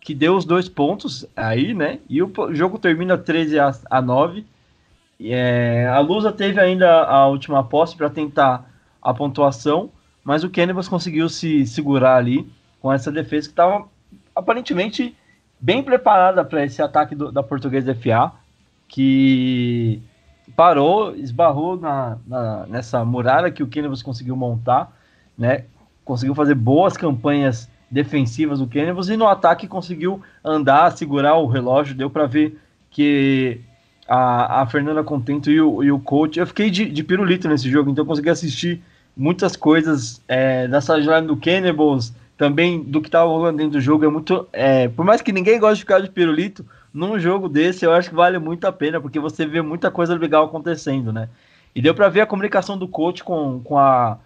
que 0.02 0.16
deu 0.16 0.36
os 0.36 0.44
dois 0.44 0.68
pontos 0.68 1.26
aí, 1.36 1.74
né? 1.74 2.00
E 2.10 2.22
o 2.22 2.32
jogo 2.54 2.80
termina 2.80 3.18
13 3.18 3.60
a, 3.60 3.72
a 3.90 4.02
9. 4.02 4.46
É, 5.22 5.88
a 5.88 6.00
Lusa 6.00 6.32
teve 6.32 6.60
ainda 6.60 7.04
a 7.04 7.28
última 7.28 7.64
posse 7.64 7.96
para 7.96 8.10
tentar 8.10 8.68
a 9.00 9.14
pontuação, 9.14 9.92
mas 10.24 10.44
o 10.44 10.50
Cannibals 10.50 10.88
conseguiu 10.88 11.30
se 11.30 11.66
segurar 11.68 12.16
ali 12.16 12.52
com 12.82 12.92
essa 12.92 13.12
defesa 13.12 13.48
que 13.48 13.54
estava 13.54 13.88
aparentemente 14.36 15.16
bem 15.60 15.84
preparada 15.84 16.44
para 16.44 16.66
esse 16.66 16.82
ataque 16.82 17.14
do, 17.14 17.32
da 17.32 17.44
Portuguesa 17.44 17.94
FA, 17.94 18.32
que 18.88 20.02
parou, 20.56 21.16
esbarrou 21.16 21.80
na, 21.80 22.18
na, 22.26 22.66
nessa 22.66 23.06
muralha 23.06 23.52
que 23.52 23.62
o 23.62 23.68
Cannibals 23.68 24.02
conseguiu 24.02 24.36
montar, 24.36 24.92
né? 25.38 25.66
Conseguiu 26.04 26.34
fazer 26.34 26.56
boas 26.56 26.98
campanhas 26.98 27.70
defensivas 27.92 28.60
do 28.60 28.68
Cannibals 28.68 29.10
e 29.10 29.18
no 29.18 29.28
ataque 29.28 29.68
conseguiu 29.68 30.22
andar, 30.44 30.92
segurar 30.92 31.36
o 31.36 31.46
relógio, 31.46 31.94
deu 31.94 32.10
para 32.10 32.26
ver 32.26 32.58
que 32.90 33.60
a, 34.08 34.62
a 34.62 34.66
Fernanda 34.66 35.04
Contento 35.04 35.52
e 35.52 35.60
o, 35.60 35.84
e 35.84 35.92
o 35.92 36.00
coach, 36.00 36.40
eu 36.40 36.48
fiquei 36.48 36.70
de, 36.70 36.86
de 36.86 37.04
pirulito 37.04 37.48
nesse 37.48 37.70
jogo, 37.70 37.90
então 37.90 38.06
consegui 38.06 38.30
assistir 38.30 38.82
muitas 39.16 39.56
coisas 39.56 40.22
é, 40.28 40.68
da 40.68 40.80
sideline 40.80 41.28
do 41.28 41.36
Cannibals, 41.36 42.14
também 42.38 42.82
do 42.82 43.02
que 43.02 43.08
estava 43.08 43.30
rolando 43.30 43.58
dentro 43.58 43.74
do 43.74 43.82
jogo. 43.82 44.04
É 44.04 44.10
muito. 44.10 44.48
É, 44.52 44.88
por 44.88 45.06
mais 45.06 45.22
que 45.22 45.32
ninguém 45.32 45.60
goste 45.60 45.76
de 45.76 45.82
ficar 45.82 46.00
de 46.00 46.10
pirulito, 46.10 46.66
num 46.94 47.20
jogo 47.20 47.48
desse 47.48 47.86
eu 47.86 47.94
acho 47.94 48.10
que 48.10 48.16
vale 48.16 48.40
muito 48.40 48.66
a 48.66 48.72
pena, 48.72 49.00
porque 49.00 49.20
você 49.20 49.46
vê 49.46 49.62
muita 49.62 49.92
coisa 49.92 50.16
legal 50.16 50.46
acontecendo, 50.46 51.14
né? 51.14 51.30
E 51.76 51.82
deu 51.82 51.94
para 51.94 52.10
ver 52.10 52.22
a 52.22 52.26
comunicação 52.26 52.78
do 52.78 52.88
coach 52.88 53.24
com, 53.24 53.62
com, 53.64 53.78
a, 53.78 54.18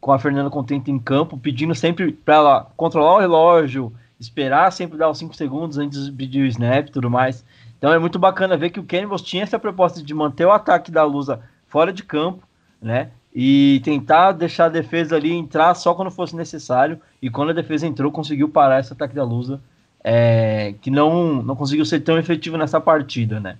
com 0.00 0.12
a 0.12 0.18
Fernanda 0.18 0.50
Contente 0.50 0.90
em 0.90 0.98
campo, 0.98 1.36
pedindo 1.36 1.74
sempre 1.74 2.12
para 2.12 2.34
ela 2.34 2.72
controlar 2.76 3.16
o 3.16 3.20
relógio, 3.20 3.92
esperar 4.18 4.70
sempre 4.72 4.98
dar 4.98 5.10
os 5.10 5.18
5 5.18 5.34
segundos 5.36 5.78
antes 5.78 6.06
de 6.06 6.12
pedir 6.12 6.42
o 6.42 6.46
snap 6.46 6.88
e 6.88 6.92
tudo 6.92 7.10
mais. 7.10 7.44
Então 7.78 7.92
é 7.92 7.98
muito 7.98 8.18
bacana 8.18 8.56
ver 8.56 8.70
que 8.70 8.80
o 8.80 8.84
Cannibals 8.84 9.22
tinha 9.22 9.42
essa 9.42 9.58
proposta 9.58 10.02
de 10.02 10.14
manter 10.14 10.46
o 10.46 10.52
ataque 10.52 10.90
da 10.90 11.04
Lusa 11.04 11.40
fora 11.66 11.92
de 11.92 12.02
campo, 12.02 12.42
né? 12.80 13.10
e 13.34 13.80
tentar 13.84 14.32
deixar 14.32 14.66
a 14.66 14.68
defesa 14.70 15.16
ali 15.16 15.32
entrar 15.32 15.74
só 15.74 15.94
quando 15.94 16.10
fosse 16.10 16.34
necessário. 16.34 17.00
E 17.22 17.30
quando 17.30 17.50
a 17.50 17.54
defesa 17.54 17.86
entrou, 17.86 18.10
conseguiu 18.10 18.48
parar 18.48 18.80
esse 18.80 18.92
ataque 18.92 19.14
da 19.14 19.24
Lusa, 19.24 19.60
é, 20.02 20.74
que 20.80 20.90
não, 20.90 21.42
não 21.42 21.54
conseguiu 21.54 21.84
ser 21.84 22.00
tão 22.00 22.18
efetivo 22.18 22.56
nessa 22.56 22.80
partida, 22.80 23.38
né? 23.38 23.56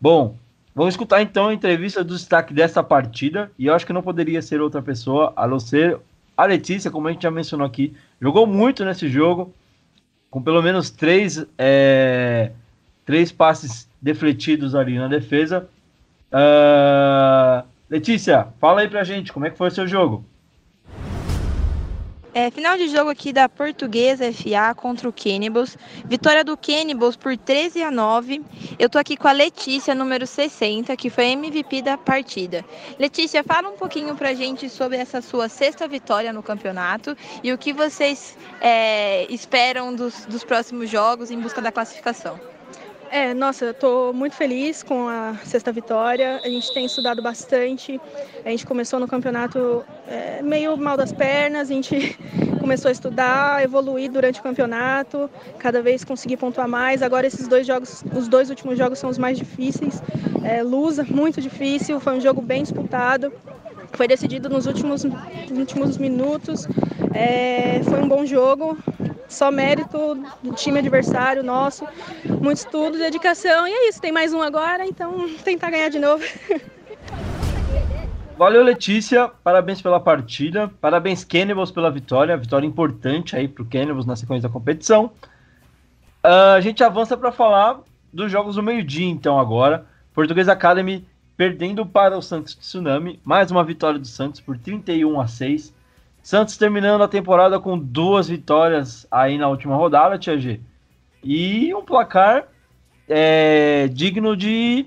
Bom, 0.00 0.34
vamos 0.74 0.94
escutar 0.94 1.22
então 1.22 1.48
a 1.48 1.54
entrevista 1.54 2.02
do 2.02 2.14
destaque 2.14 2.54
dessa 2.54 2.82
partida. 2.82 3.50
E 3.58 3.66
eu 3.66 3.74
acho 3.74 3.86
que 3.86 3.92
não 3.92 4.02
poderia 4.02 4.40
ser 4.42 4.60
outra 4.60 4.80
pessoa 4.80 5.32
a 5.36 5.46
não 5.46 5.60
ser 5.60 5.98
a 6.36 6.44
Letícia, 6.44 6.90
como 6.90 7.08
a 7.08 7.12
gente 7.12 7.22
já 7.22 7.30
mencionou 7.30 7.66
aqui. 7.66 7.94
Jogou 8.20 8.46
muito 8.46 8.84
nesse 8.84 9.08
jogo, 9.08 9.54
com 10.30 10.40
pelo 10.40 10.62
menos 10.62 10.90
três, 10.90 11.44
é, 11.58 12.52
três 13.04 13.30
passes 13.30 13.88
defletidos 14.00 14.74
ali 14.74 14.98
na 14.98 15.08
defesa. 15.08 15.68
Uh, 16.32 17.66
Letícia, 17.90 18.48
fala 18.60 18.82
aí 18.82 18.88
pra 18.88 19.04
gente, 19.04 19.32
como 19.32 19.46
é 19.46 19.50
que 19.50 19.58
foi 19.58 19.68
o 19.68 19.72
seu 19.72 19.86
jogo? 19.86 20.24
É, 22.32 22.48
final 22.50 22.76
de 22.76 22.88
jogo 22.88 23.10
aqui 23.10 23.32
da 23.32 23.48
Portuguesa 23.48 24.32
FA 24.32 24.72
contra 24.74 25.08
o 25.08 25.12
Cannibals. 25.12 25.76
Vitória 26.04 26.44
do 26.44 26.56
Cannibals 26.56 27.16
por 27.16 27.36
13 27.36 27.82
a 27.82 27.90
9. 27.90 28.42
Eu 28.78 28.88
tô 28.88 28.98
aqui 28.98 29.16
com 29.16 29.26
a 29.26 29.32
Letícia, 29.32 29.96
número 29.96 30.24
60, 30.26 30.96
que 30.96 31.10
foi 31.10 31.26
MVP 31.30 31.82
da 31.82 31.98
partida. 31.98 32.64
Letícia, 33.00 33.42
fala 33.42 33.68
um 33.68 33.76
pouquinho 33.76 34.14
pra 34.14 34.32
gente 34.32 34.68
sobre 34.68 34.96
essa 34.96 35.20
sua 35.20 35.48
sexta 35.48 35.88
vitória 35.88 36.32
no 36.32 36.42
campeonato 36.42 37.16
e 37.42 37.52
o 37.52 37.58
que 37.58 37.72
vocês 37.72 38.38
é, 38.60 39.26
esperam 39.32 39.92
dos, 39.92 40.24
dos 40.26 40.44
próximos 40.44 40.88
jogos 40.88 41.32
em 41.32 41.40
busca 41.40 41.60
da 41.60 41.72
classificação. 41.72 42.49
É, 43.12 43.34
nossa, 43.34 43.64
eu 43.64 43.74
tô 43.74 44.12
muito 44.12 44.36
feliz 44.36 44.84
com 44.84 45.08
a 45.08 45.34
sexta 45.44 45.72
vitória. 45.72 46.40
A 46.44 46.48
gente 46.48 46.72
tem 46.72 46.86
estudado 46.86 47.20
bastante. 47.20 48.00
A 48.44 48.50
gente 48.50 48.64
começou 48.64 49.00
no 49.00 49.08
campeonato 49.08 49.84
é, 50.06 50.40
meio 50.42 50.76
mal 50.76 50.96
das 50.96 51.12
pernas, 51.12 51.68
a 51.68 51.74
gente 51.74 52.16
começou 52.60 52.88
a 52.88 52.92
estudar, 52.92 53.64
evoluir 53.64 54.12
durante 54.12 54.38
o 54.38 54.42
campeonato, 54.44 55.28
cada 55.58 55.82
vez 55.82 56.04
conseguir 56.04 56.36
pontuar 56.36 56.68
mais. 56.68 57.02
Agora 57.02 57.26
esses 57.26 57.48
dois 57.48 57.66
jogos, 57.66 58.04
os 58.16 58.28
dois 58.28 58.48
últimos 58.48 58.78
jogos 58.78 59.00
são 59.00 59.10
os 59.10 59.18
mais 59.18 59.36
difíceis. 59.36 60.00
É, 60.44 60.62
Lusa, 60.62 61.02
muito 61.02 61.40
difícil, 61.40 61.98
foi 61.98 62.16
um 62.16 62.20
jogo 62.20 62.40
bem 62.40 62.62
disputado. 62.62 63.32
Foi 63.92 64.06
decidido 64.06 64.48
nos 64.48 64.66
últimos, 64.66 65.02
nos 65.02 65.58
últimos 65.58 65.98
minutos. 65.98 66.68
É, 67.12 67.80
foi 67.82 68.00
um 68.00 68.06
bom 68.06 68.24
jogo 68.24 68.78
só 69.30 69.50
mérito 69.50 70.18
do 70.42 70.52
time 70.52 70.80
adversário 70.80 71.42
nosso, 71.42 71.86
muito 72.24 72.58
estudo, 72.58 72.98
dedicação 72.98 73.66
e 73.66 73.70
é 73.70 73.88
isso. 73.88 74.00
Tem 74.00 74.12
mais 74.12 74.34
um 74.34 74.42
agora, 74.42 74.84
então 74.84 75.28
tentar 75.44 75.70
ganhar 75.70 75.88
de 75.88 75.98
novo. 75.98 76.24
Valeu, 78.36 78.62
Letícia. 78.62 79.28
Parabéns 79.44 79.82
pela 79.82 80.00
partida. 80.00 80.70
Parabéns, 80.80 81.24
Cannibals, 81.24 81.70
pela 81.70 81.90
vitória. 81.90 82.36
Vitória 82.36 82.66
importante 82.66 83.36
aí 83.36 83.46
pro 83.46 83.66
Cannibals 83.66 84.06
na 84.06 84.16
sequência 84.16 84.48
da 84.48 84.52
competição. 84.52 85.12
Uh, 86.24 86.56
a 86.56 86.60
gente 86.60 86.82
avança 86.82 87.16
para 87.18 87.30
falar 87.30 87.80
dos 88.10 88.32
jogos 88.32 88.56
do 88.56 88.62
meio-dia, 88.62 89.06
então, 89.06 89.38
agora. 89.38 89.86
Português 90.14 90.48
Academy 90.48 91.06
perdendo 91.36 91.84
para 91.84 92.16
o 92.16 92.22
Santos 92.22 92.54
Tsunami. 92.54 93.20
Mais 93.22 93.50
uma 93.50 93.62
vitória 93.62 93.98
do 93.98 94.06
Santos 94.06 94.40
por 94.40 94.56
31 94.56 95.20
a 95.20 95.26
6. 95.26 95.74
Santos 96.30 96.56
terminando 96.56 97.02
a 97.02 97.08
temporada 97.08 97.58
com 97.58 97.76
duas 97.76 98.28
vitórias 98.28 99.04
aí 99.10 99.36
na 99.36 99.48
última 99.48 99.74
rodada, 99.74 100.16
Tia 100.16 100.38
G. 100.38 100.60
E 101.24 101.74
um 101.74 101.84
placar 101.84 102.46
é, 103.08 103.88
digno 103.88 104.36
de 104.36 104.86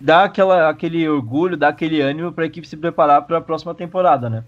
dar 0.00 0.24
aquela, 0.24 0.68
aquele 0.68 1.08
orgulho, 1.08 1.56
dar 1.56 1.68
aquele 1.68 2.00
ânimo 2.00 2.32
para 2.32 2.42
a 2.42 2.48
equipe 2.48 2.66
se 2.66 2.76
preparar 2.76 3.24
para 3.24 3.38
a 3.38 3.40
próxima 3.40 3.72
temporada, 3.72 4.28
né? 4.28 4.42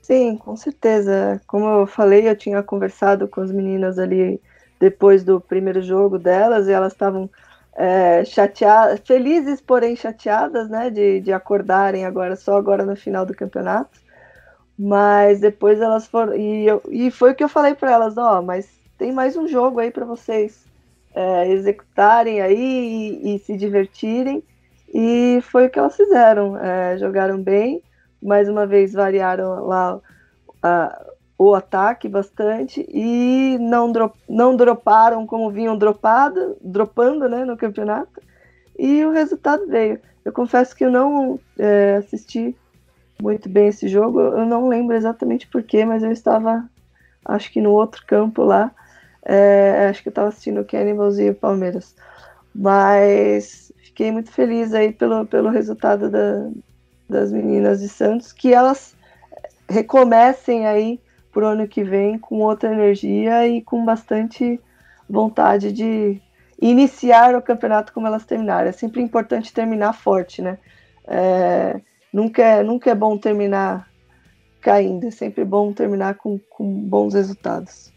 Sim, 0.00 0.36
com 0.36 0.54
certeza. 0.54 1.40
Como 1.44 1.66
eu 1.68 1.88
falei, 1.88 2.28
eu 2.28 2.36
tinha 2.36 2.62
conversado 2.62 3.26
com 3.26 3.40
as 3.40 3.50
meninas 3.50 3.98
ali 3.98 4.40
depois 4.78 5.24
do 5.24 5.40
primeiro 5.40 5.82
jogo 5.82 6.20
delas 6.20 6.68
e 6.68 6.72
elas 6.72 6.92
estavam 6.92 7.28
é, 7.74 8.24
chateadas, 8.24 9.00
felizes, 9.04 9.60
porém 9.60 9.96
chateadas, 9.96 10.68
né, 10.70 10.88
de, 10.88 11.20
de 11.20 11.32
acordarem 11.32 12.04
agora, 12.04 12.36
só 12.36 12.56
agora 12.56 12.86
no 12.86 12.94
final 12.94 13.26
do 13.26 13.34
campeonato. 13.34 14.01
Mas 14.84 15.38
depois 15.38 15.80
elas 15.80 16.08
foram. 16.08 16.34
E, 16.34 16.66
eu, 16.66 16.82
e 16.90 17.08
foi 17.12 17.30
o 17.30 17.34
que 17.36 17.44
eu 17.44 17.48
falei 17.48 17.72
para 17.72 17.92
elas: 17.92 18.18
ó, 18.18 18.40
oh, 18.40 18.42
mas 18.42 18.68
tem 18.98 19.12
mais 19.12 19.36
um 19.36 19.46
jogo 19.46 19.78
aí 19.78 19.92
para 19.92 20.04
vocês 20.04 20.66
é, 21.14 21.48
executarem 21.52 22.40
aí 22.40 23.20
e, 23.22 23.36
e, 23.36 23.38
se 23.38 23.56
divertirem. 23.56 24.42
E 24.92 25.38
foi 25.42 25.66
o 25.66 25.70
que 25.70 25.78
elas 25.78 25.94
fizeram. 25.94 26.58
É, 26.58 26.98
jogaram 26.98 27.40
bem, 27.40 27.80
mais 28.20 28.48
uma 28.48 28.66
vez 28.66 28.92
variaram 28.92 29.64
lá 29.66 30.00
a, 30.60 31.06
o 31.38 31.54
ataque 31.54 32.08
bastante 32.08 32.84
e 32.92 33.56
não, 33.60 33.92
drop, 33.92 34.18
não 34.28 34.56
droparam 34.56 35.24
como 35.28 35.48
vinham 35.48 35.78
dropado, 35.78 36.56
dropando 36.60 37.28
né, 37.28 37.44
no 37.44 37.56
campeonato. 37.56 38.20
E 38.76 39.04
o 39.04 39.12
resultado 39.12 39.64
veio. 39.68 40.00
Eu 40.24 40.32
confesso 40.32 40.74
que 40.74 40.84
eu 40.84 40.90
não 40.90 41.38
é, 41.56 41.98
assisti 41.98 42.56
muito 43.22 43.48
bem 43.48 43.68
esse 43.68 43.86
jogo. 43.88 44.20
Eu 44.20 44.44
não 44.44 44.68
lembro 44.68 44.96
exatamente 44.96 45.46
porquê, 45.46 45.84
mas 45.84 46.02
eu 46.02 46.10
estava, 46.10 46.68
acho 47.24 47.52
que 47.52 47.60
no 47.60 47.70
outro 47.70 48.04
campo 48.06 48.42
lá. 48.42 48.72
É, 49.24 49.86
acho 49.88 50.02
que 50.02 50.08
eu 50.08 50.10
estava 50.10 50.28
assistindo 50.28 50.60
o 50.60 50.64
Cannibals 50.64 51.18
e 51.18 51.30
o 51.30 51.34
Palmeiras. 51.34 51.94
Mas 52.52 53.72
fiquei 53.84 54.10
muito 54.10 54.32
feliz 54.32 54.74
aí 54.74 54.92
pelo, 54.92 55.24
pelo 55.24 55.48
resultado 55.48 56.10
da, 56.10 56.50
das 57.08 57.30
meninas 57.30 57.80
de 57.80 57.88
Santos, 57.88 58.32
que 58.32 58.52
elas 58.52 58.96
recomecem 59.68 60.66
aí 60.66 61.00
pro 61.30 61.46
ano 61.46 61.68
que 61.68 61.84
vem 61.84 62.18
com 62.18 62.40
outra 62.40 62.72
energia 62.72 63.46
e 63.46 63.62
com 63.62 63.84
bastante 63.84 64.60
vontade 65.08 65.72
de 65.72 66.20
iniciar 66.60 67.34
o 67.34 67.42
campeonato 67.42 67.92
como 67.92 68.06
elas 68.06 68.26
terminaram. 68.26 68.68
É 68.68 68.72
sempre 68.72 69.00
importante 69.00 69.52
terminar 69.52 69.92
forte, 69.92 70.42
né? 70.42 70.58
É, 71.06 71.80
nunca, 72.12 72.42
é, 72.42 72.62
nunca 72.62 72.90
é 72.90 72.94
bom 72.94 73.16
terminar 73.16 73.88
caindo, 74.60 75.06
é 75.06 75.10
sempre 75.10 75.44
bom 75.44 75.72
terminar 75.72 76.14
com, 76.14 76.38
com 76.50 76.64
bons 76.64 77.14
resultados. 77.14 77.92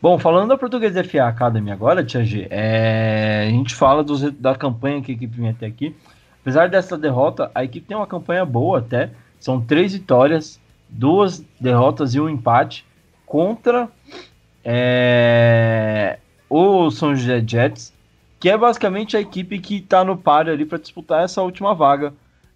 Bom, 0.00 0.18
falando 0.18 0.48
da 0.48 0.58
Portuguesa 0.58 1.04
FA 1.04 1.28
Academy 1.28 1.70
agora, 1.70 2.04
Tia 2.04 2.24
G, 2.24 2.48
é, 2.50 3.46
a 3.46 3.50
gente 3.50 3.74
fala 3.74 4.02
dos, 4.02 4.20
da 4.32 4.54
campanha 4.54 5.00
que 5.00 5.12
a 5.12 5.14
equipe 5.14 5.40
vem 5.40 5.50
até 5.50 5.66
aqui. 5.66 5.94
Apesar 6.40 6.68
dessa 6.68 6.98
derrota, 6.98 7.50
a 7.54 7.62
equipe 7.62 7.86
tem 7.86 7.96
uma 7.96 8.06
campanha 8.06 8.44
boa 8.44 8.80
até. 8.80 9.10
São 9.38 9.60
três 9.60 9.92
vitórias, 9.92 10.60
duas 10.88 11.44
derrotas 11.60 12.14
e 12.14 12.20
um 12.20 12.28
empate 12.28 12.84
contra 13.24 13.88
é, 14.64 16.18
o 16.50 16.90
São 16.90 17.14
José 17.14 17.42
Jets, 17.46 17.92
que 18.40 18.50
é 18.50 18.58
basicamente 18.58 19.16
a 19.16 19.20
equipe 19.20 19.58
que 19.60 19.76
está 19.76 20.04
no 20.04 20.16
páreo 20.16 20.52
ali 20.52 20.64
para 20.64 20.78
disputar 20.78 21.24
essa 21.24 21.42
última 21.42 21.74
vaga. 21.74 22.12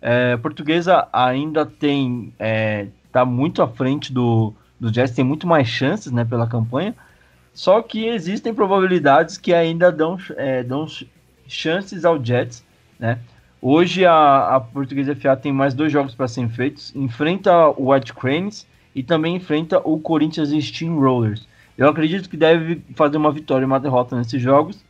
É, 0.09 0.37
portuguesa 0.37 1.09
ainda 1.13 1.67
tem 1.67 2.33
é, 2.39 2.87
muito 3.27 3.61
à 3.61 3.67
frente 3.67 4.13
do, 4.13 4.55
do 4.79 4.95
Jets, 4.95 5.17
tem 5.17 5.25
muito 5.25 5.49
mais 5.49 5.67
chances 5.67 6.13
né, 6.13 6.25
pela 6.25 6.47
campanha, 6.47 6.95
só 7.53 7.83
que 7.83 8.07
existem 8.07 8.55
probabilidades 8.55 9.37
que 9.37 9.53
ainda 9.53 9.91
dão, 9.91 10.17
é, 10.37 10.63
dão 10.63 10.87
chances 11.49 12.05
ao 12.05 12.25
Jets, 12.25 12.65
né? 13.01 13.19
Hoje 13.61 14.07
a, 14.07 14.55
a 14.55 14.61
Portuguesa 14.61 15.17
FA 15.17 15.35
tem 15.35 15.53
mais 15.53 15.75
dois 15.75 15.91
jogos 15.91 16.15
para 16.15 16.29
serem 16.29 16.49
feitos. 16.51 16.95
Enfrenta 16.95 17.71
o 17.71 17.91
White 17.91 18.15
Cranes 18.15 18.65
e 18.95 19.03
também 19.03 19.35
enfrenta 19.35 19.81
o 19.83 19.99
Corinthians 19.99 20.51
Steamrollers. 20.51 21.49
Eu 21.77 21.89
acredito 21.89 22.31
que 22.31 22.37
deve 22.37 22.81
fazer 22.95 23.17
uma 23.17 23.33
vitória 23.33 23.65
e 23.65 23.67
uma 23.67 23.81
derrota 23.81 24.15
nesses 24.15 24.41
jogos, 24.41 24.85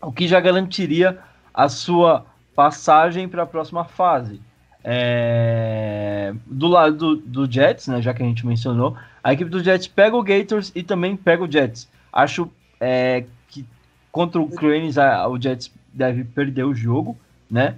o 0.00 0.12
que 0.12 0.28
já 0.28 0.38
garantiria 0.38 1.18
a 1.52 1.68
sua 1.68 2.24
passagem 2.54 3.28
para 3.28 3.42
a 3.42 3.46
próxima 3.46 3.84
fase. 3.84 4.40
É... 4.82 6.34
Do 6.46 6.68
lado 6.68 6.96
do, 6.96 7.16
do, 7.16 7.52
Jets, 7.52 7.88
né, 7.88 8.02
já 8.02 8.12
que 8.12 8.22
a 8.22 8.26
gente 8.26 8.46
mencionou, 8.46 8.96
a 9.22 9.32
equipe 9.32 9.50
do 9.50 9.62
Jets 9.62 9.86
pega 9.86 10.16
o 10.16 10.22
Gators 10.22 10.70
e 10.74 10.82
também 10.82 11.16
pega 11.16 11.42
o 11.42 11.50
Jets. 11.50 11.88
Acho 12.12 12.50
é, 12.78 13.24
que 13.48 13.64
contra 14.12 14.40
o 14.40 14.48
Cranes 14.48 14.96
o 15.28 15.40
Jets 15.40 15.72
deve 15.92 16.24
perder 16.24 16.64
o 16.64 16.74
jogo, 16.74 17.16
né? 17.50 17.76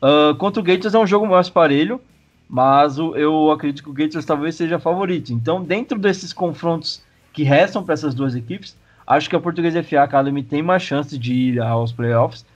Uh, 0.00 0.34
contra 0.36 0.60
o 0.60 0.64
Gators 0.64 0.94
é 0.94 0.98
um 0.98 1.06
jogo 1.06 1.26
mais 1.26 1.50
parelho, 1.50 2.00
mas 2.48 2.98
o, 2.98 3.14
eu 3.16 3.50
acredito 3.50 3.82
que 3.82 3.90
o 3.90 3.92
Gators 3.92 4.24
talvez 4.24 4.54
seja 4.54 4.78
favorito. 4.78 5.32
Então, 5.32 5.62
dentro 5.62 5.98
desses 5.98 6.32
confrontos 6.32 7.02
que 7.32 7.42
restam 7.42 7.82
para 7.82 7.94
essas 7.94 8.14
duas 8.14 8.34
equipes, 8.34 8.76
acho 9.06 9.28
que 9.28 9.36
a 9.36 9.40
Portuguesa 9.40 9.82
FA 9.82 10.02
Academy 10.02 10.42
tem 10.42 10.62
mais 10.62 10.82
chance 10.82 11.18
de 11.18 11.34
ir 11.34 11.60
aos 11.60 11.92
playoffs, 11.92 12.46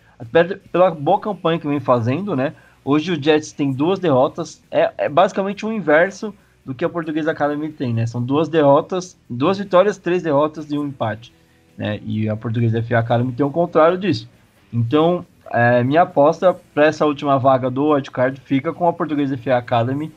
pela 0.70 0.90
boa 0.90 1.20
campanha 1.20 1.58
que 1.58 1.66
vem 1.66 1.80
fazendo, 1.80 2.36
né? 2.36 2.54
Hoje 2.84 3.12
o 3.12 3.22
Jets 3.22 3.52
tem 3.52 3.72
duas 3.72 3.98
derrotas, 3.98 4.62
é, 4.70 4.92
é 4.96 5.08
basicamente 5.08 5.66
o 5.66 5.72
inverso 5.72 6.34
do 6.64 6.74
que 6.74 6.84
a 6.84 6.88
Portuguesa 6.88 7.30
Academy 7.30 7.70
tem, 7.70 7.92
né? 7.92 8.06
São 8.06 8.22
duas 8.22 8.48
derrotas, 8.48 9.18
duas 9.28 9.58
vitórias, 9.58 9.98
três 9.98 10.22
derrotas 10.22 10.70
e 10.70 10.78
um 10.78 10.86
empate, 10.86 11.32
né? 11.76 12.00
E 12.04 12.28
a 12.28 12.36
Portuguesa 12.36 12.82
FA 12.82 12.98
Academy 12.98 13.32
tem 13.32 13.44
o 13.44 13.50
contrário 13.50 13.98
disso. 13.98 14.28
Então, 14.72 15.24
é, 15.50 15.82
minha 15.82 16.02
aposta 16.02 16.54
para 16.74 16.86
essa 16.86 17.04
última 17.04 17.38
vaga 17.38 17.70
do 17.70 17.88
wildcard 17.88 18.40
fica 18.40 18.72
com 18.72 18.86
a 18.86 18.92
Portuguesa 18.92 19.36
FA 19.36 19.56
Academy, 19.56 20.12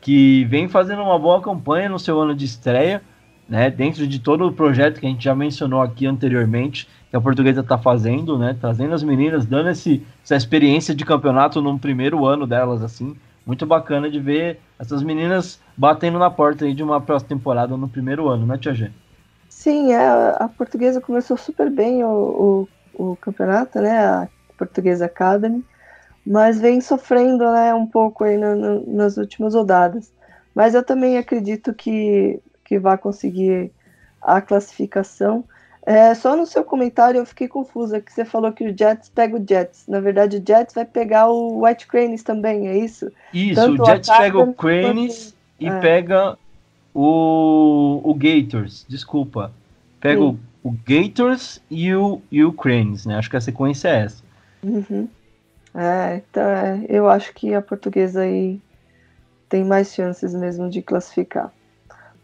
que 0.00 0.44
vem 0.44 0.68
fazendo 0.68 1.02
uma 1.02 1.18
boa 1.18 1.42
campanha 1.42 1.88
no 1.88 1.98
seu 1.98 2.20
ano 2.20 2.34
de 2.34 2.44
estreia, 2.44 3.02
né? 3.48 3.70
Dentro 3.70 4.06
de 4.06 4.18
todo 4.18 4.46
o 4.46 4.52
projeto 4.52 5.00
que 5.00 5.06
a 5.06 5.08
gente 5.08 5.24
já 5.24 5.34
mencionou 5.34 5.80
aqui 5.80 6.06
anteriormente, 6.06 6.88
que 7.10 7.16
a 7.16 7.20
Portuguesa 7.20 7.60
está 7.60 7.78
fazendo, 7.78 8.38
né? 8.38 8.56
Trazendo 8.60 8.94
as 8.94 9.02
meninas, 9.02 9.46
dando 9.46 9.70
esse, 9.70 10.04
essa 10.22 10.36
experiência 10.36 10.94
de 10.94 11.04
campeonato 11.04 11.62
no 11.62 11.78
primeiro 11.78 12.26
ano 12.26 12.46
delas, 12.46 12.82
assim. 12.82 13.16
Muito 13.46 13.64
bacana 13.64 14.10
de 14.10 14.20
ver 14.20 14.60
essas 14.78 15.02
meninas 15.02 15.58
batendo 15.76 16.18
na 16.18 16.30
porta 16.30 16.66
aí 16.66 16.74
de 16.74 16.82
uma 16.82 17.00
próxima 17.00 17.30
temporada 17.30 17.76
no 17.76 17.88
primeiro 17.88 18.28
ano, 18.28 18.46
né, 18.46 18.58
Tia 18.58 18.74
G? 18.74 18.90
Sim, 19.48 19.92
é, 19.92 20.06
a 20.38 20.48
portuguesa 20.56 21.00
começou 21.00 21.36
super 21.36 21.70
bem 21.70 22.04
o, 22.04 22.68
o, 22.94 23.12
o 23.12 23.16
campeonato, 23.16 23.80
né? 23.80 23.98
A 23.98 24.28
Portuguesa 24.58 25.06
Academy, 25.06 25.64
mas 26.26 26.60
vem 26.60 26.80
sofrendo 26.80 27.44
né, 27.50 27.72
um 27.72 27.86
pouco 27.86 28.24
aí 28.24 28.36
no, 28.36 28.54
no, 28.54 28.94
nas 28.94 29.16
últimas 29.16 29.54
rodadas. 29.54 30.12
Mas 30.54 30.74
eu 30.74 30.82
também 30.82 31.16
acredito 31.16 31.72
que, 31.72 32.40
que 32.68 32.78
vai 32.78 32.98
conseguir 32.98 33.72
a 34.20 34.42
classificação. 34.42 35.42
É, 35.86 36.14
só 36.14 36.36
no 36.36 36.44
seu 36.44 36.62
comentário 36.62 37.18
eu 37.18 37.24
fiquei 37.24 37.48
confusa, 37.48 37.98
que 37.98 38.12
você 38.12 38.22
falou 38.22 38.52
que 38.52 38.62
o 38.62 38.76
Jets 38.76 39.08
pega 39.08 39.38
o 39.38 39.44
Jets. 39.48 39.84
Na 39.88 40.00
verdade, 40.00 40.36
o 40.36 40.44
Jets 40.46 40.74
vai 40.74 40.84
pegar 40.84 41.28
o 41.28 41.64
White 41.64 41.86
Cranes 41.86 42.22
também, 42.22 42.68
é 42.68 42.76
isso? 42.76 43.10
Isso, 43.32 43.54
Tanto 43.54 43.82
o 43.82 43.86
Jets 43.86 44.10
pega 44.10 44.38
o 44.38 44.52
Cranes 44.52 45.34
quanto... 45.58 45.72
e 45.72 45.74
é. 45.74 45.80
pega 45.80 46.38
o, 46.92 48.02
o 48.04 48.14
Gators, 48.14 48.84
desculpa. 48.86 49.50
Pega 49.98 50.20
o, 50.20 50.38
o, 50.62 50.76
Gators 50.86 51.58
e 51.70 51.94
o, 51.94 52.20
e 52.30 52.44
o 52.44 52.52
Cranes, 52.52 53.06
né? 53.06 53.16
Acho 53.16 53.30
que 53.30 53.36
a 53.38 53.40
sequência 53.40 53.88
é 53.88 54.04
essa. 54.04 54.22
Uhum. 54.62 55.08
É, 55.74 56.16
então 56.16 56.42
é, 56.42 56.84
eu 56.86 57.08
acho 57.08 57.32
que 57.32 57.54
a 57.54 57.62
portuguesa 57.62 58.20
aí 58.20 58.60
tem 59.48 59.64
mais 59.64 59.94
chances 59.94 60.34
mesmo 60.34 60.68
de 60.68 60.82
classificar. 60.82 61.50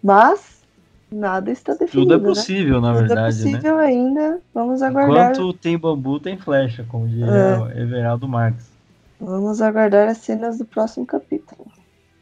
Mas 0.04 0.62
nada 1.10 1.50
está 1.50 1.72
definido. 1.72 2.02
Tudo 2.02 2.14
é 2.14 2.18
né? 2.18 2.24
possível, 2.28 2.78
né? 2.78 2.88
na 2.88 2.94
Tudo 2.94 3.06
verdade. 3.06 3.36
Tudo 3.38 3.48
é 3.48 3.52
possível 3.52 3.76
né? 3.78 3.86
ainda. 3.86 4.40
Vamos 4.52 4.82
aguardar. 4.82 5.32
Enquanto 5.32 5.52
tem 5.54 5.78
bambu, 5.78 6.20
tem 6.20 6.36
flecha, 6.36 6.84
como 6.86 7.08
diria 7.08 7.72
é. 7.74 7.80
Everaldo 7.80 8.28
Marques. 8.28 8.70
Vamos 9.18 9.62
aguardar 9.62 10.08
as 10.08 10.18
cenas 10.18 10.58
do 10.58 10.66
próximo 10.66 11.06
capítulo. 11.06 11.66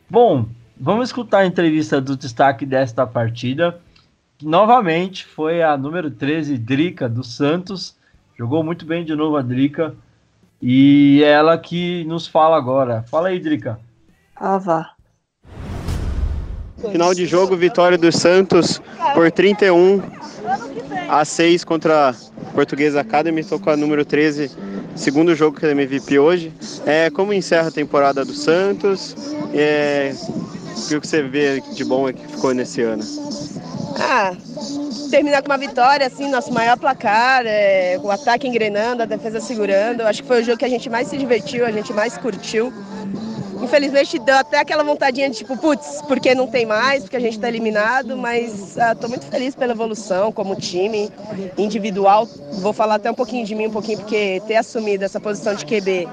Bom, 0.08 0.46
vamos 0.78 1.08
escutar 1.08 1.38
a 1.38 1.46
entrevista 1.46 2.00
do 2.00 2.16
destaque 2.16 2.64
desta 2.64 3.04
partida. 3.04 3.80
Novamente 4.40 5.26
foi 5.26 5.60
a 5.60 5.76
número 5.76 6.08
13, 6.08 6.56
Drica, 6.58 7.08
do 7.08 7.24
Santos. 7.24 7.96
Jogou 8.38 8.62
muito 8.62 8.86
bem 8.86 9.04
de 9.04 9.16
novo 9.16 9.36
a 9.36 9.42
Drica. 9.42 9.92
E 10.60 11.20
é 11.24 11.32
ela 11.32 11.58
que 11.58 12.04
nos 12.04 12.28
fala 12.28 12.56
agora. 12.56 13.02
Fala 13.08 13.28
aí, 13.28 13.40
Drica. 13.40 13.80
Ah, 14.36 14.58
vá. 14.58 14.92
Final 16.90 17.14
de 17.14 17.26
jogo, 17.26 17.56
vitória 17.56 17.96
do 17.96 18.10
Santos 18.10 18.80
por 19.14 19.30
31 19.30 20.02
a 21.08 21.24
6 21.24 21.64
contra 21.64 22.10
a 22.10 22.14
Portuguesa 22.52 23.00
Academy. 23.00 23.40
Estou 23.40 23.58
com 23.58 23.70
a 23.70 23.76
número 23.76 24.04
13, 24.04 24.50
segundo 24.96 25.34
jogo 25.34 25.58
que 25.58 25.66
é 25.66 25.70
MVP 25.70 26.18
hoje. 26.18 26.52
É, 26.84 27.10
como 27.10 27.32
encerra 27.32 27.68
a 27.68 27.72
temporada 27.72 28.24
do 28.24 28.32
Santos? 28.32 29.14
É, 29.54 30.14
o 30.90 31.00
que 31.00 31.06
você 31.06 31.22
vê 31.22 31.60
de 31.60 31.84
bom 31.84 32.12
que 32.12 32.26
ficou 32.26 32.52
nesse 32.52 32.82
ano? 32.82 33.04
Ah, 34.00 34.34
terminar 35.10 35.42
com 35.42 35.50
uma 35.50 35.58
vitória, 35.58 36.06
assim, 36.06 36.28
nosso 36.30 36.52
maior 36.52 36.78
placar, 36.78 37.44
é, 37.46 37.98
o 38.02 38.10
ataque 38.10 38.48
engrenando, 38.48 39.02
a 39.02 39.06
defesa 39.06 39.40
segurando. 39.40 40.02
Acho 40.02 40.22
que 40.22 40.28
foi 40.28 40.42
o 40.42 40.44
jogo 40.44 40.58
que 40.58 40.64
a 40.64 40.68
gente 40.68 40.88
mais 40.90 41.08
se 41.08 41.16
divertiu, 41.16 41.64
a 41.64 41.70
gente 41.70 41.92
mais 41.92 42.16
curtiu. 42.16 42.72
Infelizmente 43.62 44.18
deu 44.18 44.36
até 44.36 44.58
aquela 44.58 44.82
vontadinha 44.82 45.30
de 45.30 45.36
tipo, 45.36 45.56
putz, 45.56 46.02
porque 46.08 46.34
não 46.34 46.46
tem 46.46 46.66
mais, 46.66 47.02
porque 47.02 47.16
a 47.16 47.20
gente 47.20 47.34
está 47.34 47.48
eliminado, 47.48 48.16
mas 48.16 48.76
estou 48.76 49.06
ah, 49.06 49.08
muito 49.08 49.26
feliz 49.26 49.54
pela 49.54 49.72
evolução 49.72 50.32
como 50.32 50.56
time, 50.56 51.10
individual. 51.56 52.26
Vou 52.60 52.72
falar 52.72 52.96
até 52.96 53.10
um 53.10 53.14
pouquinho 53.14 53.46
de 53.46 53.54
mim, 53.54 53.66
um 53.66 53.70
pouquinho, 53.70 53.98
porque 53.98 54.42
ter 54.46 54.56
assumido 54.56 55.04
essa 55.04 55.20
posição 55.20 55.54
de 55.54 55.64
QB 55.64 56.08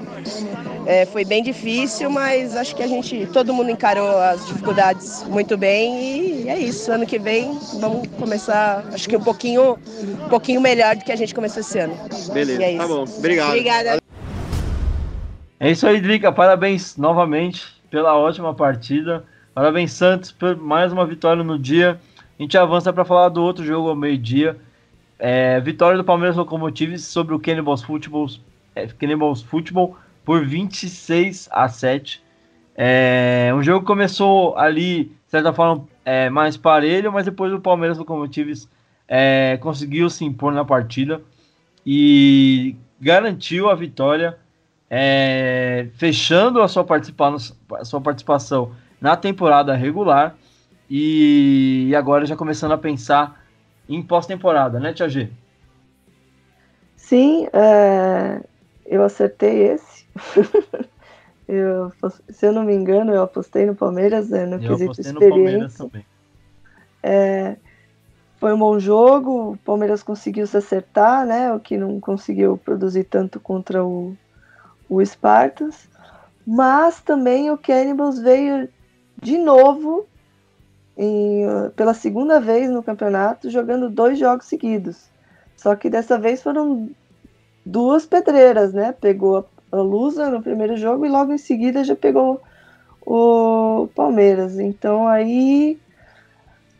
é, 0.86 1.06
foi 1.06 1.24
bem 1.24 1.42
difícil, 1.42 2.10
mas 2.10 2.56
acho 2.56 2.74
que 2.74 2.82
a 2.82 2.86
gente, 2.86 3.26
todo 3.32 3.52
mundo 3.52 3.70
encarou 3.70 4.18
as 4.18 4.46
dificuldades 4.46 5.24
muito 5.24 5.56
bem 5.56 6.44
e 6.44 6.48
é 6.48 6.58
isso. 6.58 6.90
Ano 6.90 7.06
que 7.06 7.18
vem 7.18 7.58
vamos 7.78 8.08
começar, 8.18 8.84
acho 8.92 9.08
que 9.08 9.16
um 9.16 9.22
pouquinho, 9.22 9.78
um 10.24 10.28
pouquinho 10.28 10.60
melhor 10.60 10.96
do 10.96 11.04
que 11.04 11.12
a 11.12 11.16
gente 11.16 11.34
começou 11.34 11.60
esse 11.60 11.78
ano. 11.78 11.96
Beleza, 12.32 12.62
é 12.62 12.76
tá 12.76 12.86
bom. 12.86 13.04
Obrigado. 13.04 13.48
Obrigada. 13.48 14.09
É 15.62 15.70
isso 15.70 15.86
aí, 15.86 16.00
Drica. 16.00 16.32
Parabéns 16.32 16.96
novamente 16.96 17.66
pela 17.90 18.16
ótima 18.16 18.54
partida. 18.54 19.26
Parabéns, 19.52 19.92
Santos, 19.92 20.32
por 20.32 20.56
mais 20.56 20.90
uma 20.90 21.04
vitória 21.04 21.44
no 21.44 21.58
dia. 21.58 22.00
A 22.38 22.42
gente 22.42 22.56
avança 22.56 22.90
para 22.94 23.04
falar 23.04 23.28
do 23.28 23.42
outro 23.42 23.62
jogo 23.62 23.90
ao 23.90 23.94
meio-dia. 23.94 24.56
É, 25.18 25.60
vitória 25.60 25.98
do 25.98 26.04
Palmeiras 26.04 26.34
Locomotives 26.34 27.04
sobre 27.04 27.34
o 27.34 27.38
Cannibals 27.38 27.82
Football, 27.82 28.28
é, 28.74 28.86
Cannibals 28.86 29.42
Football 29.42 29.98
por 30.24 30.46
26 30.46 31.50
a 31.52 31.68
7. 31.68 32.22
É, 32.74 33.52
um 33.54 33.62
jogo 33.62 33.80
que 33.80 33.86
começou 33.86 34.56
ali, 34.56 35.04
de 35.04 35.30
certa 35.30 35.52
forma, 35.52 35.86
é, 36.06 36.30
mais 36.30 36.56
parelho, 36.56 37.12
mas 37.12 37.26
depois 37.26 37.52
o 37.52 37.60
Palmeiras 37.60 37.98
Locomotives 37.98 38.66
é, 39.06 39.58
conseguiu 39.58 40.08
se 40.08 40.24
impor 40.24 40.54
na 40.54 40.64
partida 40.64 41.20
e 41.84 42.76
garantiu 42.98 43.68
a 43.68 43.74
vitória, 43.74 44.38
é, 44.90 45.86
fechando 45.94 46.60
a 46.60 46.66
sua, 46.66 46.82
participação, 46.82 47.56
a 47.76 47.84
sua 47.84 48.00
participação 48.00 48.72
na 49.00 49.16
temporada 49.16 49.74
regular 49.74 50.36
e 50.90 51.94
agora 51.96 52.26
já 52.26 52.34
começando 52.34 52.72
a 52.72 52.78
pensar 52.78 53.40
em 53.88 54.02
pós-temporada, 54.02 54.80
né, 54.80 54.92
Tia 54.92 55.08
G? 55.08 55.30
Sim, 56.96 57.46
é, 57.52 58.42
eu 58.84 59.04
acertei 59.04 59.68
esse. 59.68 60.06
eu, 61.46 61.92
se 62.28 62.46
eu 62.46 62.52
não 62.52 62.64
me 62.64 62.74
engano, 62.74 63.12
eu 63.12 63.22
apostei 63.22 63.66
no 63.66 63.74
Palmeiras, 63.76 64.28
né, 64.28 64.44
no 64.44 64.56
eu 64.56 64.76
quesito 64.76 65.00
experiência. 65.00 65.84
No 65.84 65.90
é, 67.02 67.56
foi 68.38 68.52
um 68.52 68.58
bom 68.58 68.78
jogo, 68.78 69.52
o 69.52 69.56
Palmeiras 69.58 70.02
conseguiu 70.02 70.46
se 70.46 70.56
acertar, 70.56 71.26
né? 71.26 71.52
O 71.52 71.60
que 71.60 71.76
não 71.76 72.00
conseguiu 72.00 72.56
produzir 72.56 73.04
tanto 73.04 73.38
contra 73.38 73.84
o, 73.84 74.16
o 74.90 75.04
Spartans. 75.04 75.88
Mas 76.46 77.00
também 77.00 77.50
o 77.50 77.56
Cannibals 77.56 78.18
veio 78.18 78.68
de 79.22 79.38
novo 79.38 80.06
em, 80.96 81.44
pela 81.76 81.94
segunda 81.94 82.40
vez 82.40 82.68
no 82.68 82.82
campeonato, 82.82 83.48
jogando 83.48 83.88
dois 83.88 84.18
jogos 84.18 84.46
seguidos. 84.46 85.08
Só 85.56 85.74
que 85.76 85.88
dessa 85.88 86.18
vez 86.18 86.42
foram 86.42 86.90
duas 87.64 88.04
pedreiras, 88.04 88.72
né? 88.72 88.92
Pegou 88.92 89.46
a 89.70 89.76
Lusa 89.76 90.28
no 90.28 90.42
primeiro 90.42 90.76
jogo 90.76 91.06
e 91.06 91.08
logo 91.08 91.32
em 91.32 91.38
seguida 91.38 91.84
já 91.84 91.94
pegou 91.94 92.40
o 93.06 93.88
Palmeiras. 93.94 94.58
Então 94.58 95.06
aí 95.06 95.78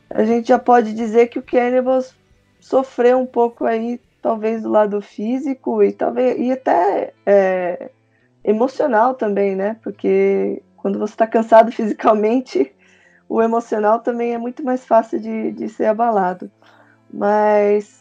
a 0.09 0.25
gente 0.25 0.49
já 0.49 0.59
pode 0.59 0.93
dizer 0.93 1.29
que 1.29 1.39
o 1.39 1.43
Cannibals 1.43 2.15
sofreu 2.59 3.19
um 3.19 3.27
pouco 3.27 3.65
aí, 3.65 4.01
talvez 4.21 4.63
do 4.63 4.69
lado 4.69 5.01
físico 5.01 5.83
e 5.83 5.93
talvez 5.93 6.39
e 6.39 6.53
até 6.53 7.13
é, 7.25 7.91
emocional 8.45 9.15
também, 9.15 9.55
né? 9.55 9.77
Porque 9.83 10.63
quando 10.77 10.99
você 10.99 11.15
está 11.15 11.27
cansado 11.27 11.71
fisicamente, 11.73 12.75
o 13.29 13.41
emocional 13.41 14.01
também 14.01 14.35
é 14.35 14.39
muito 14.39 14.65
mais 14.65 14.85
fácil 14.85 15.21
de, 15.21 15.53
de 15.53 15.69
ser 15.69 15.87
abalado. 15.87 16.51
Mas 17.13 18.01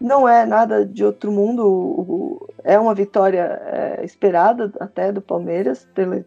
não 0.00 0.28
é 0.28 0.44
nada 0.44 0.84
de 0.84 1.04
outro 1.04 1.32
mundo. 1.32 2.48
É 2.62 2.78
uma 2.78 2.94
vitória 2.94 3.60
é, 3.64 4.04
esperada 4.04 4.72
até 4.80 5.12
do 5.12 5.22
Palmeiras, 5.22 5.88
pelo, 5.94 6.24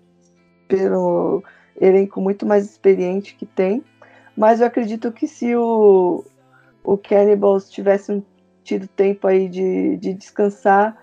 pelo 0.68 1.44
elenco 1.80 2.20
muito 2.22 2.46
mais 2.46 2.66
experiente 2.66 3.36
que 3.36 3.46
tem. 3.46 3.84
Mas 4.36 4.62
eu 4.62 4.68
acredito 4.68 5.12
que 5.12 5.28
se 5.28 5.56
o, 5.56 6.24
o 6.84 6.98
Cannibals 6.98 7.70
tivesse 7.70 8.24
tido 8.64 8.88
tempo 8.88 9.28
aí 9.28 9.50
de, 9.50 9.98
de 9.98 10.14
descansar, 10.14 10.96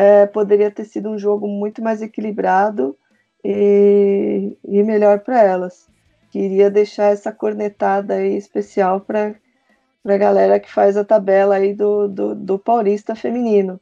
é, 0.00 0.24
poderia 0.24 0.70
ter 0.70 0.86
sido 0.86 1.10
um 1.10 1.18
jogo 1.18 1.46
muito 1.46 1.82
mais 1.82 2.00
equilibrado 2.00 2.96
e, 3.44 4.56
e 4.64 4.82
melhor 4.82 5.20
para 5.20 5.42
elas. 5.42 5.90
Queria 6.30 6.70
deixar 6.70 7.12
essa 7.12 7.30
cornetada 7.30 8.14
aí 8.14 8.34
especial 8.34 9.02
para 9.02 9.34
a 10.02 10.16
galera 10.16 10.58
que 10.58 10.72
faz 10.72 10.96
a 10.96 11.04
tabela 11.04 11.56
aí 11.56 11.74
do, 11.74 12.08
do, 12.08 12.34
do 12.34 12.58
Paulista 12.58 13.14
feminino, 13.14 13.78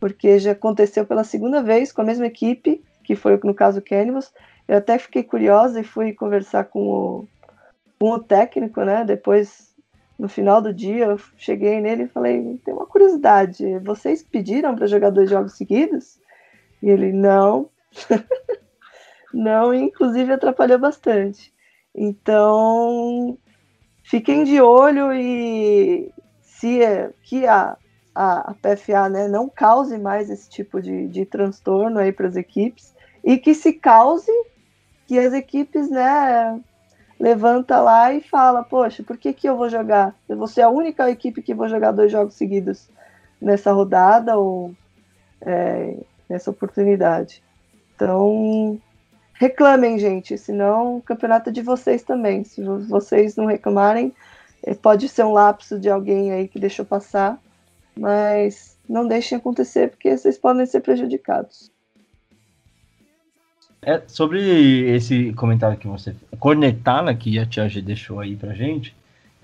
porque 0.00 0.38
já 0.38 0.52
aconteceu 0.52 1.04
pela 1.04 1.22
segunda 1.22 1.62
vez 1.62 1.92
com 1.92 2.00
a 2.00 2.04
mesma 2.04 2.24
equipe, 2.24 2.82
que 3.04 3.14
foi 3.14 3.38
no 3.44 3.52
caso 3.52 3.80
o 3.80 3.82
Cannibals. 3.82 4.32
Eu 4.66 4.78
até 4.78 4.98
fiquei 4.98 5.22
curiosa 5.22 5.80
e 5.80 5.84
fui 5.84 6.14
conversar 6.14 6.64
com 6.64 6.80
o, 6.80 7.28
com 8.00 8.12
o 8.12 8.18
técnico, 8.18 8.82
né? 8.84 9.04
Depois, 9.04 9.67
no 10.18 10.28
final 10.28 10.60
do 10.60 10.74
dia, 10.74 11.06
eu 11.06 11.20
cheguei 11.36 11.80
nele 11.80 12.04
e 12.04 12.08
falei: 12.08 12.60
tem 12.64 12.74
uma 12.74 12.86
curiosidade, 12.86 13.78
vocês 13.78 14.22
pediram 14.22 14.74
para 14.74 14.86
jogar 14.86 15.10
dois 15.10 15.30
jogos 15.30 15.56
seguidos? 15.56 16.18
E 16.82 16.90
ele: 16.90 17.12
não. 17.12 17.70
não, 19.32 19.72
e 19.72 19.78
inclusive 19.78 20.32
atrapalhou 20.32 20.78
bastante. 20.78 21.52
Então, 21.94 23.38
fiquem 24.02 24.44
de 24.44 24.60
olho 24.60 25.12
e 25.12 26.12
se 26.42 26.82
é, 26.82 27.10
que 27.22 27.46
a, 27.46 27.76
a, 28.14 28.50
a, 28.50 28.54
PFA 28.54 29.08
né, 29.08 29.28
não 29.28 29.48
cause 29.48 29.96
mais 29.98 30.28
esse 30.28 30.50
tipo 30.50 30.82
de, 30.82 31.06
de 31.06 31.24
transtorno 31.24 31.98
aí 31.98 32.12
para 32.12 32.26
as 32.26 32.36
equipes 32.36 32.94
e 33.22 33.38
que 33.38 33.54
se 33.54 33.72
cause 33.72 34.30
que 35.06 35.18
as 35.18 35.32
equipes 35.32 35.88
né, 35.88 36.60
levanta 37.18 37.80
lá 37.80 38.12
e 38.12 38.20
fala, 38.20 38.62
poxa, 38.62 39.02
por 39.02 39.16
que, 39.16 39.32
que 39.32 39.48
eu 39.48 39.56
vou 39.56 39.68
jogar? 39.68 40.14
Eu 40.28 40.36
vou 40.36 40.46
ser 40.46 40.62
a 40.62 40.68
única 40.68 41.10
equipe 41.10 41.42
que 41.42 41.54
vou 41.54 41.68
jogar 41.68 41.92
dois 41.92 42.12
jogos 42.12 42.34
seguidos 42.34 42.88
nessa 43.40 43.72
rodada 43.72 44.36
ou 44.36 44.74
é, 45.40 45.96
nessa 46.28 46.50
oportunidade. 46.50 47.42
Então, 47.94 48.80
reclamem, 49.34 49.98
gente, 49.98 50.38
senão 50.38 50.98
o 50.98 51.02
campeonato 51.02 51.50
é 51.50 51.52
de 51.52 51.62
vocês 51.62 52.02
também. 52.02 52.44
Se 52.44 52.62
vocês 52.62 53.34
não 53.36 53.46
reclamarem, 53.46 54.14
é, 54.62 54.74
pode 54.74 55.08
ser 55.08 55.24
um 55.24 55.32
lapso 55.32 55.78
de 55.78 55.90
alguém 55.90 56.32
aí 56.32 56.46
que 56.46 56.60
deixou 56.60 56.84
passar, 56.84 57.38
mas 57.96 58.76
não 58.88 59.06
deixem 59.06 59.38
acontecer 59.38 59.90
porque 59.90 60.16
vocês 60.16 60.38
podem 60.38 60.66
ser 60.66 60.80
prejudicados. 60.80 61.70
É, 63.80 64.02
sobre 64.06 64.40
esse 64.90 65.32
comentário 65.34 65.78
que 65.78 65.86
você. 65.86 66.14
Cornetar, 66.38 67.02
né, 67.02 67.14
que 67.14 67.38
a 67.38 67.46
Tia 67.46 67.68
G 67.68 67.80
deixou 67.80 68.20
aí 68.20 68.36
pra 68.36 68.54
gente. 68.54 68.94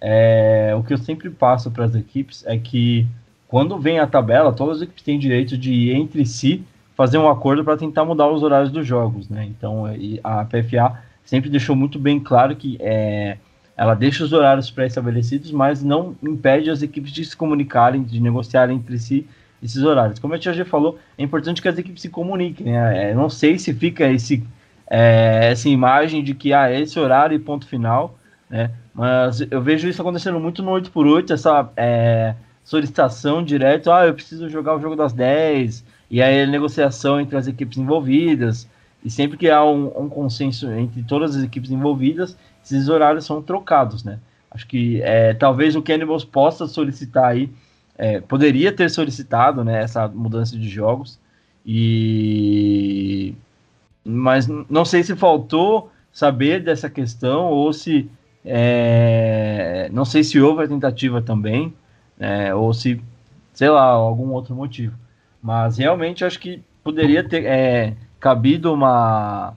É, 0.01 0.75
o 0.77 0.83
que 0.83 0.93
eu 0.93 0.99
sempre 0.99 1.31
passo 1.31 1.71
para 1.71 1.85
as 1.85 1.95
equipes 1.95 2.45
é 2.47 2.59
que 2.59 3.07
quando 3.49 3.79
vem 3.79 4.01
a 4.01 4.07
tabela, 4.07 4.53
todas 4.53 4.79
as 4.79 4.83
equipes 4.83 5.05
têm 5.05 5.19
direito 5.19 5.57
de, 5.57 5.93
entre 5.93 6.27
si, 6.27 6.65
fazer 6.97 7.19
um 7.19 7.29
acordo 7.29 7.65
para 7.65 7.77
tentar 7.77 8.05
mudar 8.05 8.29
os 8.29 8.43
horários 8.43 8.71
dos 8.71 8.87
jogos, 8.87 9.29
né? 9.29 9.45
Então 9.47 9.85
a 10.23 10.45
PFA 10.45 11.01
sempre 11.25 11.49
deixou 11.49 11.77
muito 11.77 11.99
bem 11.99 12.21
claro 12.21 12.57
que 12.57 12.77
é, 12.81 13.39
ela 13.77 13.95
deixa 13.95 14.25
os 14.25 14.33
horários 14.33 14.71
pré-estabelecidos, 14.71 15.51
mas 15.51 15.83
não 15.83 16.17
impede 16.23 16.71
as 16.71 16.83
equipes 16.83 17.13
de 17.13 17.25
se 17.25 17.37
comunicarem, 17.37 18.03
de 18.03 18.21
negociarem 18.21 18.77
entre 18.77 18.99
si 18.99 19.27
esses 19.65 19.83
horários. 19.83 20.19
Como 20.19 20.35
a 20.35 20.39
Tia 20.39 20.53
G 20.53 20.65
falou, 20.65 20.99
é 21.17 21.23
importante 21.23 21.63
que 21.63 21.69
as 21.69 21.79
equipes 21.79 22.03
se 22.03 22.11
comuniquem. 22.11 22.67
Né? 22.67 23.11
É, 23.11 23.15
não 23.15 23.31
sei 23.31 23.59
se 23.59 23.73
fica 23.73 24.07
esse, 24.07 24.45
é, 24.89 25.49
essa 25.51 25.69
imagem 25.71 26.23
de 26.23 26.35
que 26.35 26.53
ah, 26.53 26.71
é 26.71 26.81
esse 26.81 27.01
horário 27.01 27.35
e 27.35 27.39
ponto 27.39 27.67
final, 27.67 28.19
né? 28.51 28.71
mas 28.93 29.41
eu 29.51 29.63
vejo 29.63 29.89
isso 29.89 30.03
acontecendo 30.03 30.39
muito 30.39 30.63
no 30.63 30.71
8x8, 30.73 31.31
essa 31.31 31.71
é, 31.79 32.35
solicitação 32.63 33.43
direto, 33.43 33.91
ah, 33.91 34.07
eu 34.07 34.13
preciso 34.13 34.51
jogar 34.51 34.77
o 34.77 34.81
jogo 34.81 34.95
das 34.95 35.15
10, 35.15 35.83
e 36.11 36.21
aí 36.21 36.43
a 36.43 36.47
negociação 36.47 37.19
entre 37.19 37.37
as 37.37 37.47
equipes 37.47 37.79
envolvidas, 37.79 38.69
e 39.03 39.11
sempre 39.11 39.39
que 39.39 39.49
há 39.49 39.65
um, 39.65 39.87
um 39.99 40.09
consenso 40.11 40.71
entre 40.73 41.03
todas 41.03 41.35
as 41.35 41.43
equipes 41.43 41.71
envolvidas, 41.71 42.37
esses 42.63 42.89
horários 42.89 43.25
são 43.25 43.43
trocados, 43.43 44.05
né? 44.05 44.19
Acho 44.51 44.67
que 44.67 45.03
é, 45.03 45.35
talvez 45.35 45.75
o 45.75 45.83
Cannibals 45.83 46.25
possa 46.25 46.67
solicitar 46.67 47.25
aí 47.25 47.51
é, 47.97 48.21
poderia 48.21 48.73
ter 48.73 48.91
solicitado 48.91 49.65
né, 49.65 49.83
essa 49.83 50.09
mudança 50.09 50.57
de 50.57 50.69
jogos 50.69 51.19
e 51.65 53.35
mas 54.05 54.47
não 54.69 54.85
sei 54.85 55.03
se 55.03 55.17
faltou 55.17 55.91
saber 56.13 56.63
dessa 56.63 56.91
questão 56.91 57.47
ou 57.47 57.73
se 57.73 58.11
é, 58.45 59.89
não 59.93 60.05
sei 60.05 60.23
se 60.23 60.39
houve 60.41 60.65
a 60.65 60.69
tentativa 60.69 61.23
também 61.23 61.73
é, 62.19 62.55
ou 62.55 62.75
se 62.75 63.01
sei 63.53 63.71
lá 63.71 63.83
algum 63.85 64.33
outro 64.33 64.55
motivo. 64.55 64.97
Mas 65.43 65.79
realmente 65.79 66.25
acho 66.25 66.39
que 66.39 66.63
poderia 66.83 67.27
ter 67.27 67.45
é, 67.47 67.95
cabido 68.21 68.73
uma 68.73 69.55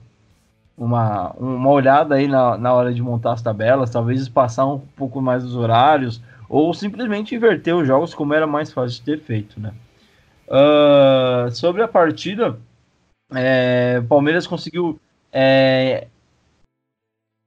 uma, 0.76 1.30
uma 1.32 1.70
olhada 1.70 2.14
aí 2.14 2.28
na, 2.28 2.56
na 2.56 2.72
hora 2.72 2.94
de 2.94 3.02
montar 3.02 3.32
as 3.32 3.42
tabelas 3.42 3.90
talvez 3.90 4.28
passar 4.28 4.64
um 4.64 4.78
pouco 4.78 5.20
mais 5.20 5.44
os 5.44 5.56
horários 5.56 6.22
ou 6.48 6.72
simplesmente 6.72 7.34
inverter 7.34 7.76
os 7.76 7.86
jogos 7.86 8.14
como 8.14 8.34
era 8.34 8.46
mais 8.46 8.72
fácil 8.72 8.98
de 8.98 9.02
ter 9.02 9.20
feito, 9.20 9.60
né? 9.60 9.72
Uh, 10.48 11.50
sobre 11.50 11.82
a 11.82 11.88
partida, 11.88 12.58
é, 13.34 14.00
Palmeiras 14.08 14.46
conseguiu 14.46 14.98
é, 15.30 16.06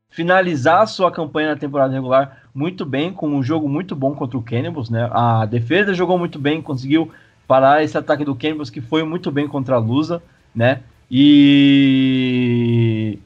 finalizar 0.09 0.87
sua 0.87 1.11
campanha 1.11 1.49
na 1.49 1.55
temporada 1.55 1.93
regular 1.93 2.43
muito 2.53 2.85
bem, 2.85 3.11
com 3.11 3.29
um 3.29 3.41
jogo 3.41 3.67
muito 3.67 3.95
bom 3.95 4.13
contra 4.13 4.37
o 4.37 4.43
Cannibals, 4.43 4.89
né? 4.89 5.09
A 5.11 5.45
defesa 5.45 5.93
jogou 5.93 6.17
muito 6.17 6.37
bem, 6.37 6.61
conseguiu 6.61 7.11
parar 7.47 7.83
esse 7.83 7.97
ataque 7.97 8.23
do 8.23 8.35
Cannibals 8.35 8.69
que 8.69 8.81
foi 8.81 9.03
muito 9.03 9.31
bem 9.31 9.47
contra 9.47 9.75
a 9.75 9.79
Lusa, 9.79 10.21
né? 10.53 10.81
E. 11.09 13.17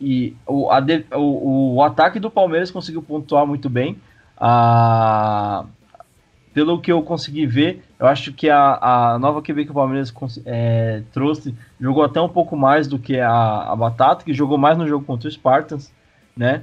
E 0.00 0.36
o, 0.46 0.70
a, 0.70 0.84
o, 1.16 1.76
o 1.76 1.82
ataque 1.82 2.20
do 2.20 2.30
Palmeiras 2.30 2.70
conseguiu 2.70 3.02
pontuar 3.02 3.46
muito 3.46 3.70
bem. 3.70 3.96
A, 4.36 5.64
pelo 6.52 6.80
que 6.80 6.92
eu 6.92 7.02
consegui 7.02 7.46
ver, 7.46 7.84
eu 7.98 8.06
acho 8.06 8.32
que 8.32 8.48
a, 8.48 8.78
a 9.14 9.18
nova 9.18 9.42
QB 9.42 9.64
que 9.64 9.70
o 9.70 9.74
Palmeiras 9.74 10.12
é, 10.46 11.02
trouxe 11.12 11.54
jogou 11.80 12.04
até 12.04 12.20
um 12.20 12.28
pouco 12.28 12.56
mais 12.56 12.86
do 12.86 12.98
que 12.98 13.18
a, 13.18 13.72
a 13.72 13.76
Batata, 13.76 14.24
que 14.24 14.32
jogou 14.32 14.56
mais 14.56 14.78
no 14.78 14.86
jogo 14.86 15.04
contra 15.04 15.28
o 15.28 15.32
Spartans, 15.32 15.92
né? 16.36 16.62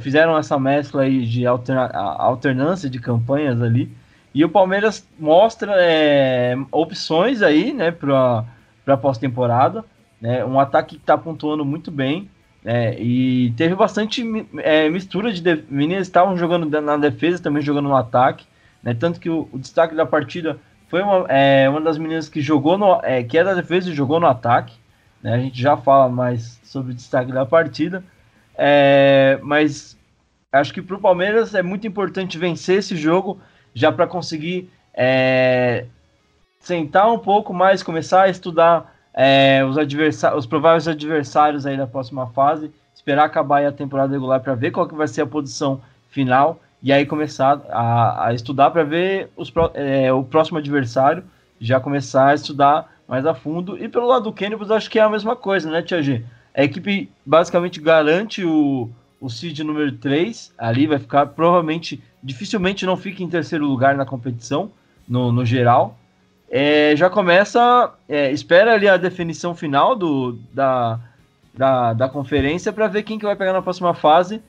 Fizeram 0.00 0.38
essa 0.38 0.58
mescla 0.58 1.02
aí 1.02 1.26
de 1.26 1.46
alterna, 1.46 1.86
alternância 1.92 2.88
de 2.88 2.98
campanhas 2.98 3.60
ali. 3.60 3.94
E 4.34 4.44
o 4.44 4.48
Palmeiras 4.48 5.06
mostra 5.18 5.74
é, 5.76 6.56
opções 6.70 7.42
aí, 7.42 7.72
né, 7.72 7.90
para 7.90 8.96
pós-temporada. 8.96 9.84
Né, 10.20 10.44
um 10.44 10.58
ataque 10.58 10.96
que 10.96 11.02
está 11.02 11.16
pontuando 11.18 11.64
muito 11.64 11.90
bem. 11.90 12.30
É, 12.64 13.00
e 13.00 13.52
teve 13.52 13.74
bastante 13.74 14.22
é, 14.58 14.88
mistura 14.88 15.32
de. 15.32 15.64
Meninas 15.68 16.06
estavam 16.06 16.36
jogando 16.36 16.80
na 16.80 16.96
defesa, 16.96 17.42
também 17.42 17.62
jogando 17.62 17.88
no 17.88 17.96
ataque. 17.96 18.46
Né, 18.82 18.94
tanto 18.94 19.20
que 19.20 19.28
o, 19.28 19.48
o 19.52 19.58
destaque 19.58 19.94
da 19.94 20.06
partida 20.06 20.58
foi 20.88 21.02
uma, 21.02 21.26
é, 21.28 21.68
uma 21.68 21.80
das 21.80 21.98
meninas 21.98 22.28
que 22.28 22.40
jogou 22.40 22.76
no. 22.76 23.00
É, 23.02 23.22
que 23.22 23.38
é 23.38 23.44
da 23.44 23.54
defesa 23.54 23.90
e 23.90 23.94
jogou 23.94 24.20
no 24.20 24.26
ataque. 24.26 24.74
Né, 25.22 25.34
a 25.34 25.38
gente 25.38 25.60
já 25.60 25.76
fala 25.76 26.08
mais 26.08 26.60
sobre 26.62 26.92
o 26.92 26.94
destaque 26.94 27.32
da 27.32 27.46
partida. 27.46 28.04
É, 28.56 29.38
mas 29.42 29.98
acho 30.52 30.74
que 30.74 30.82
para 30.82 30.96
o 30.96 31.00
Palmeiras 31.00 31.54
é 31.54 31.62
muito 31.62 31.86
importante 31.86 32.36
vencer 32.36 32.78
esse 32.78 32.94
jogo 32.94 33.40
já 33.72 33.90
para 33.90 34.06
conseguir 34.06 34.70
é, 34.92 35.86
sentar 36.58 37.10
um 37.10 37.18
pouco 37.18 37.54
mais, 37.54 37.82
começar 37.82 38.24
a 38.24 38.28
estudar 38.28 38.94
é, 39.14 39.64
os, 39.64 39.76
adversários, 39.76 40.40
os 40.40 40.46
prováveis 40.46 40.86
adversários 40.88 41.66
aí 41.66 41.76
da 41.76 41.86
próxima 41.86 42.26
fase, 42.28 42.70
esperar 42.94 43.24
acabar 43.24 43.64
a 43.64 43.72
temporada 43.72 44.12
regular 44.12 44.40
para 44.40 44.54
ver 44.54 44.70
qual 44.70 44.86
que 44.86 44.94
vai 44.94 45.08
ser 45.08 45.22
a 45.22 45.26
posição 45.26 45.80
final 46.10 46.60
e 46.82 46.92
aí 46.92 47.04
começar 47.04 47.60
a, 47.70 48.28
a 48.28 48.34
estudar 48.34 48.70
para 48.70 48.84
ver 48.84 49.28
os, 49.36 49.52
é, 49.74 50.12
o 50.12 50.24
próximo 50.24 50.58
adversário, 50.58 51.22
já 51.60 51.78
começar 51.78 52.28
a 52.28 52.34
estudar 52.34 52.90
mais 53.06 53.26
a 53.26 53.34
fundo. 53.34 53.76
E 53.82 53.88
pelo 53.88 54.06
lado 54.06 54.24
do 54.24 54.32
Cannibals, 54.32 54.70
acho 54.70 54.88
que 54.88 54.98
é 54.98 55.02
a 55.02 55.08
mesma 55.08 55.36
coisa, 55.36 55.70
né, 55.70 55.82
Tia 55.82 56.02
G? 56.02 56.24
A 56.54 56.64
equipe 56.64 57.10
basicamente 57.24 57.80
garante 57.80 58.44
o, 58.44 58.88
o 59.20 59.28
seed 59.28 59.60
número 59.60 59.92
3 59.92 60.54
ali, 60.56 60.86
vai 60.86 60.98
ficar 60.98 61.26
provavelmente, 61.26 62.02
dificilmente 62.22 62.86
não 62.86 62.96
fica 62.96 63.22
em 63.22 63.28
terceiro 63.28 63.66
lugar 63.66 63.94
na 63.96 64.06
competição, 64.06 64.70
no, 65.08 65.30
no 65.30 65.44
geral. 65.44 65.98
É, 66.50 66.96
já 66.96 67.08
começa, 67.08 67.92
é, 68.08 68.32
espera 68.32 68.74
ali 68.74 68.88
a 68.88 68.96
definição 68.96 69.54
final 69.54 69.94
do, 69.94 70.38
da, 70.52 70.98
da, 71.54 71.92
da 71.92 72.08
conferência 72.08 72.72
para 72.72 72.88
ver 72.88 73.04
quem 73.04 73.18
que 73.18 73.24
vai 73.24 73.36
pegar 73.36 73.52
na 73.52 73.62
próxima 73.62 73.94
fase. 73.94 74.42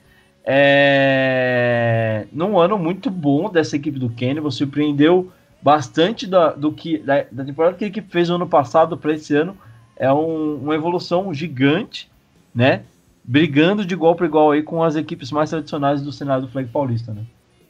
É, 0.44 2.26
num 2.32 2.58
ano 2.58 2.76
muito 2.76 3.08
bom 3.08 3.48
dessa 3.48 3.76
equipe 3.76 4.00
do 4.00 4.10
Cannibal, 4.10 4.50
surpreendeu 4.50 5.30
bastante 5.62 6.26
da, 6.26 6.50
do 6.50 6.72
que, 6.72 6.98
da, 6.98 7.24
da 7.30 7.44
temporada 7.44 7.76
que 7.76 7.84
a 7.84 7.88
equipe 7.88 8.10
fez 8.10 8.28
no 8.28 8.34
ano 8.34 8.48
passado 8.48 8.96
para 8.96 9.12
esse 9.12 9.34
ano. 9.36 9.56
É 9.96 10.12
um, 10.12 10.56
uma 10.56 10.74
evolução 10.74 11.32
gigante, 11.32 12.10
né? 12.52 12.82
brigando 13.24 13.84
de 13.84 13.94
igual 13.94 14.14
para 14.14 14.26
igual 14.26 14.50
aí 14.50 14.62
com 14.62 14.82
as 14.82 14.96
equipes 14.96 15.30
mais 15.30 15.50
tradicionais 15.50 16.02
do 16.02 16.12
cenário 16.12 16.46
do 16.46 16.50
flag 16.50 16.68
paulista, 16.68 17.12
né? 17.12 17.22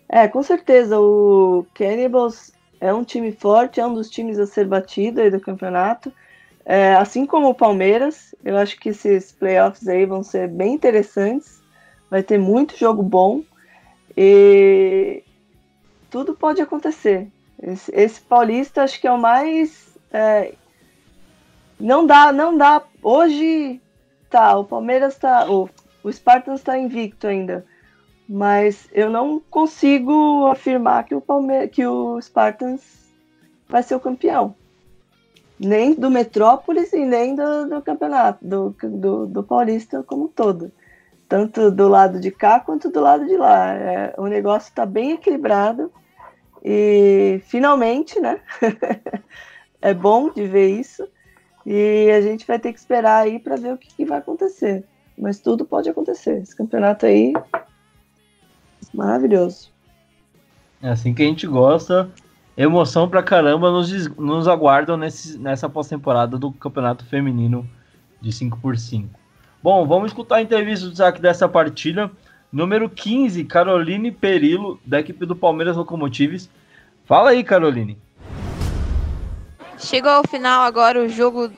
É, 0.09 0.29
com 0.29 0.43
certeza. 0.43 0.99
O 0.99 1.67
Cannibals 1.75 2.53
é 2.83 2.93
um 2.93 3.05
time 3.05 3.33
forte, 3.33 3.81
é 3.81 3.87
um 3.87 3.95
dos 3.95 4.11
times 4.11 4.39
a 4.39 4.47
ser 4.47 4.67
batido 4.67 5.21
aí 5.21 5.31
do 5.31 5.41
campeonato. 5.41 6.13
É, 6.65 6.95
assim 6.95 7.25
como 7.25 7.49
o 7.49 7.55
Palmeiras, 7.55 8.35
eu 8.45 8.57
acho 8.57 8.79
que 8.79 8.91
esses 8.91 9.33
playoffs 9.33 9.89
aí 9.89 10.05
vão 10.05 10.23
ser 10.23 10.49
bem 10.49 10.75
interessantes. 10.75 11.63
Vai 12.11 12.23
ter 12.23 12.39
muito 12.39 12.77
jogo 12.77 13.03
bom 13.03 13.43
e 14.17 15.23
tudo 16.11 16.35
pode 16.35 16.61
acontecer. 16.61 17.29
Esse, 17.63 17.91
esse 17.95 18.21
paulista 18.21 18.83
acho 18.83 19.01
que 19.01 19.07
é 19.07 19.13
o 19.13 19.19
mais 19.19 19.97
é, 20.13 20.55
não 21.81 22.07
dá, 22.07 22.33
não 22.33 22.57
dá. 22.57 22.83
Hoje 23.03 23.81
Tá, 24.33 24.57
o 24.57 24.65
Palmeiras 24.65 25.19
tá. 25.19 25.47
O, 25.47 25.69
o 26.03 26.11
Spartans 26.11 26.61
está 26.61 26.79
invicto 26.79 27.27
ainda. 27.27 27.67
Mas 28.29 28.89
eu 28.93 29.11
não 29.11 29.41
consigo 29.41 30.47
afirmar 30.47 31.05
que 31.05 31.15
o, 31.15 31.21
Palme 31.21 31.69
que 31.69 31.87
o 31.87 32.21
Spartans 32.21 33.13
vai 33.69 33.83
ser 33.83 33.95
o 33.95 34.01
campeão. 34.01 34.55
Nem 35.59 35.95
do 35.95 36.11
Metrópolis 36.11 36.93
e 36.93 37.05
nem 37.05 37.35
do, 37.35 37.69
do 37.69 37.83
campeonato, 37.83 38.45
do, 38.45 38.75
do, 38.83 39.27
do, 39.27 39.43
Paulista 39.43 40.03
como 40.03 40.25
um 40.25 40.29
todo. 40.29 40.73
Tanto 41.29 41.71
do 41.71 41.89
lado 41.89 42.21
de 42.21 42.31
cá 42.31 42.61
quanto 42.61 42.91
do 42.91 43.01
lado 43.01 43.27
de 43.27 43.37
lá. 43.37 43.73
É, 43.75 44.15
o 44.19 44.27
negócio 44.27 44.69
está 44.69 44.85
bem 44.85 45.13
equilibrado. 45.13 45.93
E 46.65 47.41
finalmente, 47.47 48.21
né? 48.21 48.41
é 49.81 49.93
bom 49.93 50.31
de 50.31 50.47
ver 50.47 50.69
isso. 50.69 51.07
E 51.65 52.11
a 52.11 52.21
gente 52.21 52.47
vai 52.47 52.59
ter 52.59 52.73
que 52.73 52.79
esperar 52.79 53.23
aí 53.23 53.39
para 53.39 53.57
ver 53.57 53.73
o 53.73 53.79
que, 53.79 53.95
que, 53.95 54.05
vai 54.05 54.19
acontecer. 54.19 54.85
Mas 55.17 55.41
tudo 55.41 55.65
pode 55.65 55.89
acontecer. 55.89 56.43
Esse 56.43 56.57
campeonato 56.57 57.07
aí 57.07 57.33
maravilhoso. 58.93 59.71
É 60.83 60.91
assim 60.91 61.15
que 61.15 61.23
a 61.23 61.27
gente 61.27 61.47
gosta. 61.47 62.11
Emoção 62.57 63.09
pra 63.09 63.23
caramba 63.23 63.71
nos, 63.71 64.09
nos 64.17 64.47
aguardam 64.47 64.97
nesse, 64.97 65.39
nessa 65.39 65.69
pós-temporada 65.69 66.37
do 66.37 66.53
campeonato 66.53 67.05
feminino 67.07 67.67
de 68.21 68.31
5x5. 68.31 69.07
Bom, 69.63 69.87
vamos 69.87 70.11
escutar 70.11 70.37
a 70.37 70.43
entrevista 70.43 70.85
do 70.85 70.91
destaque 70.91 71.23
dessa 71.23 71.49
partida. 71.49 72.11
Número 72.53 72.91
15, 72.91 73.45
Caroline 73.45 74.11
Perillo, 74.11 74.79
da 74.85 75.01
equipe 75.01 75.25
do 75.25 75.35
Palmeiras 75.35 75.77
Locomotives. 75.77 76.51
Fala 77.07 77.31
aí, 77.31 77.43
Caroline. 77.43 77.97
Chegou 79.83 80.13
ao 80.13 80.23
final 80.27 80.63
agora 80.63 81.03
o 81.03 81.09
jogo 81.09 81.49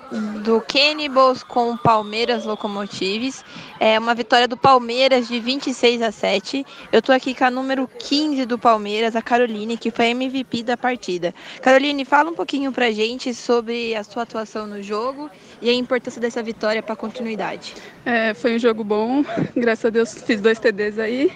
do 0.42 0.58
Cannibals 0.62 1.42
com 1.42 1.72
o 1.72 1.78
Palmeiras 1.78 2.44
Locomotives. 2.46 3.44
É 3.78 3.98
uma 3.98 4.14
vitória 4.14 4.48
do 4.48 4.56
Palmeiras 4.56 5.28
de 5.28 5.38
26 5.38 6.00
a 6.00 6.10
7. 6.10 6.64
Eu 6.90 7.02
tô 7.02 7.12
aqui 7.12 7.34
com 7.34 7.44
a 7.44 7.50
número 7.50 7.86
15 7.98 8.46
do 8.46 8.58
Palmeiras, 8.58 9.14
a 9.14 9.20
Caroline, 9.20 9.76
que 9.76 9.90
foi 9.90 10.06
MVP 10.06 10.62
da 10.62 10.74
partida. 10.74 11.34
Caroline, 11.60 12.02
fala 12.06 12.30
um 12.30 12.34
pouquinho 12.34 12.72
pra 12.72 12.90
gente 12.90 13.34
sobre 13.34 13.94
a 13.94 14.02
sua 14.02 14.22
atuação 14.22 14.66
no 14.66 14.82
jogo 14.82 15.30
e 15.60 15.68
a 15.68 15.74
importância 15.74 16.18
dessa 16.18 16.42
vitória 16.42 16.82
para 16.82 16.94
a 16.94 16.96
continuidade. 16.96 17.74
É, 18.06 18.32
foi 18.32 18.56
um 18.56 18.58
jogo 18.58 18.82
bom, 18.82 19.22
graças 19.54 19.84
a 19.84 19.90
Deus 19.90 20.14
fiz 20.22 20.40
dois 20.40 20.58
TDs 20.58 20.98
aí. 20.98 21.30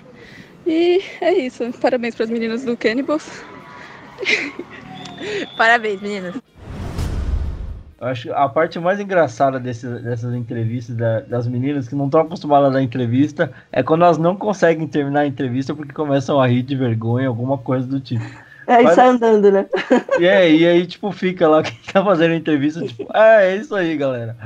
E 0.67 1.03
é 1.21 1.35
isso. 1.35 1.71
Parabéns 1.81 2.15
para 2.15 2.25
as 2.25 2.31
meninas 2.31 2.65
do 2.65 2.77
Cannibals. 2.79 3.29
Parabéns, 5.57 6.01
meninas. 6.01 6.35
Eu 8.01 8.07
acho 8.07 8.33
a 8.33 8.49
parte 8.49 8.79
mais 8.79 9.01
engraçada 9.01 9.59
desse, 9.59 9.87
dessas 9.87 10.33
entrevistas 10.33 10.95
da, 10.95 11.21
das 11.21 11.49
meninas 11.49 11.89
que 11.89 11.97
não 11.97 12.07
estão 12.07 12.21
acostumadas 12.21 12.71
a 12.71 12.73
dar 12.75 12.83
entrevista 12.83 13.51
é 13.73 13.83
quando 13.83 14.05
elas 14.05 14.19
não 14.19 14.37
conseguem 14.37 14.87
terminar 14.87 15.21
a 15.21 15.27
entrevista 15.27 15.75
porque 15.75 15.93
começam 15.93 16.41
a 16.41 16.47
rir 16.47 16.63
de 16.63 16.77
vergonha, 16.77 17.27
alguma 17.27 17.59
coisa 17.59 17.87
do 17.87 17.99
tipo. 17.99 18.25
É, 18.69 18.85
e 18.85 18.95
sai 18.95 19.09
andando, 19.09 19.51
né? 19.51 19.67
E, 20.21 20.27
é, 20.27 20.51
e 20.53 20.67
aí, 20.67 20.87
tipo, 20.87 21.11
fica 21.11 21.49
lá 21.49 21.63
quem 21.63 21.79
tá 21.93 22.05
fazendo 22.05 22.33
a 22.33 22.37
entrevista, 22.37 22.87
tipo, 22.87 23.07
ah, 23.11 23.43
é 23.43 23.57
isso 23.57 23.75
aí, 23.75 23.97
galera. 23.97 24.37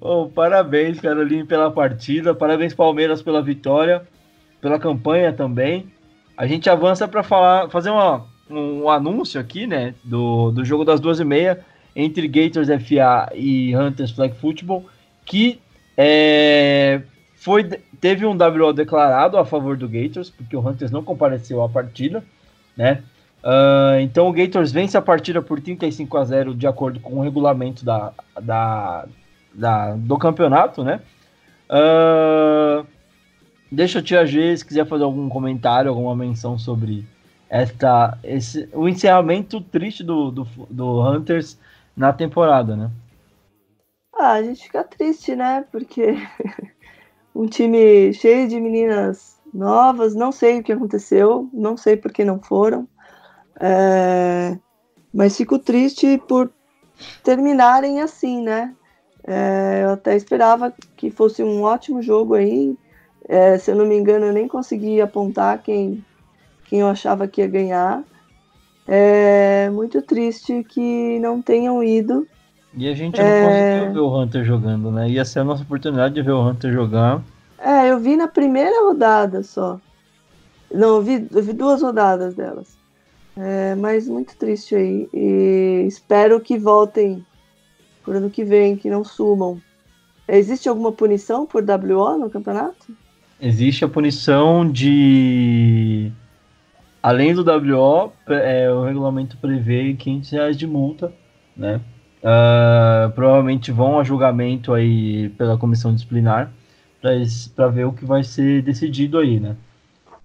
Oh, 0.00 0.26
parabéns, 0.26 1.00
Caroline, 1.00 1.44
pela 1.44 1.70
partida, 1.70 2.34
parabéns, 2.34 2.74
Palmeiras, 2.74 3.22
pela 3.22 3.42
vitória, 3.42 4.02
pela 4.60 4.78
campanha 4.78 5.32
também. 5.32 5.90
A 6.36 6.46
gente 6.46 6.68
avança 6.68 7.06
para 7.06 7.22
falar, 7.22 7.70
fazer 7.70 7.90
uma, 7.90 8.26
um, 8.50 8.82
um, 8.82 8.90
anúncio 8.90 9.40
aqui, 9.40 9.66
né, 9.66 9.94
do, 10.02 10.50
do 10.50 10.64
jogo 10.64 10.84
das 10.84 10.98
duas 11.00 11.20
e 11.20 11.24
meia 11.24 11.64
entre 12.00 12.26
Gators 12.26 12.68
FA 12.68 13.30
e 13.34 13.76
Hunters 13.76 14.10
Flag 14.10 14.34
Football, 14.36 14.86
que 15.24 15.60
é, 15.96 17.02
foi, 17.36 17.64
teve 18.00 18.26
um 18.26 18.36
WO 18.36 18.72
declarado 18.72 19.36
a 19.36 19.44
favor 19.44 19.76
do 19.76 19.88
Gators, 19.88 20.30
porque 20.30 20.56
o 20.56 20.60
Hunters 20.60 20.90
não 20.90 21.02
compareceu 21.02 21.62
à 21.62 21.68
partida, 21.68 22.24
né? 22.76 23.02
Uh, 23.42 24.00
então 24.00 24.28
o 24.28 24.32
Gators 24.32 24.70
vence 24.70 24.96
a 24.96 25.00
partida 25.02 25.40
por 25.40 25.60
35 25.60 26.18
a 26.18 26.24
0 26.24 26.54
de 26.54 26.66
acordo 26.66 27.00
com 27.00 27.14
o 27.14 27.22
regulamento 27.22 27.84
da, 27.84 28.12
da, 28.40 29.06
da 29.54 29.94
do 29.94 30.18
campeonato, 30.18 30.84
né? 30.84 31.00
Uh, 31.70 32.86
deixa 33.72 34.00
o 34.00 34.02
Tia 34.02 34.26
G 34.26 34.56
se 34.56 34.66
quiser 34.66 34.86
fazer 34.86 35.04
algum 35.04 35.28
comentário, 35.28 35.88
alguma 35.88 36.14
menção 36.14 36.58
sobre 36.58 37.06
esta, 37.48 38.18
esse, 38.22 38.68
o 38.72 38.88
encerramento 38.88 39.60
triste 39.60 40.04
do, 40.04 40.30
do, 40.30 40.46
do 40.68 41.00
Hunters 41.00 41.58
na 41.96 42.12
temporada, 42.12 42.76
né? 42.76 42.90
Ah, 44.14 44.32
a 44.32 44.42
gente 44.42 44.64
fica 44.64 44.84
triste, 44.84 45.34
né? 45.34 45.64
Porque 45.70 46.14
um 47.34 47.46
time 47.46 48.12
cheio 48.12 48.48
de 48.48 48.60
meninas 48.60 49.40
novas, 49.52 50.14
não 50.14 50.30
sei 50.30 50.60
o 50.60 50.62
que 50.62 50.72
aconteceu, 50.72 51.48
não 51.52 51.76
sei 51.76 51.96
por 51.96 52.12
que 52.12 52.24
não 52.24 52.40
foram, 52.40 52.88
é... 53.60 54.56
mas 55.12 55.36
fico 55.36 55.58
triste 55.58 56.18
por 56.28 56.52
terminarem 57.22 58.00
assim, 58.00 58.42
né? 58.42 58.74
É, 59.24 59.82
eu 59.84 59.90
até 59.90 60.16
esperava 60.16 60.72
que 60.96 61.10
fosse 61.10 61.42
um 61.42 61.62
ótimo 61.62 62.02
jogo 62.02 62.34
aí. 62.34 62.76
É, 63.28 63.58
se 63.58 63.70
eu 63.70 63.76
não 63.76 63.86
me 63.86 63.96
engano, 63.96 64.26
eu 64.26 64.32
nem 64.32 64.48
consegui 64.48 65.00
apontar 65.00 65.62
quem, 65.62 66.04
quem 66.64 66.80
eu 66.80 66.88
achava 66.88 67.28
que 67.28 67.40
ia 67.40 67.46
ganhar. 67.46 68.02
É 68.86 69.70
muito 69.70 70.02
triste 70.02 70.64
que 70.64 71.18
não 71.20 71.40
tenham 71.40 71.82
ido. 71.82 72.26
E 72.76 72.88
a 72.88 72.94
gente 72.94 73.20
não 73.20 73.26
é... 73.26 73.78
conseguiu 73.78 73.94
ver 73.94 74.00
o 74.00 74.20
Hunter 74.20 74.44
jogando, 74.44 74.90
né? 74.90 75.08
Ia 75.08 75.24
ser 75.24 75.40
a 75.40 75.44
nossa 75.44 75.62
oportunidade 75.62 76.14
de 76.14 76.22
ver 76.22 76.32
o 76.32 76.40
Hunter 76.40 76.72
jogar. 76.72 77.22
É, 77.58 77.90
eu 77.90 77.98
vi 77.98 78.16
na 78.16 78.26
primeira 78.26 78.84
rodada 78.84 79.42
só. 79.42 79.80
Não, 80.72 80.96
eu 80.96 81.02
vi, 81.02 81.28
eu 81.30 81.42
vi 81.42 81.52
duas 81.52 81.82
rodadas 81.82 82.34
delas. 82.34 82.78
É, 83.36 83.74
mas 83.74 84.08
muito 84.08 84.36
triste 84.36 84.74
aí. 84.74 85.08
E 85.12 85.84
espero 85.86 86.40
que 86.40 86.58
voltem 86.58 87.24
por 88.04 88.16
ano 88.16 88.30
que 88.30 88.44
vem, 88.44 88.76
que 88.76 88.90
não 88.90 89.04
sumam. 89.04 89.60
Existe 90.28 90.68
alguma 90.68 90.92
punição 90.92 91.44
por 91.44 91.62
WO 91.62 92.18
no 92.18 92.30
campeonato? 92.30 92.94
Existe 93.40 93.84
a 93.84 93.88
punição 93.88 94.70
de. 94.70 96.12
Além 97.02 97.34
do 97.34 97.42
WO, 97.42 98.12
é, 98.28 98.70
o 98.70 98.84
regulamento 98.84 99.36
prevê 99.38 99.94
500 99.94 100.30
reais 100.30 100.56
de 100.56 100.66
multa, 100.66 101.12
né? 101.56 101.80
Uh, 102.22 103.10
provavelmente 103.12 103.72
vão 103.72 103.98
a 103.98 104.04
julgamento 104.04 104.74
aí 104.74 105.30
pela 105.30 105.56
comissão 105.56 105.94
disciplinar 105.94 106.52
para 107.56 107.68
ver 107.68 107.86
o 107.86 107.92
que 107.92 108.04
vai 108.04 108.22
ser 108.22 108.60
decidido 108.60 109.18
aí, 109.18 109.40
né? 109.40 109.56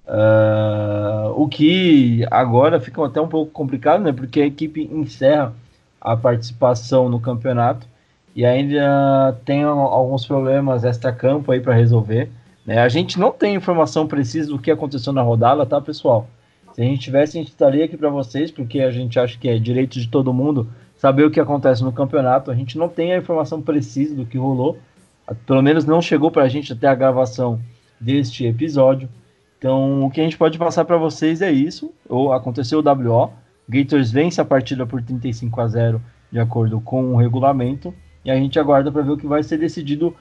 Uh, 0.05 1.31
o 1.41 1.47
que 1.47 2.25
agora 2.29 2.79
fica 2.81 3.03
até 3.05 3.21
um 3.21 3.29
pouco 3.29 3.51
complicado, 3.51 4.03
né? 4.03 4.11
Porque 4.11 4.41
a 4.41 4.45
equipe 4.45 4.89
encerra 4.91 5.53
a 6.01 6.17
participação 6.17 7.09
no 7.09 7.19
campeonato 7.19 7.87
e 8.35 8.45
ainda 8.45 9.35
tem 9.45 9.63
alguns 9.63 10.25
problemas 10.25 10.83
extra-campo 10.83 11.51
aí 11.51 11.61
para 11.61 11.73
resolver. 11.73 12.29
Né? 12.65 12.79
A 12.79 12.89
gente 12.89 13.17
não 13.17 13.31
tem 13.31 13.55
informação 13.55 14.05
precisa 14.05 14.49
do 14.49 14.59
que 14.59 14.69
aconteceu 14.69 15.13
na 15.13 15.21
rodada, 15.21 15.65
tá, 15.65 15.79
pessoal? 15.79 16.27
Se 16.75 16.81
a 16.81 16.83
gente 16.83 16.99
tivesse, 16.99 17.37
a 17.37 17.41
gente 17.41 17.51
estaria 17.51 17.85
aqui 17.85 17.95
para 17.95 18.09
vocês, 18.09 18.51
porque 18.51 18.81
a 18.81 18.91
gente 18.91 19.17
acha 19.17 19.39
que 19.39 19.47
é 19.47 19.57
direito 19.57 19.97
de 19.97 20.09
todo 20.09 20.33
mundo 20.33 20.67
saber 20.97 21.23
o 21.23 21.31
que 21.31 21.39
acontece 21.39 21.81
no 21.81 21.93
campeonato. 21.93 22.51
A 22.51 22.53
gente 22.53 22.77
não 22.77 22.89
tem 22.89 23.13
a 23.13 23.17
informação 23.17 23.61
precisa 23.61 24.13
do 24.13 24.25
que 24.25 24.37
rolou, 24.37 24.77
pelo 25.45 25.61
menos 25.61 25.85
não 25.85 26.01
chegou 26.01 26.29
para 26.29 26.43
a 26.43 26.49
gente 26.49 26.73
até 26.73 26.87
a 26.87 26.93
gravação 26.93 27.61
deste 27.97 28.45
episódio. 28.45 29.07
Então, 29.57 30.03
o 30.03 30.11
que 30.11 30.19
a 30.19 30.23
gente 30.25 30.37
pode 30.37 30.57
passar 30.57 30.83
para 30.83 30.97
vocês 30.97 31.41
é 31.41 31.49
isso. 31.49 31.93
Ou 32.09 32.33
aconteceu 32.33 32.79
o 32.79 32.83
WO. 32.83 33.31
Gators 33.69 34.11
vence 34.11 34.41
a 34.41 34.45
partida 34.45 34.85
por 34.85 35.01
35 35.01 35.61
a 35.61 35.67
0 35.69 36.01
de 36.29 36.39
acordo 36.39 36.81
com 36.81 37.13
o 37.13 37.15
regulamento. 37.15 37.93
E 38.25 38.29
a 38.29 38.35
gente 38.35 38.59
aguarda 38.59 38.91
para 38.91 39.01
ver 39.01 39.11
o 39.11 39.17
que 39.17 39.25
vai 39.25 39.43
ser 39.43 39.57
decidido 39.57 40.13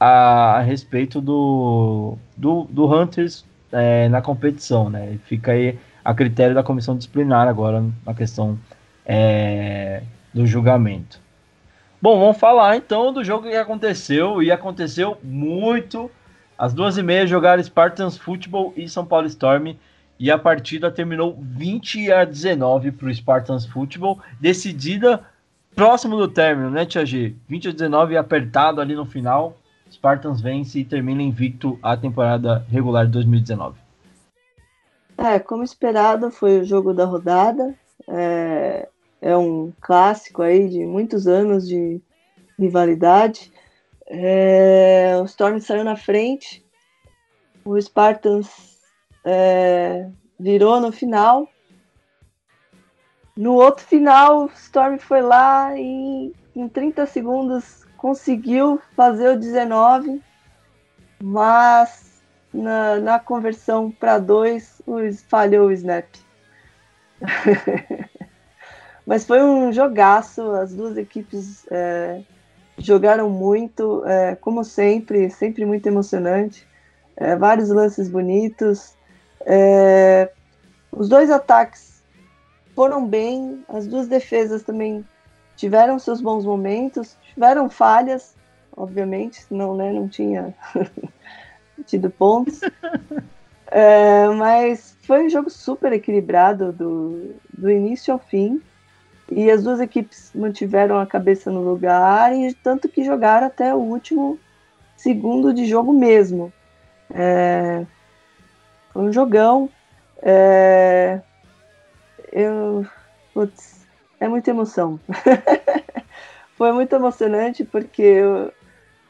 a, 0.00 0.56
a 0.56 0.62
respeito 0.62 1.20
do, 1.20 2.16
do, 2.34 2.66
do 2.70 2.86
Hunters 2.90 3.44
é, 3.70 4.08
na 4.08 4.22
competição. 4.22 4.88
Né? 4.88 5.18
Fica 5.26 5.52
aí 5.52 5.78
a 6.04 6.14
critério 6.14 6.54
da 6.54 6.62
comissão 6.62 6.96
disciplinar 6.96 7.48
agora 7.48 7.84
na 8.04 8.14
questão 8.14 8.58
é, 9.04 10.02
do 10.32 10.46
julgamento. 10.46 11.20
Bom, 12.00 12.20
vamos 12.20 12.38
falar 12.38 12.76
então 12.76 13.12
do 13.12 13.24
jogo 13.24 13.48
que 13.48 13.56
aconteceu 13.56 14.42
e 14.42 14.52
aconteceu 14.52 15.18
muito 15.22 16.10
às 16.56 16.72
duas 16.72 16.98
e 16.98 17.02
meia 17.02 17.26
jogaram 17.26 17.62
Spartans 17.62 18.16
Football 18.16 18.72
e 18.76 18.88
São 18.88 19.04
Paulo 19.04 19.26
Storm. 19.26 19.74
E 20.20 20.30
a 20.30 20.38
partida 20.38 20.90
terminou 20.90 21.38
20 21.40 22.10
a 22.12 22.24
19 22.24 22.90
para 22.90 23.08
o 23.08 23.14
Spartans 23.14 23.64
Football, 23.64 24.18
decidida 24.40 25.22
próximo 25.76 26.16
do 26.16 26.26
término, 26.26 26.70
né, 26.70 26.84
Tia 26.84 27.06
G? 27.06 27.36
20 27.48 27.68
a 27.68 27.72
19 27.72 28.16
apertado 28.16 28.80
ali 28.80 28.96
no 28.96 29.04
final. 29.04 29.56
Spartans 29.88 30.40
vence 30.40 30.80
e 30.80 30.84
termina 30.84 31.22
invicto 31.22 31.78
a 31.80 31.96
temporada 31.96 32.66
regular 32.68 33.06
de 33.06 33.12
2019. 33.12 33.87
É, 35.18 35.40
como 35.40 35.64
esperado, 35.64 36.30
foi 36.30 36.60
o 36.60 36.64
jogo 36.64 36.94
da 36.94 37.04
rodada. 37.04 37.74
É, 38.06 38.88
é 39.20 39.36
um 39.36 39.72
clássico 39.80 40.42
aí 40.42 40.68
de 40.68 40.86
muitos 40.86 41.26
anos 41.26 41.66
de 41.66 42.00
rivalidade. 42.56 43.52
É, 44.06 45.18
o 45.20 45.24
Storm 45.24 45.58
saiu 45.58 45.82
na 45.82 45.96
frente, 45.96 46.64
o 47.64 47.78
Spartans 47.80 48.78
é, 49.24 50.08
virou 50.38 50.80
no 50.80 50.92
final. 50.92 51.48
No 53.36 53.54
outro 53.54 53.84
final, 53.84 54.44
o 54.44 54.50
Storm 54.54 54.98
foi 54.98 55.20
lá 55.20 55.76
e 55.76 56.32
em 56.54 56.68
30 56.68 57.06
segundos 57.06 57.84
conseguiu 57.96 58.80
fazer 58.94 59.30
o 59.30 59.38
19, 59.38 60.22
mas 61.20 62.07
na, 62.58 62.96
na 62.96 63.18
conversão 63.18 63.90
para 63.90 64.18
dois 64.18 64.82
falhou 65.28 65.68
o 65.68 65.72
snap. 65.72 66.06
mas 69.06 69.24
foi 69.24 69.42
um 69.42 69.72
jogaço, 69.72 70.42
as 70.52 70.74
duas 70.74 70.96
equipes 70.96 71.66
é, 71.70 72.20
jogaram 72.76 73.30
muito, 73.30 74.04
é, 74.06 74.34
como 74.36 74.64
sempre, 74.64 75.30
sempre 75.30 75.64
muito 75.64 75.86
emocionante. 75.86 76.66
É, 77.16 77.34
vários 77.34 77.68
lances 77.70 78.08
bonitos. 78.08 78.94
É, 79.44 80.30
os 80.92 81.08
dois 81.08 81.30
ataques 81.30 82.02
foram 82.74 83.06
bem, 83.06 83.64
as 83.68 83.86
duas 83.86 84.06
defesas 84.06 84.62
também 84.62 85.04
tiveram 85.56 85.98
seus 85.98 86.20
bons 86.20 86.44
momentos, 86.44 87.16
tiveram 87.34 87.68
falhas, 87.68 88.36
obviamente, 88.76 89.42
senão 89.42 89.76
né, 89.76 89.92
não 89.92 90.08
tinha 90.08 90.54
tido 91.88 92.10
pontos. 92.10 92.60
É, 93.70 94.26
mas 94.28 94.96
foi 95.02 95.26
um 95.26 95.28
jogo 95.28 95.50
super 95.50 95.92
equilibrado 95.92 96.72
do, 96.72 97.34
do 97.52 97.70
início 97.70 98.14
ao 98.14 98.18
fim. 98.18 98.62
E 99.30 99.50
as 99.50 99.62
duas 99.62 99.78
equipes 99.78 100.30
mantiveram 100.34 100.98
a 100.98 101.06
cabeça 101.06 101.50
no 101.50 101.60
lugar, 101.60 102.34
e 102.34 102.54
tanto 102.54 102.88
que 102.88 103.04
jogaram 103.04 103.46
até 103.46 103.74
o 103.74 103.78
último 103.78 104.38
segundo 104.96 105.52
de 105.52 105.66
jogo 105.66 105.92
mesmo. 105.92 106.50
É, 107.14 107.84
foi 108.90 109.02
um 109.02 109.12
jogão. 109.12 109.68
É, 110.22 111.20
eu, 112.32 112.86
putz, 113.34 113.86
é 114.18 114.26
muita 114.28 114.50
emoção. 114.50 114.98
foi 116.56 116.72
muito 116.72 116.94
emocionante 116.96 117.64
porque 117.64 118.22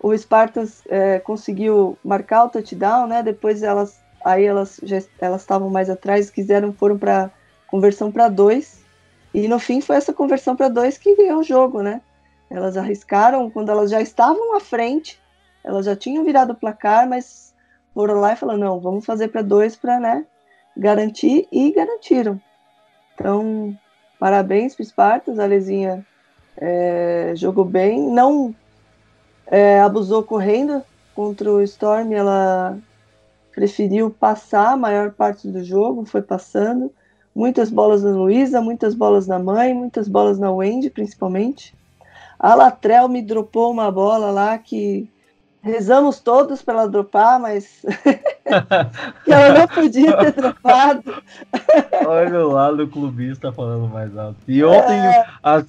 o 0.01 0.17
Spartans 0.17 0.83
é, 0.89 1.19
conseguiu 1.19 1.99
marcar 2.05 2.45
o 2.45 2.49
touchdown, 2.49 3.07
né? 3.07 3.23
Depois 3.23 3.63
elas, 3.63 4.01
aí 4.25 4.45
elas 4.45 4.81
já 4.83 4.99
elas 5.19 5.43
estavam 5.43 5.69
mais 5.71 5.91
atrás, 5.91 6.31
quiseram 6.31 6.73
foram 6.73 6.99
para 6.99 7.31
conversão 7.67 8.11
para 8.11 8.29
dois 8.29 8.85
e 9.35 9.47
no 9.49 9.59
fim 9.59 9.81
foi 9.81 9.97
essa 9.97 10.13
conversão 10.13 10.57
para 10.57 10.69
dois 10.69 10.97
que 10.97 11.17
ganhou 11.17 11.41
o 11.41 11.45
jogo, 11.45 11.83
né? 11.83 12.01
Elas 12.51 12.77
arriscaram 12.77 13.51
quando 13.51 13.71
elas 13.71 13.91
já 13.91 14.01
estavam 14.01 14.57
à 14.57 14.61
frente, 14.61 15.21
elas 15.63 15.85
já 15.85 15.95
tinham 15.95 16.25
virado 16.25 16.53
o 16.53 16.57
placar, 16.57 17.07
mas 17.09 17.55
foram 17.93 18.21
lá 18.21 18.33
e 18.33 18.37
falaram: 18.37 18.61
não, 18.61 18.81
vamos 18.81 19.05
fazer 19.05 19.29
para 19.29 19.43
dois 19.43 19.77
para 19.77 20.01
né, 20.01 20.25
garantir 20.77 21.47
e 21.53 21.73
garantiram. 21.73 22.41
Então, 23.15 23.77
parabéns 24.19 24.75
para 24.75 24.85
Spartas, 24.85 25.39
a 25.39 25.45
Lezinha 25.45 26.07
é, 26.57 27.33
jogou 27.35 27.65
bem, 27.65 28.01
não 28.01 28.55
é, 29.51 29.81
abusou 29.81 30.23
correndo 30.23 30.83
contra 31.15 31.51
o 31.51 31.63
Storm, 31.63 32.13
ela 32.13 32.79
preferiu 33.53 34.11
passar 34.11 34.73
a 34.73 34.77
maior 34.77 35.11
parte 35.11 35.49
do 35.49 35.65
jogo, 35.65 36.05
foi 36.05 36.23
passando 36.23 36.93
muitas 37.35 37.71
bolas 37.71 38.03
na 38.03 38.11
Luísa, 38.11 38.61
muitas 38.61 38.95
bolas 38.95 39.27
na 39.27 39.39
mãe, 39.39 39.75
muitas 39.75 40.09
bolas 40.09 40.39
na 40.39 40.51
Wendy, 40.51 40.91
principalmente. 40.91 41.75
A 42.39 42.55
Latrell 42.55 43.09
me 43.09 43.21
dropou 43.21 43.73
uma 43.73 43.91
bola 43.91 44.31
lá 44.31 44.57
que 44.59 45.11
rezamos 45.63 46.21
todos 46.21 46.63
para 46.63 46.75
ela 46.75 46.89
dropar, 46.89 47.39
mas 47.39 47.85
que 49.25 49.33
ela 49.33 49.59
não 49.59 49.69
podia 49.69 50.17
ter 50.17 50.33
dropado. 50.33 51.23
Olha 52.07 52.45
lá 52.45 52.71
o 52.71 52.89
clubista 52.89 53.53
falando 53.53 53.89
mais 53.89 54.17
alto. 54.17 54.37
E 54.47 54.63
ontem, 54.65 54.97
é... 54.97 55.27
a, 55.43 55.63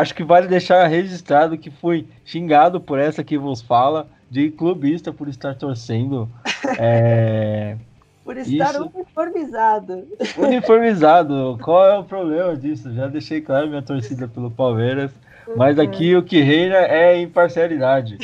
acho 0.00 0.14
que 0.14 0.24
vale 0.24 0.48
deixar 0.48 0.86
registrado 0.86 1.58
que 1.58 1.70
fui 1.70 2.06
xingado 2.24 2.80
por 2.80 2.98
essa 2.98 3.24
que 3.24 3.38
vos 3.38 3.62
fala, 3.62 4.08
de 4.30 4.50
clubista 4.50 5.12
por 5.12 5.28
estar 5.28 5.54
torcendo. 5.54 6.28
É, 6.78 7.76
por 8.24 8.36
estar 8.36 8.70
Isso. 8.70 8.90
uniformizado. 8.94 10.06
Uniformizado. 10.36 11.58
Qual 11.62 11.86
é 11.86 11.98
o 11.98 12.04
problema 12.04 12.56
disso? 12.56 12.92
Já 12.92 13.06
deixei 13.06 13.40
claro 13.40 13.68
minha 13.68 13.82
torcida 13.82 14.28
pelo 14.28 14.50
Palmeiras. 14.50 15.12
Mas 15.56 15.78
aqui 15.78 16.16
o 16.16 16.24
que 16.24 16.40
reina 16.40 16.76
é 16.76 17.20
imparcialidade. 17.20 18.18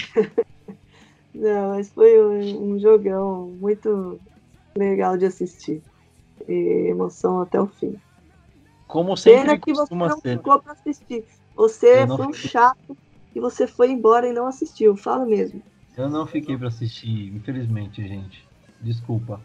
Não, 1.34 1.70
mas 1.70 1.90
foi 1.90 2.22
um, 2.22 2.72
um 2.72 2.78
jogão 2.78 3.46
muito 3.60 4.20
legal 4.76 5.16
de 5.16 5.26
assistir. 5.26 5.82
E 6.48 6.88
emoção 6.88 7.40
até 7.40 7.60
o 7.60 7.66
fim. 7.66 7.94
Como 8.88 9.16
sempre 9.16 9.42
Pena 9.42 9.58
que 9.58 9.72
você 9.72 9.94
não 9.94 10.20
ser. 10.20 10.36
ficou 10.36 10.60
para 10.60 10.72
assistir. 10.72 11.24
Você 11.54 12.06
foi 12.06 12.26
um 12.26 12.32
chato 12.32 12.96
e 13.34 13.40
você 13.40 13.66
foi 13.66 13.90
embora 13.90 14.28
e 14.28 14.32
não 14.32 14.46
assistiu. 14.46 14.96
Fala 14.96 15.24
mesmo. 15.24 15.62
Eu 15.96 16.08
não 16.08 16.26
fiquei 16.26 16.56
para 16.56 16.68
assistir, 16.68 17.34
infelizmente, 17.34 18.06
gente. 18.06 18.46
Desculpa. 18.80 19.40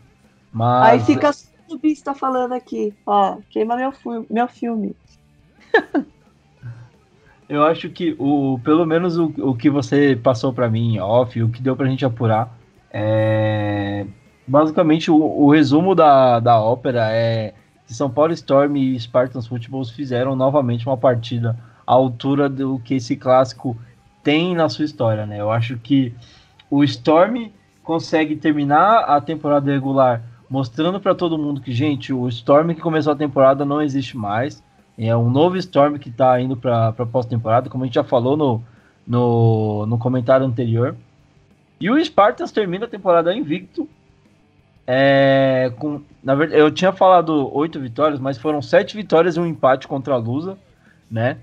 Mas... 0.51 0.91
Aí 0.91 0.99
fica 1.01 1.31
o 1.69 1.77
bicho 1.77 2.03
tá 2.03 2.13
falando 2.13 2.53
aqui, 2.53 2.93
ó, 3.05 3.37
queima 3.49 3.75
meu, 3.75 3.93
meu 4.29 4.47
filme. 4.47 4.95
Eu 7.49 7.63
acho 7.63 7.89
que 7.89 8.15
o, 8.19 8.59
pelo 8.63 8.85
menos 8.85 9.17
o, 9.17 9.33
o 9.37 9.55
que 9.55 9.69
você 9.69 10.15
passou 10.21 10.51
para 10.51 10.69
mim 10.69 10.99
off, 10.99 11.41
o 11.41 11.49
que 11.49 11.61
deu 11.61 11.75
pra 11.75 11.87
gente 11.87 12.05
apurar, 12.05 12.57
é 12.91 14.05
basicamente 14.45 15.11
o, 15.11 15.15
o 15.15 15.51
resumo 15.51 15.93
da, 15.93 16.39
da 16.39 16.59
ópera 16.59 17.09
é 17.11 17.53
que 17.85 17.93
São 17.93 18.09
Paulo 18.09 18.33
Storm 18.33 18.75
e 18.75 18.99
Spartans 18.99 19.47
Football 19.47 19.85
fizeram 19.85 20.35
novamente 20.35 20.85
uma 20.85 20.97
partida 20.97 21.57
à 21.85 21.93
altura 21.93 22.49
do 22.49 22.79
que 22.79 22.95
esse 22.95 23.15
clássico 23.15 23.77
tem 24.23 24.53
na 24.53 24.67
sua 24.67 24.83
história, 24.83 25.25
né? 25.25 25.39
Eu 25.39 25.49
acho 25.49 25.77
que 25.77 26.13
o 26.69 26.83
Storm 26.83 27.49
consegue 27.81 28.35
terminar 28.35 29.05
a 29.05 29.21
temporada 29.21 29.71
regular 29.71 30.21
mostrando 30.49 30.99
para 30.99 31.15
todo 31.15 31.37
mundo 31.37 31.61
que, 31.61 31.71
gente, 31.71 32.11
o 32.13 32.27
Storm 32.27 32.73
que 32.73 32.81
começou 32.81 33.13
a 33.13 33.15
temporada 33.15 33.65
não 33.65 33.81
existe 33.81 34.17
mais. 34.17 34.63
É 34.97 35.15
um 35.15 35.29
novo 35.29 35.57
Storm 35.57 35.97
que 35.97 36.09
está 36.09 36.39
indo 36.41 36.57
para 36.57 36.87
a 36.87 37.05
pós-temporada, 37.05 37.69
como 37.69 37.83
a 37.83 37.87
gente 37.87 37.95
já 37.95 38.03
falou 38.03 38.35
no, 38.35 38.63
no, 39.05 39.85
no 39.85 39.97
comentário 39.97 40.45
anterior. 40.45 40.95
E 41.79 41.89
o 41.91 42.03
Spartans 42.03 42.51
termina 42.51 42.85
a 42.85 42.89
temporada 42.89 43.33
invicto. 43.33 43.87
É, 44.87 45.71
com, 45.77 46.01
na 46.23 46.33
verdade, 46.33 46.59
eu 46.59 46.71
tinha 46.71 46.91
falado 46.91 47.53
oito 47.55 47.79
vitórias, 47.79 48.19
mas 48.19 48.37
foram 48.37 48.61
sete 48.61 48.95
vitórias 48.95 49.35
e 49.35 49.39
um 49.39 49.45
empate 49.45 49.87
contra 49.87 50.13
a 50.13 50.17
Lusa, 50.17 50.57
né? 51.11 51.37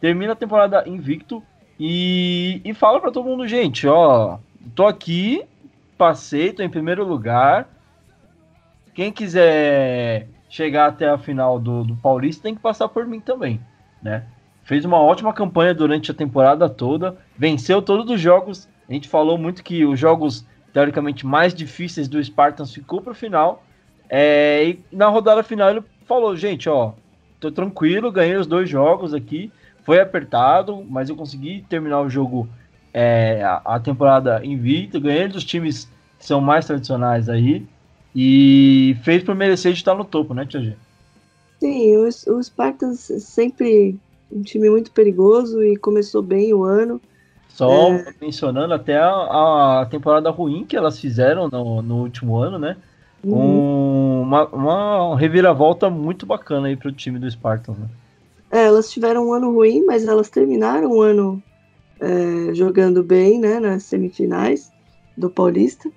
Termina 0.00 0.32
a 0.32 0.36
temporada 0.36 0.86
invicto 0.86 1.42
e, 1.78 2.60
e 2.64 2.74
fala 2.74 3.00
para 3.00 3.12
todo 3.12 3.24
mundo, 3.24 3.46
gente, 3.46 3.86
ó, 3.86 4.38
tô 4.74 4.84
aqui, 4.84 5.44
passei, 5.96 6.52
tô 6.52 6.62
em 6.62 6.68
primeiro 6.68 7.06
lugar. 7.06 7.68
Quem 8.94 9.12
quiser 9.12 10.28
chegar 10.48 10.86
até 10.86 11.08
a 11.08 11.18
final 11.18 11.58
do, 11.58 11.84
do 11.84 11.96
Paulista 11.96 12.42
tem 12.42 12.54
que 12.54 12.60
passar 12.60 12.88
por 12.88 13.06
mim 13.06 13.20
também, 13.20 13.60
né? 14.02 14.24
Fez 14.64 14.84
uma 14.84 15.00
ótima 15.00 15.32
campanha 15.32 15.74
durante 15.74 16.10
a 16.10 16.14
temporada 16.14 16.68
toda, 16.68 17.16
venceu 17.36 17.80
todos 17.80 18.10
os 18.10 18.20
jogos. 18.20 18.68
A 18.88 18.92
gente 18.92 19.08
falou 19.08 19.38
muito 19.38 19.62
que 19.62 19.84
os 19.84 19.98
jogos 19.98 20.46
teoricamente 20.72 21.26
mais 21.26 21.54
difíceis 21.54 22.06
do 22.06 22.22
Spartans 22.22 22.72
ficou 22.72 23.00
para 23.00 23.12
o 23.12 23.14
final. 23.14 23.64
É, 24.08 24.64
e 24.64 24.80
na 24.92 25.08
rodada 25.08 25.42
final 25.42 25.70
ele 25.70 25.82
falou, 26.06 26.36
gente, 26.36 26.68
ó, 26.68 26.92
tô 27.40 27.50
tranquilo, 27.50 28.12
ganhei 28.12 28.36
os 28.36 28.46
dois 28.46 28.68
jogos 28.68 29.12
aqui, 29.14 29.52
foi 29.84 30.00
apertado, 30.00 30.84
mas 30.88 31.08
eu 31.08 31.16
consegui 31.16 31.64
terminar 31.68 32.00
o 32.00 32.10
jogo, 32.10 32.48
é, 32.92 33.42
a, 33.42 33.62
a 33.64 33.80
temporada 33.80 34.44
invicta, 34.44 34.98
ganhei 34.98 35.28
dos 35.28 35.44
times 35.44 35.90
que 36.18 36.26
são 36.26 36.40
mais 36.40 36.66
tradicionais 36.66 37.28
aí. 37.28 37.66
E 38.20 38.96
fez 39.04 39.22
por 39.22 39.36
merecer 39.36 39.70
de 39.72 39.78
estar 39.78 39.94
no 39.94 40.04
topo, 40.04 40.34
né, 40.34 40.44
Tia 40.44 40.60
G? 40.60 40.72
Sim, 41.60 41.98
o, 41.98 42.08
o 42.34 42.42
Spartans 42.42 43.08
é 43.12 43.20
sempre 43.20 43.96
um 44.32 44.42
time 44.42 44.68
muito 44.68 44.90
perigoso 44.90 45.62
e 45.62 45.76
começou 45.76 46.20
bem 46.20 46.52
o 46.52 46.64
ano. 46.64 47.00
Só 47.48 47.92
é... 47.92 48.12
mencionando 48.20 48.74
até 48.74 48.98
a, 48.98 49.82
a, 49.82 49.86
temporada 49.88 50.30
ruim 50.30 50.64
que 50.64 50.76
elas 50.76 50.98
fizeram 50.98 51.48
no, 51.48 51.80
no 51.80 52.02
último 52.02 52.38
ano, 52.38 52.58
né? 52.58 52.76
Uhum. 53.22 54.22
uma, 54.22 54.46
uma 54.46 55.16
reviravolta 55.16 55.88
muito 55.88 56.26
bacana 56.26 56.66
aí 56.66 56.76
para 56.76 56.88
o 56.88 56.92
time 56.92 57.20
do 57.20 57.30
Spartans, 57.30 57.78
né? 57.78 57.86
É, 58.50 58.64
elas 58.64 58.90
tiveram 58.90 59.28
um 59.28 59.32
ano 59.32 59.52
ruim, 59.54 59.84
mas 59.86 60.08
elas 60.08 60.28
terminaram 60.28 60.90
o 60.90 61.00
ano 61.00 61.40
é, 62.00 62.52
jogando 62.52 63.04
bem, 63.04 63.38
né, 63.38 63.60
nas 63.60 63.84
semifinais 63.84 64.72
do 65.16 65.30
Paulista 65.30 65.88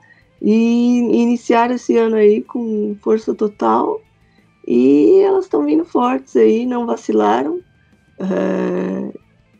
e 0.41 0.97
iniciar 1.21 1.69
esse 1.69 1.95
ano 1.97 2.15
aí 2.15 2.41
com 2.41 2.95
força 3.01 3.33
total. 3.33 4.01
E 4.67 5.19
elas 5.21 5.45
estão 5.45 5.65
vindo 5.65 5.85
fortes 5.85 6.35
aí, 6.35 6.65
não 6.65 6.85
vacilaram, 6.85 7.59
é, 8.19 9.11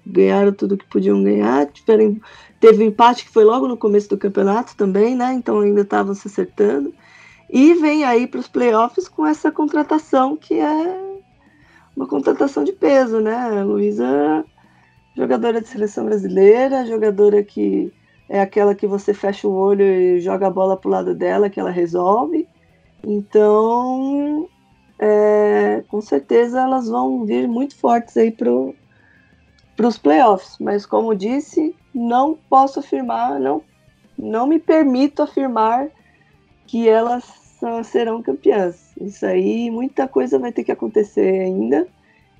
ganharam 0.05 0.51
tudo 0.53 0.77
que 0.77 0.85
podiam 0.87 1.23
ganhar. 1.23 1.67
Tiveram, 1.67 2.19
teve 2.59 2.83
um 2.83 2.87
empate 2.87 3.25
que 3.25 3.31
foi 3.31 3.43
logo 3.43 3.67
no 3.67 3.77
começo 3.77 4.09
do 4.09 4.17
campeonato 4.17 4.75
também, 4.75 5.15
né? 5.15 5.33
Então 5.33 5.59
ainda 5.59 5.81
estavam 5.81 6.15
se 6.15 6.27
acertando. 6.27 6.93
E 7.49 7.73
vem 7.75 8.03
aí 8.03 8.27
para 8.27 8.39
os 8.39 8.47
playoffs 8.47 9.07
com 9.07 9.25
essa 9.25 9.51
contratação 9.51 10.37
que 10.37 10.55
é 10.59 11.11
uma 11.95 12.07
contratação 12.07 12.63
de 12.63 12.71
peso, 12.71 13.19
né? 13.19 13.35
A 13.35 13.63
Luísa, 13.63 14.45
jogadora 15.15 15.61
de 15.61 15.67
seleção 15.67 16.05
brasileira, 16.05 16.85
jogadora 16.85 17.43
que 17.43 17.91
é 18.31 18.39
aquela 18.39 18.73
que 18.73 18.87
você 18.87 19.13
fecha 19.13 19.45
o 19.45 19.53
olho 19.53 19.83
e 19.83 20.21
joga 20.21 20.47
a 20.47 20.49
bola 20.49 20.77
pro 20.77 20.89
lado 20.89 21.13
dela, 21.13 21.49
que 21.49 21.59
ela 21.59 21.69
resolve. 21.69 22.47
Então, 23.05 24.47
é, 24.97 25.83
com 25.89 25.99
certeza 25.99 26.61
elas 26.61 26.87
vão 26.87 27.25
vir 27.25 27.45
muito 27.45 27.75
fortes 27.75 28.15
aí 28.15 28.31
pro, 28.31 28.73
os 29.77 29.97
playoffs. 29.97 30.55
Mas 30.61 30.85
como 30.85 31.13
disse, 31.13 31.75
não 31.93 32.37
posso 32.49 32.79
afirmar, 32.79 33.37
não, 33.37 33.61
não 34.17 34.47
me 34.47 34.59
permito 34.59 35.21
afirmar 35.21 35.89
que 36.65 36.87
elas 36.87 37.25
serão 37.83 38.23
campeãs. 38.23 38.93
Isso 39.01 39.25
aí, 39.25 39.69
muita 39.69 40.07
coisa 40.07 40.39
vai 40.39 40.53
ter 40.53 40.63
que 40.63 40.71
acontecer 40.71 41.41
ainda 41.41 41.85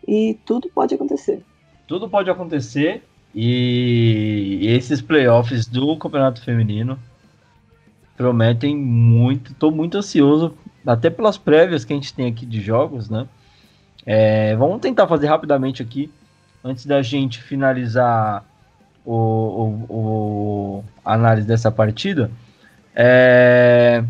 e 0.08 0.40
tudo 0.46 0.70
pode 0.74 0.96
acontecer. 0.96 1.44
Tudo 1.86 2.10
pode 2.10 2.30
acontecer 2.30 3.04
e 3.34 4.60
esses 4.64 5.02
playoffs 5.02 5.66
do 5.66 5.96
Campeonato 5.98 6.42
Feminino 6.44 7.00
prometem 8.18 8.76
muito. 8.76 9.52
Estou 9.52 9.72
muito 9.72 9.98
ansioso, 9.98 10.54
até 10.86 11.10
pelas 11.10 11.38
prévias 11.38 11.86
que 11.86 11.94
a 11.94 11.96
gente 11.96 12.14
tem 12.14 12.28
aqui 12.28 12.46
de 12.46 12.62
jogos, 12.62 13.10
né? 13.10 13.28
É, 14.06 14.56
vamos 14.56 14.82
tentar 14.82 15.08
fazer 15.08 15.28
rapidamente 15.28 15.82
aqui, 15.82 16.12
antes 16.64 16.86
da 16.86 17.02
gente 17.02 17.42
finalizar 17.42 18.44
o, 19.06 19.14
o, 19.14 19.86
o 19.90 20.84
análise 21.06 21.48
dessa 21.48 21.72
partida. 21.72 22.32
É, 22.94 24.04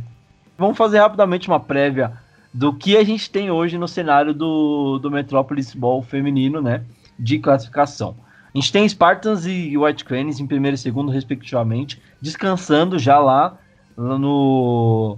vamos 0.58 0.78
fazer 0.78 1.00
rapidamente 1.00 1.48
uma 1.48 1.60
prévia 1.60 2.14
do 2.54 2.74
que 2.74 2.98
a 2.98 3.04
gente 3.04 3.30
tem 3.30 3.52
hoje 3.52 3.78
no 3.78 3.88
cenário 3.88 4.34
do, 4.34 5.00
do 5.00 5.12
Metrópolis 5.12 5.74
Ball 5.74 6.02
feminino, 6.02 6.62
né? 6.62 6.84
De 7.18 7.40
classificação. 7.40 8.16
A 8.54 8.58
gente 8.58 8.72
tem 8.72 8.88
Spartans 8.88 9.46
e 9.46 9.78
White 9.78 10.04
Cranes 10.04 10.40
em 10.40 10.48
primeiro 10.48 10.76
e 10.76 10.78
segundo, 10.78 11.12
respectivamente, 11.12 12.02
descansando 12.22 13.00
já 13.00 13.18
lá 13.18 13.58
no, 13.96 15.18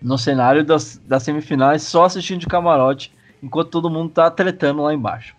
no 0.00 0.18
cenário 0.18 0.62
das, 0.62 1.00
das 1.06 1.22
semifinais, 1.22 1.82
só 1.82 2.04
assistindo 2.04 2.40
de 2.40 2.46
camarote, 2.46 3.12
enquanto 3.42 3.70
todo 3.70 3.90
mundo 3.90 4.10
tá 4.10 4.30
tretando 4.30 4.82
lá 4.82 4.92
embaixo. 4.92 5.34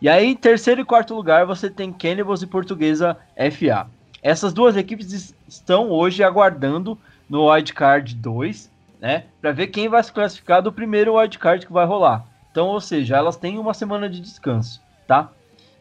E 0.00 0.08
aí, 0.08 0.26
em 0.26 0.36
terceiro 0.36 0.80
e 0.80 0.84
quarto 0.84 1.14
lugar, 1.14 1.46
você 1.46 1.68
tem 1.68 1.92
Cannibals 1.92 2.42
e 2.42 2.46
Portuguesa 2.46 3.16
FA. 3.36 3.86
Essas 4.22 4.52
duas 4.52 4.76
equipes 4.76 5.34
estão 5.48 5.90
hoje 5.90 6.22
aguardando 6.22 6.96
no 7.28 7.50
Wildcard 7.50 8.14
2, 8.14 8.70
né? 9.00 9.24
Para 9.40 9.52
ver 9.52 9.68
quem 9.68 9.88
vai 9.88 10.02
se 10.02 10.12
classificar 10.12 10.62
do 10.62 10.72
primeiro 10.72 11.16
Wildcard 11.16 11.66
que 11.66 11.72
vai 11.72 11.86
rolar. 11.86 12.24
Então, 12.50 12.68
ou 12.68 12.80
seja, 12.80 13.16
elas 13.16 13.36
têm 13.36 13.58
uma 13.58 13.74
semana 13.74 14.08
de 14.08 14.20
descanso, 14.20 14.80
tá? 15.08 15.30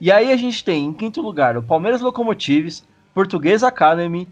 E 0.02 0.12
aí 0.12 0.32
a 0.32 0.36
gente 0.36 0.66
tem 0.66 0.86
em 0.86 0.94
quinto 0.94 1.22
lugar 1.22 1.56
o 1.56 1.62
Palmeiras 1.62 2.02
Locomotives, 2.02 2.84
Português 3.14 3.64
Academy 3.64 4.28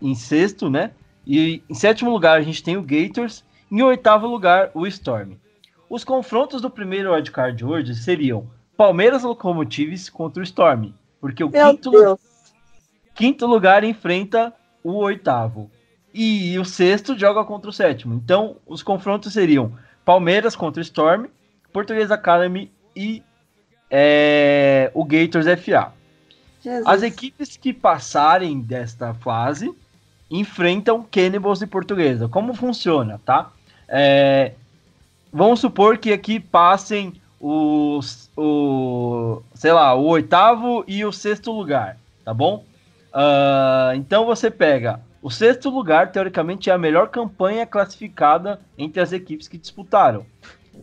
em 0.00 0.14
sexto, 0.14 0.70
né? 0.70 0.92
E 1.26 1.60
em 1.68 1.74
sétimo 1.74 2.08
lugar 2.08 2.38
a 2.38 2.42
gente 2.42 2.62
tem 2.62 2.76
o 2.76 2.82
Gators, 2.82 3.42
em 3.68 3.82
oitavo 3.82 4.28
lugar 4.28 4.70
o 4.74 4.86
Storm. 4.86 5.32
Os 5.90 6.04
confrontos 6.04 6.62
do 6.62 6.70
primeiro 6.70 7.12
wildcard 7.12 7.64
hoje 7.64 7.96
seriam 7.96 8.48
Palmeiras 8.76 9.24
Locomotives 9.24 10.08
contra 10.08 10.40
o 10.40 10.44
Storm, 10.44 10.92
porque 11.20 11.42
o 11.42 11.50
quinto, 11.50 11.90
quinto, 13.12 13.44
lugar 13.44 13.82
enfrenta 13.82 14.54
o 14.84 14.92
oitavo 14.98 15.68
e 16.14 16.56
o 16.60 16.64
sexto 16.64 17.18
joga 17.18 17.44
contra 17.44 17.68
o 17.68 17.72
sétimo. 17.72 18.14
Então 18.14 18.58
os 18.64 18.84
confrontos 18.84 19.32
seriam 19.32 19.72
Palmeiras 20.04 20.54
contra 20.54 20.78
o 20.78 20.82
Storm, 20.84 21.26
Português 21.72 22.12
Academy 22.12 22.70
e 22.94 23.20
é 23.90 24.90
o 24.94 25.04
Gators 25.04 25.46
FA. 25.62 25.92
Jesus. 26.60 26.86
As 26.86 27.02
equipes 27.02 27.56
que 27.56 27.72
passarem 27.72 28.60
desta 28.60 29.14
fase 29.14 29.72
enfrentam 30.30 31.06
Cannibals 31.10 31.62
e 31.62 31.66
Portuguesa. 31.66 32.28
Como 32.28 32.54
funciona, 32.54 33.20
tá? 33.24 33.50
É, 33.88 34.52
vamos 35.32 35.60
supor 35.60 35.98
que 35.98 36.12
aqui 36.12 36.38
passem 36.38 37.14
os, 37.40 38.30
o, 38.36 39.42
sei 39.54 39.72
lá, 39.72 39.94
o 39.94 40.04
oitavo 40.06 40.84
e 40.86 41.04
o 41.04 41.12
sexto 41.12 41.52
lugar, 41.52 41.96
tá 42.24 42.34
bom? 42.34 42.64
Uh, 43.14 43.94
então 43.94 44.26
você 44.26 44.50
pega 44.50 45.00
o 45.20 45.30
sexto 45.30 45.68
lugar, 45.68 46.12
teoricamente, 46.12 46.70
é 46.70 46.72
a 46.72 46.78
melhor 46.78 47.08
campanha 47.08 47.66
classificada 47.66 48.60
entre 48.76 49.00
as 49.00 49.12
equipes 49.12 49.48
que 49.48 49.58
disputaram. 49.58 50.24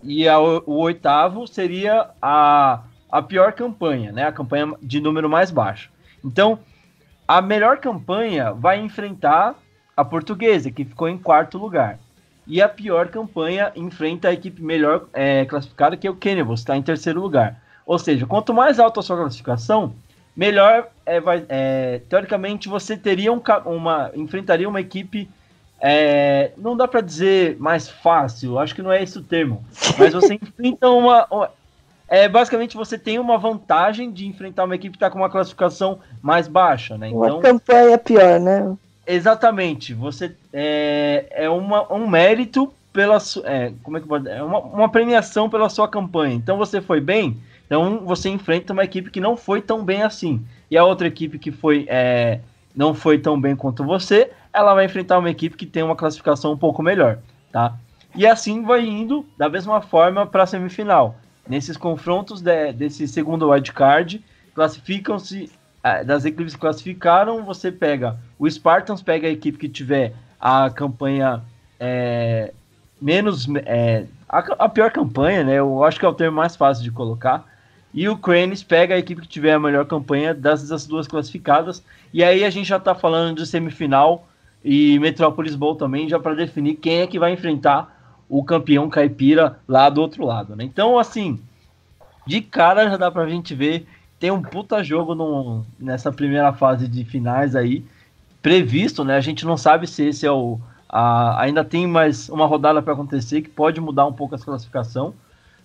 E 0.03 0.27
a, 0.27 0.37
o 0.39 0.77
oitavo 0.79 1.47
seria 1.47 2.09
a 2.21 2.83
a 3.11 3.21
pior 3.21 3.53
campanha, 3.53 4.11
né? 4.11 4.25
A 4.25 4.31
campanha 4.31 4.73
de 4.81 4.99
número 4.99 5.29
mais 5.29 5.51
baixo. 5.51 5.89
Então, 6.23 6.59
a 7.27 7.41
melhor 7.41 7.77
campanha 7.77 8.51
vai 8.51 8.79
enfrentar 8.79 9.55
a 9.95 10.03
portuguesa, 10.03 10.71
que 10.71 10.85
ficou 10.85 11.07
em 11.07 11.17
quarto 11.17 11.57
lugar. 11.57 11.99
E 12.47 12.61
a 12.61 12.69
pior 12.69 13.07
campanha 13.07 13.71
enfrenta 13.75 14.29
a 14.29 14.33
equipe 14.33 14.61
melhor 14.61 15.07
é, 15.13 15.45
classificada, 15.45 15.97
que 15.97 16.05
é 16.05 16.09
o 16.09 16.15
Cannibals, 16.15 16.59
está 16.59 16.77
em 16.77 16.83
terceiro 16.83 17.19
lugar. 17.19 17.59
Ou 17.85 17.97
seja, 17.97 18.25
quanto 18.25 18.53
mais 18.53 18.79
alta 18.79 18.99
a 18.99 19.03
sua 19.03 19.17
classificação, 19.17 19.95
melhor 20.35 20.89
é, 21.05 21.19
vai, 21.19 21.45
é, 21.49 22.01
teoricamente 22.09 22.67
você 22.67 22.97
teria 22.97 23.31
um, 23.31 23.41
uma 23.65 24.11
enfrentaria 24.15 24.67
uma 24.67 24.81
equipe 24.81 25.29
é, 25.81 26.51
não 26.57 26.75
dá 26.75 26.87
para 26.87 27.01
dizer 27.01 27.57
mais 27.59 27.89
fácil, 27.89 28.57
acho 28.57 28.73
que 28.73 28.81
não 28.81 28.91
é 28.91 29.03
esse 29.03 29.17
o 29.17 29.23
termo, 29.23 29.63
mas 29.97 30.13
você 30.13 30.35
enfrenta 30.41 30.89
uma, 30.89 31.27
uma, 31.29 31.51
é 32.07 32.27
basicamente 32.27 32.77
você 32.77 32.97
tem 32.97 33.19
uma 33.19 33.37
vantagem 33.37 34.11
de 34.11 34.27
enfrentar 34.27 34.63
uma 34.63 34.75
equipe 34.75 34.91
que 34.91 34.97
está 34.97 35.09
com 35.09 35.19
uma 35.19 35.29
classificação 35.29 35.99
mais 36.21 36.47
baixa, 36.47 36.97
né? 36.97 37.09
Então, 37.09 37.19
uma 37.19 37.41
campanha 37.41 37.97
pior, 37.97 38.39
né? 38.39 38.75
Exatamente, 39.07 39.93
você 39.93 40.35
é, 40.51 41.25
é 41.31 41.49
uma, 41.49 41.91
um 41.93 42.07
mérito 42.07 42.71
pela 42.91 43.17
é, 43.43 43.73
como 43.83 43.97
é 43.97 44.01
que 44.01 44.07
pode, 44.07 44.29
é 44.29 44.41
uma, 44.41 44.59
uma 44.59 44.89
premiação 44.89 45.49
pela 45.49 45.69
sua 45.69 45.87
campanha. 45.87 46.33
Então 46.33 46.57
você 46.57 46.81
foi 46.81 47.01
bem, 47.01 47.37
então 47.65 47.99
você 48.05 48.29
enfrenta 48.29 48.73
uma 48.73 48.83
equipe 48.83 49.11
que 49.11 49.19
não 49.19 49.35
foi 49.35 49.61
tão 49.61 49.83
bem 49.83 50.01
assim. 50.01 50.43
E 50.71 50.77
a 50.77 50.83
outra 50.83 51.07
equipe 51.07 51.37
que 51.37 51.51
foi 51.51 51.85
é, 51.89 52.39
não 52.75 52.93
foi 52.93 53.19
tão 53.19 53.39
bem 53.39 53.55
quanto 53.55 53.83
você, 53.83 54.31
ela 54.51 54.73
vai 54.73 54.85
enfrentar 54.85 55.19
uma 55.19 55.29
equipe 55.29 55.57
que 55.57 55.65
tem 55.65 55.83
uma 55.83 55.95
classificação 55.95 56.53
um 56.53 56.57
pouco 56.57 56.81
melhor, 56.81 57.19
tá? 57.51 57.73
E 58.15 58.25
assim 58.25 58.63
vai 58.63 58.85
indo 58.85 59.25
da 59.37 59.49
mesma 59.49 59.81
forma 59.81 60.25
para 60.25 60.43
a 60.43 60.47
semifinal. 60.47 61.15
Nesses 61.47 61.77
confrontos 61.77 62.41
de, 62.41 62.73
desse 62.73 63.07
segundo 63.07 63.49
wildcard, 63.49 64.23
classificam-se 64.53 65.51
é, 65.83 66.03
das 66.03 66.25
equipes 66.25 66.55
que 66.55 66.61
classificaram, 66.61 67.43
você 67.43 67.71
pega 67.71 68.17
o 68.39 68.49
Spartans, 68.49 69.03
pega 69.03 69.27
a 69.27 69.31
equipe 69.31 69.57
que 69.57 69.69
tiver 69.69 70.13
a 70.39 70.69
campanha 70.69 71.43
é, 71.79 72.51
menos 72.99 73.47
é, 73.65 74.05
a, 74.27 74.39
a, 74.65 74.69
pior 74.69 74.91
campanha, 74.91 75.43
né? 75.43 75.59
Eu 75.59 75.83
acho 75.83 75.99
que 75.99 76.05
é 76.05 76.09
o 76.09 76.13
termo 76.13 76.37
mais 76.37 76.55
fácil 76.55 76.83
de 76.83 76.91
colocar. 76.91 77.45
E 77.93 78.09
o 78.09 78.17
Cranes 78.17 78.63
pega 78.63 78.95
a 78.95 78.97
equipe 78.97 79.21
que 79.21 79.27
tiver 79.27 79.53
a 79.53 79.59
melhor 79.59 79.85
campanha 79.85 80.33
das 80.33 80.85
duas 80.85 81.07
classificadas. 81.07 81.83
E 82.11 82.23
aí 82.23 82.43
a 82.43 82.49
gente 82.49 82.67
já 82.67 82.77
está 82.77 82.93
falando 82.93 83.37
de 83.37 83.47
semifinal 83.47 84.27
e 84.63 84.99
Metrópolis 84.99 85.55
Bowl 85.55 85.75
também, 85.75 86.09
já 86.09 86.19
para 86.19 86.33
definir 86.33 86.75
quem 86.75 87.01
é 87.01 87.07
que 87.07 87.19
vai 87.19 87.31
enfrentar 87.31 87.94
o 88.29 88.43
campeão 88.43 88.89
caipira 88.89 89.59
lá 89.67 89.89
do 89.89 90.01
outro 90.01 90.25
lado. 90.25 90.55
Né? 90.55 90.63
Então, 90.63 90.97
assim, 90.97 91.39
de 92.25 92.41
cara 92.41 92.89
já 92.89 92.97
dá 92.97 93.11
para 93.11 93.23
a 93.23 93.29
gente 93.29 93.53
ver. 93.53 93.87
Tem 94.19 94.31
um 94.31 94.41
puta 94.41 94.83
jogo 94.83 95.13
no, 95.13 95.65
nessa 95.79 96.11
primeira 96.11 96.53
fase 96.53 96.87
de 96.87 97.03
finais 97.03 97.55
aí, 97.55 97.85
previsto, 98.41 99.03
né? 99.03 99.15
A 99.17 99.21
gente 99.21 99.45
não 99.45 99.57
sabe 99.57 99.85
se 99.87 100.03
esse 100.03 100.25
é 100.25 100.31
o. 100.31 100.59
A, 100.87 101.41
ainda 101.41 101.63
tem 101.63 101.85
mais 101.85 102.29
uma 102.29 102.45
rodada 102.45 102.81
para 102.81 102.93
acontecer 102.93 103.41
que 103.41 103.49
pode 103.49 103.81
mudar 103.81 104.05
um 104.05 104.13
pouco 104.13 104.33
a 104.33 104.39
classificação, 104.39 105.13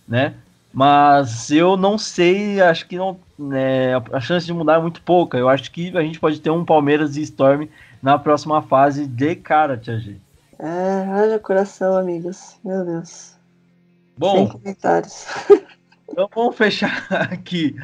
né? 0.07 0.35
Mas 0.73 1.51
eu 1.51 1.77
não 1.77 1.97
sei, 1.99 2.61
acho 2.61 2.87
que 2.87 2.97
não, 2.97 3.19
né, 3.39 3.97
a 4.12 4.20
chance 4.20 4.47
de 4.47 4.53
mudar 4.53 4.74
é 4.74 4.81
muito 4.81 5.03
pouca. 5.03 5.37
Eu 5.37 5.49
acho 5.49 5.70
que 5.70 5.97
a 5.97 6.03
gente 6.03 6.20
pode 6.20 6.41
ter 6.41 6.51
um 6.51 6.65
Palmeiras 6.65 7.16
e 7.16 7.23
Storm 7.23 7.69
na 8.03 8.19
próxima 8.19 8.62
fase 8.62 9.07
de 9.07 9.35
cara, 9.35 9.77
Tia 9.77 9.99
G. 9.99 10.16
É, 10.62 11.11
haja 11.11 11.39
coração, 11.39 11.97
amigos. 11.97 12.59
Meu 12.62 12.85
Deus. 12.85 13.35
Bom, 14.16 14.37
Sem 14.37 14.49
comentários. 14.49 15.27
Então 16.12 16.28
vamos 16.35 16.57
fechar 16.57 17.07
aqui 17.31 17.77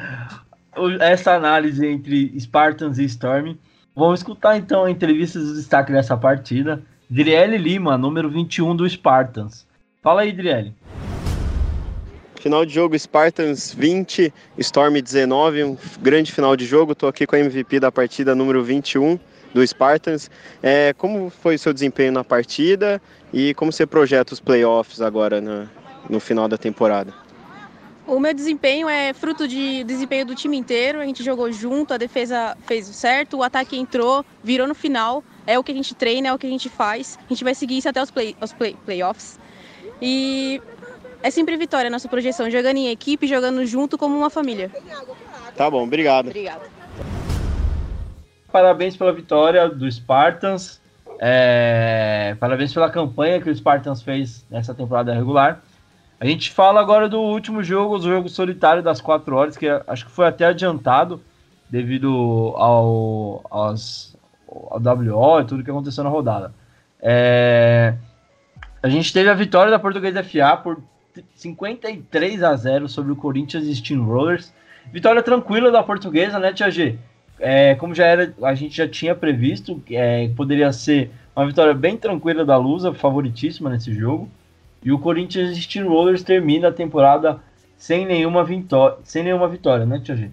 essa 0.99 1.33
análise 1.33 1.87
entre 1.87 2.37
Spartans 2.37 2.97
e 2.97 3.05
Storm. 3.05 3.55
Vamos 3.95 4.19
escutar 4.19 4.57
então 4.57 4.83
a 4.83 4.91
entrevista 4.91 5.39
do 5.39 5.55
destaque 5.55 5.93
dessa 5.93 6.17
partida. 6.17 6.83
Driele 7.09 7.57
Lima, 7.57 7.97
número 7.97 8.29
21 8.29 8.75
do 8.75 8.87
Spartans. 8.87 9.65
Fala 10.03 10.23
aí, 10.23 10.33
Driele. 10.33 10.73
Final 12.35 12.65
de 12.65 12.73
jogo 12.73 12.99
Spartans 12.99 13.73
20, 13.73 14.33
Storm 14.57 15.01
19, 15.01 15.63
um 15.63 15.77
grande 16.01 16.33
final 16.33 16.57
de 16.57 16.65
jogo. 16.65 16.91
Estou 16.91 17.07
aqui 17.07 17.25
com 17.25 17.37
a 17.37 17.39
MVP 17.39 17.79
da 17.79 17.93
partida 17.93 18.35
número 18.35 18.61
21 18.61 19.17
do 19.53 19.65
Spartans. 19.65 20.29
É, 20.61 20.93
como 20.93 21.29
foi 21.29 21.55
o 21.55 21.59
seu 21.59 21.73
desempenho 21.73 22.11
na 22.11 22.23
partida 22.23 23.01
e 23.33 23.53
como 23.53 23.71
você 23.71 23.85
projeta 23.85 24.33
os 24.33 24.39
playoffs 24.39 25.01
agora 25.01 25.41
no, 25.41 25.69
no 26.09 26.19
final 26.19 26.47
da 26.47 26.57
temporada? 26.57 27.13
O 28.07 28.21
meu 28.21 28.33
desempenho 28.33 28.87
é 28.87 29.11
fruto 29.11 29.45
de 29.45 29.83
desempenho 29.83 30.25
do 30.25 30.33
time 30.33 30.55
inteiro. 30.55 31.01
A 31.01 31.05
gente 31.05 31.21
jogou 31.21 31.51
junto, 31.51 31.93
a 31.93 31.97
defesa 31.97 32.55
fez 32.65 32.85
certo, 32.87 33.37
o 33.37 33.43
ataque 33.43 33.77
entrou, 33.77 34.23
virou 34.41 34.65
no 34.65 34.73
final. 34.73 35.21
É 35.45 35.59
o 35.59 35.63
que 35.63 35.73
a 35.73 35.75
gente 35.75 35.93
treina, 35.93 36.29
é 36.29 36.33
o 36.33 36.37
que 36.37 36.47
a 36.47 36.49
gente 36.49 36.69
faz. 36.69 37.19
A 37.25 37.33
gente 37.33 37.43
vai 37.43 37.53
seguir 37.53 37.77
isso 37.77 37.89
até 37.89 38.01
os, 38.01 38.09
play, 38.09 38.33
os 38.41 38.53
play, 38.53 38.77
playoffs. 38.85 39.37
E 40.01 40.61
é 41.21 41.29
sempre 41.29 41.57
vitória 41.57 41.89
a 41.89 41.91
nossa 41.91 42.07
projeção, 42.07 42.49
jogando 42.49 42.77
em 42.77 42.89
equipe, 42.89 43.27
jogando 43.27 43.65
junto 43.65 43.97
como 43.97 44.17
uma 44.17 44.29
família. 44.29 44.71
Tá 45.57 45.69
bom, 45.69 45.83
obrigado. 45.83 46.27
Obrigada. 46.27 46.76
Parabéns 48.51 48.95
pela 48.95 49.11
vitória 49.11 49.67
do 49.69 49.89
Spartans. 49.91 50.81
É... 51.19 52.35
Parabéns 52.39 52.73
pela 52.73 52.89
campanha 52.89 53.41
que 53.41 53.49
o 53.49 53.55
Spartans 53.55 54.01
fez 54.01 54.45
nessa 54.49 54.73
temporada 54.73 55.13
regular. 55.13 55.61
A 56.19 56.25
gente 56.25 56.51
fala 56.51 56.79
agora 56.79 57.07
do 57.07 57.19
último 57.19 57.61
jogo, 57.61 57.97
o 57.97 58.01
jogo 58.01 58.27
solitário 58.27 58.81
das 58.81 58.99
4 58.99 59.35
horas, 59.35 59.57
que 59.57 59.67
acho 59.87 60.05
que 60.05 60.11
foi 60.11 60.25
até 60.25 60.45
adiantado 60.45 61.21
devido 61.69 62.53
ao, 62.55 63.45
aos, 63.51 64.15
ao 64.47 64.79
WO 64.79 65.41
e 65.41 65.45
tudo 65.45 65.63
que 65.63 65.69
aconteceu 65.69 66.03
na 66.03 66.09
rodada. 66.09 66.53
É... 66.99 67.93
A 68.81 68.89
gente 68.89 69.11
teve 69.11 69.29
a 69.29 69.33
vitória 69.33 69.69
da 69.69 69.79
Portuguesa 69.79 70.23
FA 70.23 70.57
por 70.57 70.81
53 71.35 72.43
a 72.43 72.55
0 72.55 72.87
sobre 72.87 73.11
o 73.11 73.15
Corinthians 73.15 73.65
Steamrollers. 73.77 74.53
Vitória 74.91 75.21
tranquila 75.21 75.69
da 75.69 75.83
portuguesa, 75.83 76.39
né, 76.39 76.53
Tia 76.53 76.71
G? 76.71 76.97
É, 77.39 77.75
como 77.75 77.93
já 77.93 78.05
era, 78.05 78.33
a 78.41 78.55
gente 78.55 78.75
já 78.75 78.87
tinha 78.87 79.13
previsto, 79.13 79.81
é, 79.91 80.29
poderia 80.35 80.71
ser 80.73 81.11
uma 81.35 81.45
vitória 81.45 81.73
bem 81.73 81.95
tranquila 81.95 82.43
da 82.43 82.57
Lusa, 82.57 82.93
favoritíssima 82.93 83.69
nesse 83.69 83.93
jogo. 83.93 84.27
E 84.83 84.91
o 84.91 84.99
Corinthians 84.99 85.55
Steamrollers 85.57 86.23
termina 86.23 86.69
a 86.69 86.73
temporada 86.73 87.39
sem 87.77 88.05
nenhuma, 88.05 88.43
vitó 88.43 88.97
sem 89.03 89.23
nenhuma 89.23 89.47
vitória, 89.47 89.85
né, 89.85 89.99
Tia 90.03 90.15
G? 90.15 90.31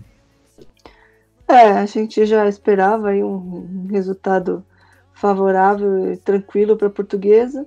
É, 1.46 1.72
a 1.72 1.86
gente 1.86 2.24
já 2.24 2.48
esperava 2.48 3.10
aí 3.10 3.22
um 3.22 3.86
resultado 3.90 4.64
favorável 5.12 6.12
e 6.12 6.16
tranquilo 6.16 6.76
para 6.76 6.86
a 6.86 6.90
portuguesa. 6.90 7.66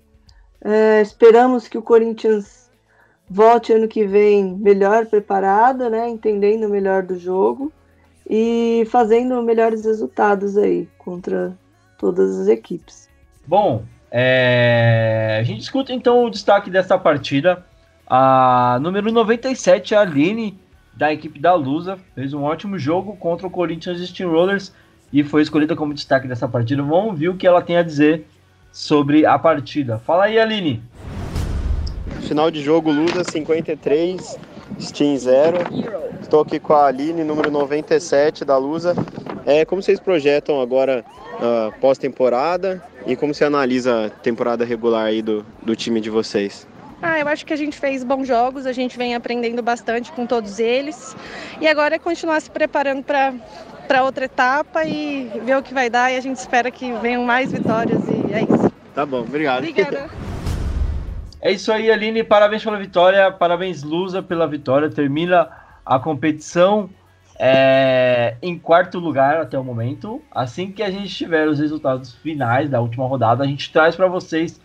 É, 0.60 1.00
esperamos 1.02 1.68
que 1.68 1.78
o 1.78 1.82
Corinthians 1.84 2.72
volte 3.30 3.72
ano 3.72 3.88
que 3.88 4.06
vem 4.08 4.56
melhor 4.56 5.06
preparada, 5.06 5.90
né, 5.90 6.10
entendendo 6.10 6.68
melhor 6.68 7.04
do 7.04 7.20
jogo 7.20 7.72
e 8.30 8.86
fazendo 8.91 9.41
melhores 9.41 9.86
resultados 9.86 10.58
aí 10.58 10.88
contra 10.98 11.58
todas 11.98 12.38
as 12.40 12.48
equipes. 12.48 13.10
Bom, 13.45 13.84
é... 14.12 15.38
a 15.40 15.44
gente 15.44 15.62
escuta 15.62 15.94
então 15.94 16.26
o 16.26 16.30
destaque 16.30 16.70
dessa 16.70 16.98
partida. 16.98 17.66
A 18.10 18.80
número 18.82 19.12
97, 19.12 19.94
a 19.94 20.02
Aline, 20.02 20.58
da 20.94 21.12
equipe 21.12 21.40
da 21.40 21.54
Lusa, 21.54 21.98
fez 22.16 22.34
um 22.34 22.44
ótimo 22.44 22.78
jogo 22.80 23.16
contra 23.18 23.45
o 23.45 23.52
Corinthians 23.52 23.99
Steamrollers 24.08 24.74
e 25.12 25.24
foi 25.24 25.41
escolhida 25.41 25.76
como 25.76 25.94
destaque 25.94 26.28
dessa 26.28 26.48
partida. 26.48 26.82
Vamos 26.84 27.20
ver 27.20 27.30
o 27.30 27.36
que 27.36 27.48
ela 27.48 27.62
tem 27.62 27.78
a 27.78 27.84
dizer 27.84 28.26
sobre 28.72 29.26
a 29.26 29.38
partida. 29.38 29.98
Fala 29.98 30.26
aí, 30.26 30.40
Aline. 30.40 30.82
Final 32.22 32.52
de 32.52 32.62
jogo 32.62 32.91
Lusa 32.91 33.24
53, 33.24 34.38
Steam 34.80 35.18
0. 35.18 35.57
Estou 36.22 36.41
aqui 36.41 36.60
com 36.60 36.73
a 36.73 36.88
Aline, 36.88 37.23
número 37.23 37.49
97 37.49 38.44
da 38.44 38.57
Lusa. 38.57 38.95
É, 39.45 39.64
como 39.64 39.81
vocês 39.81 39.99
projetam 39.99 40.60
agora 40.60 41.06
uh, 41.35 41.80
pós-temporada 41.80 42.84
e 43.06 43.15
como 43.15 43.34
você 43.34 43.45
analisa 43.45 44.07
a 44.07 44.10
temporada 44.10 44.65
regular 44.65 45.06
aí 45.06 45.22
do, 45.22 45.45
do 45.61 45.76
time 45.76 46.02
de 46.02 46.10
vocês? 46.10 46.68
Ah, 47.02 47.19
eu 47.19 47.27
acho 47.27 47.45
que 47.45 47.53
a 47.53 47.56
gente 47.56 47.77
fez 47.77 48.03
bons 48.03 48.27
jogos, 48.27 48.65
a 48.65 48.73
gente 48.73 48.98
vem 48.98 49.14
aprendendo 49.14 49.61
bastante 49.61 50.11
com 50.11 50.26
todos 50.26 50.60
eles. 50.60 51.15
E 51.61 51.68
agora 51.68 51.95
é 51.95 51.99
continuar 51.99 52.41
se 52.41 52.49
preparando 52.49 53.03
para 53.03 54.03
outra 54.03 54.26
etapa 54.26 54.84
e 54.84 55.31
ver 55.45 55.57
o 55.57 55.64
que 55.64 55.73
vai 55.73 55.89
dar. 55.89 56.11
E 56.11 56.18
a 56.18 56.22
gente 56.22 56.38
espera 56.38 56.72
que 56.72 56.91
venham 56.94 57.23
mais 57.23 57.52
vitórias 57.52 58.02
e 58.07 58.34
é 58.34 58.41
isso. 58.41 58.72
Tá 58.95 59.06
bom, 59.06 59.22
obrigado. 59.22 59.60
Obrigada. 59.60 60.10
É 61.48 61.52
isso 61.53 61.72
aí, 61.72 61.90
Aline. 61.90 62.26
Parabéns 62.26 62.61
pela 62.61 62.78
vitória. 62.78 63.32
Parabéns, 63.32 63.82
Lusa, 63.82 64.22
pela 64.22 64.45
vitória. 64.45 64.90
Termina 64.90 65.48
a 65.86 65.98
competição 65.98 66.90
é, 67.40 68.36
em 68.41 68.60
quarto 68.60 68.99
lugar 68.99 69.38
até 69.38 69.57
o 69.57 69.64
momento. 69.64 70.22
Assim 70.30 70.74
que 70.74 70.84
a 70.84 70.91
gente 70.91 71.07
tiver 71.07 71.48
os 71.48 71.57
resultados 71.57 72.14
finais 72.15 72.69
da 72.69 72.82
última 72.82 73.07
rodada, 73.07 73.45
a 73.45 73.48
gente 73.48 73.72
traz 73.72 73.95
para 73.95 74.07
vocês 74.07 74.60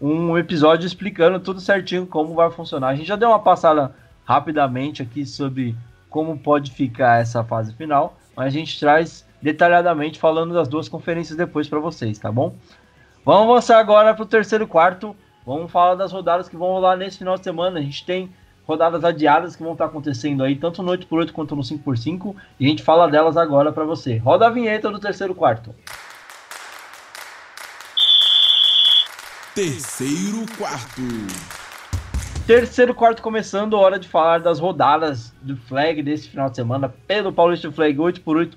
um 0.00 0.38
episódio 0.38 0.86
explicando 0.86 1.40
tudo 1.40 1.60
certinho 1.60 2.06
como 2.06 2.36
vai 2.36 2.52
funcionar. 2.52 2.90
A 2.90 2.94
gente 2.94 3.08
já 3.08 3.16
deu 3.16 3.30
uma 3.30 3.40
passada 3.40 3.92
rapidamente 4.24 5.02
aqui 5.02 5.26
sobre 5.26 5.74
como 6.08 6.38
pode 6.38 6.70
ficar 6.70 7.20
essa 7.20 7.42
fase 7.42 7.74
final, 7.74 8.16
mas 8.36 8.46
a 8.46 8.50
gente 8.50 8.78
traz 8.78 9.26
detalhadamente 9.42 10.20
falando 10.20 10.54
das 10.54 10.68
duas 10.68 10.88
conferências 10.88 11.36
depois 11.36 11.68
para 11.68 11.80
vocês, 11.80 12.16
tá 12.16 12.30
bom? 12.30 12.54
Vamos 13.24 13.50
avançar 13.50 13.80
agora 13.80 14.14
para 14.14 14.22
o 14.22 14.26
terceiro 14.26 14.68
quarto. 14.68 15.16
Vamos 15.48 15.72
falar 15.72 15.94
das 15.94 16.12
rodadas 16.12 16.46
que 16.46 16.58
vão 16.58 16.72
rolar 16.72 16.94
nesse 16.94 17.16
final 17.16 17.38
de 17.38 17.42
semana. 17.42 17.78
A 17.78 17.82
gente 17.82 18.04
tem 18.04 18.30
rodadas 18.66 19.02
adiadas 19.02 19.56
que 19.56 19.62
vão 19.62 19.72
estar 19.72 19.86
acontecendo 19.86 20.44
aí, 20.44 20.54
tanto 20.54 20.82
no 20.82 20.92
8x8 20.92 21.32
quanto 21.32 21.56
no 21.56 21.62
5x5, 21.62 22.36
e 22.60 22.66
a 22.66 22.68
gente 22.68 22.82
fala 22.82 23.10
delas 23.10 23.34
agora 23.34 23.72
para 23.72 23.82
você. 23.82 24.18
Roda 24.18 24.46
a 24.46 24.50
vinheta 24.50 24.90
do 24.90 25.00
terceiro 25.00 25.34
quarto. 25.34 25.74
Terceiro 29.54 30.44
quarto. 30.58 31.00
Terceiro 32.46 32.94
quarto 32.94 33.22
começando, 33.22 33.72
hora 33.72 33.98
de 33.98 34.06
falar 34.06 34.40
das 34.40 34.60
rodadas 34.60 35.32
do 35.40 35.56
flag 35.56 36.02
desse 36.02 36.28
final 36.28 36.50
de 36.50 36.56
semana 36.56 36.90
pelo 37.06 37.32
Paulista 37.32 37.72
Flag 37.72 37.96
8x8 37.96 38.52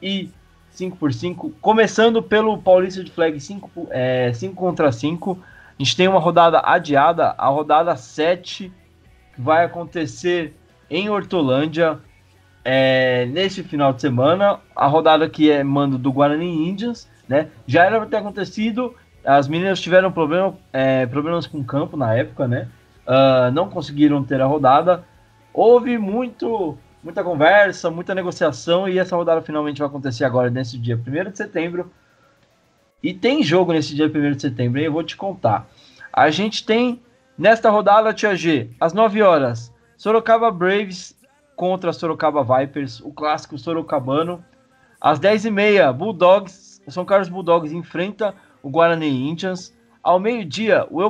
e 0.00 0.30
5x5. 0.74 1.52
Começando 1.60 2.22
pelo 2.22 2.56
Paulista 2.56 3.04
de 3.04 3.10
Flag 3.10 3.38
5, 3.38 3.88
é, 3.90 4.32
5 4.32 4.54
contra 4.54 4.90
5. 4.90 5.38
A 5.80 5.82
gente 5.82 5.96
tem 5.96 6.06
uma 6.06 6.20
rodada 6.20 6.60
adiada, 6.62 7.34
a 7.38 7.46
rodada 7.46 7.96
7, 7.96 8.70
que 9.34 9.40
vai 9.40 9.64
acontecer 9.64 10.54
em 10.90 11.08
Hortolândia 11.08 11.98
é, 12.62 13.24
nesse 13.24 13.62
final 13.62 13.90
de 13.90 14.02
semana. 14.02 14.60
A 14.76 14.86
rodada 14.86 15.26
que 15.26 15.50
é 15.50 15.64
mando 15.64 15.96
do 15.96 16.12
Guarani 16.12 16.68
Indians, 16.68 17.08
né? 17.26 17.48
Já 17.66 17.86
era 17.86 17.98
para 17.98 18.10
ter 18.10 18.16
acontecido 18.18 18.94
as 19.24 19.48
meninas 19.48 19.80
tiveram 19.80 20.12
problema, 20.12 20.54
é, 20.70 21.06
problemas 21.06 21.46
com 21.46 21.60
o 21.60 21.64
campo 21.64 21.96
na 21.96 22.14
época, 22.14 22.46
né? 22.46 22.68
Uh, 23.06 23.50
não 23.50 23.70
conseguiram 23.70 24.22
ter 24.22 24.42
a 24.42 24.46
rodada. 24.46 25.02
Houve 25.50 25.96
muito, 25.96 26.76
muita 27.02 27.24
conversa, 27.24 27.90
muita 27.90 28.14
negociação 28.14 28.86
e 28.86 28.98
essa 28.98 29.16
rodada 29.16 29.40
finalmente 29.40 29.78
vai 29.78 29.88
acontecer 29.88 30.26
agora, 30.26 30.50
nesse 30.50 30.76
dia 30.76 30.94
1 30.94 31.30
de 31.30 31.38
setembro. 31.38 31.90
E 33.02 33.14
tem 33.14 33.42
jogo 33.42 33.72
nesse 33.72 33.94
dia 33.94 34.06
1 34.06 34.32
de 34.32 34.42
setembro, 34.42 34.80
eu 34.80 34.92
vou 34.92 35.02
te 35.02 35.16
contar. 35.16 35.68
A 36.12 36.30
gente 36.30 36.64
tem 36.64 37.00
nesta 37.36 37.70
rodada, 37.70 38.12
Tia 38.12 38.36
G, 38.36 38.68
às 38.78 38.92
9 38.92 39.22
horas, 39.22 39.72
Sorocaba 39.96 40.50
Braves 40.50 41.16
contra 41.56 41.92
Sorocaba 41.92 42.42
Vipers, 42.42 43.00
o 43.00 43.12
clássico 43.12 43.58
sorocabano. 43.58 44.44
Às 45.00 45.18
10h30, 45.18 45.92
Bulldogs, 45.94 46.82
São 46.88 47.04
Carlos 47.04 47.28
Bulldogs 47.28 47.72
enfrenta 47.72 48.34
o 48.62 48.68
Guarani 48.68 49.30
Indians. 49.30 49.74
Ao 50.02 50.18
meio-dia, 50.18 50.86
o, 50.90 51.00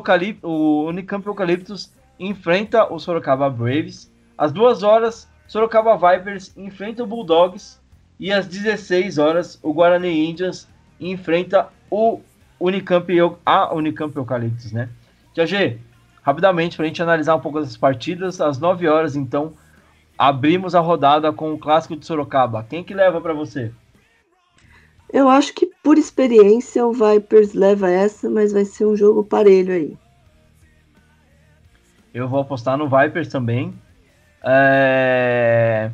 o 0.43 0.89
Unicamp 0.89 1.27
Eucaliptus 1.27 1.93
enfrenta 2.19 2.93
o 2.93 2.99
Sorocaba 2.99 3.49
Braves. 3.49 4.13
Às 4.37 4.53
duas 4.53 4.83
horas, 4.83 5.29
Sorocaba 5.47 5.97
Vipers 5.97 6.57
enfrenta 6.57 7.03
o 7.03 7.07
Bulldogs. 7.07 7.81
E 8.19 8.33
às 8.33 8.47
16 8.47 9.19
horas, 9.19 9.59
o 9.63 9.73
Guarani 9.73 10.29
Indians 10.29 10.69
enfrenta 11.01 11.69
o 11.91 12.21
Unicamp, 12.59 13.13
a 13.45 13.75
Unicamp 13.75 14.17
Eucaliptus, 14.17 14.73
né? 14.73 14.89
Tia 15.35 15.47
G, 15.47 15.79
rapidamente, 16.23 16.77
para 16.77 16.85
a 16.85 16.89
gente 16.89 17.03
analisar 17.03 17.35
um 17.35 17.41
pouco 17.41 17.61
dessas 17.61 17.77
partidas, 17.77 18.41
às 18.41 18.59
9 18.59 18.87
horas, 18.89 19.17
então, 19.17 19.55
abrimos 20.19 20.75
a 20.75 20.81
rodada 20.81 21.33
com 21.33 21.53
o 21.53 21.59
Clássico 21.59 21.97
de 21.97 22.07
Sorocaba. 22.07 22.67
Quem 22.69 22.85
que 22.85 22.95
leva 22.95 23.21
para 23.21 23.33
você? 23.33 23.73
Eu 25.13 25.29
acho 25.29 25.53
que 25.55 25.67
por 25.83 25.99
experiência 25.99 26.87
o 26.87 26.93
Vipers 26.93 27.53
leva 27.53 27.91
essa, 27.91 28.31
mas 28.31 28.53
vai 28.53 28.65
ser 28.65 28.87
um 28.87 28.97
jogo 28.97 29.25
parelho 29.25 29.73
aí. 29.73 29.97
Eu 32.15 32.29
vou 32.29 32.41
apostar 32.41 32.77
no 32.77 32.89
Vipers 32.89 33.29
também. 33.29 33.75
É... 34.43 35.91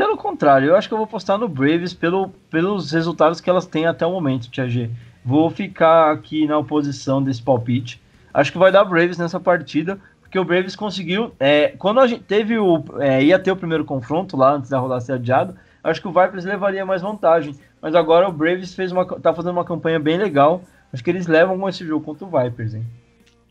Pelo 0.00 0.16
contrário, 0.16 0.68
eu 0.68 0.76
acho 0.76 0.88
que 0.88 0.94
eu 0.94 0.96
vou 0.96 1.04
apostar 1.04 1.36
no 1.36 1.46
Braves 1.46 1.92
pelo, 1.92 2.30
pelos 2.50 2.90
resultados 2.90 3.38
que 3.38 3.50
elas 3.50 3.66
têm 3.66 3.84
até 3.84 4.06
o 4.06 4.10
momento, 4.10 4.48
Tia 4.48 4.66
G. 4.66 4.88
Vou 5.22 5.50
ficar 5.50 6.10
aqui 6.10 6.46
na 6.46 6.56
oposição 6.56 7.22
desse 7.22 7.42
palpite. 7.42 8.00
Acho 8.32 8.50
que 8.50 8.56
vai 8.56 8.72
dar 8.72 8.82
Braves 8.82 9.18
nessa 9.18 9.38
partida, 9.38 10.00
porque 10.22 10.38
o 10.38 10.44
Braves 10.44 10.74
conseguiu. 10.74 11.34
É, 11.38 11.74
quando 11.78 12.00
a 12.00 12.06
gente 12.06 12.22
teve 12.22 12.58
o. 12.58 12.82
É, 12.98 13.22
ia 13.22 13.38
ter 13.38 13.52
o 13.52 13.56
primeiro 13.56 13.84
confronto 13.84 14.38
lá 14.38 14.54
antes 14.54 14.70
da 14.70 14.78
rodada 14.78 15.02
ser 15.02 15.12
adiada, 15.12 15.54
acho 15.84 16.00
que 16.00 16.08
o 16.08 16.12
Vipers 16.12 16.46
levaria 16.46 16.86
mais 16.86 17.02
vantagem. 17.02 17.54
Mas 17.82 17.94
agora 17.94 18.26
o 18.26 18.32
Braves 18.32 18.74
fez 18.74 18.90
uma, 18.92 19.04
tá 19.04 19.34
fazendo 19.34 19.52
uma 19.52 19.66
campanha 19.66 20.00
bem 20.00 20.16
legal. 20.16 20.62
Acho 20.90 21.04
que 21.04 21.10
eles 21.10 21.26
levam 21.26 21.68
esse 21.68 21.86
jogo 21.86 22.02
contra 22.02 22.24
o 22.24 22.42
Vipers, 22.42 22.72
hein? 22.72 22.86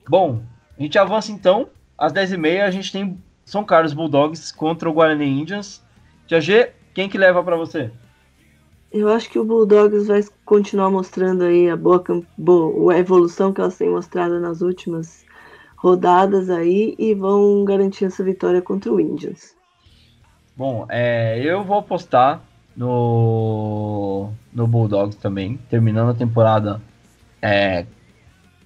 Bom, 0.10 0.42
a 0.76 0.82
gente 0.82 0.98
avança 0.98 1.32
então. 1.32 1.70
Às 1.96 2.12
10h30 2.12 2.64
a 2.64 2.72
gente 2.72 2.92
tem 2.92 3.20
São 3.46 3.64
Carlos 3.64 3.94
Bulldogs 3.94 4.52
contra 4.52 4.90
o 4.90 4.94
Guarani 4.94 5.28
Indians. 5.28 5.88
Tia 6.30 6.40
G, 6.40 6.70
quem 6.94 7.10
que 7.10 7.18
leva 7.18 7.44
para 7.44 7.56
você? 7.56 7.90
Eu 8.92 9.10
acho 9.10 9.28
que 9.32 9.40
o 9.40 9.44
Bulldogs 9.44 10.06
vai 10.06 10.24
continuar 10.46 10.92
mostrando 10.92 11.44
aí 11.44 11.68
a 11.68 11.76
boa, 11.76 12.04
boa 12.38 12.94
a 12.94 13.00
evolução 13.00 13.52
que 13.52 13.60
elas 13.60 13.76
têm 13.76 13.90
mostrado 13.90 14.40
nas 14.40 14.62
últimas 14.62 15.26
rodadas 15.76 16.52
aí 16.52 16.94
e 17.00 17.16
vão 17.16 17.66
garantir 17.66 18.06
essa 18.06 18.24
vitória 18.24 18.62
contra 18.62 18.94
o 18.94 19.00
Indians. 19.00 19.56
Bom, 20.56 20.86
é, 20.88 21.42
eu 21.44 21.64
vou 21.64 21.80
apostar 21.80 22.44
no, 22.78 24.30
no 24.54 24.68
Bulldogs 24.68 25.18
também, 25.18 25.58
terminando 25.68 26.12
a 26.12 26.14
temporada 26.14 26.80
é, 27.42 27.88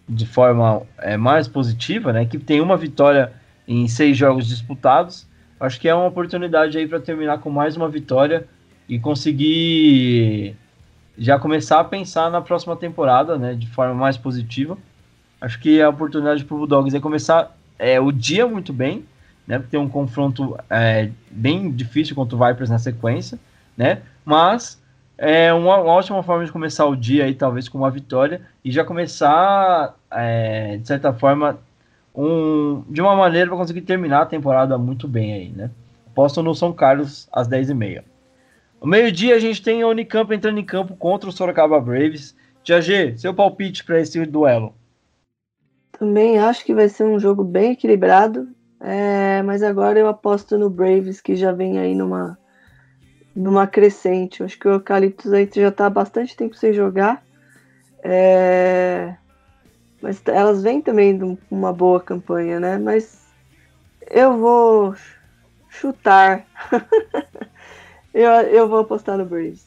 de 0.10 0.26
forma 0.26 0.82
é, 0.98 1.16
mais 1.16 1.48
positiva, 1.48 2.12
né? 2.12 2.26
Que 2.26 2.38
tem 2.38 2.60
uma 2.60 2.76
vitória 2.76 3.32
em 3.66 3.88
seis 3.88 4.18
jogos 4.18 4.48
disputados. 4.48 5.26
Acho 5.64 5.80
que 5.80 5.88
é 5.88 5.96
uma 5.96 6.08
oportunidade 6.08 6.78
aí 6.78 6.86
para 6.86 7.00
terminar 7.00 7.38
com 7.38 7.50
mais 7.50 7.78
uma 7.78 7.88
vitória 7.88 8.46
e 8.90 9.00
conseguir 9.00 10.58
já 11.18 11.40
começar 11.40 11.80
a 11.80 11.86
pensar 11.86 12.30
na 12.30 12.42
próxima 12.42 12.76
temporada, 12.76 13.38
né? 13.38 13.54
De 13.54 13.66
forma 13.68 13.94
mais 13.94 14.18
positiva. 14.18 14.78
Acho 15.40 15.58
que 15.62 15.82
a 15.82 15.88
oportunidade 15.88 16.44
para 16.44 16.54
o 16.54 16.58
Bulldogs 16.58 16.94
é 16.94 17.00
começar 17.00 17.56
é, 17.80 17.98
o 17.98 18.12
dia 18.12 18.46
muito 18.46 18.74
bem, 18.74 19.06
né? 19.48 19.58
Porque 19.58 19.72
tem 19.72 19.80
um 19.80 19.88
confronto 19.88 20.58
é, 20.70 21.10
bem 21.32 21.72
difícil 21.72 22.14
contra 22.14 22.36
o 22.36 22.46
Vipers 22.46 22.70
na 22.70 22.78
sequência, 22.78 23.40
né? 23.78 24.02
Mas 24.26 24.82
é 25.18 25.54
uma, 25.54 25.78
uma, 25.78 25.94
ótima 25.94 26.22
forma 26.24 26.44
de 26.44 26.52
começar 26.52 26.86
o 26.88 26.96
dia 26.96 27.24
aí, 27.24 27.34
talvez 27.34 27.70
com 27.70 27.78
uma 27.78 27.90
vitória, 27.90 28.42
e 28.66 28.70
já 28.70 28.84
começar, 28.84 29.96
é, 30.12 30.76
de 30.76 30.86
certa 30.86 31.14
forma, 31.14 31.58
um, 32.16 32.84
de 32.90 33.02
uma 33.02 33.16
maneira 33.16 33.48
para 33.50 33.58
conseguir 33.58 33.82
terminar 33.82 34.22
a 34.22 34.26
temporada 34.26 34.78
muito 34.78 35.08
bem 35.08 35.34
aí, 35.34 35.50
né? 35.50 35.72
Posto 36.14 36.44
no 36.44 36.54
São 36.54 36.72
Carlos 36.72 37.28
às 37.32 37.48
10h30. 37.48 38.04
No 38.82 38.88
meio-dia 38.88 39.36
a 39.36 39.40
gente 39.40 39.62
tem 39.62 39.82
a 39.82 39.88
Unicamp 39.88 40.34
entrando 40.34 40.60
em 40.60 40.66
campo 40.66 40.96
contra 40.96 41.30
o 41.30 41.32
Sorocaba 41.32 41.80
Braves. 41.80 42.36
Tia 42.64 42.82
G, 42.82 43.18
seu 43.18 43.34
palpite 43.34 43.84
para 43.84 44.00
esse 44.00 44.24
duelo? 44.26 44.74
Também 45.92 46.38
acho 46.38 46.64
que 46.66 46.74
vai 46.74 46.90
ser 46.90 47.04
um 47.04 47.20
jogo 47.20 47.44
bem 47.44 47.72
equilibrado. 47.72 48.48
É, 48.80 49.42
mas 49.44 49.64
agora 49.64 49.98
eu 49.98 50.08
aposto 50.08 50.58
no 50.58 50.70
Braves, 50.70 51.22
que 51.22 51.36
já 51.36 51.54
vem 51.54 51.80
aí 51.80 51.96
numa, 51.96 52.38
numa 53.34 53.66
crescente. 53.66 54.44
Acho 54.44 54.60
que 54.60 54.68
o 54.68 54.74
Eucaliptus 54.74 55.32
aí 55.32 55.50
já 55.54 55.70
está 55.70 55.86
há 55.86 55.90
bastante 55.90 56.36
tempo 56.36 56.56
sem 56.56 56.74
jogar. 56.74 57.24
É, 58.04 59.16
mas 60.04 60.22
elas 60.28 60.62
vêm 60.62 60.82
também 60.82 61.18
de 61.18 61.38
uma 61.50 61.72
boa 61.72 61.98
campanha, 61.98 62.60
né? 62.60 62.78
Mas 62.78 63.26
eu 64.12 64.38
vou 64.38 64.94
chutar. 65.70 66.46
eu, 68.14 68.30
eu 68.30 68.68
vou 68.68 68.80
apostar 68.80 69.18
no 69.18 69.26
Braves. 69.26 69.66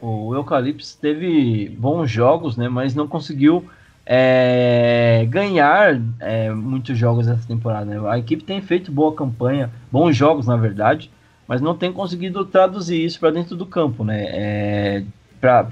O 0.00 0.34
Eucaliptus 0.34 0.94
teve 0.94 1.68
bons 1.78 2.10
jogos, 2.10 2.56
né? 2.56 2.66
Mas 2.66 2.94
não 2.94 3.06
conseguiu 3.06 3.68
é, 4.06 5.26
ganhar 5.28 6.00
é, 6.18 6.50
muitos 6.50 6.96
jogos 6.96 7.28
essa 7.28 7.46
temporada. 7.46 7.84
Né? 7.84 8.08
A 8.08 8.18
equipe 8.18 8.42
tem 8.42 8.62
feito 8.62 8.90
boa 8.90 9.14
campanha, 9.14 9.70
bons 9.92 10.16
jogos 10.16 10.46
na 10.46 10.56
verdade, 10.56 11.10
mas 11.46 11.60
não 11.60 11.76
tem 11.76 11.92
conseguido 11.92 12.42
traduzir 12.46 13.04
isso 13.04 13.20
para 13.20 13.32
dentro 13.32 13.54
do 13.54 13.66
campo, 13.66 14.02
né? 14.02 14.24
É, 14.28 15.04
para 15.38 15.68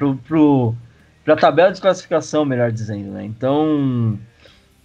a 1.26 1.36
tabela 1.36 1.72
de 1.72 1.80
classificação, 1.80 2.44
melhor 2.44 2.72
dizendo, 2.72 3.12
né? 3.12 3.24
Então, 3.24 4.18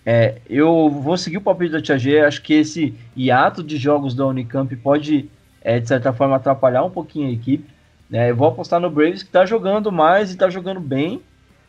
é, 0.06 0.40
eu 0.50 0.90
vou 0.90 1.18
seguir 1.18 1.38
o 1.38 1.42
palpite 1.42 1.72
da 1.72 1.82
Tia 1.82 1.98
G, 1.98 2.20
acho 2.20 2.42
que 2.42 2.54
esse 2.54 2.94
hiato 3.16 3.64
de 3.64 3.78
jogos 3.78 4.14
da 4.14 4.26
Unicamp 4.26 4.74
pode, 4.78 5.30
é, 5.62 5.80
de 5.80 5.88
certa 5.88 6.14
forma, 6.14 6.36
atrapalhar 6.36 6.84
um 6.84 6.90
pouquinho 6.90 7.28
a 7.28 7.32
equipe. 7.32 7.70
Né? 8.10 8.32
Eu 8.32 8.36
vou 8.36 8.48
apostar 8.48 8.80
no 8.80 8.90
Braves, 8.90 9.24
que 9.24 9.30
está 9.30 9.46
jogando 9.46 9.92
mais 9.92 10.30
e 10.30 10.34
está 10.34 10.50
jogando 10.50 10.80
bem, 10.80 11.22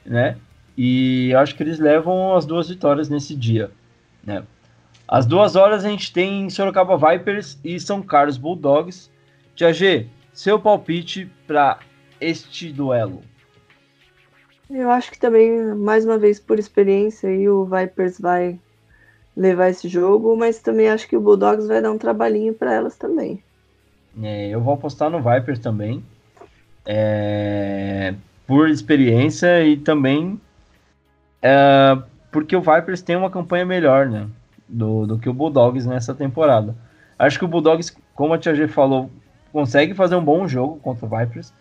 né? 0.04 0.36
E 0.76 1.34
acho 1.34 1.56
que 1.56 1.62
eles 1.64 1.80
levam 1.80 2.36
as 2.36 2.46
duas 2.46 2.68
vitórias 2.68 3.08
nesse 3.08 3.34
dia. 3.34 3.70
Né? 4.24 4.44
Às 5.08 5.26
duas 5.26 5.56
horas 5.56 5.84
a 5.84 5.88
gente 5.88 6.12
tem 6.12 6.48
Sorocaba 6.48 6.96
Vipers 6.96 7.58
e 7.64 7.80
São 7.80 8.00
Carlos 8.02 8.36
Bulldogs. 8.36 9.10
Tia 9.56 9.72
G, 9.72 10.06
seu 10.32 10.60
palpite 10.60 11.28
para 11.46 11.80
este 12.20 12.70
duelo? 12.70 13.24
Eu 14.70 14.90
acho 14.90 15.10
que 15.10 15.18
também, 15.18 15.74
mais 15.74 16.04
uma 16.04 16.18
vez, 16.18 16.38
por 16.38 16.58
experiência, 16.58 17.28
aí 17.28 17.48
o 17.48 17.64
Vipers 17.64 18.18
vai 18.20 18.58
levar 19.36 19.68
esse 19.70 19.88
jogo, 19.88 20.36
mas 20.36 20.60
também 20.60 20.88
acho 20.88 21.08
que 21.08 21.16
o 21.16 21.20
Bulldogs 21.20 21.66
vai 21.68 21.80
dar 21.80 21.92
um 21.92 21.98
trabalhinho 21.98 22.52
para 22.54 22.74
elas 22.74 22.96
também. 22.96 23.42
É, 24.22 24.48
eu 24.48 24.60
vou 24.60 24.74
apostar 24.74 25.10
no 25.10 25.22
Vipers 25.22 25.58
também. 25.60 26.04
é, 26.86 28.14
por 28.46 28.68
experiência 28.70 29.64
e 29.64 29.76
também 29.76 30.40
é, 31.42 31.98
porque 32.30 32.56
o 32.56 32.60
Vipers 32.60 33.02
tem 33.02 33.16
uma 33.16 33.30
campanha 33.30 33.64
melhor, 33.64 34.06
né? 34.08 34.28
Do, 34.68 35.06
do 35.06 35.18
que 35.18 35.28
o 35.28 35.34
Bulldogs 35.34 35.86
nessa 35.86 36.14
temporada. 36.14 36.74
Acho 37.18 37.38
que 37.38 37.44
o 37.44 37.48
Bulldogs, 37.48 37.96
como 38.14 38.34
a 38.34 38.38
Tia 38.38 38.54
G 38.54 38.68
falou, 38.68 39.10
consegue 39.52 39.94
fazer 39.94 40.16
um 40.16 40.24
bom 40.24 40.46
jogo 40.46 40.78
contra 40.80 41.06
o 41.06 41.08
Vipers. 41.08 41.52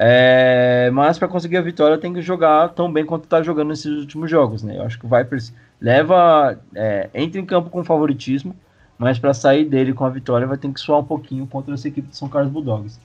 É, 0.00 0.90
mas 0.92 1.18
para 1.18 1.26
conseguir 1.26 1.56
a 1.56 1.60
vitória 1.60 1.98
tem 1.98 2.14
que 2.14 2.22
jogar 2.22 2.68
tão 2.68 2.92
bem 2.92 3.04
quanto 3.04 3.24
está 3.24 3.42
jogando 3.42 3.70
nesses 3.70 3.98
últimos 3.98 4.30
jogos, 4.30 4.62
né? 4.62 4.78
Eu 4.78 4.84
acho 4.84 4.96
que 4.96 5.04
o 5.04 5.08
Vipers 5.08 5.52
leva, 5.80 6.56
é, 6.72 7.10
entra 7.12 7.40
em 7.40 7.44
campo 7.44 7.68
com 7.68 7.82
favoritismo, 7.82 8.54
mas 8.96 9.18
para 9.18 9.34
sair 9.34 9.64
dele 9.64 9.92
com 9.92 10.04
a 10.04 10.08
vitória 10.08 10.46
vai 10.46 10.56
ter 10.56 10.72
que 10.72 10.78
suar 10.78 11.00
um 11.00 11.04
pouquinho 11.04 11.48
contra 11.48 11.74
essa 11.74 11.88
equipe 11.88 12.10
de 12.10 12.16
São 12.16 12.28
Carlos 12.28 12.52
Bulldogs. 12.52 13.00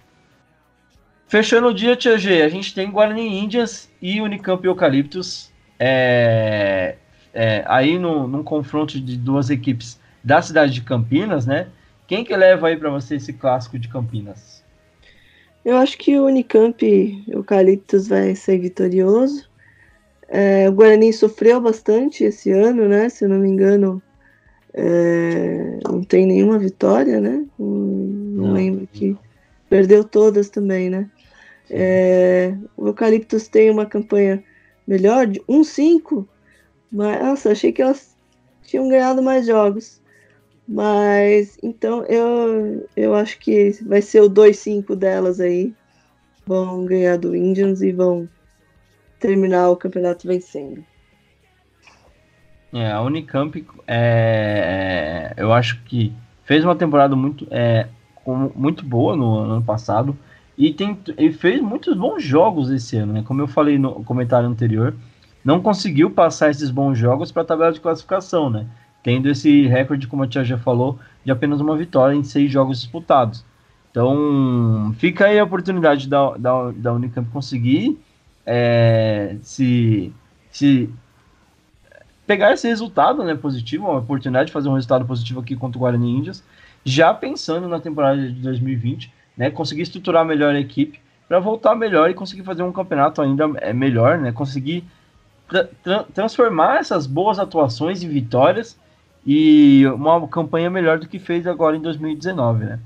Fechando 1.27 1.69
o 1.69 1.73
dia, 1.73 1.95
Tia 1.95 2.15
G, 2.15 2.43
a 2.43 2.49
gente 2.49 2.75
tem 2.75 2.91
Guarani 2.91 3.39
Indians 3.39 3.89
e 3.99 4.21
Unicamp 4.21 4.63
Eucaliptus. 4.63 5.51
É, 5.79 6.97
é, 7.33 7.63
aí 7.65 7.97
no, 7.97 8.27
num 8.27 8.43
confronto 8.43 9.01
de 9.01 9.17
duas 9.17 9.49
equipes 9.49 9.99
da 10.23 10.43
cidade 10.43 10.71
de 10.71 10.81
Campinas, 10.81 11.47
né? 11.47 11.69
Quem 12.05 12.23
que 12.23 12.35
leva 12.37 12.67
aí 12.67 12.77
para 12.77 12.91
você 12.91 13.15
esse 13.15 13.33
clássico 13.33 13.79
de 13.79 13.87
Campinas? 13.87 14.62
Eu 15.65 15.77
acho 15.77 15.97
que 15.97 16.19
o 16.19 16.25
Unicamp 16.25 17.23
Eucaliptus 17.27 18.07
vai 18.07 18.35
ser 18.35 18.59
vitorioso. 18.59 19.49
É, 20.27 20.67
o 20.67 20.73
Guarani 20.73 21.13
sofreu 21.13 21.61
bastante 21.61 22.23
esse 22.23 22.51
ano, 22.51 22.87
né? 22.89 23.07
Se 23.07 23.23
eu 23.23 23.29
não 23.29 23.37
me 23.37 23.47
engano, 23.47 24.01
é, 24.73 25.79
não 25.87 26.03
tem 26.03 26.25
nenhuma 26.25 26.59
vitória, 26.59 27.21
né? 27.21 27.45
Não, 27.57 27.67
não, 27.67 28.53
lembro 28.53 28.87
que 28.91 29.15
perdeu 29.69 30.03
todas 30.03 30.49
também, 30.49 30.89
né? 30.89 31.09
É, 31.69 32.55
o 32.75 32.87
Eucaliptus 32.87 33.47
tem 33.47 33.69
uma 33.69 33.85
campanha 33.85 34.43
melhor, 34.85 35.27
de 35.27 35.39
1-5, 35.47 36.27
mas 36.91 37.23
nossa, 37.23 37.51
achei 37.51 37.71
que 37.71 37.81
elas 37.81 38.17
tinham 38.63 38.89
ganhado 38.89 39.23
mais 39.23 39.45
jogos. 39.45 40.01
Mas 40.67 41.57
então 41.61 42.03
eu, 42.05 42.87
eu 42.95 43.13
acho 43.13 43.37
que 43.39 43.71
vai 43.85 44.01
ser 44.01 44.21
o 44.21 44.29
2-5 44.29 44.95
delas 44.95 45.39
aí. 45.39 45.73
Vão 46.45 46.85
ganhar 46.85 47.17
do 47.17 47.35
Indians 47.35 47.81
e 47.81 47.91
vão 47.91 48.27
terminar 49.19 49.69
o 49.69 49.77
campeonato 49.77 50.27
vencendo. 50.27 50.83
É, 52.73 52.91
a 52.91 53.01
Unicamp, 53.01 53.65
é, 53.87 55.33
eu 55.37 55.53
acho 55.53 55.81
que 55.83 56.11
fez 56.43 56.65
uma 56.65 56.75
temporada 56.75 57.15
muito, 57.15 57.47
é, 57.51 57.87
muito 58.55 58.83
boa 58.83 59.15
no 59.15 59.37
ano 59.37 59.63
passado 59.63 60.17
e, 60.57 60.73
tem, 60.73 60.97
e 61.17 61.31
fez 61.31 61.61
muitos 61.61 61.95
bons 61.95 62.23
jogos 62.23 62.71
esse 62.71 62.97
ano, 62.97 63.13
né? 63.13 63.23
Como 63.25 63.41
eu 63.41 63.47
falei 63.47 63.77
no 63.77 64.03
comentário 64.03 64.49
anterior, 64.49 64.95
não 65.43 65.61
conseguiu 65.61 66.09
passar 66.09 66.49
esses 66.49 66.69
bons 66.71 66.97
jogos 66.97 67.31
para 67.31 67.43
a 67.43 67.45
tabela 67.45 67.71
de 67.71 67.79
classificação, 67.79 68.49
né? 68.49 68.65
Tendo 69.03 69.29
esse 69.29 69.67
recorde, 69.67 70.07
como 70.07 70.23
a 70.23 70.27
tia 70.27 70.43
já 70.43 70.57
falou, 70.57 70.97
de 71.25 71.31
apenas 71.31 71.59
uma 71.59 71.75
vitória 71.75 72.15
em 72.15 72.23
seis 72.23 72.51
jogos 72.51 72.79
disputados. 72.79 73.43
Então, 73.91 74.95
fica 74.97 75.25
aí 75.25 75.37
a 75.37 75.43
oportunidade 75.43 76.07
da, 76.09 76.35
da, 76.37 76.71
da 76.71 76.93
Unicamp 76.93 77.29
conseguir 77.29 77.99
é, 78.45 79.35
se, 79.41 80.11
se 80.49 80.89
pegar 82.25 82.53
esse 82.53 82.67
resultado 82.67 83.23
né, 83.23 83.35
positivo, 83.35 83.85
uma 83.85 83.99
oportunidade 83.99 84.47
de 84.47 84.53
fazer 84.53 84.69
um 84.69 84.73
resultado 84.73 85.05
positivo 85.05 85.41
aqui 85.41 85.55
contra 85.55 85.77
o 85.77 85.81
Guarani 85.81 86.09
Índias, 86.09 86.43
já 86.83 87.13
pensando 87.13 87.67
na 87.67 87.79
temporada 87.79 88.19
de 88.19 88.41
2020, 88.41 89.13
né, 89.37 89.49
conseguir 89.49 89.83
estruturar 89.83 90.25
melhor 90.25 90.55
a 90.55 90.59
equipe 90.59 90.99
para 91.27 91.39
voltar 91.39 91.75
melhor 91.75 92.09
e 92.09 92.13
conseguir 92.13 92.43
fazer 92.43 92.63
um 92.63 92.71
campeonato 92.71 93.21
ainda 93.21 93.49
é, 93.57 93.73
melhor, 93.73 94.17
né, 94.17 94.31
conseguir 94.31 94.83
tra 95.47 95.65
tra 95.83 96.03
transformar 96.03 96.77
essas 96.77 97.05
boas 97.05 97.37
atuações 97.37 98.01
em 98.01 98.09
vitórias 98.09 98.77
e 99.25 99.85
uma 99.87 100.27
campanha 100.27 100.69
melhor 100.69 100.99
do 100.99 101.07
que 101.07 101.19
fez 101.19 101.47
agora 101.47 101.75
em 101.77 101.81
2019, 101.81 102.65
né. 102.65 102.79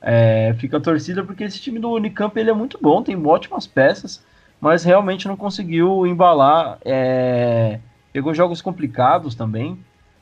É, 0.00 0.54
fica 0.58 0.76
a 0.76 0.80
torcida 0.80 1.24
porque 1.24 1.44
esse 1.44 1.60
time 1.60 1.78
do 1.78 1.90
Unicamp 1.90 2.38
ele 2.38 2.50
é 2.50 2.54
muito 2.54 2.78
bom, 2.80 3.02
tem 3.02 3.16
ótimas 3.26 3.66
peças, 3.66 4.22
mas 4.60 4.84
realmente 4.84 5.26
não 5.26 5.36
conseguiu 5.36 6.06
embalar. 6.06 6.78
É, 6.84 7.80
pegou 8.12 8.34
jogos 8.34 8.60
complicados 8.62 9.34
também. 9.34 9.78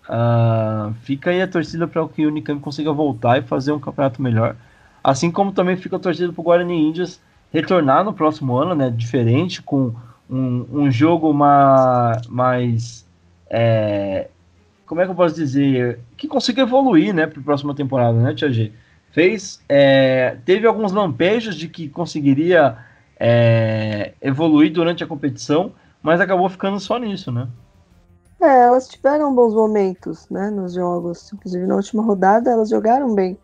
Uh, 0.08 0.94
fica 1.02 1.30
aí 1.30 1.42
a 1.42 1.48
torcida 1.48 1.86
para 1.88 2.06
que 2.08 2.24
o 2.24 2.28
Unicamp 2.28 2.60
consiga 2.60 2.92
voltar 2.92 3.38
e 3.38 3.42
fazer 3.42 3.72
um 3.72 3.80
campeonato 3.80 4.22
melhor. 4.22 4.56
Assim 5.02 5.30
como 5.30 5.52
também 5.52 5.76
fica 5.76 5.96
a 5.96 6.00
torcida 6.00 6.32
para 6.32 6.40
o 6.40 6.44
Guarani 6.44 6.88
Índias 6.88 7.20
retornar 7.52 8.04
no 8.04 8.12
próximo 8.12 8.56
ano, 8.56 8.74
né? 8.74 8.90
Diferente, 8.90 9.62
com 9.62 9.94
um, 10.28 10.66
um 10.72 10.90
jogo 10.90 11.32
ma, 11.32 12.20
mais. 12.28 13.06
É, 13.48 14.28
como 14.86 15.00
é 15.00 15.04
que 15.04 15.10
eu 15.10 15.14
posso 15.14 15.34
dizer? 15.34 15.98
Que 16.16 16.28
consiga 16.28 16.62
evoluir, 16.62 17.12
né, 17.12 17.26
para 17.26 17.40
a 17.40 17.44
próxima 17.44 17.74
temporada, 17.74 18.18
né, 18.18 18.34
Tia 18.34 18.50
G? 18.50 18.72
Fez. 19.10 19.60
É, 19.68 20.36
teve 20.44 20.66
alguns 20.66 20.92
lampejos 20.92 21.56
de 21.56 21.68
que 21.68 21.88
conseguiria 21.88 22.78
é, 23.18 24.12
evoluir 24.20 24.72
durante 24.72 25.02
a 25.02 25.06
competição, 25.06 25.72
mas 26.02 26.20
acabou 26.20 26.48
ficando 26.48 26.78
só 26.78 26.98
nisso, 26.98 27.32
né? 27.32 27.48
É, 28.40 28.64
elas 28.64 28.86
tiveram 28.86 29.34
bons 29.34 29.54
momentos, 29.54 30.28
né, 30.30 30.50
nos 30.50 30.74
jogos. 30.74 31.32
Inclusive 31.32 31.66
na 31.66 31.76
última 31.76 32.02
rodada 32.02 32.50
elas 32.50 32.68
jogaram 32.68 33.14
bem, 33.14 33.38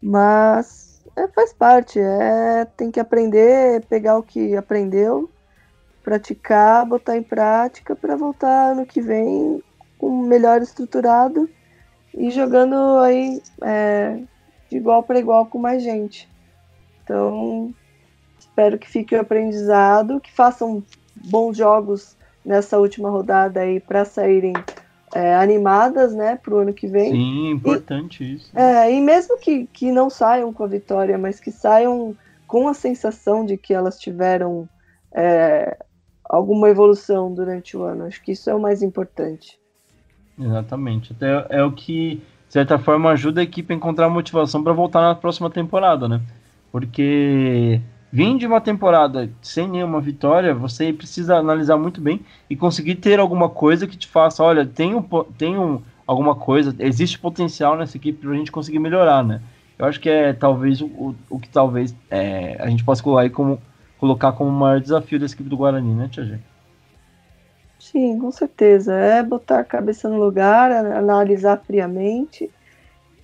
mas 0.00 1.02
é, 1.16 1.28
faz 1.28 1.52
parte. 1.52 1.98
É, 1.98 2.64
tem 2.76 2.90
que 2.90 3.00
aprender, 3.00 3.84
pegar 3.86 4.16
o 4.16 4.22
que 4.22 4.56
aprendeu, 4.56 5.28
praticar, 6.02 6.86
botar 6.86 7.16
em 7.16 7.22
prática 7.22 7.94
para 7.96 8.16
voltar 8.16 8.74
no 8.76 8.86
que 8.86 9.00
vem 9.00 9.62
com 10.02 10.22
melhor 10.22 10.60
estruturado 10.60 11.48
e 12.12 12.30
jogando 12.30 12.74
aí 12.98 13.40
é, 13.62 14.18
de 14.68 14.76
igual 14.76 15.02
para 15.04 15.20
igual 15.20 15.46
com 15.46 15.58
mais 15.58 15.82
gente. 15.82 16.28
Então 17.02 17.72
Espero 18.52 18.78
que 18.78 18.88
fique 18.88 19.14
o 19.14 19.20
aprendizado, 19.20 20.20
que 20.20 20.30
façam 20.30 20.82
bons 21.16 21.56
jogos 21.56 22.16
nessa 22.44 22.78
última 22.78 23.08
rodada 23.08 23.60
aí 23.60 23.80
para 23.80 24.04
saírem 24.04 24.52
é, 25.14 25.34
animadas, 25.34 26.12
né, 26.12 26.36
para 26.36 26.52
o 26.52 26.58
ano 26.58 26.74
que 26.74 26.86
vem. 26.86 27.12
Sim, 27.12 27.50
importante 27.50 28.22
e, 28.22 28.34
isso. 28.34 28.58
É, 28.58 28.92
e 28.92 29.00
mesmo 29.00 29.38
que, 29.38 29.66
que 29.66 29.90
não 29.90 30.10
saiam 30.10 30.52
com 30.52 30.64
a 30.64 30.66
vitória, 30.66 31.16
mas 31.16 31.40
que 31.40 31.50
saiam 31.50 32.14
com 32.46 32.68
a 32.68 32.74
sensação 32.74 33.46
de 33.46 33.56
que 33.56 33.72
elas 33.72 33.98
tiveram 33.98 34.68
é, 35.14 35.78
alguma 36.22 36.68
evolução 36.68 37.32
durante 37.32 37.74
o 37.74 37.84
ano. 37.84 38.04
Acho 38.04 38.22
que 38.22 38.32
isso 38.32 38.50
é 38.50 38.54
o 38.54 38.60
mais 38.60 38.82
importante. 38.82 39.58
Exatamente. 40.38 41.12
Até 41.12 41.46
é 41.50 41.62
o 41.62 41.72
que, 41.72 42.16
de 42.16 42.52
certa 42.52 42.78
forma, 42.78 43.10
ajuda 43.10 43.40
a 43.40 43.44
equipe 43.44 43.72
a 43.72 43.76
encontrar 43.76 44.08
motivação 44.08 44.62
para 44.62 44.72
voltar 44.72 45.00
na 45.00 45.14
próxima 45.14 45.50
temporada, 45.50 46.08
né? 46.08 46.20
Porque 46.70 47.80
Vim 48.12 48.36
de 48.36 48.46
uma 48.46 48.60
temporada 48.60 49.30
sem 49.40 49.66
nenhuma 49.66 49.98
vitória, 49.98 50.54
você 50.54 50.92
precisa 50.92 51.36
analisar 51.38 51.78
muito 51.78 51.98
bem 51.98 52.20
e 52.50 52.54
conseguir 52.54 52.96
ter 52.96 53.18
alguma 53.18 53.48
coisa 53.48 53.86
que 53.86 53.96
te 53.96 54.06
faça, 54.06 54.44
olha, 54.44 54.66
tem, 54.66 54.94
um, 54.94 55.02
tem 55.38 55.56
um, 55.56 55.80
alguma 56.06 56.34
coisa, 56.34 56.76
existe 56.78 57.18
potencial 57.18 57.74
nessa 57.74 57.96
equipe 57.96 58.20
para 58.20 58.32
a 58.32 58.36
gente 58.36 58.52
conseguir 58.52 58.80
melhorar, 58.80 59.24
né? 59.24 59.40
Eu 59.78 59.86
acho 59.86 59.98
que 59.98 60.10
é 60.10 60.34
talvez 60.34 60.82
o, 60.82 61.14
o 61.30 61.40
que 61.40 61.48
talvez 61.48 61.96
é, 62.10 62.58
a 62.60 62.68
gente 62.68 62.84
possa 62.84 63.02
colocar, 63.02 63.30
como, 63.30 63.58
colocar 63.98 64.32
como 64.32 64.50
o 64.50 64.52
maior 64.52 64.78
desafio 64.78 65.18
dessa 65.18 65.34
equipe 65.34 65.48
do 65.48 65.56
Guarani, 65.56 65.94
né, 65.94 66.08
Tia 66.12 66.24
G? 66.24 66.38
Sim, 67.82 68.16
com 68.20 68.30
certeza. 68.30 68.94
É 68.94 69.24
botar 69.24 69.58
a 69.58 69.64
cabeça 69.64 70.08
no 70.08 70.16
lugar, 70.16 70.70
analisar 70.70 71.60
friamente 71.66 72.48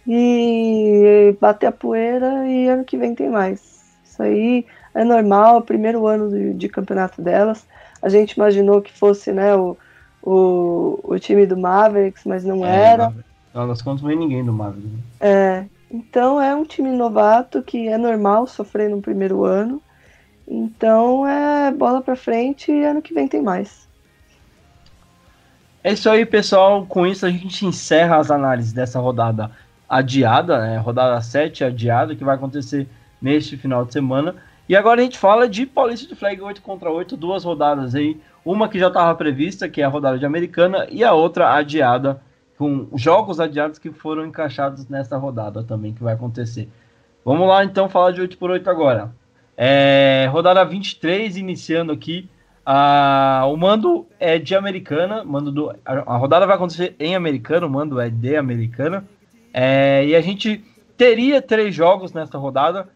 e 0.05 1.37
bater 1.41 1.67
a 1.67 1.73
poeira 1.73 2.45
e 2.49 2.67
ano 2.67 2.85
que 2.85 2.99
vem 2.99 3.15
tem 3.15 3.31
mais. 3.31 3.61
Isso 4.05 4.21
aí 4.21 4.67
é 4.93 5.05
normal, 5.05 5.63
primeiro 5.63 6.09
ano 6.09 6.29
de, 6.29 6.55
de, 6.55 6.69
campeonato 6.69 7.23
delas. 7.23 7.65
A 8.03 8.09
gente 8.09 8.33
imaginou 8.33 8.83
que 8.83 8.93
fosse 8.93 9.33
né, 9.33 9.55
o, 9.55 9.77
o, 10.21 10.99
o 11.05 11.19
time 11.21 11.47
do 11.47 11.57
Mavericks, 11.57 12.25
mas 12.25 12.43
não 12.43 12.67
é, 12.67 12.95
era. 12.95 13.15
Elas 13.55 13.81
contas 13.81 14.03
não 14.03 14.09
vem 14.09 14.19
ninguém 14.19 14.45
do 14.45 14.53
Mavericks. 14.53 14.91
Né? 14.91 14.99
É, 15.21 15.65
então 15.89 16.43
é 16.43 16.53
um 16.53 16.65
time 16.65 16.91
novato 16.91 17.63
que 17.63 17.87
é 17.87 17.97
normal 17.97 18.49
sofrer 18.49 18.91
no 18.91 19.01
primeiro 19.01 19.45
ano. 19.45 19.81
Então 20.49 21.25
é 21.25 21.71
bola 21.71 22.03
para 22.03 22.17
frente 22.17 22.73
e 22.73 22.85
ano 22.85 23.01
que 23.01 23.15
vem 23.15 23.29
tem 23.29 23.41
mais. 23.41 23.88
É 25.83 25.93
isso 25.93 26.09
aí, 26.11 26.27
pessoal. 26.27 26.85
Com 26.87 27.07
isso 27.07 27.25
a 27.25 27.31
gente 27.31 27.65
encerra 27.65 28.17
as 28.17 28.31
análises 28.31 28.73
dessa 28.73 28.99
rodada 28.99 29.51
adiada, 29.89 30.59
né? 30.61 30.79
Rodada 30.79 31.21
7 31.21 31.65
adiada, 31.65 32.15
que 32.15 32.25
vai 32.25 32.35
acontecer 32.35 32.87
neste 33.21 33.57
final 33.57 33.85
de 33.85 33.93
semana. 33.93 34.35
E 34.69 34.77
agora 34.77 35.01
a 35.01 35.05
gente 35.05 35.19
fala 35.19 35.49
de 35.49 35.65
Paulista 35.65 36.07
de 36.07 36.15
Flag 36.15 36.41
8 36.41 36.61
contra 36.61 36.91
8, 36.91 37.17
duas 37.17 37.43
rodadas 37.43 37.95
aí. 37.95 38.21
Uma 38.45 38.69
que 38.69 38.79
já 38.79 38.89
estava 38.89 39.15
prevista, 39.15 39.69
que 39.69 39.81
é 39.81 39.85
a 39.85 39.89
rodada 39.89 40.19
de 40.19 40.27
Americana, 40.27 40.87
e 40.91 41.03
a 41.03 41.13
outra 41.13 41.55
adiada, 41.55 42.21
com 42.59 42.87
jogos 42.95 43.41
adiados 43.41 43.79
que 43.79 43.91
foram 43.91 44.27
encaixados 44.27 44.87
nessa 44.89 45.17
rodada 45.17 45.63
também, 45.63 45.95
que 45.95 46.03
vai 46.03 46.15
acontecer. 46.15 46.69
Vamos 47.25 47.49
lá 47.49 47.65
então 47.65 47.89
falar 47.89 48.11
de 48.11 48.21
8 48.21 48.37
por 48.37 48.51
8 48.51 48.69
agora. 48.69 49.11
É, 49.57 50.29
rodada 50.31 50.65
23, 50.65 51.37
iniciando 51.37 51.93
aqui. 51.93 52.29
Ah, 52.71 53.47
o 53.47 53.57
mando 53.57 54.07
é 54.21 54.39
de 54.39 54.55
Americana. 54.55 55.25
Mando 55.25 55.51
do, 55.51 55.75
a, 55.87 56.17
rodada 56.19 56.47
vai 56.47 56.55
acontecer 56.55 56.95
em 57.01 57.17
Americana, 57.17 57.67
o 57.67 57.71
mando 57.71 57.99
é 57.99 58.11
de 58.11 58.37
Americana. 58.37 59.09
É, 59.55 60.05
e 60.05 60.15
a 60.15 60.21
gente 60.21 60.63
teria 60.95 61.41
três 61.41 61.75
jogos 61.75 62.13
nessa 62.13 62.37
rodada. 62.37 62.87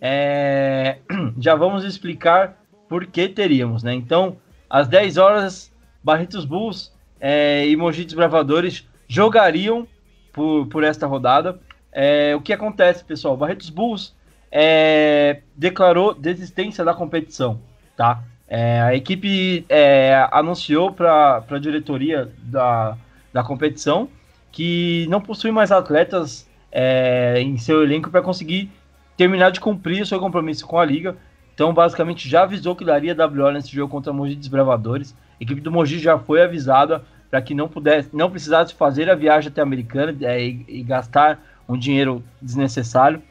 É, 0.00 0.98
já 1.38 1.54
vamos 1.54 1.84
explicar 1.84 2.60
por 2.88 3.06
que 3.06 3.28
teríamos, 3.28 3.84
né? 3.84 3.94
Então, 3.94 4.36
às 4.68 4.88
10 4.88 5.16
horas, 5.16 5.72
Barretos 6.02 6.44
Bulls 6.44 6.92
é, 7.20 7.68
e 7.68 7.76
Mogi 7.76 8.04
Desbravadores 8.04 8.84
jogariam 9.06 9.86
por, 10.32 10.66
por 10.66 10.82
esta 10.82 11.06
rodada. 11.06 11.60
É, 11.92 12.34
o 12.34 12.40
que 12.40 12.52
acontece, 12.52 13.04
pessoal? 13.04 13.36
Barretos 13.36 13.70
Bulls 13.70 14.12
é, 14.50 15.42
declarou 15.56 16.14
desistência 16.14 16.84
da 16.84 16.92
competição, 16.92 17.60
tá? 17.96 18.24
É, 18.52 18.80
a 18.80 18.94
equipe 18.96 19.64
é, 19.68 20.28
anunciou 20.32 20.92
para 20.92 21.44
a 21.48 21.58
diretoria 21.58 22.28
da, 22.42 22.96
da 23.32 23.44
competição 23.44 24.08
que 24.50 25.06
não 25.08 25.20
possui 25.20 25.52
mais 25.52 25.70
atletas 25.70 26.50
é, 26.72 27.40
em 27.40 27.56
seu 27.56 27.84
elenco 27.84 28.10
para 28.10 28.20
conseguir 28.20 28.68
terminar 29.16 29.50
de 29.50 29.60
cumprir 29.60 30.02
o 30.02 30.06
seu 30.06 30.18
compromisso 30.18 30.66
com 30.66 30.80
a 30.80 30.84
liga. 30.84 31.16
Então, 31.54 31.72
basicamente, 31.72 32.28
já 32.28 32.42
avisou 32.42 32.74
que 32.74 32.84
daria 32.84 33.14
WO 33.14 33.52
nesse 33.52 33.70
jogo 33.70 33.92
contra 33.92 34.10
o 34.10 34.14
Mogi 34.14 34.34
Desbravadores. 34.34 35.14
A 35.40 35.44
equipe 35.44 35.60
do 35.60 35.70
Mogi 35.70 36.00
já 36.00 36.18
foi 36.18 36.42
avisada 36.42 37.04
para 37.30 37.40
que 37.40 37.54
não 37.54 37.68
pudesse, 37.68 38.08
não 38.12 38.30
precisasse 38.30 38.74
fazer 38.74 39.08
a 39.08 39.14
viagem 39.14 39.50
até 39.50 39.60
a 39.60 39.64
Americana 39.64 40.16
é, 40.22 40.42
e, 40.42 40.64
e 40.66 40.82
gastar 40.82 41.40
um 41.68 41.78
dinheiro 41.78 42.24
desnecessário. 42.42 43.22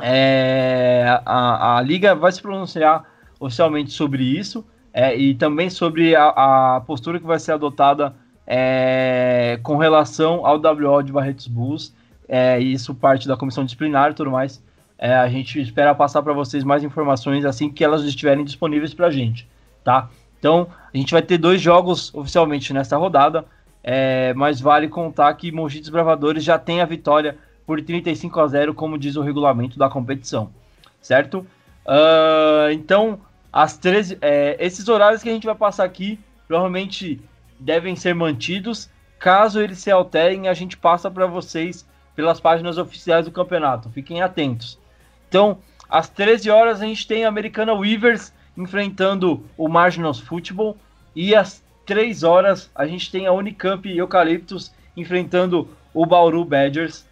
É, 0.00 1.20
a, 1.26 1.76
a, 1.76 1.82
liga 1.82 2.14
vai 2.14 2.32
se 2.32 2.40
pronunciar 2.40 3.04
oficialmente 3.38 3.92
sobre 3.92 4.22
isso 4.22 4.64
é, 4.92 5.14
e 5.14 5.34
também 5.34 5.68
sobre 5.68 6.16
a, 6.16 6.28
a, 6.76 6.80
postura 6.80 7.20
que 7.20 7.26
vai 7.26 7.38
ser 7.38 7.52
adotada 7.52 8.14
é, 8.46 9.60
com 9.62 9.76
relação 9.76 10.46
ao 10.46 10.56
WO 10.56 11.02
de 11.02 11.12
Barretos 11.12 11.46
Bulls. 11.46 11.94
É, 12.26 12.58
isso 12.58 12.94
parte 12.94 13.28
da 13.28 13.36
comissão 13.36 13.62
disciplinar 13.64 14.10
e 14.10 14.14
tudo 14.14 14.30
mais. 14.30 14.62
É, 14.98 15.14
a 15.14 15.28
gente 15.28 15.60
espera 15.60 15.94
passar 15.94 16.22
para 16.22 16.32
vocês 16.32 16.64
mais 16.64 16.82
informações 16.82 17.44
assim 17.44 17.70
que 17.70 17.84
elas 17.84 18.04
estiverem 18.04 18.44
disponíveis 18.44 18.94
para 18.94 19.08
a 19.08 19.10
gente, 19.10 19.46
tá? 19.84 20.08
Então, 20.38 20.68
a 20.92 20.96
gente 20.96 21.12
vai 21.12 21.20
ter 21.20 21.36
dois 21.36 21.60
jogos 21.60 22.14
oficialmente 22.14 22.72
nesta 22.72 22.96
rodada, 22.96 23.44
é, 23.84 24.32
mas 24.34 24.60
vale 24.60 24.88
contar 24.88 25.32
que 25.34 25.52
Mogi 25.52 25.80
Desbravadores 25.80 26.42
já 26.42 26.58
tem 26.58 26.80
a 26.80 26.86
vitória 26.86 27.36
por 27.66 27.82
35 27.82 28.40
a 28.40 28.46
0, 28.46 28.74
como 28.74 28.96
diz 28.96 29.16
o 29.16 29.22
regulamento 29.22 29.78
da 29.78 29.90
competição, 29.90 30.50
certo? 31.00 31.46
Uh, 31.86 32.70
então, 32.72 33.20
as 33.52 33.78
13, 33.78 34.18
é, 34.20 34.56
esses 34.58 34.88
horários 34.88 35.22
que 35.22 35.28
a 35.28 35.32
gente 35.32 35.46
vai 35.46 35.54
passar 35.54 35.84
aqui 35.84 36.18
provavelmente 36.46 37.20
devem 37.58 37.96
ser 37.96 38.14
mantidos. 38.14 38.90
Caso 39.18 39.60
eles 39.60 39.78
se 39.78 39.90
alterem, 39.90 40.48
a 40.48 40.54
gente 40.54 40.76
passa 40.76 41.10
para 41.10 41.26
vocês 41.26 41.88
pelas 42.14 42.40
páginas 42.40 42.76
oficiais 42.76 43.24
do 43.24 43.30
campeonato. 43.30 43.88
Fiquem 43.90 44.20
atentos. 44.20 44.78
Então, 45.28 45.58
às 45.88 46.08
13 46.08 46.50
horas, 46.50 46.82
a 46.82 46.84
gente 46.84 47.06
tem 47.06 47.24
a 47.24 47.28
Americana 47.28 47.72
Weavers 47.72 48.32
enfrentando 48.56 49.44
o 49.56 49.68
Marginals 49.68 50.18
Football. 50.18 50.76
E 51.14 51.34
às 51.34 51.64
3 51.86 52.24
horas, 52.24 52.70
a 52.74 52.86
gente 52.86 53.10
tem 53.10 53.26
a 53.26 53.32
Unicamp 53.32 53.88
Eucaliptus 53.88 54.72
enfrentando 54.96 55.68
o 55.94 56.04
Bauru 56.04 56.44
Badgers. 56.44 57.06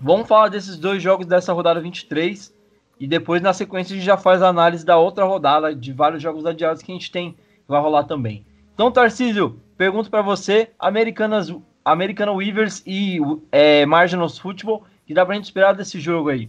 Vamos 0.00 0.28
falar 0.28 0.48
desses 0.48 0.76
dois 0.76 1.02
jogos 1.02 1.26
dessa 1.26 1.52
rodada 1.52 1.80
23 1.80 2.52
e 3.00 3.06
depois 3.06 3.40
na 3.40 3.52
sequência 3.52 3.94
a 3.94 3.96
gente 3.96 4.06
já 4.06 4.16
faz 4.16 4.42
a 4.42 4.48
análise 4.48 4.84
da 4.84 4.96
outra 4.96 5.24
rodada 5.24 5.74
de 5.74 5.92
vários 5.92 6.22
jogos 6.22 6.44
adiados 6.44 6.82
que 6.82 6.90
a 6.90 6.94
gente 6.94 7.10
tem 7.10 7.32
que 7.32 7.38
vai 7.68 7.80
rolar 7.80 8.04
também. 8.04 8.44
Então, 8.74 8.90
Tarcísio, 8.90 9.60
pergunto 9.76 10.10
para 10.10 10.22
você, 10.22 10.70
Americanas, 10.78 11.52
American 11.84 12.34
Weavers 12.34 12.82
e 12.86 13.18
é, 13.50 13.84
Marginals 13.86 14.38
Football, 14.38 14.84
que 15.06 15.14
dá 15.14 15.24
pra 15.24 15.34
gente 15.34 15.44
esperar 15.44 15.74
desse 15.74 15.98
jogo 16.00 16.28
aí? 16.28 16.48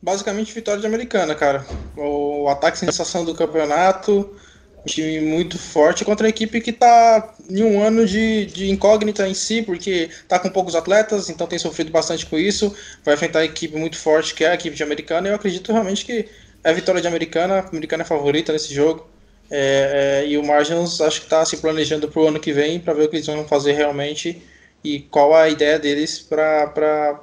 Basicamente 0.00 0.54
vitória 0.54 0.80
de 0.80 0.86
Americana, 0.86 1.34
cara. 1.34 1.64
O 1.96 2.48
ataque 2.48 2.78
sensação 2.78 3.24
do 3.24 3.34
campeonato, 3.34 4.36
time 4.84 5.20
muito 5.20 5.58
forte 5.58 6.04
contra 6.04 6.26
a 6.26 6.30
equipe 6.30 6.60
que 6.60 6.70
está 6.70 7.34
em 7.48 7.62
um 7.62 7.82
ano 7.82 8.06
de, 8.06 8.46
de 8.46 8.70
incógnita 8.70 9.26
em 9.28 9.34
si, 9.34 9.62
porque 9.62 10.10
está 10.10 10.38
com 10.38 10.50
poucos 10.50 10.74
atletas, 10.74 11.28
então 11.30 11.46
tem 11.46 11.58
sofrido 11.58 11.90
bastante 11.90 12.26
com 12.26 12.38
isso. 12.38 12.74
Vai 13.04 13.14
enfrentar 13.14 13.40
a 13.40 13.44
equipe 13.44 13.76
muito 13.76 13.96
forte, 13.96 14.34
que 14.34 14.44
é 14.44 14.48
a 14.48 14.54
equipe 14.54 14.76
de 14.76 14.82
Americana, 14.82 15.28
e 15.28 15.30
eu 15.30 15.36
acredito 15.36 15.72
realmente 15.72 16.04
que 16.04 16.28
é 16.62 16.70
a 16.70 16.72
vitória 16.72 17.00
de 17.00 17.08
Americana. 17.08 17.60
A 17.60 17.68
Americana 17.68 18.02
é 18.02 18.06
favorita 18.06 18.52
nesse 18.52 18.72
jogo. 18.74 19.08
É, 19.50 20.22
é, 20.24 20.28
e 20.28 20.38
o 20.38 20.44
Margins 20.44 21.00
acho 21.00 21.20
que 21.20 21.26
está 21.26 21.44
se 21.44 21.58
planejando 21.58 22.08
para 22.08 22.20
o 22.22 22.28
ano 22.28 22.40
que 22.40 22.52
vem 22.52 22.80
para 22.80 22.94
ver 22.94 23.04
o 23.04 23.08
que 23.08 23.16
eles 23.16 23.26
vão 23.26 23.46
fazer 23.46 23.72
realmente 23.72 24.42
e 24.82 25.00
qual 25.00 25.34
a 25.34 25.48
ideia 25.48 25.78
deles 25.78 26.18
para 26.18 27.20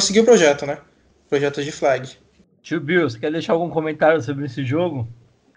seguir 0.00 0.20
o 0.20 0.24
projeto, 0.24 0.66
né? 0.66 0.78
Projeto 1.28 1.62
de 1.62 1.72
flag. 1.72 2.16
Tio 2.62 2.80
Bill, 2.80 3.08
você 3.08 3.18
quer 3.18 3.30
deixar 3.30 3.52
algum 3.52 3.68
comentário 3.68 4.20
sobre 4.22 4.46
esse 4.46 4.64
jogo? 4.64 5.06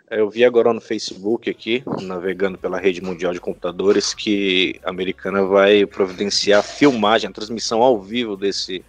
Eu 0.10 0.30
vi 0.30 0.46
agora 0.46 0.72
no 0.72 0.80
Facebook 0.80 1.50
aqui, 1.50 1.84
navegando 2.02 2.58
pela 2.58 2.80
rede 2.80 3.02
mundial 3.02 3.34
de 3.34 3.42
computadores, 3.42 4.14
que 4.14 4.80
a 4.82 4.90
americana 4.90 5.44
vai 5.44 5.86
providenciar 5.86 6.64
filmagem, 6.64 7.30
a 7.30 7.34
transmissão 7.34 7.82
ao 7.82 8.02
vivo 8.02 8.38
desse, 8.38 8.86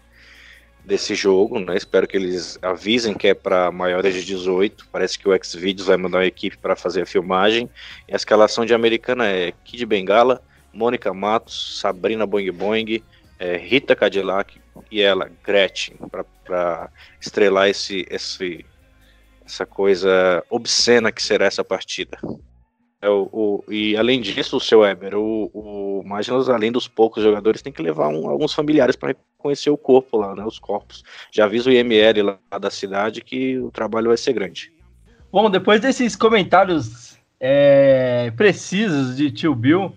desse 0.84 1.16
jogo, 1.16 1.58
né? 1.58 1.76
Espero 1.76 2.06
que 2.06 2.16
eles 2.16 2.56
avisem 2.62 3.14
que 3.14 3.26
é 3.26 3.34
para 3.34 3.72
maiores 3.72 4.14
de 4.14 4.24
18. 4.24 4.86
Parece 4.92 5.18
que 5.18 5.28
o 5.28 5.36
Xvideos 5.44 5.88
vai 5.88 5.96
mandar 5.96 6.18
uma 6.18 6.24
equipe 6.24 6.56
para 6.56 6.76
fazer 6.76 7.02
a 7.02 7.06
filmagem. 7.06 7.68
E 8.06 8.12
a 8.12 8.16
escalação 8.16 8.64
de 8.64 8.72
americana 8.72 9.26
é 9.26 9.52
Kid 9.64 9.84
Bengala, 9.86 10.40
Mônica 10.72 11.12
Matos, 11.12 11.80
Sabrina 11.80 12.28
Boing 12.28 12.52
Boing, 12.52 13.02
é, 13.40 13.56
Rita 13.56 13.96
Cadillac 13.96 14.60
e 14.88 15.02
ela, 15.02 15.28
Gretchen, 15.44 15.96
para 16.44 16.90
estrelar 17.20 17.68
esse, 17.68 18.06
esse 18.08 18.64
essa 19.48 19.66
coisa 19.66 20.44
obscena 20.50 21.10
que 21.10 21.22
será 21.22 21.46
essa 21.46 21.64
partida. 21.64 22.18
É 23.00 23.08
o, 23.08 23.28
o, 23.32 23.64
e 23.72 23.96
além 23.96 24.20
disso, 24.20 24.56
o 24.56 24.60
seu 24.60 24.80
Weber, 24.80 25.16
o, 25.16 25.50
o 25.54 26.04
além 26.52 26.70
dos 26.70 26.86
poucos 26.86 27.22
jogadores, 27.22 27.62
tem 27.62 27.72
que 27.72 27.82
levar 27.82 28.08
um, 28.08 28.28
alguns 28.28 28.52
familiares 28.52 28.96
para 28.96 29.14
conhecer 29.38 29.70
o 29.70 29.78
corpo 29.78 30.18
lá, 30.18 30.34
né, 30.34 30.44
os 30.44 30.58
corpos. 30.58 31.02
Já 31.32 31.44
avisa 31.44 31.70
o 31.70 31.72
IML 31.72 32.38
lá 32.50 32.58
da 32.58 32.70
cidade 32.70 33.22
que 33.22 33.58
o 33.58 33.70
trabalho 33.70 34.08
vai 34.08 34.16
ser 34.16 34.32
grande. 34.32 34.72
Bom, 35.30 35.48
depois 35.48 35.80
desses 35.80 36.16
comentários 36.16 37.16
é, 37.40 38.32
precisos 38.36 39.16
de 39.16 39.30
tio 39.30 39.54
Bill, 39.54 39.92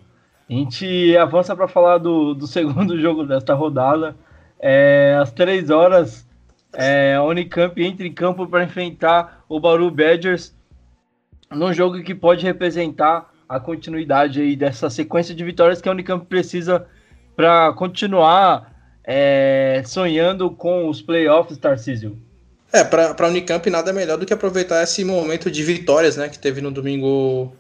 a 0.48 0.54
gente 0.54 1.18
avança 1.18 1.56
para 1.56 1.68
falar 1.68 1.98
do, 1.98 2.34
do 2.34 2.46
segundo 2.48 3.00
jogo 3.00 3.26
desta 3.26 3.54
rodada. 3.54 4.16
É, 4.60 5.18
às 5.20 5.32
três 5.32 5.72
horas, 5.72 6.28
é, 6.74 7.16
a 7.16 7.24
Unicamp 7.24 7.82
entra 7.82 8.06
em 8.06 8.14
campo 8.14 8.48
para 8.48 8.64
enfrentar 8.64 9.44
o 9.50 9.60
Bauru 9.60 9.92
Badgers 9.92 10.54
num 11.50 11.74
jogo 11.74 12.02
que 12.02 12.16
pode 12.16 12.46
representar 12.46 13.30
a 13.48 13.60
continuidade 13.60 14.40
aí 14.40 14.56
dessa 14.56 14.90
sequência 14.90 15.36
de 15.36 15.44
vitórias 15.44 15.82
que 15.82 15.90
a 15.90 15.92
Unicamp 15.92 16.26
precisa 16.26 16.86
para 17.36 17.74
continuar 17.74 18.74
é, 19.04 19.84
sonhando 19.86 20.50
com 20.52 20.88
os 20.88 21.02
playoffs, 21.02 21.58
Tarcísio. 21.58 22.18
É, 22.72 22.86
para 22.86 23.14
a 23.18 23.28
Unicamp 23.28 23.70
nada 23.70 23.92
melhor 23.92 24.18
do 24.18 24.26
que 24.26 24.34
aproveitar 24.34 24.82
esse 24.82 25.04
momento 25.04 25.52
de 25.52 25.62
vitórias, 25.64 26.16
né, 26.16 26.30
que 26.30 26.40
teve 26.40 26.62
no 26.62 26.72
domingo 26.72 27.54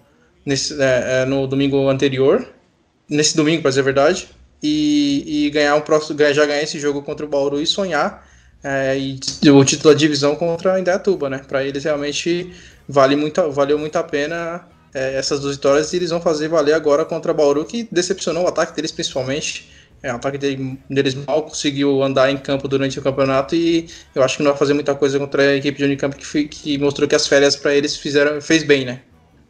nesse, 0.45 0.81
é, 0.81 1.23
é 1.23 1.25
no 1.25 1.45
domingo 1.45 1.89
anterior, 1.89 2.47
nesse 3.09 3.35
domingo, 3.35 3.61
para 3.61 3.69
dizer 3.69 3.81
a 3.81 3.83
verdade, 3.83 4.29
e, 4.63 5.47
e 5.47 5.49
ganhar 5.49 5.75
um 5.75 5.81
próximo, 5.81 6.17
já 6.17 6.45
ganhar 6.45 6.63
esse 6.63 6.79
jogo 6.79 7.01
contra 7.01 7.25
o 7.25 7.29
Bauru 7.29 7.59
e 7.59 7.67
sonhar 7.67 8.25
é, 8.63 8.97
e 8.97 9.19
o 9.49 9.63
título 9.65 9.93
da 9.93 9.99
divisão 9.99 10.35
contra 10.35 10.73
a 10.73 10.79
Indaiatuba, 10.79 11.29
né? 11.29 11.41
Para 11.47 11.63
eles 11.63 11.83
realmente 11.83 12.53
vale 12.87 13.15
muito, 13.15 13.51
valeu 13.51 13.79
muito 13.79 13.95
a 13.95 14.03
pena 14.03 14.67
é, 14.93 15.15
essas 15.15 15.39
duas 15.39 15.55
vitórias 15.55 15.91
e 15.93 15.95
eles 15.97 16.11
vão 16.11 16.21
fazer 16.21 16.47
valer 16.47 16.73
agora 16.73 17.03
contra 17.03 17.31
o 17.31 17.35
Bauru, 17.35 17.65
que 17.65 17.87
decepcionou 17.91 18.43
o 18.43 18.47
ataque 18.47 18.75
deles 18.75 18.91
principalmente. 18.91 19.69
É, 20.03 20.11
o 20.11 20.15
ataque 20.15 20.37
deles 20.37 21.13
mal 21.13 21.43
conseguiu 21.43 22.01
andar 22.01 22.29
em 22.31 22.37
campo 22.37 22.67
durante 22.67 22.97
o 22.97 23.01
campeonato 23.03 23.55
e 23.55 23.87
eu 24.15 24.23
acho 24.23 24.37
que 24.37 24.43
não 24.43 24.51
vai 24.51 24.57
fazer 24.57 24.73
muita 24.73 24.95
coisa 24.95 25.19
contra 25.19 25.43
a 25.43 25.55
equipe 25.55 25.77
de 25.77 25.83
Unicamp 25.83 26.15
que, 26.15 26.47
que 26.47 26.77
mostrou 26.79 27.07
que 27.07 27.15
as 27.15 27.27
férias 27.27 27.55
para 27.55 27.75
eles 27.75 27.95
fizeram 27.95 28.41
fez 28.41 28.63
bem, 28.63 28.83
né? 28.83 29.01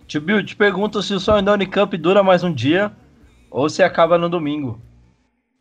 Tio 0.08 0.20
Bill, 0.20 0.46
te 0.46 0.56
pergunto 0.56 1.02
se 1.02 1.14
o 1.14 1.20
sonho 1.22 1.42
da 1.42 1.54
Unicamp 1.54 1.98
dura 1.98 2.22
mais 2.22 2.44
um 2.44 2.54
dia 2.54 2.92
ou 3.50 3.70
se 3.70 3.82
acaba 3.82 4.18
no 4.18 4.28
domingo. 4.30 4.82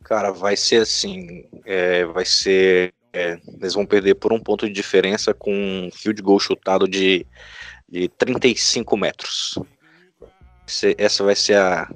Cara, 0.03 0.31
vai 0.31 0.57
ser 0.57 0.81
assim, 0.81 1.45
é, 1.65 2.03
vai 2.05 2.25
ser 2.25 2.93
é, 3.13 3.39
eles 3.59 3.73
vão 3.73 3.85
perder 3.85 4.15
por 4.15 4.31
um 4.31 4.39
ponto 4.39 4.65
de 4.65 4.73
diferença 4.73 5.33
com 5.33 5.53
um 5.53 5.89
field 5.91 6.21
goal 6.21 6.39
chutado 6.39 6.87
de, 6.87 7.25
de 7.89 8.07
35 8.09 8.95
metros. 8.97 9.59
Essa 10.97 11.23
vai 11.23 11.35
ser 11.35 11.57
a, 11.57 11.89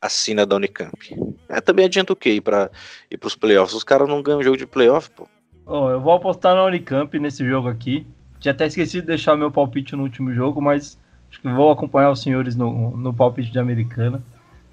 a 0.00 0.44
da 0.44 0.56
Unicamp. 0.56 1.14
É, 1.48 1.60
também 1.60 1.84
adianta 1.84 2.12
o 2.12 2.16
quê? 2.16 2.34
Ir 2.34 2.40
para 2.40 2.70
os 3.24 3.34
playoffs. 3.34 3.74
Os 3.74 3.84
caras 3.84 4.08
não 4.08 4.22
ganham 4.22 4.42
jogo 4.42 4.56
de 4.56 4.66
playoff, 4.66 5.10
pô. 5.10 5.28
Oh, 5.66 5.90
eu 5.90 6.00
vou 6.00 6.12
apostar 6.12 6.54
na 6.54 6.64
Unicamp 6.64 7.18
nesse 7.18 7.44
jogo 7.44 7.68
aqui. 7.68 8.06
Tinha 8.38 8.52
até 8.52 8.66
esquecido 8.66 9.02
de 9.02 9.08
deixar 9.08 9.36
meu 9.36 9.50
palpite 9.50 9.94
no 9.94 10.02
último 10.02 10.32
jogo, 10.32 10.60
mas 10.60 10.98
acho 11.30 11.40
que 11.40 11.48
vou 11.48 11.70
acompanhar 11.70 12.10
os 12.10 12.22
senhores 12.22 12.56
no, 12.56 12.96
no 12.96 13.14
palpite 13.14 13.50
de 13.50 13.58
Americana. 13.58 14.22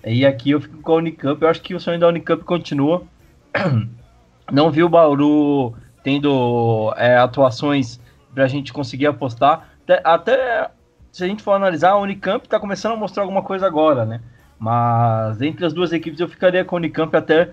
E 0.05 0.25
aqui 0.25 0.51
eu 0.51 0.61
fico 0.61 0.77
com 0.81 0.93
a 0.93 0.95
Unicamp. 0.95 1.41
Eu 1.41 1.49
acho 1.49 1.61
que 1.61 1.75
o 1.75 1.79
sonho 1.79 1.99
da 1.99 2.07
Unicamp 2.07 2.43
continua. 2.43 3.03
Não 4.51 4.71
vi 4.71 4.83
o 4.83 4.89
Bauru 4.89 5.73
tendo 6.03 6.93
é, 6.97 7.17
atuações 7.17 7.99
para 8.33 8.45
a 8.45 8.47
gente 8.47 8.71
conseguir 8.71 9.07
apostar. 9.07 9.69
Até, 9.83 10.01
até, 10.03 10.71
se 11.11 11.23
a 11.23 11.27
gente 11.27 11.43
for 11.43 11.53
analisar, 11.53 11.91
a 11.91 11.97
Unicamp 11.97 12.45
está 12.45 12.59
começando 12.59 12.93
a 12.93 12.97
mostrar 12.97 13.23
alguma 13.23 13.41
coisa 13.41 13.65
agora, 13.65 14.05
né? 14.05 14.21
Mas 14.57 15.41
entre 15.41 15.65
as 15.65 15.73
duas 15.73 15.91
equipes 15.93 16.19
eu 16.19 16.27
ficaria 16.27 16.65
com 16.65 16.75
a 16.75 16.79
Unicamp 16.79 17.15
até 17.15 17.49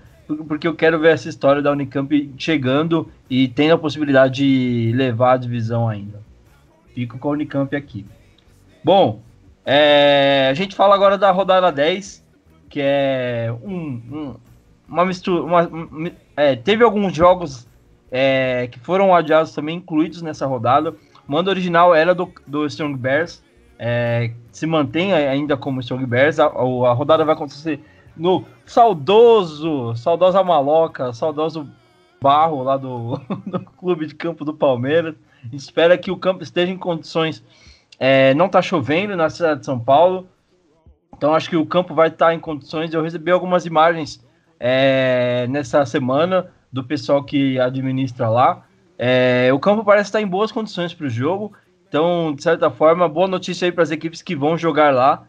porque 0.48 0.66
eu 0.66 0.74
quero 0.74 0.98
ver 0.98 1.14
essa 1.14 1.28
história 1.28 1.62
da 1.62 1.70
Unicamp 1.70 2.34
chegando 2.36 3.08
e 3.30 3.46
tendo 3.46 3.74
a 3.74 3.78
possibilidade 3.78 4.34
de 4.42 4.92
levar 4.96 5.34
a 5.34 5.36
divisão 5.36 5.88
ainda. 5.88 6.20
Fico 6.94 7.18
com 7.18 7.28
a 7.28 7.32
Unicamp 7.32 7.74
aqui. 7.76 8.04
Bom, 8.82 9.20
é, 9.64 10.48
a 10.50 10.54
gente 10.54 10.74
fala 10.74 10.94
agora 10.94 11.16
da 11.16 11.30
rodada 11.30 11.70
10, 11.70 12.24
que 12.68 12.80
é 12.82 13.54
um, 13.62 13.74
um 14.10 14.34
uma 14.88 15.04
mistura. 15.04 15.42
Uma, 15.42 15.70
é, 16.36 16.56
teve 16.56 16.84
alguns 16.84 17.14
jogos 17.14 17.68
é, 18.10 18.68
que 18.70 18.78
foram 18.78 19.14
adiados 19.14 19.52
também, 19.52 19.76
incluídos 19.76 20.22
nessa 20.22 20.46
rodada. 20.46 20.94
O 21.26 21.32
mando 21.32 21.50
original 21.50 21.94
era 21.94 22.14
do, 22.14 22.32
do 22.46 22.66
Strong 22.66 22.96
Bears, 22.96 23.42
é, 23.78 24.32
se 24.52 24.66
mantém 24.66 25.12
ainda 25.12 25.56
como 25.56 25.80
Strong 25.80 26.06
Bears. 26.06 26.38
A, 26.38 26.46
a 26.46 26.92
rodada 26.92 27.24
vai 27.24 27.34
acontecer 27.34 27.80
no 28.16 28.44
saudoso, 28.64 29.94
saudosa 29.96 30.42
maloca, 30.42 31.12
saudoso 31.12 31.68
barro 32.20 32.62
lá 32.62 32.76
do, 32.76 33.20
do 33.46 33.60
clube 33.60 34.06
de 34.06 34.14
campo 34.14 34.44
do 34.44 34.54
Palmeiras. 34.54 35.14
Espera 35.52 35.98
que 35.98 36.10
o 36.10 36.16
campo 36.16 36.42
esteja 36.42 36.72
em 36.72 36.78
condições. 36.78 37.44
É, 37.98 38.34
não 38.34 38.46
está 38.46 38.60
chovendo 38.60 39.16
na 39.16 39.30
cidade 39.30 39.60
de 39.60 39.66
São 39.66 39.78
Paulo, 39.78 40.28
então 41.16 41.34
acho 41.34 41.48
que 41.48 41.56
o 41.56 41.64
campo 41.64 41.94
vai 41.94 42.08
estar 42.08 42.26
tá 42.26 42.34
em 42.34 42.40
condições. 42.40 42.92
Eu 42.92 43.02
recebi 43.02 43.30
algumas 43.30 43.64
imagens 43.64 44.25
é, 44.58 45.46
nessa 45.48 45.84
semana 45.86 46.50
do 46.72 46.84
pessoal 46.84 47.22
que 47.24 47.58
administra 47.58 48.28
lá. 48.28 48.64
É, 48.98 49.50
o 49.52 49.58
campo 49.58 49.84
parece 49.84 50.08
estar 50.08 50.20
em 50.20 50.26
boas 50.26 50.50
condições 50.50 50.94
para 50.94 51.06
o 51.06 51.10
jogo. 51.10 51.52
Então, 51.88 52.34
de 52.34 52.42
certa 52.42 52.70
forma, 52.70 53.08
boa 53.08 53.28
notícia 53.28 53.66
aí 53.66 53.72
para 53.72 53.82
as 53.82 53.90
equipes 53.90 54.22
que 54.22 54.34
vão 54.34 54.58
jogar 54.58 54.92
lá. 54.92 55.24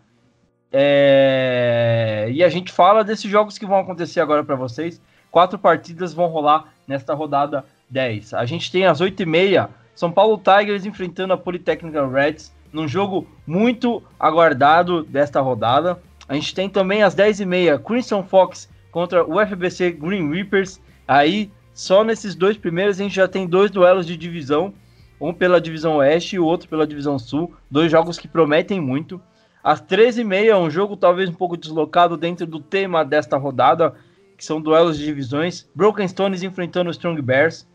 É, 0.72 2.30
e 2.32 2.44
a 2.44 2.50
gente 2.50 2.72
fala 2.72 3.04
desses 3.04 3.30
jogos 3.30 3.58
que 3.58 3.66
vão 3.66 3.80
acontecer 3.80 4.20
agora 4.20 4.44
para 4.44 4.56
vocês. 4.56 5.02
Quatro 5.32 5.58
partidas 5.58 6.14
vão 6.14 6.28
rolar 6.28 6.74
nesta 6.88 7.14
rodada 7.14 7.64
10. 7.90 8.34
A 8.34 8.46
gente 8.46 8.72
tem 8.72 8.86
às 8.86 9.02
8h30 9.02 9.70
São 9.96 10.12
Paulo 10.12 10.38
Tigers 10.38 10.86
enfrentando 10.86 11.34
a 11.34 11.38
Polytechnic 11.38 11.98
Reds 12.12 12.54
num 12.72 12.88
jogo 12.88 13.28
muito 13.46 14.04
aguardado 14.20 15.04
desta 15.04 15.40
rodada. 15.40 16.00
A 16.28 16.34
gente 16.34 16.54
tem 16.54 16.70
também 16.70 17.04
às 17.04 17.16
10h30 17.16 17.82
Crimson 17.84 18.24
Fox 18.24 18.70
contra 18.98 19.24
o 19.24 19.40
FBC 19.40 19.92
Green 19.92 20.28
Reapers. 20.28 20.82
Aí, 21.08 21.52
só 21.72 22.04
nesses 22.04 22.34
dois 22.34 22.58
primeiros, 22.58 23.00
a 23.00 23.04
gente 23.04 23.16
já 23.16 23.28
tem 23.28 23.46
dois 23.46 23.70
duelos 23.70 24.08
de 24.08 24.18
divisão, 24.18 24.74
um 25.22 25.32
pela 25.32 25.62
divisão 25.62 25.98
Oeste 25.98 26.36
e 26.36 26.40
o 26.40 26.46
outro 26.46 26.68
pela 26.68 26.88
divisão 26.88 27.20
Sul. 27.20 27.54
Dois 27.70 27.92
jogos 27.92 28.18
que 28.18 28.28
prometem 28.28 28.82
muito. 28.82 29.22
Às 29.64 29.80
13h30, 29.80 30.58
um 30.58 30.72
jogo 30.72 30.98
talvez 30.98 31.30
um 31.30 31.34
pouco 31.34 31.56
deslocado 31.56 32.18
dentro 32.18 32.48
do 32.48 32.60
tema 32.60 33.06
desta 33.06 33.38
rodada, 33.38 33.94
que 34.36 34.44
são 34.44 34.60
duelos 34.60 34.98
de 34.98 35.06
divisões. 35.06 35.70
Broken 35.76 36.08
Stones 36.08 36.42
enfrentando 36.42 36.90
Strong 36.90 37.22
Bears. 37.22 37.68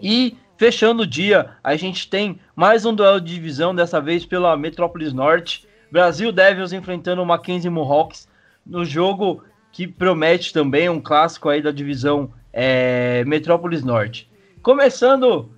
E 0.00 0.34
fechando 0.56 1.02
o 1.02 1.06
dia, 1.06 1.50
a 1.62 1.76
gente 1.76 2.08
tem 2.08 2.40
mais 2.56 2.86
um 2.86 2.94
duelo 2.94 3.20
de 3.20 3.34
divisão, 3.34 3.74
dessa 3.74 4.00
vez 4.00 4.24
pela 4.24 4.56
Metrópolis 4.56 5.12
Norte. 5.12 5.68
Brasil 5.92 6.32
Devils 6.32 6.72
enfrentando 6.72 7.20
o 7.20 7.26
Mackenzie 7.26 7.68
Mohawks 7.68 8.26
no 8.64 8.82
jogo 8.82 9.42
que 9.78 9.86
promete 9.86 10.52
também 10.52 10.88
um 10.88 11.00
clássico 11.00 11.48
aí 11.48 11.62
da 11.62 11.70
divisão 11.70 12.32
é, 12.52 13.22
Metrópolis 13.24 13.84
Norte. 13.84 14.28
Começando 14.60 15.52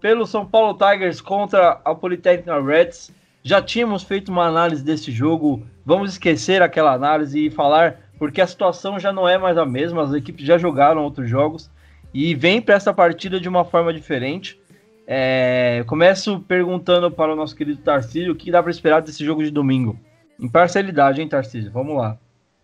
pelo 0.00 0.26
São 0.26 0.44
Paulo 0.44 0.76
Tigers 0.76 1.20
contra 1.20 1.80
a 1.84 1.94
Polytechnic 1.94 2.50
Reds. 2.66 3.12
Já 3.44 3.62
tínhamos 3.62 4.02
feito 4.02 4.28
uma 4.28 4.44
análise 4.44 4.82
desse 4.82 5.12
jogo, 5.12 5.64
vamos 5.86 6.10
esquecer 6.10 6.60
aquela 6.62 6.92
análise 6.92 7.46
e 7.46 7.48
falar 7.48 8.00
porque 8.18 8.40
a 8.40 8.46
situação 8.48 8.98
já 8.98 9.12
não 9.12 9.28
é 9.28 9.38
mais 9.38 9.56
a 9.56 9.64
mesma, 9.64 10.02
as 10.02 10.14
equipes 10.14 10.44
já 10.44 10.58
jogaram 10.58 11.04
outros 11.04 11.30
jogos 11.30 11.70
e 12.12 12.34
vem 12.34 12.60
para 12.60 12.74
essa 12.74 12.92
partida 12.92 13.38
de 13.38 13.48
uma 13.48 13.64
forma 13.64 13.94
diferente. 13.94 14.60
É, 15.06 15.84
começo 15.86 16.40
perguntando 16.40 17.08
para 17.08 17.32
o 17.32 17.36
nosso 17.36 17.54
querido 17.54 17.80
Tarcísio 17.82 18.32
o 18.32 18.36
que 18.36 18.50
dá 18.50 18.60
para 18.60 18.72
esperar 18.72 19.00
desse 19.00 19.24
jogo 19.24 19.44
de 19.44 19.50
domingo. 19.52 19.96
Imparcialidade, 20.40 21.22
hein, 21.22 21.28
Tarcísio? 21.28 21.70
Vamos 21.70 21.96
lá. 21.96 22.18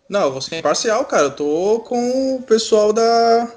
Não, 0.09 0.23
eu 0.23 0.31
vou 0.31 0.41
ser 0.41 0.57
imparcial, 0.57 1.03
cara. 1.05 1.23
Eu 1.23 1.31
tô 1.31 1.79
com 1.85 2.35
o 2.35 2.41
pessoal 2.41 2.93
da. 2.93 3.47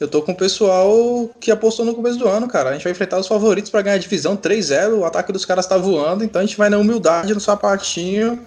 Eu 0.00 0.08
tô 0.08 0.20
com 0.20 0.32
o 0.32 0.36
pessoal 0.36 1.30
que 1.40 1.50
apostou 1.50 1.84
no 1.84 1.94
começo 1.94 2.18
do 2.18 2.26
ano, 2.28 2.48
cara. 2.48 2.70
A 2.70 2.72
gente 2.72 2.82
vai 2.82 2.90
enfrentar 2.90 3.18
os 3.18 3.28
favoritos 3.28 3.70
para 3.70 3.82
ganhar 3.82 3.94
a 3.94 3.98
divisão 3.98 4.36
3-0. 4.36 4.98
O 4.98 5.04
ataque 5.04 5.32
dos 5.32 5.44
caras 5.44 5.66
tá 5.66 5.76
voando, 5.78 6.24
então 6.24 6.42
a 6.42 6.44
gente 6.44 6.56
vai 6.56 6.68
na 6.68 6.78
humildade, 6.78 7.32
no 7.32 7.40
sapatinho, 7.40 8.44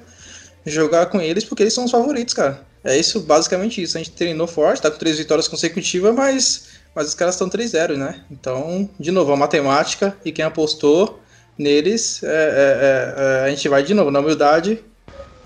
jogar 0.65 1.05
com 1.05 1.21
eles, 1.21 1.45
porque 1.45 1.63
eles 1.63 1.73
são 1.73 1.85
os 1.85 1.91
favoritos, 1.91 2.33
cara. 2.33 2.61
É 2.83 2.97
isso, 2.97 3.21
basicamente 3.21 3.81
isso. 3.81 3.97
A 3.97 4.03
gente 4.03 4.11
treinou 4.11 4.47
forte, 4.47 4.81
tá 4.81 4.91
com 4.91 4.97
três 4.97 5.17
vitórias 5.17 5.47
consecutivas, 5.47 6.13
mas, 6.13 6.65
mas 6.93 7.07
os 7.07 7.13
caras 7.13 7.35
estão 7.35 7.49
3-0, 7.49 7.95
né? 7.95 8.21
Então, 8.29 8.89
de 8.99 9.11
novo, 9.11 9.31
a 9.31 9.37
matemática 9.37 10.15
e 10.25 10.33
quem 10.33 10.43
apostou 10.43 11.21
neles, 11.57 12.21
é, 12.21 12.27
é, 12.27 13.43
é, 13.43 13.45
a 13.45 13.49
gente 13.49 13.69
vai 13.69 13.81
de 13.81 13.93
novo 13.93 14.11
na 14.11 14.19
humildade 14.19 14.83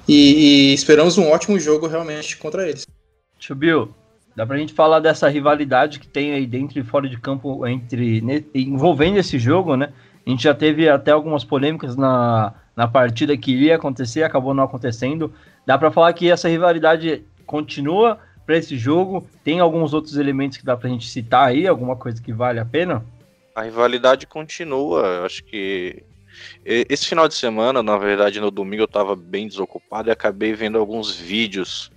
e, 0.10 0.72
e, 0.72 0.74
esperamos 0.74 1.18
um 1.18 1.30
ótimo 1.30 1.60
jogo 1.60 1.86
realmente 1.86 2.36
contra 2.38 2.68
eles. 2.68 2.88
Tio 3.38 3.56
Bill, 3.56 3.94
dá 4.36 4.46
pra 4.46 4.58
gente 4.58 4.74
falar 4.74 5.00
dessa 5.00 5.30
rivalidade 5.30 6.00
que 6.00 6.08
tem 6.08 6.34
aí 6.34 6.48
dentro 6.48 6.80
e 6.80 6.84
fora 6.84 7.08
de 7.08 7.20
campo 7.20 7.66
entre 7.68 8.24
envolvendo 8.56 9.18
esse 9.18 9.38
jogo, 9.38 9.76
né? 9.76 9.94
A 10.26 10.30
gente 10.30 10.44
já 10.44 10.54
teve 10.54 10.90
até 10.90 11.12
algumas 11.12 11.44
polêmicas 11.44 11.96
na, 11.96 12.54
na 12.76 12.88
partida 12.88 13.38
que 13.38 13.52
iria 13.52 13.76
acontecer, 13.76 14.24
acabou 14.24 14.54
não 14.54 14.64
acontecendo. 14.64 15.32
Dá 15.66 15.78
para 15.78 15.92
falar 15.92 16.12
que 16.14 16.32
essa 16.32 16.50
rivalidade 16.50 17.24
continua 17.46 18.18
para 18.46 18.58
esse 18.58 18.78
jogo? 18.78 19.28
Tem 19.44 19.60
alguns 19.60 19.94
outros 19.94 20.18
elementos 20.18 20.58
que 20.58 20.66
dá 20.66 20.76
pra 20.76 20.90
gente 20.90 21.08
citar 21.08 21.50
aí, 21.50 21.68
alguma 21.68 21.96
coisa 21.96 22.20
que 22.20 22.34
vale 22.34 22.60
a 22.60 22.66
pena? 22.66 23.06
A 23.54 23.62
rivalidade 23.62 24.26
continua, 24.26 25.06
eu 25.06 25.26
acho 25.26 25.44
que 25.44 26.04
esse 26.66 27.08
final 27.08 27.28
de 27.28 27.36
semana, 27.36 27.82
na 27.82 27.98
verdade, 27.98 28.40
no 28.40 28.52
domingo 28.52 28.84
eu 28.84 28.86
estava 28.86 29.16
bem 29.16 29.48
desocupado 29.48 30.10
e 30.10 30.12
acabei 30.12 30.54
vendo 30.54 30.78
alguns 30.78 31.16
vídeos 31.16 31.92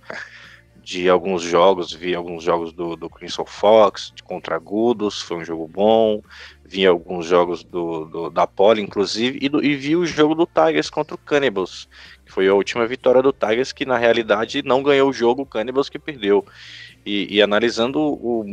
de 0.83 1.09
alguns 1.09 1.41
jogos, 1.41 1.93
vi 1.93 2.13
alguns 2.13 2.43
jogos 2.43 2.73
do, 2.73 2.97
do 2.97 3.09
Crimson 3.09 3.45
Fox, 3.45 4.11
de 4.13 4.21
contra 4.21 4.57
Agudos, 4.57 5.21
foi 5.21 5.37
um 5.37 5.45
jogo 5.45 5.65
bom, 5.65 6.21
vi 6.65 6.85
alguns 6.85 7.25
jogos 7.25 7.63
do, 7.63 8.03
do 8.05 8.29
da 8.29 8.45
Poli, 8.45 8.81
inclusive, 8.81 9.39
e, 9.41 9.47
do, 9.47 9.63
e, 9.63 9.75
vi 9.75 9.95
o 9.95 10.05
jogo 10.05 10.35
do 10.35 10.45
Tigers 10.45 10.89
contra 10.89 11.15
o 11.15 11.17
Cannibals, 11.17 11.87
que 12.25 12.33
foi 12.33 12.49
a 12.49 12.53
última 12.53 12.85
vitória 12.85 13.21
do 13.21 13.31
Tigers, 13.31 13.71
que 13.71 13.85
na 13.85 13.97
realidade 13.97 14.61
não 14.61 14.83
ganhou 14.83 15.09
o 15.09 15.13
jogo, 15.13 15.43
o 15.43 15.45
Cannibals 15.45 15.87
que 15.87 15.97
perdeu. 15.97 16.45
E, 17.05 17.35
e, 17.35 17.41
analisando 17.41 17.99
o, 17.99 18.45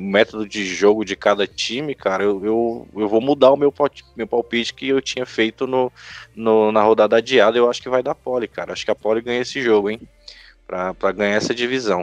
método 0.00 0.48
de 0.48 0.64
jogo 0.64 1.04
de 1.04 1.14
cada 1.14 1.46
time, 1.46 1.94
cara, 1.94 2.24
eu, 2.24 2.44
eu, 2.44 2.88
eu 2.96 3.08
vou 3.08 3.20
mudar 3.20 3.52
o 3.52 3.56
meu, 3.56 3.72
meu 4.16 4.26
palpite 4.26 4.74
que 4.74 4.88
eu 4.88 5.00
tinha 5.00 5.24
feito 5.24 5.68
no, 5.68 5.92
no, 6.34 6.72
na 6.72 6.82
rodada 6.82 7.16
adiada. 7.16 7.56
Eu 7.56 7.70
acho 7.70 7.80
que 7.80 7.88
vai 7.88 8.02
dar 8.02 8.16
pole, 8.16 8.48
cara. 8.48 8.72
Acho 8.72 8.84
que 8.84 8.90
a 8.90 8.94
pole 8.94 9.20
ganha 9.20 9.40
esse 9.40 9.62
jogo, 9.62 9.88
hein? 9.88 10.00
Pra, 10.66 10.92
pra 10.92 11.12
ganhar 11.12 11.36
essa 11.36 11.54
divisão. 11.54 12.02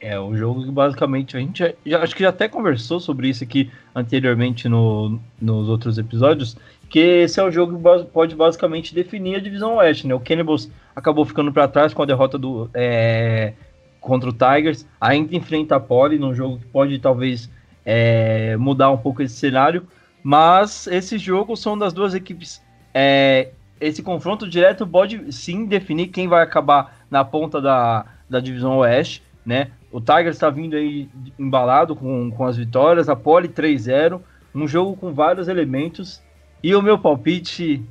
É, 0.00 0.18
o 0.18 0.34
jogo 0.34 0.64
que 0.64 0.70
basicamente 0.70 1.36
a 1.36 1.40
gente 1.40 1.58
já, 1.58 1.72
já, 1.84 2.02
acho 2.02 2.16
que 2.16 2.22
já 2.22 2.30
até 2.30 2.48
conversou 2.48 2.98
sobre 2.98 3.28
isso 3.28 3.44
aqui 3.44 3.70
anteriormente 3.94 4.66
no, 4.66 5.20
nos 5.38 5.68
outros 5.68 5.98
episódios, 5.98 6.56
que 6.88 6.98
esse 6.98 7.38
é 7.38 7.42
o 7.42 7.50
jogo 7.50 7.76
que 7.76 8.10
pode 8.10 8.34
basicamente 8.34 8.94
definir 8.94 9.36
a 9.36 9.40
divisão 9.40 9.76
oeste, 9.76 10.06
né? 10.06 10.14
O 10.14 10.20
Cannibals 10.20 10.70
acabou 10.96 11.26
ficando 11.26 11.52
para 11.52 11.68
trás 11.68 11.92
com 11.92 12.02
a 12.02 12.06
derrota 12.06 12.38
do 12.38 12.70
é, 12.72 13.52
contra 14.00 14.30
o 14.30 14.32
Tigers, 14.32 14.86
ainda 15.00 15.36
enfrenta 15.36 15.76
a 15.76 15.80
Poli 15.80 16.18
num 16.18 16.34
jogo 16.34 16.58
que 16.58 16.66
pode 16.66 16.98
talvez 16.98 17.50
é, 17.84 18.56
mudar 18.56 18.90
um 18.90 18.96
pouco 18.96 19.22
esse 19.22 19.34
cenário, 19.34 19.86
mas 20.22 20.86
esses 20.86 21.20
jogos 21.20 21.60
são 21.60 21.76
das 21.76 21.92
duas 21.92 22.14
equipes. 22.14 22.62
É, 22.92 23.50
esse 23.80 24.02
confronto 24.02 24.48
direto 24.48 24.86
pode 24.86 25.32
sim 25.32 25.64
definir 25.64 26.08
quem 26.08 26.28
vai 26.28 26.42
acabar 26.42 26.98
na 27.10 27.24
ponta 27.24 27.60
da, 27.60 28.04
da 28.28 28.40
divisão 28.40 28.78
Oeste, 28.78 29.22
né? 29.44 29.70
O 29.90 30.00
Tigers 30.00 30.36
está 30.36 30.50
vindo 30.50 30.76
aí 30.76 31.08
embalado 31.38 31.96
com, 31.96 32.30
com 32.30 32.44
as 32.44 32.56
vitórias, 32.56 33.08
a 33.08 33.16
Poli 33.16 33.48
3-0, 33.48 34.20
um 34.54 34.68
jogo 34.68 34.96
com 34.96 35.12
vários 35.12 35.48
elementos. 35.48 36.22
E 36.62 36.74
o 36.74 36.82
meu 36.82 36.98
palpite, 36.98 37.82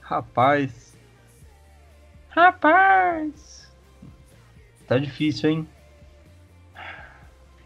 rapaz. 0.00 0.96
Rapaz. 2.28 3.57
Tá 4.88 4.98
difícil, 4.98 5.50
hein? 5.50 5.68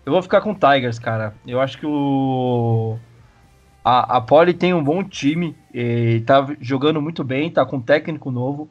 Eu 0.04 0.12
vou 0.12 0.20
ficar 0.20 0.40
com 0.40 0.50
o 0.50 0.54
Tigers, 0.54 0.98
cara. 0.98 1.34
Eu 1.46 1.60
acho 1.60 1.78
que 1.78 1.86
o. 1.86 2.98
A, 3.84 4.16
a 4.16 4.20
Poli 4.20 4.52
tem 4.52 4.74
um 4.74 4.82
bom 4.82 5.02
time, 5.04 5.56
tá 6.26 6.46
jogando 6.60 7.00
muito 7.00 7.22
bem, 7.24 7.50
tá 7.50 7.64
com 7.64 7.80
técnico 7.80 8.30
novo, 8.30 8.68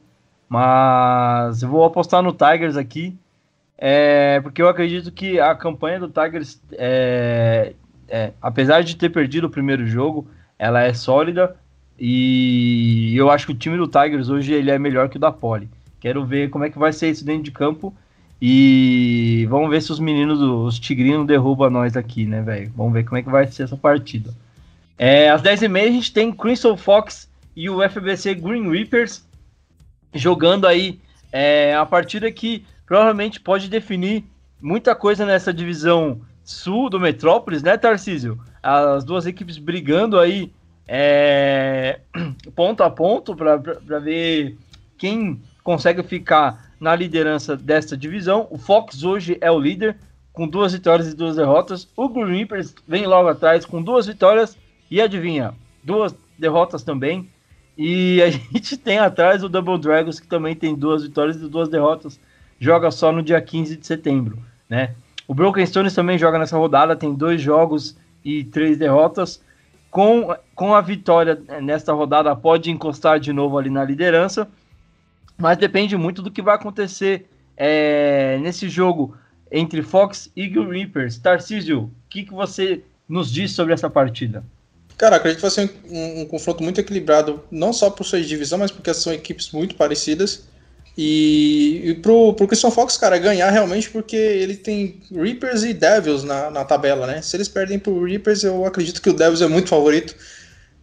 mas 0.48 1.62
eu 1.62 1.68
vou 1.68 1.84
apostar 1.84 2.22
no 2.22 2.32
Tigers 2.32 2.78
aqui, 2.78 3.18
é, 3.76 4.40
porque 4.40 4.62
eu 4.62 4.68
acredito 4.68 5.12
que 5.12 5.38
a 5.38 5.54
campanha 5.54 6.00
do 6.00 6.08
Tigers, 6.08 6.62
é, 6.72 7.74
é, 8.08 8.32
apesar 8.40 8.82
de 8.82 8.96
ter 8.96 9.10
perdido 9.10 9.48
o 9.48 9.50
primeiro 9.50 9.86
jogo, 9.86 10.26
ela 10.58 10.82
é 10.82 10.94
sólida 10.94 11.56
e 11.98 13.14
eu 13.14 13.30
acho 13.30 13.46
que 13.46 13.52
o 13.52 13.58
time 13.58 13.76
do 13.76 13.88
Tigers 13.88 14.30
hoje 14.30 14.54
ele 14.54 14.70
é 14.70 14.78
melhor 14.78 15.10
que 15.10 15.18
o 15.18 15.20
da 15.20 15.30
Poli. 15.30 15.68
Quero 16.00 16.24
ver 16.24 16.48
como 16.48 16.64
é 16.64 16.70
que 16.70 16.78
vai 16.78 16.92
ser 16.92 17.10
isso 17.10 17.24
dentro 17.24 17.42
de 17.42 17.50
campo 17.50 17.94
e 18.44 19.46
vamos 19.48 19.70
ver 19.70 19.80
se 19.80 19.92
os 19.92 20.00
meninos, 20.00 20.40
os 20.40 20.76
tigrinos 20.76 21.28
derrubam 21.28 21.70
nós 21.70 21.96
aqui, 21.96 22.26
né, 22.26 22.42
velho? 22.42 22.72
Vamos 22.74 22.92
ver 22.92 23.04
como 23.04 23.16
é 23.16 23.22
que 23.22 23.30
vai 23.30 23.46
ser 23.46 23.62
essa 23.62 23.76
partida. 23.76 24.34
É, 24.98 25.30
às 25.30 25.40
10h30 25.40 25.80
a 25.80 25.92
gente 25.92 26.12
tem 26.12 26.32
Crystal 26.32 26.76
Fox 26.76 27.30
e 27.54 27.70
o 27.70 27.88
FBC 27.88 28.34
Green 28.34 28.68
Reapers 28.68 29.24
jogando 30.12 30.66
aí 30.66 31.00
é, 31.30 31.72
a 31.76 31.86
partida 31.86 32.32
que 32.32 32.66
provavelmente 32.84 33.38
pode 33.38 33.68
definir 33.68 34.24
muita 34.60 34.92
coisa 34.96 35.24
nessa 35.24 35.54
divisão 35.54 36.20
sul 36.42 36.90
do 36.90 36.98
Metrópolis, 36.98 37.62
né, 37.62 37.76
Tarcísio? 37.76 38.40
As 38.60 39.04
duas 39.04 39.24
equipes 39.24 39.56
brigando 39.56 40.18
aí 40.18 40.52
é, 40.88 42.00
ponto 42.56 42.82
a 42.82 42.90
ponto 42.90 43.36
para 43.36 44.00
ver 44.00 44.58
quem 44.98 45.40
consegue 45.62 46.02
ficar 46.02 46.71
na 46.82 46.96
liderança 46.96 47.56
desta 47.56 47.96
divisão. 47.96 48.48
O 48.50 48.58
Fox 48.58 49.04
hoje 49.04 49.38
é 49.40 49.48
o 49.48 49.58
líder 49.58 49.96
com 50.32 50.48
duas 50.48 50.72
vitórias 50.72 51.12
e 51.12 51.14
duas 51.14 51.36
derrotas. 51.36 51.88
O 51.96 52.08
Green 52.08 52.38
Reapers 52.38 52.74
vem 52.88 53.06
logo 53.06 53.28
atrás 53.28 53.64
com 53.64 53.80
duas 53.80 54.04
vitórias 54.04 54.58
e 54.90 55.00
adivinha, 55.00 55.54
duas 55.84 56.12
derrotas 56.36 56.82
também. 56.82 57.30
E 57.78 58.20
a 58.20 58.30
gente 58.52 58.76
tem 58.76 58.98
atrás 58.98 59.44
o 59.44 59.48
Double 59.48 59.78
Dragons 59.78 60.18
que 60.18 60.26
também 60.26 60.56
tem 60.56 60.74
duas 60.74 61.04
vitórias 61.04 61.36
e 61.36 61.48
duas 61.48 61.68
derrotas. 61.68 62.18
Joga 62.58 62.90
só 62.90 63.12
no 63.12 63.22
dia 63.22 63.40
15 63.40 63.76
de 63.76 63.86
setembro, 63.86 64.36
né? 64.68 64.96
O 65.28 65.34
Broken 65.34 65.64
Stones 65.64 65.94
também 65.94 66.18
joga 66.18 66.36
nessa 66.36 66.58
rodada, 66.58 66.96
tem 66.96 67.14
dois 67.14 67.40
jogos 67.40 67.96
e 68.24 68.42
três 68.42 68.76
derrotas. 68.76 69.40
Com, 69.88 70.34
com 70.52 70.74
a 70.74 70.80
vitória 70.80 71.40
nesta 71.62 71.92
rodada, 71.92 72.34
pode 72.34 72.72
encostar 72.72 73.20
de 73.20 73.32
novo 73.32 73.56
ali 73.56 73.70
na 73.70 73.84
liderança, 73.84 74.48
mas 75.36 75.58
depende 75.58 75.96
muito 75.96 76.22
do 76.22 76.30
que 76.30 76.42
vai 76.42 76.54
acontecer 76.54 77.26
é, 77.56 78.38
nesse 78.42 78.68
jogo 78.68 79.16
entre 79.50 79.82
Fox 79.82 80.30
e 80.34 80.44
Eagle 80.44 80.70
Reapers. 80.70 81.18
Tarcísio, 81.18 81.82
o 81.82 81.90
que, 82.08 82.24
que 82.24 82.32
você 82.32 82.82
nos 83.08 83.30
diz 83.30 83.52
sobre 83.52 83.74
essa 83.74 83.90
partida? 83.90 84.44
Cara, 84.96 85.16
acredito 85.16 85.38
que 85.38 85.42
vai 85.42 85.50
ser 85.50 85.70
um, 85.90 86.22
um 86.22 86.26
confronto 86.26 86.62
muito 86.62 86.80
equilibrado, 86.80 87.42
não 87.50 87.72
só 87.72 87.90
por 87.90 88.04
sua 88.04 88.20
divisão, 88.20 88.58
mas 88.58 88.70
porque 88.70 88.92
são 88.94 89.12
equipes 89.12 89.50
muito 89.50 89.74
parecidas. 89.74 90.44
E, 90.96 91.80
e 91.84 91.94
pro, 91.94 92.34
pro 92.34 92.46
Christian 92.46 92.70
Fox, 92.70 92.98
cara, 92.98 93.18
ganhar 93.18 93.50
realmente 93.50 93.90
porque 93.90 94.16
ele 94.16 94.56
tem 94.56 95.00
Reapers 95.10 95.62
e 95.62 95.72
Devils 95.72 96.22
na, 96.22 96.50
na 96.50 96.64
tabela, 96.64 97.06
né? 97.06 97.22
Se 97.22 97.36
eles 97.36 97.48
perdem 97.48 97.78
pro 97.78 98.04
Reapers, 98.04 98.44
eu 98.44 98.64
acredito 98.66 99.00
que 99.00 99.08
o 99.08 99.14
Devils 99.14 99.40
é 99.40 99.48
muito 99.48 99.68
favorito. 99.70 100.14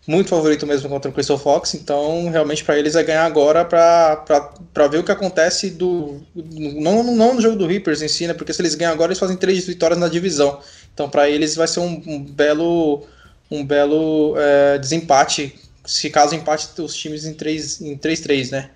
Muito 0.10 0.30
favorito 0.30 0.66
mesmo 0.66 0.90
contra 0.90 1.12
o 1.12 1.14
Crystal 1.14 1.38
Fox, 1.38 1.76
então 1.76 2.32
realmente 2.32 2.64
para 2.64 2.80
eles 2.80 2.96
é 2.96 3.04
ganhar 3.04 3.26
agora 3.26 3.64
para 3.64 4.88
ver 4.90 4.98
o 4.98 5.04
que 5.04 5.12
acontece 5.12 5.70
do. 5.70 6.20
Não, 6.34 7.04
não 7.04 7.36
no 7.36 7.40
jogo 7.40 7.56
do 7.56 7.68
Reapers 7.68 8.02
em 8.02 8.08
si, 8.08 8.26
né? 8.26 8.34
Porque 8.34 8.52
se 8.52 8.60
eles 8.60 8.74
ganham 8.74 8.92
agora, 8.92 9.12
eles 9.12 9.20
fazem 9.20 9.38
três 9.38 9.68
vitórias 9.68 10.00
na 10.00 10.08
divisão. 10.08 10.62
Então 10.92 11.08
para 11.08 11.30
eles 11.30 11.56
vai 11.56 11.68
ser 11.68 11.82
um, 11.82 12.02
um 12.08 12.24
belo 12.24 13.04
um 13.52 13.64
belo 13.64 14.34
é, 14.36 14.80
desempate, 14.80 15.54
se 15.86 16.10
caso 16.10 16.34
empate 16.34 16.70
os 16.82 16.96
times 16.96 17.24
em 17.26 17.36
3-3, 17.36 17.82
em 17.86 17.96
3 17.96 18.50
né? 18.50 18.72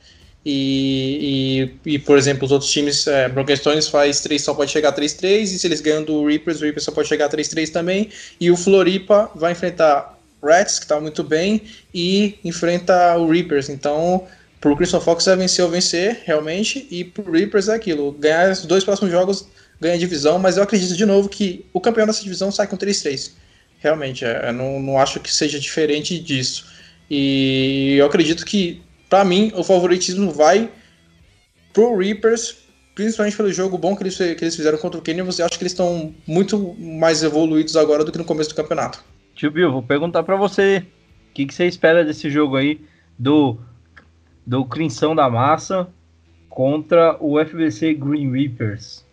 E, 0.46 1.72
e, 1.86 1.94
e, 1.94 2.00
por 2.00 2.16
exemplo, 2.16 2.46
os 2.46 2.52
outros 2.52 2.70
times, 2.70 3.08
é, 3.08 3.28
Broken 3.28 3.56
Stones 3.56 3.88
faz 3.88 4.20
3, 4.20 4.40
só 4.40 4.54
pode 4.54 4.70
chegar 4.70 4.90
a 4.90 4.94
3-3, 4.94 5.42
e 5.42 5.48
se 5.48 5.66
eles 5.66 5.82
ganham 5.82 6.04
do 6.04 6.28
Reapers, 6.28 6.60
o 6.60 6.64
Reapers 6.66 6.84
só 6.84 6.92
pode 6.92 7.08
chegar 7.08 7.26
a 7.26 7.30
3-3 7.30 7.72
também, 7.72 8.10
e 8.40 8.52
o 8.52 8.58
Floripa 8.58 9.32
vai 9.34 9.54
enfrentar 9.54 10.13
Rats, 10.44 10.80
que 10.80 10.86
está 10.86 11.00
muito 11.00 11.24
bem, 11.24 11.62
e 11.94 12.40
enfrenta 12.44 13.18
o 13.18 13.30
Reapers, 13.30 13.70
então 13.70 14.26
pro 14.60 14.76
Crystal 14.78 15.02
Fox 15.02 15.28
é 15.28 15.36
vencer 15.36 15.66
ou 15.66 15.72
vencer, 15.72 16.22
realmente, 16.26 16.88
e 16.90 17.04
pro 17.04 17.32
Reapers 17.32 17.68
é 17.68 17.76
aquilo, 17.76 18.12
ganhar 18.14 18.52
os 18.52 18.66
dois 18.66 18.84
próximos 18.84 19.12
jogos, 19.12 19.48
ganha 19.80 19.98
divisão, 19.98 20.40
mas 20.40 20.58
eu 20.58 20.64
acredito 20.64 20.96
de 20.96 21.06
novo 21.06 21.28
que 21.28 21.66
o 21.74 21.82
campeão 21.82 22.08
dessa 22.08 22.24
divisão 22.24 22.52
sai 22.52 22.68
com 22.68 22.78
3-3, 22.78 23.32
realmente, 23.80 24.24
é, 24.24 24.52
não, 24.52 24.80
não 24.80 24.98
acho 24.98 25.20
que 25.20 25.34
seja 25.34 25.60
diferente 25.60 26.18
disso, 26.20 26.66
e 27.10 27.96
eu 27.98 28.06
acredito 28.06 28.46
que 28.46 28.82
para 29.14 29.24
mim, 29.24 29.52
o 29.56 29.64
favoritismo 29.64 30.32
vai 30.32 30.72
pro 31.72 31.96
Reapers, 31.96 32.56
principalmente 32.96 33.38
pelo 33.38 33.54
jogo 33.54 33.78
bom 33.78 33.96
que 33.96 34.02
eles, 34.02 34.18
que 34.18 34.24
eles 34.24 34.56
fizeram 34.56 34.76
contra 34.80 35.00
o 35.00 35.04
Canyons. 35.04 35.38
Eu 35.38 35.46
acho 35.46 35.56
que 35.56 35.62
eles 35.62 35.72
estão 35.72 36.16
muito 36.26 36.74
mais 36.80 37.22
evoluídos 37.22 37.76
agora 37.76 38.04
do 38.04 38.12
que 38.12 38.18
no 38.18 38.26
começo 38.26 38.50
do 38.50 38.56
campeonato. 38.56 39.06
Tio 39.36 39.52
Bill, 39.52 39.72
vou 39.72 39.84
perguntar 39.84 40.24
para 40.24 40.36
você, 40.36 40.86
o 41.30 41.34
que, 41.34 41.46
que, 41.46 41.54
você 41.54 41.66
espera 41.66 42.06
desse 42.06 42.30
jogo 42.30 42.56
aí 42.56 42.82
do, 43.18 43.58
do 44.46 44.66
Crimson 44.66 45.16
da 45.16 45.30
Massa 45.30 45.90
contra 46.50 47.18
o 47.20 47.44
FBC 47.44 47.96
Green 47.96 48.32
Reapers? 48.32 49.06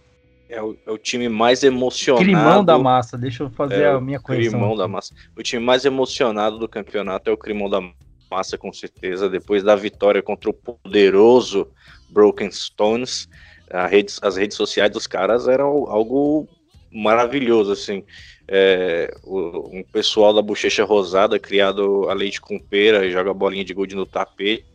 É 0.48 0.60
o, 0.60 0.76
é 0.84 0.90
o, 0.90 0.98
time 0.98 1.28
mais 1.28 1.62
emocionado. 1.62 2.24
Crimão 2.24 2.64
da 2.64 2.76
massa, 2.76 3.16
deixa 3.16 3.44
eu 3.44 3.50
fazer 3.50 3.82
é 3.82 3.90
a 3.90 4.00
minha 4.00 4.18
correção. 4.18 4.58
Crimão 4.58 4.76
da 4.76 4.88
massa. 4.88 5.14
O 5.36 5.42
time 5.42 5.64
mais 5.64 5.84
emocionado 5.84 6.58
do 6.58 6.68
campeonato 6.68 7.30
é 7.30 7.32
o 7.32 7.36
Crimão 7.36 7.70
da 7.70 7.80
massa 8.28 8.58
com 8.58 8.72
certeza. 8.72 9.28
Depois 9.28 9.62
da 9.62 9.76
vitória 9.76 10.20
contra 10.20 10.50
o 10.50 10.52
poderoso 10.52 11.68
Broken 12.10 12.50
Stones, 12.50 13.28
as 13.70 14.36
redes 14.36 14.56
sociais 14.56 14.90
dos 14.90 15.06
caras 15.06 15.46
eram 15.46 15.86
algo 15.88 16.48
maravilhoso, 16.92 17.72
assim. 17.72 18.04
É, 18.52 19.14
o, 19.22 19.78
um 19.78 19.84
pessoal 19.84 20.34
da 20.34 20.42
bochecha 20.42 20.84
rosada, 20.84 21.38
criado 21.38 22.08
a 22.10 22.12
leite 22.12 22.40
com 22.40 22.58
pera 22.58 23.06
e 23.06 23.12
joga 23.12 23.32
bolinha 23.32 23.64
de 23.64 23.72
gude 23.72 23.94
no 23.94 24.04
tapete, 24.04 24.66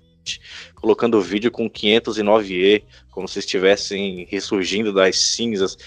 colocando 0.73 1.21
vídeo 1.21 1.51
com 1.51 1.69
509E, 1.69 2.83
como 3.11 3.27
se 3.27 3.39
estivessem 3.39 4.25
ressurgindo 4.29 4.93
das 4.93 5.33
cinzas 5.33 5.77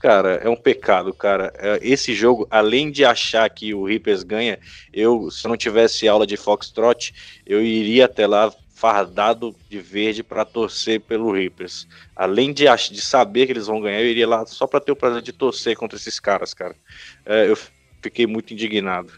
cara, 0.00 0.36
é 0.36 0.48
um 0.48 0.56
pecado, 0.56 1.12
cara. 1.12 1.52
É, 1.58 1.78
esse 1.82 2.14
jogo, 2.14 2.46
além 2.50 2.90
de 2.90 3.04
achar 3.04 3.48
que 3.50 3.74
o 3.74 3.84
Reapers 3.84 4.22
ganha, 4.22 4.58
eu, 4.92 5.30
se 5.30 5.46
não 5.46 5.56
tivesse 5.56 6.08
aula 6.08 6.26
de 6.26 6.36
Foxtrot, 6.36 7.12
eu 7.46 7.62
iria 7.62 8.06
até 8.06 8.26
lá 8.26 8.52
fardado 8.80 9.54
de 9.68 9.78
verde 9.78 10.22
para 10.22 10.42
torcer 10.42 11.02
pelo 11.02 11.30
Reapers. 11.30 11.86
Além 12.16 12.50
de, 12.50 12.64
de 12.64 13.00
saber 13.02 13.44
que 13.44 13.52
eles 13.52 13.66
vão 13.66 13.78
ganhar, 13.78 14.00
eu 14.00 14.06
iria 14.06 14.26
lá 14.26 14.46
só 14.46 14.66
para 14.66 14.80
ter 14.80 14.90
o 14.90 14.96
prazer 14.96 15.20
de 15.20 15.34
torcer 15.34 15.76
contra 15.76 15.98
esses 15.98 16.18
caras, 16.18 16.54
cara. 16.54 16.74
É, 17.26 17.46
eu 17.46 17.58
fiquei 18.00 18.26
muito 18.26 18.54
indignado. 18.54 19.12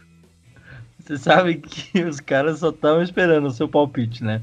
Você 0.99 1.17
sabe 1.17 1.55
que 1.55 1.97
os 2.03 2.19
caras 2.19 2.59
só 2.59 2.71
estavam 2.71 3.01
esperando 3.01 3.47
o 3.47 3.51
seu 3.51 3.69
palpite, 3.69 4.21
né? 4.21 4.41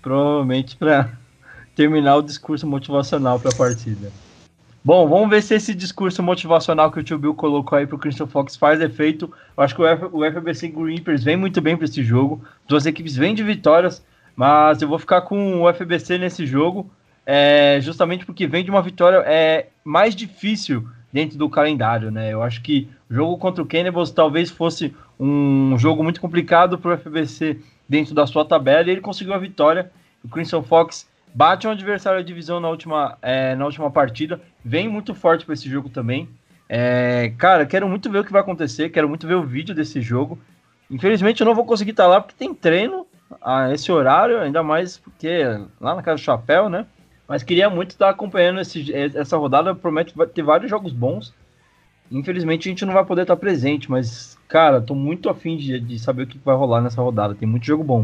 Provavelmente 0.00 0.76
para 0.76 1.10
terminar 1.74 2.14
o 2.18 2.22
discurso 2.22 2.64
motivacional 2.64 3.40
para 3.40 3.50
a 3.50 3.56
partida. 3.56 4.12
Bom, 4.84 5.08
vamos 5.08 5.28
ver 5.28 5.42
se 5.42 5.56
esse 5.56 5.74
discurso 5.74 6.22
motivacional 6.22 6.92
que 6.92 7.00
o 7.00 7.02
tio 7.02 7.18
Bill 7.18 7.34
colocou 7.34 7.78
aí 7.78 7.86
pro 7.86 7.98
Christian 7.98 8.28
Fox 8.28 8.54
faz 8.54 8.80
efeito. 8.80 9.28
Eu 9.56 9.64
acho 9.64 9.74
que 9.74 9.82
o, 9.82 9.86
F 9.86 10.04
o 10.12 10.24
FBC 10.24 10.72
Reapers 10.76 11.24
vem 11.24 11.36
muito 11.36 11.60
bem 11.60 11.76
para 11.76 11.84
esse 11.84 12.02
jogo. 12.04 12.40
Duas 12.68 12.86
equipes 12.86 13.16
vêm 13.16 13.34
de 13.34 13.42
vitórias, 13.42 14.04
mas 14.42 14.82
eu 14.82 14.88
vou 14.88 14.98
ficar 14.98 15.20
com 15.20 15.62
o 15.62 15.72
FBC 15.72 16.18
nesse 16.18 16.44
jogo, 16.44 16.90
é, 17.24 17.78
justamente 17.80 18.26
porque 18.26 18.44
vem 18.44 18.64
de 18.64 18.72
uma 18.72 18.82
vitória 18.82 19.18
é, 19.24 19.68
mais 19.84 20.16
difícil 20.16 20.84
dentro 21.12 21.38
do 21.38 21.48
calendário, 21.48 22.10
né? 22.10 22.32
Eu 22.32 22.42
acho 22.42 22.60
que 22.60 22.88
o 23.08 23.14
jogo 23.14 23.38
contra 23.38 23.62
o 23.62 23.66
Cannibals 23.66 24.10
talvez 24.10 24.50
fosse 24.50 24.96
um 25.20 25.78
jogo 25.78 26.02
muito 26.02 26.20
complicado 26.20 26.76
para 26.76 26.92
o 26.92 26.98
FBC 26.98 27.60
dentro 27.88 28.16
da 28.16 28.26
sua 28.26 28.44
tabela 28.44 28.88
e 28.88 28.90
ele 28.90 29.00
conseguiu 29.00 29.32
a 29.32 29.38
vitória. 29.38 29.92
O 30.24 30.28
Crimson 30.28 30.60
Fox 30.64 31.08
bate 31.32 31.68
um 31.68 31.70
adversário 31.70 32.18
da 32.18 32.26
divisão 32.26 32.58
na 32.58 32.68
última, 32.68 33.16
é, 33.22 33.54
na 33.54 33.64
última 33.64 33.92
partida, 33.92 34.40
vem 34.64 34.88
muito 34.88 35.14
forte 35.14 35.44
para 35.44 35.54
esse 35.54 35.70
jogo 35.70 35.88
também. 35.88 36.28
É, 36.68 37.32
cara, 37.38 37.64
quero 37.64 37.88
muito 37.88 38.10
ver 38.10 38.18
o 38.18 38.24
que 38.24 38.32
vai 38.32 38.40
acontecer, 38.40 38.88
quero 38.88 39.08
muito 39.08 39.24
ver 39.24 39.34
o 39.34 39.44
vídeo 39.44 39.72
desse 39.72 40.00
jogo. 40.00 40.36
Infelizmente 40.90 41.40
eu 41.40 41.44
não 41.44 41.54
vou 41.54 41.64
conseguir 41.64 41.92
estar 41.92 42.08
lá 42.08 42.20
porque 42.20 42.34
tem 42.36 42.52
treino 42.52 43.06
a 43.40 43.72
esse 43.72 43.90
horário, 43.90 44.40
ainda 44.40 44.62
mais 44.62 44.98
porque 44.98 45.44
lá 45.80 45.94
na 45.94 46.02
Casa 46.02 46.16
do 46.16 46.24
Chapéu, 46.24 46.68
né? 46.68 46.86
Mas 47.26 47.42
queria 47.42 47.70
muito 47.70 47.90
estar 47.90 48.10
acompanhando 48.10 48.60
esse, 48.60 48.92
essa 48.92 49.36
rodada, 49.36 49.74
prometo 49.74 50.14
ter 50.26 50.42
vários 50.42 50.70
jogos 50.70 50.92
bons. 50.92 51.34
Infelizmente 52.10 52.68
a 52.68 52.70
gente 52.70 52.84
não 52.84 52.92
vai 52.92 53.04
poder 53.04 53.22
estar 53.22 53.36
presente, 53.36 53.90
mas, 53.90 54.38
cara, 54.48 54.80
tô 54.80 54.94
muito 54.94 55.30
afim 55.30 55.56
de, 55.56 55.80
de 55.80 55.98
saber 55.98 56.24
o 56.24 56.26
que 56.26 56.38
vai 56.38 56.54
rolar 56.54 56.82
nessa 56.82 57.00
rodada. 57.00 57.34
Tem 57.34 57.48
muito 57.48 57.64
jogo 57.64 57.82
bom. 57.82 58.02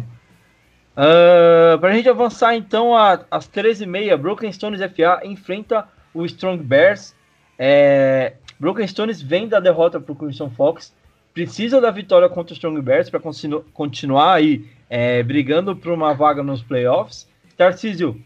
Uh, 0.97 1.75
ah, 1.75 1.79
para 1.79 1.91
a 1.91 1.93
gente 1.93 2.09
avançar 2.09 2.55
então 2.55 2.97
às 2.97 3.49
13h30, 3.49 4.17
Broken 4.17 4.53
Stones 4.53 4.81
FA 4.81 5.21
enfrenta 5.25 5.87
o 6.15 6.25
Strong 6.25 6.63
Bears. 6.63 7.15
É, 7.59 8.35
Broken 8.59 8.87
Stones 8.87 9.21
vem 9.21 9.47
da 9.47 9.61
derrota 9.61 10.01
para 10.01 10.13
o 10.13 10.17
Crimson 10.17 10.49
Fox 10.51 10.93
precisa 11.39 11.81
da 11.81 11.93
vitória 11.93 12.29
contra 12.29 12.53
o 12.53 12.57
Strong 12.57 12.81
Bears 12.83 13.09
para 13.09 13.21
continu 13.21 13.65
continuar 13.73 14.35
aí 14.35 14.67
é, 14.89 15.23
brigando 15.23 15.77
por 15.77 15.93
uma 15.93 16.15
vaga 16.15 16.43
nos 16.43 16.63
playoffs. 16.63 17.27
Tarcísio, 17.57 18.11
o 18.11 18.17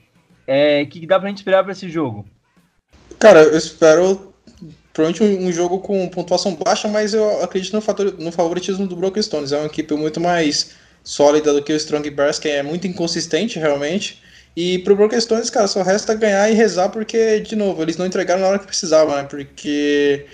é, 0.46 0.84
que 0.84 1.06
dá 1.06 1.18
para 1.18 1.28
a 1.28 1.30
gente 1.30 1.38
esperar 1.38 1.62
para 1.62 1.72
esse 1.72 1.88
jogo? 1.88 2.26
Cara, 3.18 3.42
eu 3.42 3.56
espero 3.56 4.32
provavelmente 4.92 5.22
um, 5.22 5.48
um, 5.48 5.52
jogo 5.52 5.80
com 5.80 6.08
pontuação 6.08 6.54
baixa, 6.54 6.86
mas 6.88 7.14
eu 7.14 7.42
acredito 7.42 7.72
no, 7.72 7.80
fator, 7.80 8.14
no 8.18 8.30
favoritismo 8.30 8.86
do 8.86 8.96
Broken 8.96 9.22
Stones. 9.22 9.52
É 9.52 9.56
uma 9.56 9.66
equipe 9.66 9.94
muito 9.94 10.20
mais 10.20 10.74
sólida 11.02 11.52
do 11.52 11.62
que 11.62 11.72
o 11.72 11.76
Strong 11.76 12.08
Bears, 12.10 12.38
que 12.38 12.48
é 12.48 12.62
muito 12.62 12.86
inconsistente 12.86 13.58
realmente. 13.58 14.22
E 14.54 14.80
pro 14.80 14.94
Broken 14.94 15.18
Stones, 15.18 15.48
cara, 15.48 15.66
só 15.66 15.82
resta 15.82 16.14
ganhar 16.14 16.50
e 16.50 16.54
rezar, 16.54 16.90
porque, 16.90 17.40
de 17.40 17.56
novo, 17.56 17.82
eles 17.82 17.96
não 17.96 18.04
entregaram 18.04 18.42
na 18.42 18.48
hora 18.48 18.58
que 18.58 18.66
precisavam, 18.66 19.16
né? 19.16 19.24
Porque 19.24 20.26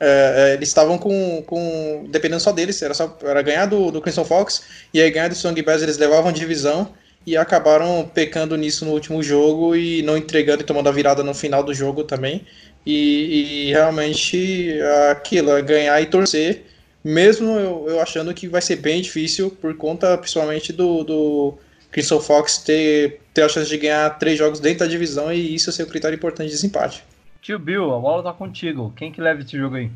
é, 0.00 0.50
é, 0.50 0.54
eles 0.54 0.68
estavam 0.68 0.98
com, 0.98 1.42
com. 1.46 2.06
dependendo 2.10 2.40
só 2.40 2.52
deles, 2.52 2.80
era, 2.82 2.94
só, 2.94 3.16
era 3.22 3.40
ganhar 3.42 3.66
do, 3.66 3.90
do 3.90 4.00
Crimson 4.00 4.24
Fox, 4.24 4.62
e 4.92 5.00
aí 5.00 5.10
ganhar 5.10 5.28
do 5.28 5.34
Strong 5.34 5.60
Bears 5.62 5.82
eles 5.82 5.98
levavam 5.98 6.32
divisão 6.32 6.92
e 7.26 7.36
acabaram 7.36 8.10
pecando 8.12 8.56
nisso 8.56 8.84
no 8.84 8.92
último 8.92 9.22
jogo 9.22 9.74
e 9.74 10.02
não 10.02 10.16
entregando 10.16 10.62
e 10.62 10.66
tomando 10.66 10.88
a 10.88 10.92
virada 10.92 11.22
no 11.22 11.32
final 11.32 11.62
do 11.62 11.72
jogo 11.72 12.04
também. 12.04 12.44
E, 12.84 13.68
e 13.68 13.72
realmente 13.72 14.78
aquilo, 15.10 15.52
é 15.52 15.62
ganhar 15.62 16.00
e 16.02 16.06
torcer, 16.06 16.64
mesmo 17.02 17.52
eu, 17.58 17.86
eu, 17.88 18.00
achando 18.00 18.34
que 18.34 18.46
vai 18.46 18.60
ser 18.60 18.76
bem 18.76 19.00
difícil, 19.00 19.50
por 19.50 19.74
conta 19.76 20.18
principalmente 20.18 20.72
do, 20.72 21.02
do 21.02 21.54
Crimson 21.90 22.20
Fox 22.20 22.58
ter, 22.58 23.20
ter 23.32 23.42
a 23.42 23.48
chance 23.48 23.70
de 23.70 23.78
ganhar 23.78 24.18
três 24.18 24.36
jogos 24.36 24.60
dentro 24.60 24.80
da 24.80 24.86
divisão 24.86 25.32
e 25.32 25.54
isso 25.54 25.72
ser 25.72 25.84
o 25.84 25.86
critério 25.86 26.16
importante 26.16 26.48
de 26.48 26.54
desempate. 26.54 27.02
Tio 27.44 27.58
Bill, 27.58 27.92
a 27.92 27.98
bola 27.98 28.22
tá 28.22 28.32
contigo. 28.32 28.90
Quem 28.96 29.12
que 29.12 29.20
leva 29.20 29.42
esse 29.42 29.54
jogo 29.54 29.76
aí? 29.76 29.90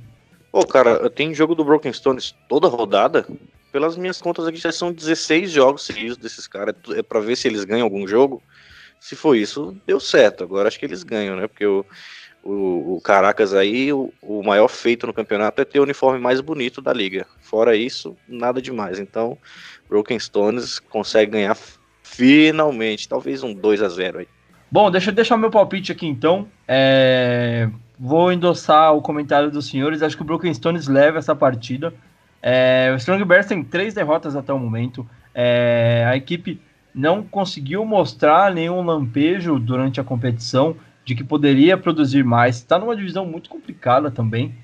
Pô, 0.53 0.67
cara, 0.67 1.09
tem 1.09 1.33
jogo 1.33 1.55
do 1.55 1.65
Broken 1.65 1.91
Stones 1.91 2.37
toda 2.47 2.69
rodada. 2.69 3.27
Pelas 3.73 3.97
minhas 3.97 4.21
contas 4.21 4.47
aqui 4.47 4.59
já 4.59 4.71
são 4.71 4.93
16 4.93 5.51
jogos 5.51 5.87
seguidos 5.87 6.19
desses 6.19 6.47
caras. 6.47 6.75
É 6.91 7.03
pra 7.03 7.21
ver 7.21 7.37
se 7.37 7.49
eles 7.49 7.65
ganham 7.65 7.85
algum 7.85 8.07
jogo. 8.07 8.43
Se 9.01 9.17
for 9.17 9.35
isso, 9.35 9.75
deu 9.87 9.99
certo. 9.99 10.45
Agora 10.45 10.69
acho 10.69 10.79
que 10.79 10.85
eles 10.85 11.03
ganham, 11.03 11.37
né? 11.37 11.49
Porque 11.49 11.65
o, 11.65 11.87
o, 12.45 12.97
o 12.97 13.01
Caracas 13.01 13.55
aí, 13.55 13.95
o, 13.95 14.13
o, 14.21 14.43
maior 14.43 14.69
feito 14.69 15.07
no 15.07 15.15
campeonato 15.15 15.63
é 15.63 15.65
ter 15.65 15.81
o 15.81 15.85
uniforme 15.85 16.21
mais 16.21 16.43
bonito 16.43 16.83
da 16.83 16.93
liga. 16.93 17.27
Fora 17.41 17.75
isso, 17.75 18.15
nada 18.29 18.61
demais. 18.61 18.99
Então, 18.99 19.39
Broken 19.89 20.19
Stones 20.19 20.79
consegue 20.79 21.33
ganhar 21.33 21.57
finalmente. 22.03 23.09
Talvez 23.09 23.43
um 23.43 23.55
2 23.55 23.81
a 23.83 23.89
0 23.89 24.19
aí. 24.19 24.29
Bom, 24.71 24.91
deixa 24.91 25.11
eu 25.11 25.15
deixar 25.15 25.37
meu 25.37 25.51
palpite 25.51 25.91
aqui 25.93 26.07
então. 26.07 26.47
É... 26.67 27.69
Vou 27.99 28.31
endossar 28.31 28.95
o 28.95 29.01
comentário 29.01 29.51
dos 29.51 29.67
senhores. 29.69 30.03
Acho 30.03 30.17
que 30.17 30.23
o 30.23 30.27
Broken 30.27 30.53
Stones 30.53 30.87
leva 30.87 31.19
essa 31.19 31.35
partida. 31.35 31.93
É... 32.43 32.91
O 32.93 32.97
Strong 32.97 33.25
Bears 33.25 33.47
tem 33.47 33.65
três 33.65 33.95
derrotas 33.95 34.37
até 34.37 34.53
o 34.53 34.59
momento. 34.59 35.09
É... 35.35 36.05
A 36.07 36.17
equipe 36.17 36.61
não 36.95 37.23
conseguiu 37.23 37.85
mostrar 37.85 38.53
nenhum 38.53 38.83
lampejo 38.83 39.59
durante 39.59 40.01
a 40.01 40.05
competição 40.05 40.77
de 41.03 41.15
que 41.15 41.25
poderia 41.25 41.79
produzir 41.79 42.23
mais. 42.23 42.57
Está 42.57 42.79
numa 42.79 42.95
divisão 42.95 43.25
muito 43.25 43.49
complicada 43.49 44.11
também. 44.11 44.55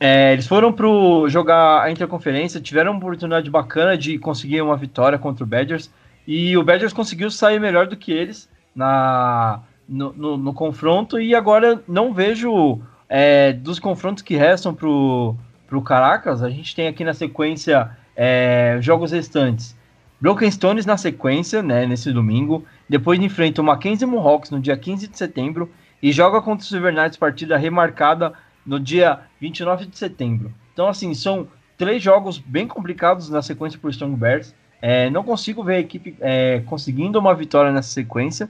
É, 0.00 0.32
eles 0.32 0.48
foram 0.48 0.72
para 0.72 0.88
jogar 1.28 1.82
a 1.82 1.88
interconferência, 1.88 2.60
tiveram 2.60 2.90
uma 2.90 2.98
oportunidade 2.98 3.48
bacana 3.48 3.96
de 3.96 4.18
conseguir 4.18 4.60
uma 4.60 4.76
vitória 4.76 5.16
contra 5.16 5.44
o 5.44 5.46
Badgers. 5.46 5.92
E 6.26 6.56
o 6.56 6.64
Badgers 6.64 6.92
conseguiu 6.92 7.30
sair 7.30 7.60
melhor 7.60 7.86
do 7.86 7.96
que 7.96 8.10
eles 8.10 8.50
na, 8.74 9.60
no, 9.88 10.12
no, 10.12 10.36
no 10.36 10.54
confronto 10.54 11.20
e 11.20 11.34
agora 11.34 11.82
não 11.86 12.12
vejo 12.12 12.80
é, 13.08 13.52
dos 13.52 13.78
confrontos 13.78 14.22
que 14.22 14.36
restam 14.36 14.74
para 14.74 14.88
o 14.88 15.82
Caracas, 15.84 16.42
a 16.42 16.50
gente 16.50 16.74
tem 16.74 16.88
aqui 16.88 17.04
na 17.04 17.14
sequência 17.14 17.90
é, 18.16 18.78
jogos 18.80 19.12
restantes. 19.12 19.76
Broken 20.20 20.50
Stones 20.50 20.86
na 20.86 20.96
sequência, 20.96 21.62
né, 21.62 21.84
nesse 21.84 22.12
domingo. 22.12 22.64
Depois 22.88 23.18
enfrenta 23.20 23.60
o 23.60 23.64
Mackenzie 23.64 24.06
Mohawks 24.06 24.50
no 24.50 24.60
dia 24.60 24.76
15 24.76 25.08
de 25.08 25.18
setembro 25.18 25.68
e 26.00 26.12
joga 26.12 26.40
contra 26.40 26.64
o 26.64 26.68
Silver 26.68 26.94
Knights 26.94 27.16
partida 27.16 27.56
remarcada 27.56 28.32
no 28.64 28.78
dia 28.78 29.20
29 29.40 29.86
de 29.86 29.98
setembro. 29.98 30.54
Então, 30.72 30.86
assim, 30.86 31.12
são 31.12 31.48
três 31.76 32.00
jogos 32.00 32.38
bem 32.38 32.68
complicados 32.68 33.28
na 33.28 33.42
sequência 33.42 33.78
para 33.80 33.88
o 33.88 33.90
Strong 33.90 34.16
Bears. 34.16 34.54
É, 34.80 35.10
não 35.10 35.24
consigo 35.24 35.64
ver 35.64 35.74
a 35.74 35.80
equipe 35.80 36.16
é, 36.20 36.62
conseguindo 36.66 37.18
uma 37.18 37.34
vitória 37.34 37.72
nessa 37.72 37.90
sequência. 37.90 38.48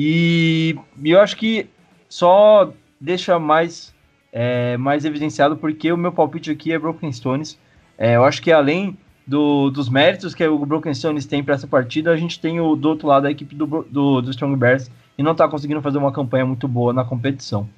E, 0.00 0.76
eu 1.04 1.20
acho 1.20 1.36
que 1.36 1.68
só 2.08 2.72
deixa 3.00 3.36
mais, 3.36 3.92
é, 4.32 4.76
mais 4.76 5.04
evidenciado 5.04 5.56
porque 5.56 5.90
o 5.90 5.96
meu 5.96 6.12
palpite 6.12 6.52
aqui 6.52 6.72
é 6.72 6.78
Broken 6.78 7.10
Stones. 7.10 7.58
É, 7.98 8.14
eu 8.14 8.22
acho 8.22 8.40
que 8.40 8.52
além 8.52 8.96
do, 9.26 9.70
dos 9.70 9.88
méritos 9.88 10.36
que 10.36 10.46
o 10.46 10.64
Broken 10.64 10.94
Stones 10.94 11.26
tem 11.26 11.42
para 11.42 11.56
essa 11.56 11.66
partida, 11.66 12.12
a 12.12 12.16
gente 12.16 12.38
tem 12.38 12.60
o, 12.60 12.76
do 12.76 12.90
outro 12.90 13.08
lado 13.08 13.26
a 13.26 13.30
equipe 13.32 13.56
do, 13.56 13.66
do, 13.90 14.20
do 14.22 14.30
Strong 14.30 14.54
Bears 14.54 14.88
e 15.18 15.22
não 15.24 15.32
está 15.32 15.48
conseguindo 15.48 15.82
fazer 15.82 15.98
uma 15.98 16.12
campanha 16.12 16.46
muito 16.46 16.68
boa 16.68 16.92
na 16.92 17.04
competição. 17.04 17.68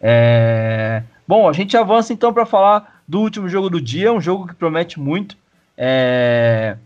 É... 0.00 1.04
Bom, 1.26 1.48
a 1.48 1.52
gente 1.52 1.76
avança 1.76 2.12
então 2.12 2.32
para 2.32 2.44
falar 2.44 3.00
do 3.06 3.20
último 3.20 3.48
jogo 3.48 3.70
do 3.70 3.80
dia, 3.80 4.12
um 4.12 4.20
jogo 4.20 4.48
que 4.48 4.56
promete 4.56 4.98
muito. 4.98 5.36
É... 5.78 6.76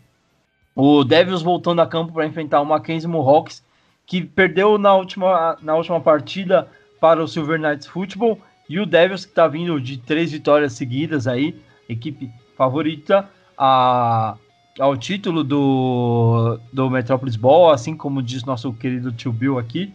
O 0.77 1.05
Devils 1.05 1.41
voltando 1.41 1.81
a 1.81 1.87
campo 1.87 2.13
para 2.13 2.27
enfrentar 2.27 2.61
o 2.61 2.67
Mackenzie 2.67 3.09
Mohawks, 3.09 3.67
que 4.09 4.25
perdeu 4.25 4.79
na 4.79 4.95
última, 4.95 5.57
na 5.63 5.77
última 5.77 6.01
partida 6.01 6.67
para 6.99 7.23
o 7.23 7.29
Silver 7.29 7.61
Knights 7.61 7.87
Football, 7.87 8.41
e 8.69 8.81
o 8.81 8.87
Devils 8.87 9.25
que 9.25 9.31
está 9.31 9.47
vindo 9.47 9.81
de 9.81 9.99
três 9.99 10.33
vitórias 10.33 10.73
seguidas 10.73 11.27
aí, 11.27 11.55
equipe 11.89 12.31
favorita 12.57 13.29
a, 13.57 14.37
ao 14.81 14.97
título 14.97 15.45
do, 15.45 16.59
do 16.73 16.91
Metropolis 16.91 17.37
Ball, 17.37 17.71
assim 17.71 17.95
como 17.97 18.23
diz 18.23 18.45
nosso 18.45 18.73
querido 18.73 19.13
tio 19.13 19.33
Bill 19.33 19.59
aqui. 19.59 19.93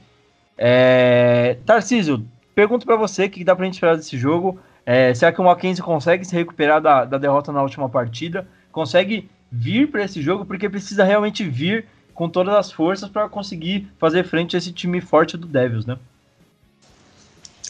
É, 0.58 1.58
Tarcísio, 1.66 2.26
pergunto 2.56 2.86
para 2.86 2.96
você 2.96 3.26
o 3.26 3.30
que 3.30 3.44
dá 3.44 3.56
para 3.56 3.64
a 3.64 3.66
gente 3.66 3.76
esperar 3.76 3.96
desse 3.96 4.18
jogo. 4.18 4.60
É, 4.86 5.14
será 5.14 5.32
que 5.32 5.42
o 5.42 5.44
Mackenzie 5.44 5.84
consegue 5.84 6.26
se 6.26 6.36
recuperar 6.36 6.82
da, 6.82 7.06
da 7.06 7.18
derrota 7.18 7.52
na 7.52 7.62
última 7.62 7.90
partida? 7.90 8.48
Consegue 8.72 9.30
vir 9.52 9.90
para 9.90 10.04
esse 10.04 10.22
jogo? 10.22 10.46
Porque 10.46 10.70
precisa 10.70 11.04
realmente 11.04 11.44
vir 11.44 11.86
com 12.14 12.30
todas 12.30 12.54
as 12.54 12.72
forças 12.72 13.10
para 13.10 13.28
conseguir 13.28 13.88
fazer 14.00 14.24
frente 14.24 14.56
a 14.56 14.60
esse 14.60 14.72
time 14.72 15.02
forte 15.02 15.36
do 15.38 15.48
Devils, 15.48 15.86
né? 15.86 15.98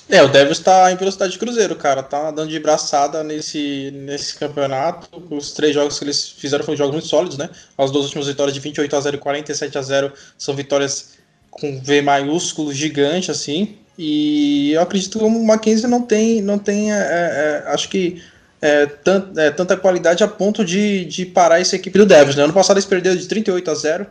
É, 0.09 0.21
o 0.21 0.27
Devils 0.27 0.57
está 0.57 0.91
em 0.91 0.97
velocidade 0.97 1.31
de 1.31 1.39
cruzeiro, 1.39 1.75
cara. 1.75 2.03
Tá 2.03 2.29
dando 2.29 2.49
de 2.49 2.59
braçada 2.59 3.23
nesse, 3.23 3.89
nesse 3.91 4.37
campeonato. 4.37 5.07
Os 5.29 5.51
três 5.53 5.73
jogos 5.73 5.97
que 5.97 6.05
eles 6.05 6.29
fizeram 6.29 6.63
foram 6.63 6.77
jogos 6.77 6.93
muito 6.93 7.07
sólidos, 7.07 7.37
né? 7.37 7.49
As 7.77 7.89
duas 7.89 8.05
últimas 8.05 8.27
vitórias 8.27 8.53
de 8.53 8.59
28 8.59 8.95
a 8.95 8.99
0 8.99 9.15
e 9.15 9.19
47 9.19 9.77
a 9.77 9.81
0 9.81 10.11
são 10.37 10.53
vitórias 10.53 11.13
com 11.49 11.79
V 11.79 12.01
maiúsculo, 12.01 12.73
gigante, 12.73 13.31
assim. 13.31 13.77
E 13.97 14.73
eu 14.73 14.81
acredito 14.81 15.19
que 15.19 15.23
o 15.23 15.29
Mackenzie 15.29 15.87
não 15.87 16.01
tem, 16.01 16.41
não 16.41 16.59
tem 16.59 16.91
é, 16.91 16.97
é, 16.97 17.63
acho 17.67 17.87
que 17.89 18.21
é, 18.61 18.85
tant, 18.85 19.37
é, 19.37 19.51
tanta 19.51 19.77
qualidade 19.77 20.23
a 20.23 20.27
ponto 20.27 20.65
de, 20.65 21.05
de 21.05 21.25
parar 21.25 21.61
essa 21.61 21.75
equipe 21.75 21.97
do 21.97 22.05
Devils. 22.05 22.35
Né? 22.35 22.43
Ano 22.43 22.53
passado 22.53 22.77
eles 22.77 22.85
perderam 22.85 23.15
de 23.15 23.27
38 23.27 23.71
a 23.71 23.75
0 23.75 24.07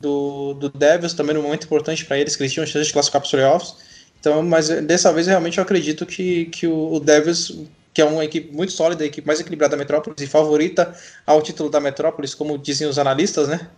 do, 0.00 0.54
do 0.54 0.68
Devils, 0.70 1.12
também 1.12 1.34
num 1.34 1.42
momento 1.42 1.64
importante 1.64 2.04
para 2.04 2.18
eles, 2.18 2.34
que 2.34 2.42
eles 2.42 2.52
tinham 2.52 2.66
chance 2.66 2.86
de 2.86 2.92
classificar 2.92 3.20
para 3.20 3.26
os 3.26 3.30
playoffs. 3.30 3.74
Então, 4.18 4.42
mas 4.42 4.68
dessa 4.68 5.12
vez 5.12 5.26
realmente 5.26 5.58
eu 5.58 5.62
acredito 5.62 6.04
que, 6.06 6.46
que 6.46 6.66
o, 6.66 6.94
o 6.94 7.00
Devils, 7.00 7.58
que 7.92 8.00
é 8.00 8.04
uma 8.04 8.24
equipe 8.24 8.54
muito 8.54 8.72
sólida, 8.72 9.04
a 9.04 9.06
equipe 9.06 9.26
mais 9.26 9.40
equilibrada 9.40 9.72
da 9.72 9.76
Metrópolis 9.76 10.20
e 10.20 10.26
favorita 10.26 10.94
ao 11.26 11.40
título 11.42 11.70
da 11.70 11.80
Metrópolis, 11.80 12.34
como 12.34 12.58
dizem 12.58 12.86
os 12.86 12.98
analistas, 12.98 13.48
né? 13.48 13.68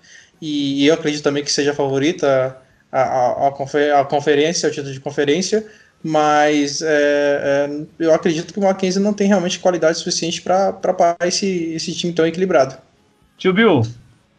E, 0.40 0.82
e 0.82 0.86
eu 0.86 0.94
acredito 0.94 1.22
também 1.22 1.44
que 1.44 1.52
seja 1.52 1.74
favorita 1.74 2.56
a 2.90 4.04
conferência, 4.04 4.68
ao 4.68 4.72
título 4.72 4.92
de 4.92 5.00
conferência, 5.00 5.66
mas 6.02 6.82
é, 6.82 6.88
é, 6.90 7.80
eu 7.98 8.12
acredito 8.12 8.52
que 8.52 8.58
o 8.58 8.62
Mackenzie 8.62 9.00
não 9.00 9.14
tem 9.14 9.28
realmente 9.28 9.60
qualidade 9.60 9.96
suficiente 9.96 10.42
para 10.42 10.72
parar 10.72 11.16
esse, 11.26 11.72
esse 11.72 11.94
time 11.94 12.12
tão 12.12 12.26
equilibrado. 12.26 12.76
Tio 13.38 13.54
Bill, 13.54 13.82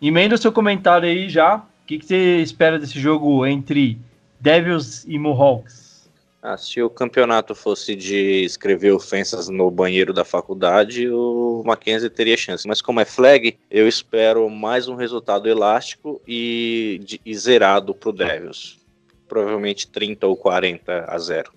emenda 0.02 0.36
o 0.36 0.38
seu 0.38 0.52
comentário 0.52 1.08
aí 1.08 1.30
já 1.30 1.64
o 1.84 1.86
que, 1.86 2.00
que, 2.00 2.06
você 2.06 2.38
espera 2.38 2.80
desse 2.80 2.98
jogo 2.98 3.46
entre 3.46 4.00
Devils 4.40 5.04
e 5.06 5.20
Mohawks? 5.20 6.10
Ah, 6.42 6.58
se 6.58 6.82
o 6.82 6.90
campeonato 6.90 7.54
fosse 7.54 7.94
de 7.94 8.44
escrever 8.44 8.92
ofensas 8.92 9.50
no 9.50 9.70
banheiro 9.70 10.14
da 10.14 10.24
faculdade, 10.24 11.10
o 11.10 11.62
Mackenzie 11.66 12.10
teria 12.10 12.38
chance. 12.38 12.66
Mas 12.68 12.82
como 12.82 13.02
é 13.02 13.06
flag, 13.06 13.58
eu 13.70 13.86
espero 13.86 14.50
mais 14.50 14.88
um 14.88 14.96
resultado 14.96 15.50
elástico 15.50 16.22
e, 16.26 17.02
de, 17.04 17.20
e 17.26 17.36
zerado 17.36 17.94
para 17.94 18.10
o 18.10 18.14
Devils. 18.14 18.80
Provavelmente 19.28 19.88
30 19.88 20.26
ou 20.26 20.38
40 20.38 21.06
a 21.06 21.18
0. 21.18 21.52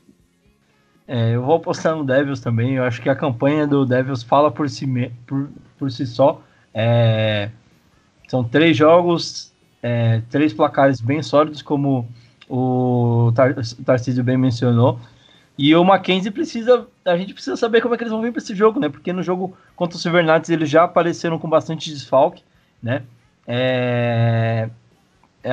É, 1.06 1.36
eu 1.36 1.42
vou 1.42 1.54
apostar 1.54 1.94
no 1.94 2.04
Devils 2.04 2.40
também. 2.40 2.74
Eu 2.74 2.82
acho 2.82 3.00
que 3.00 3.08
a 3.08 3.14
campanha 3.14 3.64
do 3.64 3.86
Devils 3.86 4.24
fala 4.24 4.50
por 4.50 4.68
si, 4.68 4.86
por, 5.24 5.48
por 5.78 5.90
si 5.90 6.04
só. 6.04 6.42
É, 6.74 7.50
são 8.26 8.42
três 8.42 8.76
jogos, 8.76 9.52
é, 9.86 10.20
três 10.28 10.52
placares 10.52 11.00
bem 11.00 11.22
sólidos, 11.22 11.62
como 11.62 12.08
o 12.50 13.30
Tar 13.36 13.54
Tarcísio 13.84 14.24
bem 14.24 14.36
mencionou. 14.36 14.98
E 15.56 15.74
o 15.76 15.84
Mackenzie 15.84 16.32
precisa. 16.32 16.88
A 17.04 17.16
gente 17.16 17.32
precisa 17.32 17.56
saber 17.56 17.80
como 17.80 17.94
é 17.94 17.96
que 17.96 18.02
eles 18.02 18.12
vão 18.12 18.20
vir 18.20 18.32
para 18.32 18.42
esse 18.42 18.52
jogo, 18.52 18.80
né? 18.80 18.88
Porque 18.88 19.12
no 19.12 19.22
jogo 19.22 19.56
contra 19.76 19.96
o 19.96 20.00
Silvernates 20.00 20.50
eles 20.50 20.68
já 20.68 20.82
apareceram 20.82 21.38
com 21.38 21.48
bastante 21.48 21.88
desfalque, 21.88 22.42
né? 22.82 23.04
É, 23.46 24.68
é, 25.44 25.52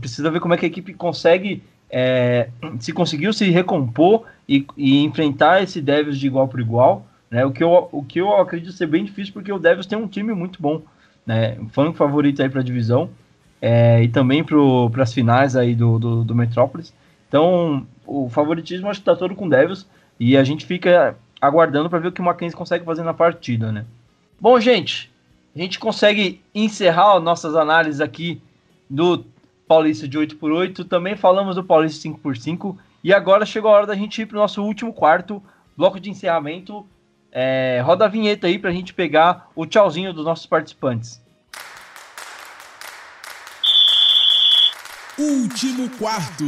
precisa 0.00 0.30
ver 0.30 0.40
como 0.40 0.54
é 0.54 0.56
que 0.56 0.64
a 0.64 0.68
equipe 0.68 0.94
consegue. 0.94 1.62
É, 1.90 2.48
se 2.80 2.94
conseguiu 2.94 3.32
se 3.32 3.48
recompor 3.50 4.24
e, 4.48 4.66
e, 4.76 5.04
enfrentar 5.04 5.62
esse 5.62 5.82
Devils 5.82 6.18
de 6.18 6.26
igual 6.26 6.48
por 6.48 6.60
igual, 6.60 7.06
né? 7.30 7.44
O 7.44 7.52
que, 7.52 7.62
eu, 7.62 7.88
o 7.92 8.02
que 8.02 8.20
eu 8.20 8.34
acredito 8.36 8.72
ser 8.72 8.86
bem 8.86 9.04
difícil, 9.04 9.34
porque 9.34 9.52
o 9.52 9.58
Devils 9.58 9.86
tem 9.86 9.98
um 9.98 10.08
time 10.08 10.32
muito 10.32 10.60
bom, 10.62 10.80
né? 11.26 11.58
Um 11.60 11.68
fã 11.68 11.92
favorito 11.92 12.42
aí 12.42 12.48
para 12.48 12.62
a 12.62 12.64
divisão 12.64 13.10
é, 13.60 14.02
e 14.02 14.08
também 14.08 14.44
para 14.44 15.02
as 15.02 15.12
finais 15.12 15.56
aí 15.56 15.74
do, 15.74 15.98
do, 15.98 16.24
do 16.24 16.34
Metrópolis. 16.34 16.92
Então, 17.28 17.86
o 18.06 18.28
favoritismo 18.28 18.88
acho 18.88 19.00
que 19.00 19.06
tá 19.06 19.16
todo 19.16 19.34
com 19.34 19.46
o 19.46 19.50
Devils 19.50 19.86
e 20.18 20.36
a 20.36 20.44
gente 20.44 20.64
fica 20.64 21.16
aguardando 21.40 21.90
para 21.90 21.98
ver 21.98 22.08
o 22.08 22.12
que 22.12 22.20
o 22.20 22.24
Mackenzie 22.24 22.56
consegue 22.56 22.84
fazer 22.84 23.02
na 23.02 23.14
partida, 23.14 23.72
né? 23.72 23.84
Bom, 24.40 24.58
gente, 24.60 25.10
a 25.54 25.58
gente 25.58 25.78
consegue 25.78 26.40
encerrar 26.54 27.18
nossas 27.20 27.54
análises 27.54 28.00
aqui 28.00 28.40
do 28.88 29.24
Paulista 29.66 30.06
de 30.06 30.18
8x8, 30.18 30.86
também 30.86 31.16
falamos 31.16 31.56
do 31.56 31.64
Paulista 31.64 32.08
5x5 32.08 32.76
e 33.02 33.12
agora 33.12 33.44
chegou 33.44 33.70
a 33.70 33.74
hora 33.74 33.86
da 33.86 33.94
gente 33.94 34.22
ir 34.22 34.26
para 34.26 34.36
o 34.36 34.40
nosso 34.40 34.62
último 34.62 34.92
quarto, 34.92 35.42
bloco 35.76 35.98
de 35.98 36.10
encerramento. 36.10 36.86
É, 37.32 37.80
roda 37.84 38.04
a 38.06 38.08
vinheta 38.08 38.46
aí 38.46 38.58
para 38.58 38.70
a 38.70 38.72
gente 38.72 38.94
pegar 38.94 39.50
o 39.54 39.66
tchauzinho 39.66 40.12
dos 40.12 40.24
nossos 40.24 40.46
participantes. 40.46 41.20
Último 45.18 45.88
quarto. 45.96 46.44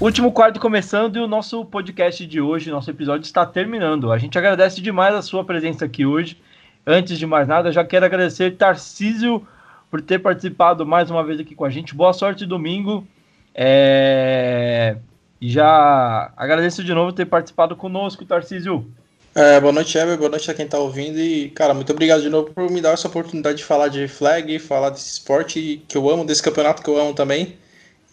Último 0.00 0.32
quarto 0.32 0.58
começando 0.58 1.16
e 1.16 1.20
o 1.20 1.26
nosso 1.26 1.62
podcast 1.66 2.26
de 2.26 2.40
hoje, 2.40 2.70
nosso 2.70 2.90
episódio 2.90 3.26
está 3.26 3.44
terminando. 3.44 4.10
A 4.10 4.16
gente 4.16 4.38
agradece 4.38 4.80
demais 4.80 5.14
a 5.14 5.20
sua 5.20 5.44
presença 5.44 5.84
aqui 5.84 6.06
hoje. 6.06 6.40
Antes 6.86 7.18
de 7.18 7.26
mais 7.26 7.46
nada, 7.46 7.70
já 7.70 7.84
quero 7.84 8.06
agradecer 8.06 8.56
Tarcísio 8.56 9.46
por 9.90 10.00
ter 10.00 10.18
participado 10.18 10.86
mais 10.86 11.10
uma 11.10 11.22
vez 11.22 11.38
aqui 11.38 11.54
com 11.54 11.66
a 11.66 11.70
gente. 11.70 11.94
Boa 11.94 12.14
sorte 12.14 12.46
domingo. 12.46 13.06
É... 13.54 14.96
Já 15.38 16.32
agradeço 16.38 16.82
de 16.82 16.94
novo 16.94 17.12
ter 17.12 17.26
participado 17.26 17.76
conosco, 17.76 18.24
Tarcísio. 18.24 18.90
É, 19.36 19.58
boa 19.58 19.72
noite, 19.72 19.98
Eber. 19.98 20.16
Boa 20.16 20.30
noite 20.30 20.48
a 20.48 20.54
quem 20.54 20.64
está 20.64 20.78
ouvindo. 20.78 21.18
E, 21.18 21.50
cara, 21.50 21.74
muito 21.74 21.90
obrigado 21.90 22.22
de 22.22 22.30
novo 22.30 22.52
por 22.52 22.70
me 22.70 22.80
dar 22.80 22.92
essa 22.92 23.08
oportunidade 23.08 23.58
de 23.58 23.64
falar 23.64 23.88
de 23.88 24.06
flag, 24.06 24.60
falar 24.60 24.90
desse 24.90 25.14
esporte 25.14 25.82
que 25.88 25.96
eu 25.96 26.08
amo, 26.08 26.24
desse 26.24 26.40
campeonato 26.40 26.80
que 26.80 26.88
eu 26.88 26.96
amo 26.96 27.12
também. 27.12 27.56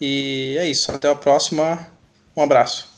E 0.00 0.56
é 0.58 0.68
isso. 0.68 0.90
Até 0.90 1.08
a 1.08 1.14
próxima. 1.14 1.86
Um 2.36 2.42
abraço. 2.42 2.90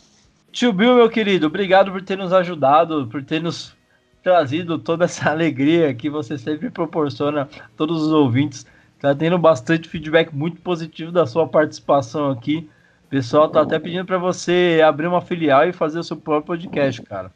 Tio 0.50 0.72
Bill, 0.72 0.94
meu 0.94 1.10
querido, 1.10 1.48
obrigado 1.48 1.92
por 1.92 2.00
ter 2.00 2.16
nos 2.16 2.32
ajudado, 2.32 3.06
por 3.08 3.22
ter 3.22 3.42
nos 3.42 3.76
trazido 4.22 4.78
toda 4.78 5.04
essa 5.04 5.28
alegria 5.30 5.92
que 5.92 6.08
você 6.08 6.38
sempre 6.38 6.70
proporciona 6.70 7.42
a 7.42 7.68
todos 7.76 8.00
os 8.00 8.10
ouvintes. 8.10 8.64
Tá 9.00 9.14
tendo 9.14 9.36
bastante 9.36 9.86
feedback 9.86 10.34
muito 10.34 10.62
positivo 10.62 11.12
da 11.12 11.26
sua 11.26 11.46
participação 11.46 12.30
aqui. 12.30 12.70
O 13.06 13.10
pessoal 13.10 13.50
tá 13.50 13.60
até 13.60 13.78
pedindo 13.78 14.06
para 14.06 14.16
você 14.16 14.80
abrir 14.82 15.08
uma 15.08 15.20
filial 15.20 15.68
e 15.68 15.74
fazer 15.74 15.98
o 15.98 16.04
seu 16.04 16.16
próprio 16.16 16.46
podcast, 16.46 17.02
cara. 17.02 17.30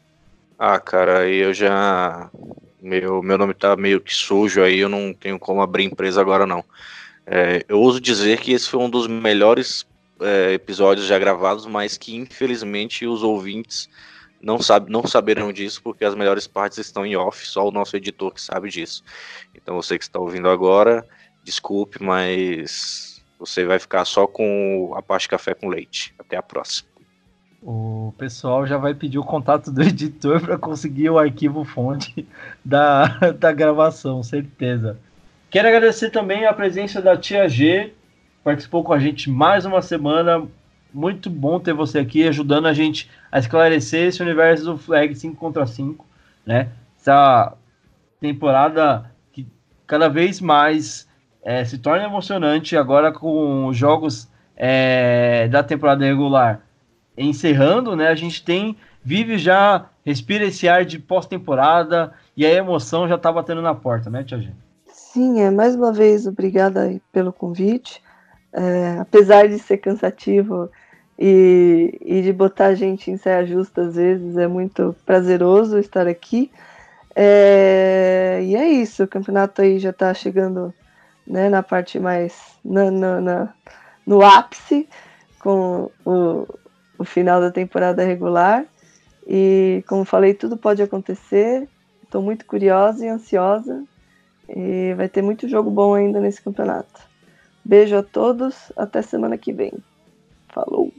Ah, 0.59 0.81
cara, 0.81 1.29
eu 1.29 1.55
já. 1.55 2.29
Meu, 2.83 3.23
meu 3.23 3.39
nome 3.39 3.55
tá 3.55 3.77
meio 3.77 4.01
que 4.01 4.13
sujo 4.13 4.63
aí, 4.63 4.81
eu 4.81 4.89
não 4.89 5.15
tenho 5.15 5.39
como 5.39 5.63
abrir 5.63 5.85
empresa 5.85 6.21
agora 6.21 6.47
não. 6.47 6.65
É, 7.25 7.65
eu 7.69 7.81
ouso 7.81 8.01
dizer 8.01 8.41
que 8.41 8.53
esse 8.53 8.69
foi 8.69 8.81
um 8.81 8.91
dos 8.91 9.07
melhores 9.07 9.87
é, 10.21 10.55
episódios 10.55 11.07
já 11.07 11.19
gravados, 11.19 11.65
mas 11.67 11.97
que 11.97 12.17
infelizmente 12.17 13.07
os 13.07 13.23
ouvintes 13.23 13.89
não, 14.41 14.61
sabe, 14.61 14.91
não 14.91 15.07
saberão 15.07 15.53
disso, 15.53 15.81
porque 15.83 16.05
as 16.05 16.15
melhores 16.15 16.47
partes 16.47 16.79
estão 16.79 17.07
em 17.07 17.15
off, 17.17 17.47
só 17.47 17.69
o 17.69 17.71
nosso 17.71 17.97
editor 17.97 18.33
que 18.35 18.41
sabe 18.41 18.69
disso. 18.69 19.05
Então 19.55 19.77
você 19.77 19.97
que 19.97 20.05
está 20.05 20.19
ouvindo 20.19 20.49
agora, 20.49 21.07
desculpe, 21.45 22.03
mas 22.03 23.23
você 23.39 23.65
vai 23.65 23.79
ficar 23.79 24.05
só 24.05 24.27
com 24.27 24.93
a 24.97 25.03
parte 25.03 25.29
café 25.29 25.55
com 25.55 25.69
leite. 25.69 26.15
Até 26.19 26.37
a 26.37 26.43
próxima. 26.43 26.98
O 27.61 28.15
pessoal 28.17 28.65
já 28.67 28.77
vai 28.77 28.95
pedir 28.95 29.19
o 29.19 29.25
contato 29.25 29.71
do 29.73 29.83
editor 29.83 30.41
para 30.41 30.57
conseguir 30.57 31.11
o 31.11 31.19
arquivo 31.19 31.65
fonte 31.65 32.27
da, 32.65 33.07
da 33.33 33.53
gravação, 33.53 34.23
certeza. 34.23 34.99
Quero 35.51 35.67
agradecer 35.67 36.11
também 36.11 36.47
a 36.47 36.53
presença 36.53 37.03
da 37.03 37.17
Tia 37.17 37.49
G, 37.49 37.93
participou 38.45 38.85
com 38.85 38.93
a 38.93 38.99
gente 38.99 39.31
mais 39.31 39.65
uma 39.65 39.83
semana. 39.83 40.47
Muito 40.95 41.29
bom 41.29 41.59
ter 41.59 41.75
você 41.75 41.99
aqui 41.99 42.27
ajudando 42.27 42.67
a 42.67 42.73
gente 42.73 43.11
a 43.31 43.39
esclarecer 43.39 44.09
esse 44.09 44.23
universo 44.23 44.65
do 44.65 44.79
Flag 44.79 45.15
5 45.15 45.37
contra 45.37 45.67
5, 45.67 46.07
né? 46.47 46.69
Essa 46.99 47.55
temporada 48.21 49.11
que 49.33 49.47
cada 49.87 50.09
vez 50.09 50.41
mais 50.41 51.09
é, 51.43 51.65
se 51.65 51.79
torna 51.79 52.05
emocionante 52.05 52.77
agora 52.77 53.13
com 53.13 53.67
os 53.67 53.77
jogos 53.77 54.29
é, 54.57 55.49
da 55.49 55.63
temporada 55.63 56.05
regular 56.05 56.68
encerrando, 57.19 57.97
né? 57.97 58.09
A 58.09 58.15
gente 58.15 58.45
tem 58.45 58.77
vive 59.03 59.39
já 59.39 59.87
respira 60.05 60.45
esse 60.45 60.69
ar 60.69 60.85
de 60.85 60.99
pós-temporada 60.99 62.13
e 62.37 62.45
a 62.45 62.53
emoção 62.53 63.09
já 63.09 63.17
tá 63.17 63.33
batendo 63.33 63.63
na 63.63 63.75
porta, 63.75 64.11
né, 64.11 64.23
Tia 64.23 64.39
G? 64.39 64.51
Sim, 64.93 65.41
é 65.41 65.51
mais 65.51 65.75
uma 65.75 65.93
vez 65.93 66.27
obrigada 66.27 67.01
pelo 67.13 67.33
convite. 67.33 68.03
É, 68.53 68.99
apesar 69.01 69.49
de 69.49 69.59
ser 69.59 69.79
cansativo 69.79 70.71
e, 71.19 71.99
e, 72.01 72.23
de 72.23 72.33
botar 72.33 72.67
a 72.67 72.75
gente 72.75 73.11
em 73.11 73.17
saia 73.17 73.47
justa 73.47 73.83
às 73.83 73.97
vezes, 73.97 74.37
é 74.37 74.47
muito 74.47 74.95
prazeroso 75.05 75.79
estar 75.79 76.07
aqui. 76.07 76.51
É, 77.15 78.41
e 78.43 78.57
é 78.57 78.69
isso, 78.69 79.05
o 79.05 79.09
campeonato 79.09 79.61
aí 79.61 79.79
já 79.79 79.91
está 79.91 80.15
chegando 80.15 80.73
né, 81.27 81.49
na 81.49 81.63
parte 81.63 81.99
mais. 81.99 82.59
Na, 82.65 82.91
na, 82.91 83.21
na, 83.21 83.55
no 84.07 84.23
ápice, 84.23 84.89
com 85.39 85.91
o, 86.05 86.47
o 86.99 87.05
final 87.05 87.41
da 87.41 87.51
temporada 87.51 88.05
regular. 88.05 88.67
E 89.27 89.85
como 89.87 90.05
falei, 90.05 90.35
tudo 90.35 90.57
pode 90.57 90.83
acontecer. 90.83 91.69
Estou 92.03 92.21
muito 92.21 92.45
curiosa 92.45 93.05
e 93.05 93.09
ansiosa 93.09 93.85
e 94.49 94.95
vai 94.95 95.09
ter 95.09 95.23
muito 95.23 95.49
jogo 95.49 95.71
bom 95.71 95.95
ainda 95.95 96.21
nesse 96.21 96.43
campeonato. 96.43 97.01
Beijo 97.65 97.97
a 97.97 98.03
todos, 98.03 98.73
até 98.77 99.03
semana 99.03 99.37
que 99.37 99.53
vem. 99.53 99.73
Falou! 100.49 100.93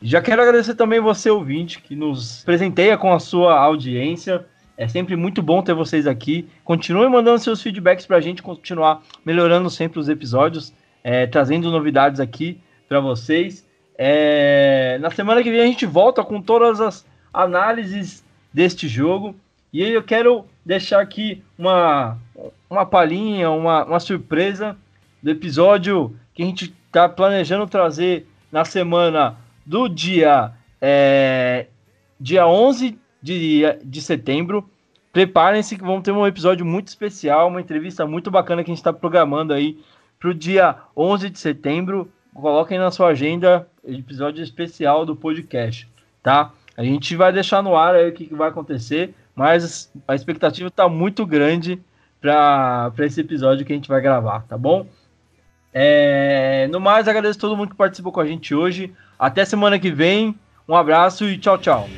Já 0.00 0.20
quero 0.20 0.42
agradecer 0.42 0.74
também 0.74 1.00
você, 1.00 1.28
ouvinte, 1.30 1.80
que 1.80 1.96
nos 1.96 2.44
presenteia 2.44 2.96
com 2.96 3.12
a 3.12 3.18
sua 3.18 3.58
audiência. 3.58 4.46
É 4.76 4.86
sempre 4.86 5.16
muito 5.16 5.42
bom 5.42 5.60
ter 5.60 5.74
vocês 5.74 6.06
aqui. 6.06 6.48
Continue 6.62 7.08
mandando 7.08 7.40
seus 7.40 7.60
feedbacks 7.60 8.06
para 8.06 8.18
a 8.18 8.20
gente 8.20 8.42
continuar 8.42 9.02
melhorando 9.24 9.68
sempre 9.68 9.98
os 9.98 10.08
episódios, 10.08 10.72
é, 11.02 11.26
trazendo 11.26 11.70
novidades 11.70 12.20
aqui 12.20 12.60
para 12.88 13.00
vocês. 13.00 13.66
É, 14.00 14.96
na 15.00 15.10
semana 15.10 15.42
que 15.42 15.50
vem 15.50 15.60
a 15.60 15.66
gente 15.66 15.84
volta 15.84 16.22
com 16.22 16.40
todas 16.40 16.80
as 16.80 17.04
análises 17.34 18.24
deste 18.52 18.86
jogo. 18.86 19.34
E 19.72 19.82
eu 19.82 20.02
quero 20.02 20.46
deixar 20.64 21.00
aqui 21.00 21.42
uma, 21.58 22.16
uma 22.70 22.86
palhinha, 22.86 23.50
uma, 23.50 23.84
uma 23.84 24.00
surpresa 24.00 24.76
do 25.22 25.30
episódio 25.30 26.16
que 26.32 26.42
a 26.42 26.46
gente 26.46 26.72
está 26.86 27.08
planejando 27.08 27.66
trazer 27.66 28.26
na 28.50 28.64
semana 28.64 29.36
do 29.66 29.88
dia, 29.88 30.52
é, 30.80 31.66
dia 32.18 32.46
11 32.46 32.98
de, 33.20 33.62
de 33.84 34.00
setembro. 34.00 34.68
Preparem-se 35.12 35.76
que 35.76 35.84
vamos 35.84 36.02
ter 36.02 36.12
um 36.12 36.26
episódio 36.26 36.64
muito 36.64 36.88
especial, 36.88 37.48
uma 37.48 37.60
entrevista 37.60 38.06
muito 38.06 38.30
bacana 38.30 38.62
que 38.62 38.70
a 38.70 38.72
gente 38.72 38.80
está 38.80 38.92
programando 38.92 39.52
aí 39.52 39.78
para 40.18 40.30
o 40.30 40.34
dia 40.34 40.76
11 40.96 41.30
de 41.30 41.38
setembro. 41.38 42.10
Coloquem 42.34 42.78
na 42.78 42.90
sua 42.90 43.08
agenda 43.08 43.66
episódio 43.84 44.42
especial 44.42 45.04
do 45.04 45.16
podcast, 45.16 45.88
tá? 46.22 46.52
A 46.76 46.84
gente 46.84 47.16
vai 47.16 47.32
deixar 47.32 47.62
no 47.62 47.74
ar 47.74 47.94
aí 47.94 48.08
o 48.08 48.12
que, 48.12 48.26
que 48.26 48.34
vai 48.34 48.48
acontecer, 48.48 49.14
mas 49.34 49.92
a 50.06 50.14
expectativa 50.14 50.68
está 50.68 50.88
muito 50.88 51.26
grande 51.26 51.80
para 52.20 52.92
esse 53.00 53.20
episódio 53.20 53.64
que 53.64 53.72
a 53.72 53.76
gente 53.76 53.88
vai 53.88 54.00
gravar, 54.00 54.42
tá 54.42 54.56
bom? 54.56 54.86
É, 55.72 56.68
no 56.70 56.80
mais, 56.80 57.08
agradeço 57.08 57.38
a 57.38 57.40
todo 57.40 57.56
mundo 57.56 57.70
que 57.70 57.76
participou 57.76 58.12
com 58.12 58.20
a 58.20 58.26
gente 58.26 58.54
hoje. 58.54 58.92
Até 59.18 59.44
semana 59.44 59.78
que 59.78 59.90
vem. 59.90 60.34
Um 60.68 60.74
abraço 60.74 61.24
e 61.24 61.38
tchau, 61.38 61.58
tchau. 61.58 61.88